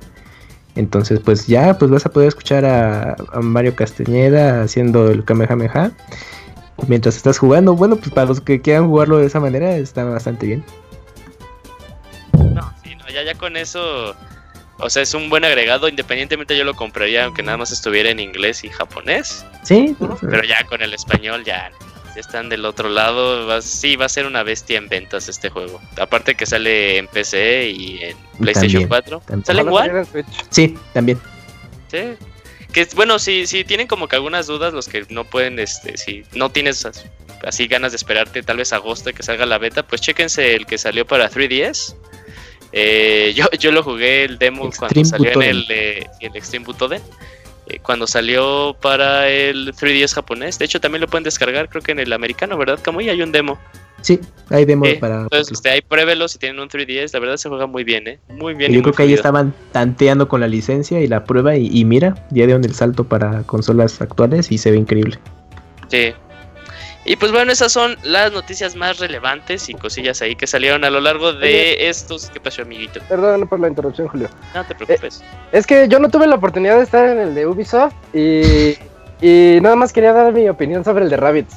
Entonces, 0.78 1.18
pues 1.18 1.48
ya 1.48 1.76
pues 1.76 1.90
vas 1.90 2.06
a 2.06 2.10
poder 2.10 2.28
escuchar 2.28 2.64
a, 2.64 3.16
Mario 3.42 3.74
Castañeda 3.74 4.62
haciendo 4.62 5.10
el 5.10 5.24
Kamehameha 5.24 5.90
mientras 6.86 7.16
estás 7.16 7.36
jugando. 7.36 7.74
Bueno, 7.74 7.96
pues 7.96 8.10
para 8.10 8.28
los 8.28 8.40
que 8.40 8.60
quieran 8.60 8.86
jugarlo 8.86 9.18
de 9.18 9.26
esa 9.26 9.40
manera 9.40 9.76
está 9.76 10.04
bastante 10.04 10.46
bien. 10.46 10.64
No, 12.54 12.72
sí, 12.84 12.94
no, 12.94 13.08
ya, 13.08 13.24
ya 13.24 13.34
con 13.34 13.56
eso 13.56 14.14
o 14.78 14.88
sea, 14.88 15.02
es 15.02 15.12
un 15.14 15.28
buen 15.28 15.44
agregado. 15.44 15.88
Independientemente, 15.88 16.56
yo 16.56 16.62
lo 16.62 16.74
compraría 16.74 17.24
aunque 17.24 17.42
nada 17.42 17.58
más 17.58 17.72
estuviera 17.72 18.10
en 18.10 18.20
inglés 18.20 18.62
y 18.62 18.68
japonés. 18.68 19.44
Sí. 19.64 19.96
Pero 20.20 20.44
ya 20.44 20.64
con 20.64 20.80
el 20.80 20.94
español 20.94 21.42
ya, 21.44 21.72
están 22.20 22.48
del 22.48 22.64
otro 22.64 22.88
lado. 22.88 23.60
sí, 23.62 23.96
va 23.96 24.06
a 24.06 24.08
ser 24.08 24.26
una 24.26 24.42
bestia 24.42 24.78
en 24.78 24.88
ventas 24.88 25.28
este 25.28 25.50
juego. 25.50 25.80
Aparte 26.00 26.34
que 26.34 26.46
sale 26.46 26.98
en 26.98 27.06
PC 27.08 27.70
y 27.70 27.98
en 28.02 28.16
PlayStation 28.38 28.86
4. 28.86 29.22
¿Sale 29.44 29.62
igual? 29.62 30.06
Sí, 30.50 30.76
también. 30.92 31.18
Sí. 31.90 32.14
Que 32.72 32.86
bueno, 32.94 33.18
si, 33.18 33.46
si 33.46 33.64
tienen 33.64 33.86
como 33.86 34.08
que 34.08 34.16
algunas 34.16 34.46
dudas, 34.46 34.74
los 34.74 34.88
que 34.88 35.06
no 35.08 35.24
pueden, 35.24 35.58
este, 35.58 35.96
si 35.96 36.24
no 36.34 36.50
tienes 36.50 36.86
así 37.42 37.66
ganas 37.66 37.92
de 37.92 37.96
esperarte 37.96 38.42
tal 38.42 38.58
vez 38.58 38.72
agosto 38.72 39.12
que 39.12 39.22
salga 39.22 39.46
la 39.46 39.58
beta, 39.58 39.86
pues 39.86 40.02
chéquense 40.02 40.54
el 40.54 40.66
que 40.66 40.76
salió 40.76 41.06
para 41.06 41.30
3DS 41.30 41.94
eh, 42.72 43.32
yo, 43.34 43.46
yo 43.58 43.72
lo 43.72 43.82
jugué 43.82 44.24
el 44.24 44.38
demo 44.38 44.70
cuando 44.78 45.04
salió 45.04 45.32
en 45.32 45.42
el, 45.42 45.66
el 46.20 46.36
Extreme 46.36 46.66
Butoden. 46.66 47.02
Eh, 47.68 47.80
cuando 47.82 48.06
salió 48.06 48.76
para 48.80 49.28
el 49.28 49.74
3DS 49.74 50.14
japonés. 50.14 50.58
De 50.58 50.64
hecho, 50.64 50.80
también 50.80 51.02
lo 51.02 51.08
pueden 51.08 51.24
descargar, 51.24 51.68
creo 51.68 51.82
que 51.82 51.92
en 51.92 51.98
el 51.98 52.12
americano, 52.12 52.56
¿verdad? 52.56 52.78
Como 52.82 53.00
hay 53.00 53.20
un 53.20 53.30
demo. 53.30 53.58
Sí, 54.00 54.20
hay 54.48 54.64
demo 54.64 54.86
eh, 54.86 54.96
para. 54.98 55.22
Entonces, 55.22 55.52
usted 55.52 55.70
ahí 55.70 55.80
pruébelo 55.82 56.28
si 56.28 56.38
tienen 56.38 56.60
un 56.60 56.68
3DS. 56.68 57.12
La 57.12 57.18
verdad 57.18 57.36
se 57.36 57.48
juega 57.48 57.66
muy 57.66 57.84
bien, 57.84 58.06
¿eh? 58.08 58.18
Muy 58.28 58.54
bien. 58.54 58.72
yo 58.72 58.80
creo 58.82 58.94
que 58.94 59.02
ahí 59.02 59.12
estaban 59.12 59.52
tanteando 59.72 60.28
con 60.28 60.40
la 60.40 60.48
licencia 60.48 61.00
y 61.00 61.08
la 61.08 61.24
prueba. 61.24 61.56
Y, 61.56 61.68
y 61.72 61.84
mira, 61.84 62.14
ya 62.30 62.46
dieron 62.46 62.64
el 62.64 62.74
salto 62.74 63.04
para 63.04 63.42
consolas 63.42 64.00
actuales 64.00 64.50
y 64.50 64.58
se 64.58 64.70
ve 64.70 64.78
increíble. 64.78 65.18
Sí, 65.88 66.12
y 67.08 67.16
pues 67.16 67.32
bueno, 67.32 67.50
esas 67.50 67.72
son 67.72 67.96
las 68.02 68.32
noticias 68.32 68.76
más 68.76 68.98
relevantes 68.98 69.70
y 69.70 69.74
cosillas 69.74 70.20
ahí 70.20 70.36
que 70.36 70.46
salieron 70.46 70.84
a 70.84 70.90
lo 70.90 71.00
largo 71.00 71.32
de 71.32 71.88
estos. 71.88 72.28
¿Qué 72.28 72.38
pasó, 72.38 72.60
amiguito? 72.60 73.00
Perdón 73.08 73.48
por 73.48 73.58
la 73.58 73.68
interrupción, 73.68 74.08
Julio. 74.08 74.28
No 74.54 74.62
te 74.66 74.74
preocupes. 74.74 75.22
Eh, 75.22 75.24
es 75.52 75.66
que 75.66 75.88
yo 75.88 76.00
no 76.00 76.10
tuve 76.10 76.26
la 76.26 76.34
oportunidad 76.34 76.76
de 76.76 76.82
estar 76.82 77.08
en 77.08 77.18
el 77.18 77.34
de 77.34 77.46
Ubisoft 77.46 77.94
y, 78.12 78.76
y 79.22 79.58
nada 79.62 79.74
más 79.74 79.90
quería 79.94 80.12
dar 80.12 80.34
mi 80.34 80.50
opinión 80.50 80.84
sobre 80.84 81.04
el 81.04 81.10
de 81.10 81.16
Rabbits. 81.16 81.56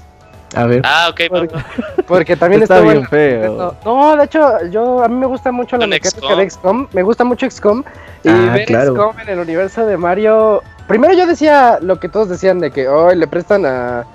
A 0.55 0.65
ver. 0.67 0.81
Ah, 0.85 1.09
ok, 1.11 1.21
porque, 2.07 2.37
también 2.37 2.63
está 2.63 2.79
bien 2.79 3.05
feo. 3.07 3.75
No, 3.83 4.15
de 4.15 4.23
hecho, 4.23 4.65
yo 4.69 5.03
a 5.03 5.09
mí 5.09 5.15
me 5.15 5.25
gusta 5.25 5.51
mucho 5.51 5.75
la 5.75 5.85
mecánica 5.85 6.33
de 6.33 6.49
XCOM. 6.49 6.87
Me 6.93 7.03
gusta 7.03 7.25
mucho 7.25 7.49
XCOM. 7.49 7.83
Y 8.23 8.29
ah, 8.29 8.53
ver 8.53 8.69
XCOM 8.69 9.19
en 9.19 9.27
el 9.27 9.39
universo 9.39 9.85
de 9.85 9.97
Mario. 9.97 10.63
Primero 10.87 11.13
yo 11.13 11.27
decía 11.27 11.77
lo 11.81 11.99
que 11.99 12.07
todos 12.07 12.29
decían 12.29 12.59
de 12.59 12.71
que 12.71 12.87
hoy 12.87 13.17
le 13.17 13.27
prestan 13.27 13.65
a 13.65 14.05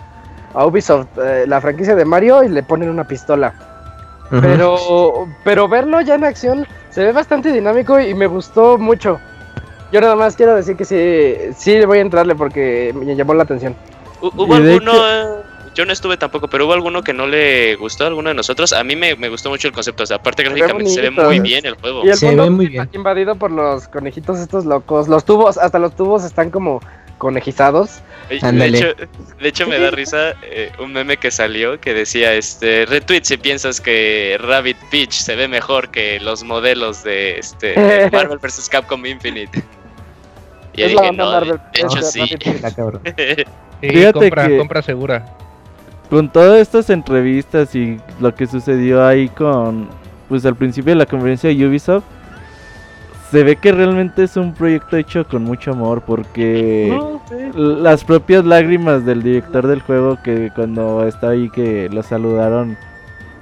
a 0.57 0.67
Ubisoft 0.67 1.07
eh, 1.19 1.45
la 1.47 1.61
franquicia 1.61 1.95
de 1.95 2.05
Mario 2.05 2.43
y 2.43 2.49
le 2.49 2.63
ponen 2.63 2.89
una 2.89 3.07
pistola. 3.07 3.55
Pero, 4.29 5.29
pero 5.45 5.69
verlo 5.69 6.01
ya 6.01 6.17
en 6.17 6.25
acción 6.25 6.67
se 6.91 7.05
ve 7.05 7.13
bastante 7.13 7.53
dinámico 7.53 8.01
y 8.01 8.13
me 8.15 8.27
gustó 8.27 8.77
mucho. 8.77 9.21
Yo 9.93 10.01
nada 10.01 10.17
más 10.17 10.35
quiero 10.35 10.57
decir 10.57 10.77
que 10.77 10.85
sí, 10.85 11.55
sí 11.57 11.85
voy 11.85 11.99
a 11.99 12.01
entrarle 12.01 12.35
porque 12.35 12.93
me 12.93 13.15
llamó 13.15 13.35
la 13.35 13.45
atención. 13.45 13.77
¿Hubo 14.21 14.53
alguno, 14.55 14.93
yo 15.75 15.85
no 15.85 15.93
estuve 15.93 16.17
tampoco, 16.17 16.49
pero 16.49 16.65
hubo 16.65 16.73
alguno 16.73 17.03
que 17.03 17.13
no 17.13 17.27
le 17.27 17.77
gustó 17.77 18.05
a 18.05 18.07
alguno 18.09 18.31
de 18.31 18.35
nosotros? 18.35 18.73
A 18.73 18.83
mí 18.83 18.97
me, 18.97 19.15
gustó 19.29 19.51
mucho 19.51 19.69
el 19.69 19.75
concepto, 19.75 20.03
o 20.03 20.07
sea, 20.07 20.17
aparte 20.17 20.43
gráficamente 20.43 20.91
se 20.91 21.03
ve 21.03 21.11
muy 21.11 21.39
bien 21.39 21.67
el 21.67 21.75
juego. 21.75 22.05
Y 22.05 22.09
el 22.09 22.17
se 22.17 22.35
ve 22.35 22.51
muy 22.51 22.67
bien. 22.67 22.89
invadido 22.95 23.37
por 23.37 23.51
los 23.51 23.87
conejitos 23.87 24.41
estos 24.41 24.65
locos. 24.65 25.07
Los 25.07 25.25
tubos, 25.25 25.59
hasta 25.59 25.79
los 25.79 25.95
tubos 25.95 26.25
están 26.25 26.51
como 26.51 26.81
conejizados. 27.19 28.01
De 28.29 29.49
hecho, 29.49 29.67
me 29.69 29.79
da 29.79 29.91
risa 29.91 30.35
eh, 30.43 30.73
un 30.81 30.93
meme 30.93 31.17
que 31.17 31.31
salió 31.31 31.81
que 31.81 31.95
decía, 31.95 32.35
este, 32.35 32.85
retweet 32.87 33.23
si 33.23 33.37
piensas 33.37 33.81
que 33.81 34.37
Rabbit 34.41 34.77
Beach 34.91 35.13
se 35.13 35.37
ve 35.37 35.47
mejor 35.47 35.91
que 35.91 36.19
los 36.21 36.43
modelos 36.43 37.05
de 37.05 37.39
este 37.39 37.75
Marvel 38.13 38.39
vs. 38.39 38.69
Capcom 38.69 39.05
Infinite. 39.07 39.63
Y 40.75 40.83
yo 40.83 40.89
dije, 40.89 41.13
no, 41.13 41.41
de, 41.41 41.59
hecho 41.75 42.03
sí. 42.03 42.23
Fíjate 43.81 44.13
compra, 44.13 44.57
compra 44.59 44.83
segura. 44.83 45.37
Con 46.11 46.31
todas 46.31 46.61
estas 46.61 46.91
entrevistas 46.91 47.75
y 47.75 47.99
lo 48.21 48.35
que 48.35 48.47
sucedió 48.47 49.05
ahí 49.05 49.29
con, 49.29 49.89
pues 50.29 50.45
al 50.45 50.55
principio 50.55 50.93
de 50.93 50.97
la 50.97 51.07
conferencia 51.07 51.51
de 51.51 51.67
Ubisoft, 51.67 52.05
se 53.31 53.43
ve 53.43 53.57
que 53.57 53.73
realmente 53.73 54.25
es 54.25 54.37
un 54.37 54.55
proyecto 54.55 54.97
hecho 54.97 55.27
con 55.27 55.45
mucho 55.45 55.73
amor 55.73 56.03
porque 56.03 56.99
las 57.55 58.05
propias 58.05 58.45
lágrimas 58.45 59.05
del 59.05 59.23
director 59.23 59.67
del 59.67 59.81
juego 59.81 60.19
que 60.23 60.51
cuando 60.55 61.07
está 61.07 61.31
ahí 61.31 61.51
que 61.51 61.89
lo 61.89 62.03
saludaron 62.03 62.77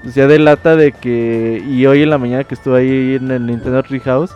pues 0.02 0.14
ya 0.14 0.26
delata 0.26 0.76
de 0.76 0.92
que 0.92 1.62
y 1.66 1.86
hoy 1.86 2.02
en 2.02 2.10
la 2.10 2.18
mañana 2.18 2.44
que 2.44 2.54
estuve 2.54 2.80
ahí 2.80 3.14
en 3.16 3.30
el 3.30 3.46
Nintendo 3.46 3.82
Treehouse 3.82 4.34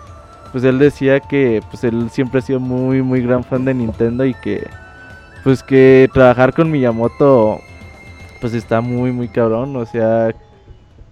pues 0.53 0.65
él 0.65 0.79
decía 0.79 1.21
que 1.21 1.63
pues 1.71 1.85
él 1.85 2.09
siempre 2.11 2.39
ha 2.39 2.43
sido 2.43 2.61
muy 2.61 3.03
muy 3.03 3.23
gran 3.23 3.45
fan 3.45 3.65
de 3.65 3.75
Nintendo 3.75 4.25
y 4.25 4.35
que 4.35 4.67
pues 5.45 5.63
que 5.63 6.09
trabajar 6.13 6.53
con 6.53 6.71
Miyamoto 6.71 7.61
pues 8.41 8.55
está 8.55 8.81
muy 8.81 9.13
muy 9.13 9.29
cabrón, 9.29 9.77
o 9.77 9.87
sea, 9.87 10.35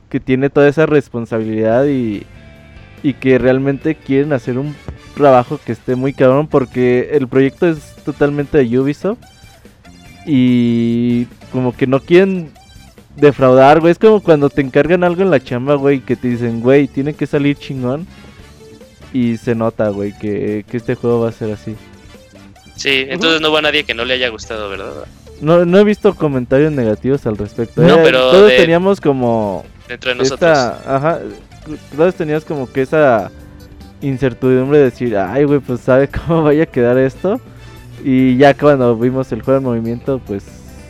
que 0.09 0.21
tiene 0.21 0.51
toda 0.51 0.69
esa 0.69 0.87
responsabilidad 0.87 1.87
y 1.87 2.25
y 3.03 3.15
que 3.15 3.39
realmente 3.39 3.95
quieren 3.95 4.33
hacer 4.33 4.59
un 4.59 4.75
trabajo 5.15 5.59
que 5.65 5.73
esté 5.73 5.97
muy 5.97 6.13
cabrón 6.13 6.47
porque 6.47 7.11
el 7.13 7.29
proyecto 7.29 7.69
es 7.69 7.97
totalmente 8.05 8.59
de 8.59 8.79
Ubisoft 8.79 9.19
y 10.27 11.27
como 11.53 11.75
que 11.75 11.87
no 11.87 12.01
quieren 12.01 12.51
defraudar, 13.17 13.81
güey. 13.81 13.93
Es 13.93 13.99
como 13.99 14.21
cuando 14.23 14.51
te 14.51 14.61
encargan 14.61 15.05
algo 15.05 15.23
en 15.23 15.31
la 15.31 15.41
chamba, 15.41 15.75
güey, 15.75 16.01
que 16.01 16.17
te 16.17 16.29
dicen, 16.29 16.61
güey, 16.61 16.89
tiene 16.89 17.15
que 17.15 17.27
salir 17.27 17.57
chingón. 17.57 18.07
Y 19.13 19.39
se 19.39 19.55
nota, 19.55 19.89
güey, 19.89 20.13
que, 20.19 20.65
este 20.71 20.95
juego 20.95 21.21
va 21.21 21.31
a 21.31 21.33
ser 21.33 21.53
así. 21.53 21.75
Sí, 22.75 23.07
entonces 23.09 23.41
no 23.41 23.51
va 23.51 23.63
nadie 23.63 23.85
que 23.85 23.95
no 23.95 24.05
le 24.05 24.15
haya 24.15 24.29
gustado, 24.29 24.69
¿verdad? 24.69 24.93
No, 25.41 25.65
no 25.65 25.79
he 25.79 25.85
visto 25.85 26.15
comentarios 26.15 26.73
negativos 26.73 27.25
al 27.27 27.39
respecto. 27.39 27.81
No, 27.81 27.97
eh, 27.97 28.01
pero 28.03 28.31
todos 28.31 28.55
teníamos 28.57 29.01
como... 29.01 29.65
Entre 29.89 30.15
nosotros. 30.15 30.59
ajá, 30.59 31.21
todos 31.95 32.15
tenías 32.15 32.45
como 32.45 32.71
que 32.71 32.83
esa 32.83 33.31
incertidumbre 34.01 34.79
de 34.79 34.85
decir, 34.85 35.17
ay, 35.17 35.45
güey, 35.45 35.61
pues 35.61 35.81
sabe 35.81 36.09
cómo 36.27 36.45
vaya 36.45 36.65
a 36.65 36.67
quedar 36.67 36.99
esto. 36.99 37.41
Y 38.05 38.37
ya 38.37 38.55
cuando 38.55 38.97
vimos 38.97 39.33
el 39.33 39.43
juego 39.43 39.59
en 39.59 39.65
movimiento, 39.65 40.21
pues 40.27 40.45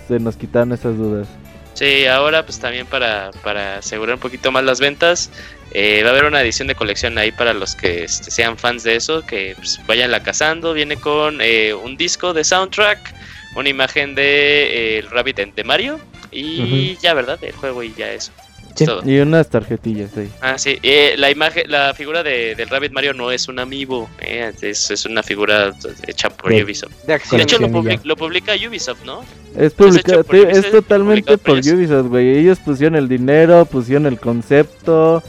se 0.09 0.19
nos 0.19 0.37
quitaron 0.37 0.73
esas 0.73 0.97
dudas. 0.97 1.29
Sí, 1.75 2.07
ahora 2.07 2.43
pues 2.45 2.59
también 2.59 2.87
para, 2.87 3.31
para 3.43 3.79
asegurar 3.79 4.15
un 4.15 4.21
poquito 4.21 4.51
más 4.51 4.65
las 4.65 4.81
ventas, 4.81 5.31
eh, 5.73 6.03
va 6.03 6.09
a 6.09 6.13
haber 6.13 6.25
una 6.25 6.41
edición 6.41 6.69
de 6.69 6.75
colección 6.75 7.19
ahí 7.19 7.33
para 7.33 7.53
los 7.53 7.75
que 7.75 8.05
este, 8.05 8.31
sean 8.31 8.57
fans 8.57 8.83
de 8.83 8.97
eso, 8.97 9.21
que 9.27 9.55
pues, 9.57 9.79
vayan 9.87 10.11
la 10.11 10.23
cazando. 10.23 10.73
Viene 10.73 10.97
con 10.97 11.39
eh, 11.43 11.75
un 11.75 11.99
disco 11.99 12.33
de 12.33 12.45
soundtrack, 12.45 13.15
una 13.57 13.69
imagen 13.69 14.15
de 14.15 14.23
eh, 14.23 14.99
el 15.01 15.11
Rabbit 15.11 15.37
de 15.55 15.65
Mario 15.65 16.01
y 16.31 16.97
ya, 17.03 17.13
¿verdad? 17.13 17.39
El 17.43 17.53
juego 17.53 17.83
y 17.83 17.93
ya 17.95 18.11
eso. 18.11 18.33
Sí. 18.77 18.85
Y 19.05 19.19
unas 19.19 19.49
tarjetillas 19.49 20.17
ahí. 20.17 20.31
Ah, 20.41 20.59
sí. 20.59 20.79
Eh, 20.83 21.15
la 21.17 21.31
imagen, 21.31 21.65
la 21.71 21.95
figura 21.95 22.23
de, 22.23 22.55
del 22.55 22.69
Rabbit 22.69 22.93
Mario 22.93 23.15
no 23.15 23.31
es 23.31 23.49
un 23.49 23.59
amiibo, 23.59 24.09
eh, 24.21 24.53
es, 24.61 24.91
es, 24.91 25.07
una 25.07 25.23
figura 25.23 25.73
hecha 26.07 26.29
por 26.29 26.53
de, 26.53 26.63
Ubisoft. 26.63 26.93
De, 27.07 27.19
de 27.37 27.43
hecho, 27.43 27.59
lo, 27.59 27.71
publica, 27.71 28.01
lo, 28.05 28.17
publica 28.17 28.53
Ubisoft, 28.55 29.05
¿no? 29.05 29.25
Es, 29.57 29.73
publica, 29.73 30.13
es, 30.13 30.29
Ubisoft, 30.29 30.57
es 30.57 30.71
totalmente 30.71 31.39
por 31.39 31.59
Ubisoft, 31.59 32.09
güey. 32.09 32.39
Ellos 32.39 32.59
pusieron 32.59 32.97
el 32.97 33.09
dinero, 33.09 33.65
pusieron 33.65 34.07
el 34.07 34.21
concepto, 34.21 35.23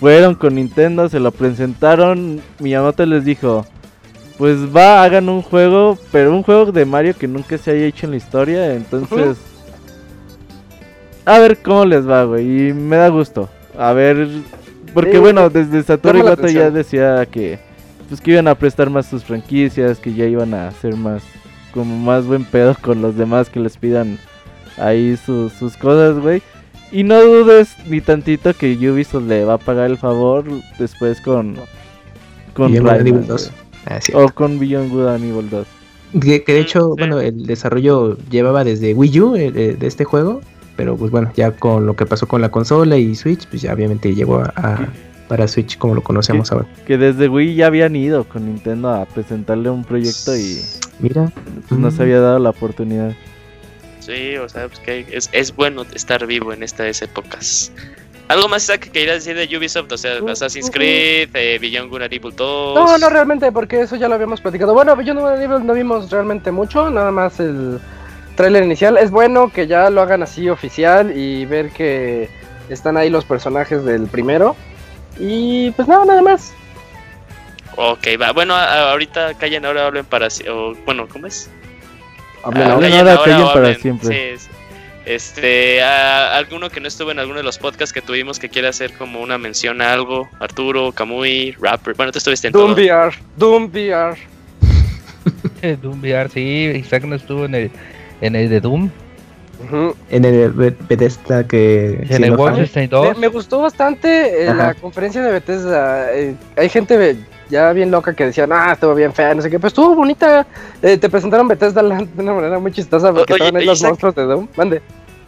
fueron 0.00 0.34
con 0.34 0.54
Nintendo, 0.54 1.08
se 1.08 1.20
lo 1.20 1.32
presentaron. 1.32 2.40
Miyamoto 2.60 3.04
les 3.04 3.26
dijo: 3.26 3.66
Pues 4.38 4.56
va, 4.74 5.04
hagan 5.04 5.28
un 5.28 5.42
juego, 5.42 5.98
pero 6.10 6.34
un 6.34 6.42
juego 6.42 6.72
de 6.72 6.86
Mario 6.86 7.14
que 7.14 7.28
nunca 7.28 7.58
se 7.58 7.72
haya 7.72 7.84
hecho 7.84 8.06
en 8.06 8.12
la 8.12 8.16
historia. 8.16 8.74
Entonces. 8.74 9.10
Uh 9.10 9.32
-huh 9.52 9.55
a 11.26 11.40
ver 11.40 11.58
cómo 11.58 11.84
les 11.84 12.08
va, 12.08 12.24
güey. 12.24 12.68
Y 12.68 12.72
me 12.72 12.96
da 12.96 13.08
gusto. 13.08 13.50
A 13.76 13.92
ver. 13.92 14.28
Porque 14.94 15.14
sí, 15.14 15.18
bueno, 15.18 15.50
desde 15.50 15.82
Satoru 15.82 16.20
Iwata 16.20 16.48
ya 16.48 16.70
decía 16.70 17.26
que. 17.26 17.58
Pues 18.08 18.20
que 18.20 18.30
iban 18.30 18.46
a 18.46 18.54
prestar 18.54 18.88
más 18.88 19.06
sus 19.06 19.24
franquicias. 19.24 19.98
Que 19.98 20.14
ya 20.14 20.24
iban 20.26 20.54
a 20.54 20.68
hacer 20.68 20.96
más. 20.96 21.22
Como 21.74 21.98
más 21.98 22.24
buen 22.24 22.44
pedo 22.44 22.74
con 22.80 23.02
los 23.02 23.16
demás 23.16 23.50
que 23.50 23.60
les 23.60 23.76
pidan 23.76 24.18
ahí 24.78 25.16
sus, 25.16 25.52
sus 25.52 25.76
cosas, 25.76 26.18
güey. 26.20 26.40
Y 26.92 27.02
no 27.02 27.20
dudes 27.20 27.76
ni 27.88 28.00
tantito 28.00 28.54
que 28.54 28.72
Ubisoft 28.88 29.26
le 29.26 29.44
va 29.44 29.54
a 29.54 29.58
pagar 29.58 29.90
el 29.90 29.98
favor 29.98 30.44
después 30.78 31.20
con. 31.20 31.56
Con 32.54 32.72
Rayman, 32.72 33.26
2. 33.26 33.52
Ah, 33.86 33.98
o 34.14 34.28
con 34.30 34.58
Beyond 34.58 34.90
Good 34.90 35.06
and 35.08 35.24
Evil 35.24 35.50
2. 35.50 35.66
Que, 36.22 36.44
que 36.44 36.52
de 36.54 36.60
hecho, 36.60 36.94
sí. 36.94 37.00
bueno, 37.00 37.20
el 37.20 37.46
desarrollo 37.46 38.16
llevaba 38.30 38.64
desde 38.64 38.94
Wii 38.94 39.20
U 39.20 39.36
eh, 39.36 39.50
de 39.50 39.86
este 39.86 40.04
juego 40.04 40.40
pero 40.76 40.96
pues 40.96 41.10
bueno, 41.10 41.32
ya 41.34 41.52
con 41.52 41.86
lo 41.86 41.96
que 41.96 42.06
pasó 42.06 42.28
con 42.28 42.40
la 42.40 42.50
consola 42.50 42.96
y 42.96 43.14
Switch, 43.14 43.46
pues 43.48 43.62
ya 43.62 43.72
obviamente 43.72 44.14
llegó 44.14 44.40
a, 44.40 44.52
a 44.56 44.88
para 45.28 45.48
Switch 45.48 45.78
como 45.78 45.94
lo 45.94 46.02
conocemos 46.02 46.48
que, 46.48 46.54
ahora. 46.54 46.68
Que 46.86 46.98
desde 46.98 47.28
Wii 47.28 47.54
ya 47.54 47.66
habían 47.66 47.96
ido 47.96 48.24
con 48.24 48.46
Nintendo 48.46 48.90
a 48.90 49.06
presentarle 49.06 49.70
un 49.70 49.84
proyecto 49.84 50.36
y 50.36 50.60
mira, 51.00 51.32
pues 51.68 51.80
no 51.80 51.90
se 51.90 52.02
había 52.02 52.20
dado 52.20 52.38
la 52.38 52.50
oportunidad. 52.50 53.14
Sí, 54.00 54.36
o 54.36 54.48
sea, 54.48 54.68
pues 54.68 54.78
que 54.80 55.06
es, 55.10 55.28
es 55.32 55.54
bueno 55.54 55.84
estar 55.94 56.26
vivo 56.26 56.52
en 56.52 56.62
estas 56.62 57.02
épocas. 57.02 57.72
¿Algo 58.28 58.48
más 58.48 58.68
que 58.68 58.90
querías 58.90 59.24
decir 59.24 59.36
de 59.36 59.56
Ubisoft? 59.56 59.90
O 59.92 59.98
sea, 59.98 60.18
Assassin's 60.28 60.70
Creed, 60.70 61.28
eh, 61.34 61.58
Beyond 61.60 61.90
Good 61.90 62.02
and 62.02 62.12
Evil 62.12 62.34
2. 62.34 62.74
No, 62.74 62.98
no 62.98 63.08
realmente, 63.08 63.52
porque 63.52 63.82
eso 63.82 63.94
ya 63.94 64.08
lo 64.08 64.16
habíamos 64.16 64.40
platicado. 64.40 64.74
Bueno, 64.74 64.96
Beyond 64.96 65.20
Good 65.20 65.28
and 65.28 65.42
Evil 65.42 65.66
no 65.66 65.74
vimos 65.74 66.10
realmente 66.10 66.50
mucho, 66.50 66.90
nada 66.90 67.12
más 67.12 67.38
el 67.38 67.78
trailer 68.36 68.62
inicial. 68.62 68.96
Es 68.96 69.10
bueno 69.10 69.50
que 69.52 69.66
ya 69.66 69.90
lo 69.90 70.00
hagan 70.00 70.22
así 70.22 70.48
oficial 70.48 71.16
y 71.16 71.44
ver 71.46 71.70
que 71.70 72.28
están 72.68 72.96
ahí 72.96 73.10
los 73.10 73.24
personajes 73.24 73.84
del 73.84 74.06
primero. 74.06 74.54
Y 75.18 75.70
pues 75.72 75.88
nada, 75.88 76.04
nada 76.04 76.22
más. 76.22 76.52
Ok, 77.76 78.06
va. 78.20 78.32
Bueno, 78.32 78.54
a, 78.54 78.92
ahorita 78.92 79.34
callen 79.34 79.64
ahora, 79.64 79.86
hablen 79.86 80.04
para 80.04 80.28
o, 80.50 80.74
Bueno, 80.84 81.08
¿cómo 81.08 81.26
es? 81.26 81.50
Hablen 82.44 82.62
ah, 82.62 82.72
ahora, 82.72 82.88
callen, 82.88 83.08
ahora, 83.08 83.24
callen 83.24 83.46
para 83.46 83.58
hablen. 83.58 83.80
siempre. 83.80 84.38
Sí, 84.38 84.48
este, 85.06 85.82
a, 85.82 86.36
alguno 86.36 86.68
que 86.68 86.80
no 86.80 86.88
estuvo 86.88 87.12
en 87.12 87.18
alguno 87.18 87.38
de 87.38 87.44
los 87.44 87.58
podcasts 87.58 87.92
que 87.92 88.02
tuvimos 88.02 88.38
que 88.38 88.48
quiera 88.48 88.70
hacer 88.70 88.92
como 88.94 89.20
una 89.20 89.38
mención 89.38 89.80
a 89.80 89.92
algo, 89.92 90.28
Arturo, 90.40 90.92
Kamui, 90.92 91.52
Rapper. 91.60 91.94
Bueno, 91.94 92.12
tú 92.12 92.18
estuviste 92.18 92.48
en 92.48 92.52
Doom 92.52 92.74
todo. 92.74 92.84
VR, 92.84 93.14
Doom 93.36 93.64
VR. 93.66 94.16
Doom 95.82 96.00
VR, 96.00 96.28
sí, 96.28 96.72
Isaac 96.76 97.04
no 97.04 97.14
estuvo 97.14 97.44
en 97.44 97.54
el 97.54 97.70
en 98.20 98.36
el 98.36 98.48
de 98.48 98.60
Doom. 98.60 98.90
Uh 99.58 99.74
-huh. 99.74 99.94
En 100.10 100.24
el 100.24 100.50
Bethesda 100.52 101.46
que... 101.46 102.06
En 102.08 102.24
el 102.24 102.36
Wolfenstein 102.36 102.90
2. 102.90 103.14
Me, 103.14 103.20
me, 103.22 103.28
gustó 103.28 103.62
bastante 103.62 104.44
eh, 104.44 104.54
la 104.54 104.74
conferencia 104.74 105.22
de 105.22 105.32
Bethesda. 105.32 106.12
Eh, 106.14 106.34
hay 106.56 106.68
gente 106.68 107.16
ya 107.48 107.72
bien 107.72 107.90
loca 107.90 108.12
que 108.14 108.26
decía, 108.26 108.46
ah, 108.50 108.72
estuvo 108.72 108.94
bien 108.94 109.12
fea, 109.12 109.34
no 109.34 109.42
sé 109.42 109.50
qué. 109.50 109.58
Pues 109.58 109.72
estuvo 109.72 109.94
bonita. 109.94 110.46
Eh, 110.82 110.98
te 110.98 111.08
presentaron 111.08 111.48
Bethesda 111.48 111.82
de 111.82 112.22
una 112.22 112.34
manera 112.34 112.58
muy 112.58 112.72
chistosa 112.72 113.12
porque 113.12 113.32
Oye, 113.32 113.44
estaban 113.44 113.60
ahí 113.60 113.66
los 113.66 113.82
monstruos 113.82 114.14
de 114.14 114.22
Doom. 114.24 114.48
Mande. 114.56 114.82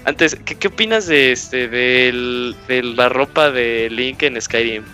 Antes, 0.04 0.36
¿qué, 0.44 0.54
qué 0.54 0.68
opinas 0.68 1.06
de 1.06 1.32
este 1.32 1.68
del, 1.68 2.54
de 2.66 2.82
la 2.82 3.08
ropa 3.08 3.50
de 3.50 3.88
Link 3.90 4.22
en 4.22 4.40
Skyrim? 4.40 4.84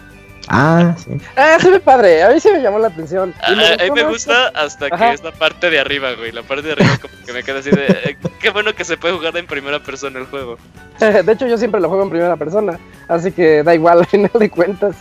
Ah, 0.49 0.95
sí. 0.99 1.11
Ah, 1.37 1.57
se 1.61 1.71
ve 1.71 1.81
padre, 1.81 2.23
a 2.23 2.31
mí 2.31 2.41
sí 2.41 2.51
me 2.51 2.61
llamó 2.61 2.79
la 2.79 2.89
atención. 2.89 3.35
A, 3.41 3.47
a 3.47 3.85
mí 3.85 3.91
me 3.95 4.05
gusta 4.05 4.49
hasta 4.49 4.87
Ajá. 4.87 5.09
que 5.09 5.15
es 5.15 5.23
la 5.25 5.33
parte 5.33 5.71
de 5.71 5.79
arriba, 5.81 6.12
güey. 6.15 6.33
La 6.33 6.43
parte 6.43 6.62
de 6.62 6.73
arriba 6.73 6.99
como 7.01 7.15
que 7.25 7.33
me 7.33 7.43
queda 7.43 7.61
así 7.61 7.71
de... 7.71 7.87
Eh, 7.87 8.16
qué 8.41 8.51
bueno 8.51 8.75
que 8.75 8.85
se 8.85 8.97
puede 8.97 9.15
jugar 9.15 9.37
en 9.37 9.47
primera 9.47 9.83
persona 9.83 10.19
el 10.19 10.27
juego. 10.27 10.59
De 11.01 11.33
hecho, 11.33 11.47
yo 11.47 11.59
siempre 11.59 11.81
lo 11.81 11.89
juego 11.89 12.05
en 12.05 12.11
primera 12.11 12.37
persona, 12.37 12.79
así 13.09 13.33
que 13.33 13.62
da 13.62 13.75
igual 13.75 13.99
al 14.01 14.07
final 14.07 14.31
de 14.35 14.51
cuentas. 14.51 14.97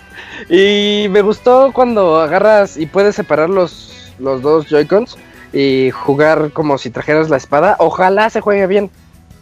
Y 0.49 1.07
me 1.09 1.21
gustó 1.21 1.71
cuando 1.73 2.19
agarras 2.19 2.77
y 2.77 2.85
puedes 2.85 3.15
separar 3.15 3.49
los, 3.49 4.13
los 4.19 4.41
dos 4.41 4.67
Joy-Cons 4.67 5.17
y 5.51 5.91
jugar 5.91 6.51
como 6.51 6.77
si 6.77 6.89
trajeras 6.89 7.29
la 7.29 7.37
espada. 7.37 7.75
Ojalá 7.79 8.29
se 8.29 8.41
juegue 8.41 8.65
bien, 8.67 8.89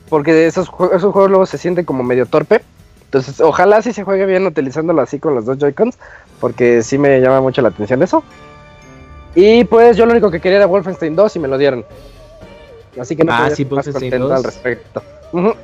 porque 0.10 0.46
esos, 0.48 0.68
esos 0.94 1.14
juegos 1.14 1.30
luego 1.30 1.46
se 1.46 1.58
sienten 1.58 1.86
como 1.86 2.04
medio 2.04 2.26
torpe. 2.26 2.62
Entonces, 3.12 3.42
ojalá 3.42 3.82
sí 3.82 3.92
se 3.92 4.06
juegue 4.06 4.26
bien 4.26 4.48
utilizándolo 4.48 5.02
así 5.02 5.20
con 5.20 5.36
los 5.36 5.46
dos 5.46 5.58
Joy-Cons, 5.58 5.98
porque 6.40 6.82
sí 6.82 6.98
me 6.98 7.20
llama 7.20 7.42
mucho 7.42 7.62
la 7.62 7.68
atención 7.68 8.02
eso. 8.02 8.24
Y 9.36 9.66
pues 9.66 9.98
yo 9.98 10.06
lo 10.06 10.14
único 10.14 10.32
que 10.32 10.40
quería 10.40 10.60
era 10.60 10.66
Wolfenstein 10.66 11.14
2 11.14 11.36
y 11.36 11.40
me 11.40 11.50
lo 11.50 11.58
dieron. 11.58 11.84
Así 12.98 13.18
que 13.18 13.26
no 13.26 13.34
ah, 13.34 13.50
sí, 13.50 13.66
más 13.66 13.90
contento 13.90 14.30
2. 14.30 14.32
al 14.32 14.44
respecto. 14.46 15.04
Uh 15.34 15.40
-huh. 15.40 15.56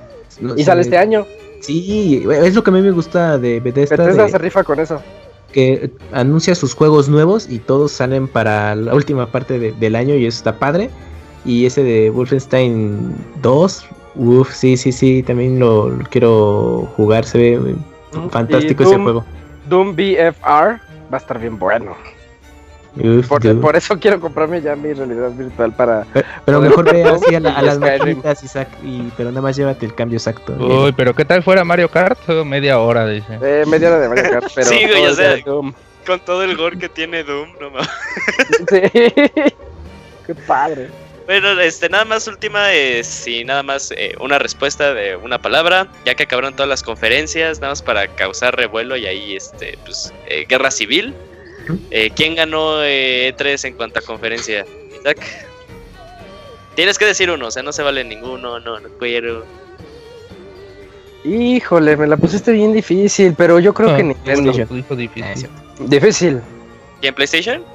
no, 0.42 0.58
y 0.58 0.64
sale 0.66 0.82
este 0.82 0.98
año. 0.98 1.26
Sí, 1.62 2.22
es 2.30 2.54
lo 2.54 2.66
que 2.66 2.70
a 2.70 2.74
mí 2.74 2.82
me 2.82 2.92
gusta 2.92 3.38
de 3.38 3.62
Bethesda. 3.62 3.96
Bethesda 3.96 4.26
de, 4.26 4.30
se 4.30 4.38
rifa 4.40 4.66
con 4.66 4.82
eso. 4.82 5.02
Que 5.54 5.90
anuncia 6.12 6.54
sus 6.54 6.74
juegos 6.74 7.08
nuevos 7.08 7.50
y 7.50 7.60
todos 7.60 7.94
salen 7.94 8.28
para 8.28 8.76
la 8.76 8.94
última 8.94 9.32
parte 9.32 9.58
de, 9.58 9.72
del 9.72 9.96
año 9.96 10.16
y 10.16 10.26
eso 10.26 10.40
está 10.40 10.60
padre. 10.60 10.90
Y 11.46 11.66
ese 11.66 11.82
de 11.82 12.10
Wolfenstein 12.10 13.16
2 13.42 13.88
Uf, 14.18 14.54
sí, 14.54 14.78
sí, 14.78 14.92
sí, 14.92 15.24
también 15.24 15.60
lo, 15.60 15.90
lo 15.90 16.06
quiero 16.06 16.90
jugar, 16.96 17.26
se 17.26 17.38
ve 17.38 17.60
mm, 17.60 18.30
fantástico 18.30 18.84
Doom, 18.84 18.94
ese 18.94 19.04
juego. 19.04 19.26
Doom 19.70 19.96
BFR 19.96 20.80
va 21.12 21.14
a 21.14 21.18
estar 21.18 21.40
bien 21.40 21.60
bueno. 21.60 21.96
Uf, 22.96 23.28
por, 23.28 23.62
por, 23.62 23.76
eso 23.76 24.00
quiero 24.00 24.20
comprarme 24.20 24.60
ya 24.60 24.76
mi 24.76 24.92
realidad 24.92 25.30
virtual 25.32 25.72
para. 25.72 26.06
Pero, 26.14 26.26
pero 26.46 26.62
mejor 26.62 26.92
ve 26.92 27.04
así 27.04 27.36
a, 27.36 27.40
la, 27.40 27.52
a 27.52 27.62
las 27.62 27.78
maquinitas 27.78 28.44
y, 28.44 28.88
y, 28.88 29.14
pero 29.16 29.30
nada 29.30 29.42
más 29.42 29.56
llévate 29.56 29.86
el 29.86 29.94
cambio 29.94 30.18
exacto. 30.18 30.54
Uy, 30.54 30.92
pero 30.94 31.14
¿qué 31.14 31.24
tal 31.24 31.44
fuera 31.44 31.64
Mario 31.64 31.92
Kart? 31.92 32.28
Media 32.44 32.80
hora, 32.80 33.06
dice. 33.08 33.38
Eh, 33.40 33.66
media 33.68 33.90
hora 33.90 34.00
de 34.00 34.10
Mario 34.10 34.32
Kart, 34.32 34.48
pero. 34.56 34.68
sí, 34.68 34.88
güey, 34.88 35.06
o 35.06 35.14
sea, 35.14 35.36
con 35.44 36.20
todo 36.26 36.44
el 36.44 36.56
gore 36.58 36.80
que 36.80 36.90
tiene 36.90 37.24
Doom, 37.24 37.50
no 37.62 37.70
mames. 37.70 37.90
sí. 38.70 39.12
Qué 40.26 40.36
padre. 40.48 40.90
Bueno, 41.28 41.60
este, 41.60 41.90
nada 41.90 42.06
más 42.06 42.26
última, 42.30 42.74
y 42.74 43.44
nada 43.44 43.62
más 43.62 43.92
eh, 43.92 44.16
una 44.22 44.40
respuesta 44.40 44.94
de 44.94 45.18
una 45.18 45.42
palabra, 45.42 45.90
ya 46.06 46.16
que 46.16 46.24
acabaron 46.24 46.56
todas 46.56 46.70
las 46.70 46.84
conferencias, 46.84 47.60
nada 47.60 47.74
más 47.74 47.82
para 47.82 48.08
causar 48.08 48.56
revuelo 48.56 48.96
y 48.96 49.08
ahí, 49.08 49.36
este, 49.36 49.78
pues, 49.84 50.14
eh, 50.28 50.46
guerra 50.48 50.72
civil. 50.72 51.14
Eh, 51.92 52.12
¿Quién 52.16 52.36
ganó 52.36 52.82
E3 52.82 53.66
en 53.66 53.74
cuanto 53.74 54.00
a 54.00 54.04
conferencia? 54.04 54.66
Isaac. 54.98 55.20
Tienes 56.76 56.98
que 56.98 57.04
decir 57.04 57.30
uno, 57.30 57.48
o 57.48 57.52
sea, 57.52 57.62
no 57.62 57.74
se 57.74 57.84
vale 57.84 58.06
ninguno, 58.06 58.62
no, 58.62 58.80
no 58.80 58.90
quiero. 58.98 59.44
Híjole, 61.26 61.98
me 61.98 62.08
la 62.08 62.16
pusiste 62.16 62.54
bien 62.54 62.72
difícil, 62.72 63.36
pero 63.38 63.60
yo 63.60 63.74
creo 63.74 63.98
que 63.98 64.04
Nintendo. 64.04 64.54
Difícil. 64.96 65.50
Difícil. 65.80 66.42
¿Y 67.02 67.08
en 67.08 67.16
PlayStation? 67.16 67.66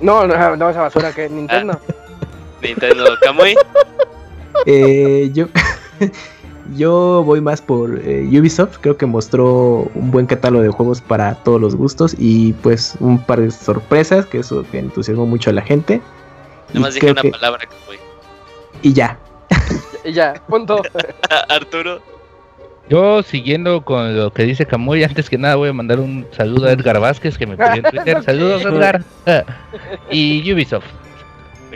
No, 0.00 0.26
no, 0.26 0.56
no 0.56 0.70
esa 0.70 0.80
basura 0.80 1.12
que 1.12 1.28
Nintendo. 1.28 1.78
Ah. 1.86 1.94
Nintendo 2.64 3.04
Kamui. 3.20 3.54
eh, 4.66 5.30
yo, 5.32 5.46
yo 6.76 7.22
voy 7.24 7.40
más 7.40 7.60
por 7.60 8.00
eh, 8.04 8.26
Ubisoft. 8.32 8.78
Creo 8.80 8.96
que 8.96 9.06
mostró 9.06 9.88
un 9.94 10.10
buen 10.10 10.26
catálogo 10.26 10.62
de 10.62 10.70
juegos 10.70 11.00
para 11.00 11.34
todos 11.44 11.60
los 11.60 11.76
gustos 11.76 12.14
y 12.18 12.52
pues 12.54 12.96
un 13.00 13.22
par 13.22 13.40
de 13.40 13.50
sorpresas 13.50 14.26
que 14.26 14.38
eso 14.38 14.64
que 14.70 14.78
entusiasmó 14.78 15.26
mucho 15.26 15.50
a 15.50 15.52
la 15.52 15.62
gente. 15.62 16.00
Nomás 16.72 16.94
dije 16.94 17.12
una 17.12 17.22
que... 17.22 17.30
palabra, 17.30 17.66
Kamui. 17.66 17.98
Y 18.82 18.92
ya. 18.92 19.18
y 20.04 20.12
ya, 20.12 20.34
punto. 20.48 20.82
Arturo. 21.48 22.00
Yo 22.88 23.22
siguiendo 23.22 23.82
con 23.82 24.14
lo 24.14 24.30
que 24.30 24.42
dice 24.42 24.66
Camuy, 24.66 25.04
antes 25.04 25.30
que 25.30 25.38
nada 25.38 25.54
voy 25.56 25.70
a 25.70 25.72
mandar 25.72 26.00
un 26.00 26.26
saludo 26.32 26.66
a 26.66 26.72
Edgar 26.72 27.00
Vázquez 27.00 27.38
que 27.38 27.46
me 27.46 27.56
pidió 27.56 27.76
en 27.76 27.82
Twitter. 27.82 28.22
Saludos 28.24 28.62
Edgar. 28.62 29.02
y 30.10 30.52
Ubisoft. 30.52 30.84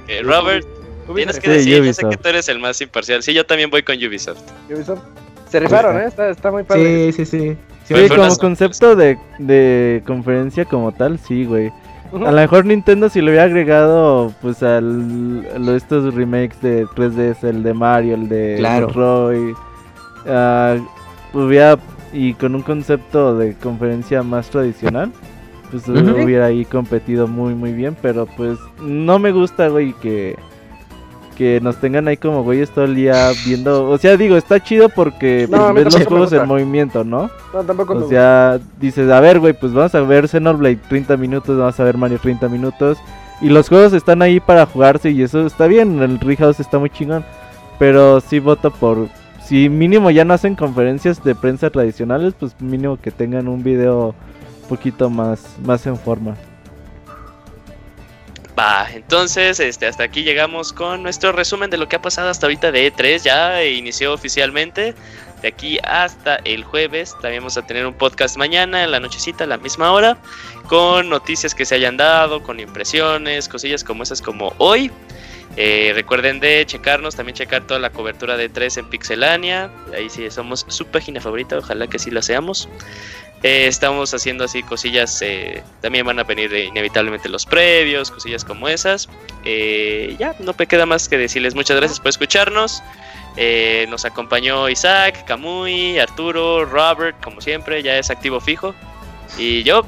Okay, 0.02 0.20
Robert, 0.20 0.66
tienes 1.14 1.38
que 1.38 1.50
decir, 1.50 1.82
yo 1.82 1.92
sé 1.92 2.08
que 2.08 2.16
tú 2.16 2.28
eres 2.28 2.48
el 2.48 2.58
más 2.58 2.80
imparcial. 2.80 3.22
Sí, 3.22 3.32
yo 3.32 3.46
también 3.46 3.70
voy 3.70 3.82
con 3.82 3.96
Ubisoft. 3.96 4.42
¿Ubisoft? 4.70 5.00
Se 5.48 5.60
rifaron, 5.60 6.00
¿eh? 6.00 6.06
Está, 6.06 6.28
está 6.28 6.50
muy 6.50 6.62
padre. 6.62 7.12
Sí, 7.12 7.24
sí, 7.24 7.38
sí. 7.38 7.56
Sí, 7.84 8.08
como 8.08 8.36
concepto 8.36 8.96
de, 8.96 9.18
de 9.38 10.02
conferencia 10.06 10.66
como 10.66 10.92
tal, 10.92 11.18
sí, 11.18 11.46
güey. 11.46 11.72
A 12.12 12.30
lo 12.30 12.32
mejor 12.32 12.64
Nintendo 12.64 13.08
si 13.08 13.20
le 13.20 13.30
hubiera 13.30 13.44
agregado 13.44 14.32
pues 14.40 14.62
al 14.62 15.44
estos 15.74 16.14
remakes 16.14 16.60
de 16.62 16.86
3DS, 16.86 17.44
el 17.44 17.62
de 17.62 17.74
Mario, 17.74 18.14
el 18.14 18.28
de 18.28 18.56
claro. 18.58 18.88
Roy, 18.88 19.52
uh, 20.24 21.38
hubiera 21.38 21.78
y 22.12 22.32
con 22.34 22.54
un 22.54 22.62
concepto 22.62 23.36
de 23.36 23.54
conferencia 23.54 24.22
más 24.22 24.48
tradicional, 24.48 25.12
pues 25.70 25.86
hubiera 25.86 26.46
ahí 26.46 26.64
competido 26.64 27.26
muy 27.26 27.54
muy 27.54 27.72
bien, 27.72 27.94
pero 28.00 28.24
pues 28.24 28.58
no 28.80 29.18
me 29.18 29.30
gusta, 29.30 29.68
güey, 29.68 29.92
que 29.94 30.34
que 31.38 31.60
nos 31.60 31.76
tengan 31.76 32.08
ahí 32.08 32.16
como 32.16 32.42
güeyes 32.42 32.70
todo 32.70 32.84
el 32.84 32.96
día 32.96 33.30
viendo. 33.46 33.88
O 33.88 33.96
sea, 33.96 34.16
digo, 34.16 34.36
está 34.36 34.60
chido 34.60 34.88
porque 34.88 35.46
pues, 35.48 35.74
ves 35.74 35.94
los 35.94 36.06
juegos 36.06 36.32
en 36.32 36.48
movimiento, 36.48 37.04
¿no? 37.04 37.30
No, 37.54 37.62
tampoco. 37.62 37.94
O 37.94 38.08
sea, 38.08 38.58
dices, 38.80 39.08
a 39.08 39.20
ver, 39.20 39.38
güey, 39.38 39.52
pues 39.52 39.72
vamos 39.72 39.94
a 39.94 40.00
ver 40.00 40.26
Xenoblade 40.26 40.80
30 40.88 41.16
minutos, 41.16 41.56
vamos 41.56 41.78
a 41.78 41.84
ver 41.84 41.96
Mario 41.96 42.18
30 42.20 42.48
minutos. 42.48 42.98
Y 43.40 43.50
los 43.50 43.68
juegos 43.68 43.92
están 43.92 44.20
ahí 44.20 44.40
para 44.40 44.66
jugarse 44.66 45.10
y 45.10 45.22
eso 45.22 45.46
está 45.46 45.68
bien. 45.68 46.02
El 46.02 46.18
Treehouse 46.18 46.58
está 46.58 46.80
muy 46.80 46.90
chingón. 46.90 47.24
Pero 47.78 48.20
sí 48.20 48.40
voto 48.40 48.72
por. 48.72 49.06
Si 49.44 49.68
mínimo 49.68 50.10
ya 50.10 50.24
no 50.24 50.34
hacen 50.34 50.56
conferencias 50.56 51.22
de 51.22 51.36
prensa 51.36 51.70
tradicionales, 51.70 52.34
pues 52.38 52.60
mínimo 52.60 52.98
que 53.00 53.12
tengan 53.12 53.46
un 53.46 53.62
video 53.62 54.08
un 54.62 54.68
poquito 54.68 55.08
más, 55.08 55.56
más 55.64 55.86
en 55.86 55.96
forma. 55.96 56.34
Va, 58.58 58.88
entonces 58.92 59.60
este, 59.60 59.86
hasta 59.86 60.02
aquí 60.02 60.24
llegamos 60.24 60.72
con 60.72 61.04
nuestro 61.04 61.30
resumen 61.30 61.70
de 61.70 61.76
lo 61.76 61.88
que 61.88 61.94
ha 61.94 62.02
pasado 62.02 62.28
hasta 62.28 62.46
ahorita 62.46 62.72
de 62.72 62.92
E3. 62.92 63.22
Ya 63.22 63.64
inició 63.64 64.12
oficialmente. 64.12 64.94
De 65.42 65.48
aquí 65.48 65.78
hasta 65.84 66.36
el 66.44 66.64
jueves 66.64 67.14
también 67.22 67.42
vamos 67.42 67.56
a 67.56 67.64
tener 67.64 67.86
un 67.86 67.94
podcast 67.94 68.36
mañana 68.36 68.82
en 68.82 68.90
la 68.90 68.98
nochecita 68.98 69.44
a 69.44 69.46
la 69.46 69.58
misma 69.58 69.92
hora. 69.92 70.18
Con 70.66 71.08
noticias 71.08 71.54
que 71.54 71.64
se 71.64 71.76
hayan 71.76 71.96
dado, 71.96 72.42
con 72.42 72.58
impresiones, 72.58 73.48
cosillas 73.48 73.84
como 73.84 74.02
esas 74.02 74.20
como 74.20 74.52
hoy. 74.58 74.90
Eh, 75.56 75.92
recuerden 75.94 76.40
de 76.40 76.64
checarnos, 76.66 77.14
también 77.14 77.36
checar 77.36 77.64
toda 77.64 77.78
la 77.78 77.90
cobertura 77.90 78.36
de 78.36 78.50
E3 78.52 78.78
en 78.78 78.90
Pixelania. 78.90 79.70
Ahí 79.94 80.10
sí 80.10 80.28
somos 80.30 80.66
su 80.68 80.86
página 80.86 81.20
favorita, 81.20 81.58
ojalá 81.58 81.86
que 81.86 82.00
sí 82.00 82.10
la 82.10 82.22
seamos. 82.22 82.68
Eh, 83.42 83.68
estamos 83.68 84.12
haciendo 84.12 84.44
así 84.44 84.64
cosillas, 84.64 85.22
eh, 85.22 85.62
también 85.80 86.04
van 86.04 86.18
a 86.18 86.24
venir 86.24 86.52
inevitablemente 86.52 87.28
los 87.28 87.46
previos, 87.46 88.10
cosillas 88.10 88.44
como 88.44 88.68
esas. 88.68 89.08
Eh, 89.44 90.16
ya, 90.18 90.34
no 90.40 90.54
me 90.58 90.66
queda 90.66 90.86
más 90.86 91.08
que 91.08 91.16
decirles 91.16 91.54
muchas 91.54 91.76
gracias 91.76 92.00
por 92.00 92.08
escucharnos. 92.08 92.82
nos 93.88 94.04
acompañó 94.04 94.68
Isaac, 94.68 95.24
Kamui, 95.24 96.00
Arturo, 96.00 96.64
Robert, 96.64 97.16
como 97.22 97.40
siempre, 97.40 97.82
ya 97.82 97.96
es 97.96 98.10
activo 98.10 98.40
fijo. 98.40 98.74
Y 99.38 99.62
yo, 99.62 99.84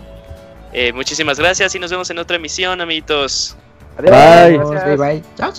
muchísimas 0.94 1.38
gracias 1.38 1.74
y 1.74 1.80
nos 1.80 1.90
vemos 1.90 2.08
en 2.10 2.18
otra 2.18 2.36
emisión, 2.36 2.80
amiguitos. 2.80 3.56
Adiós. 3.98 4.70
Bye. 4.70 4.96
Bye, 4.96 4.96
bye. 4.96 5.22
Chao, 5.36 5.52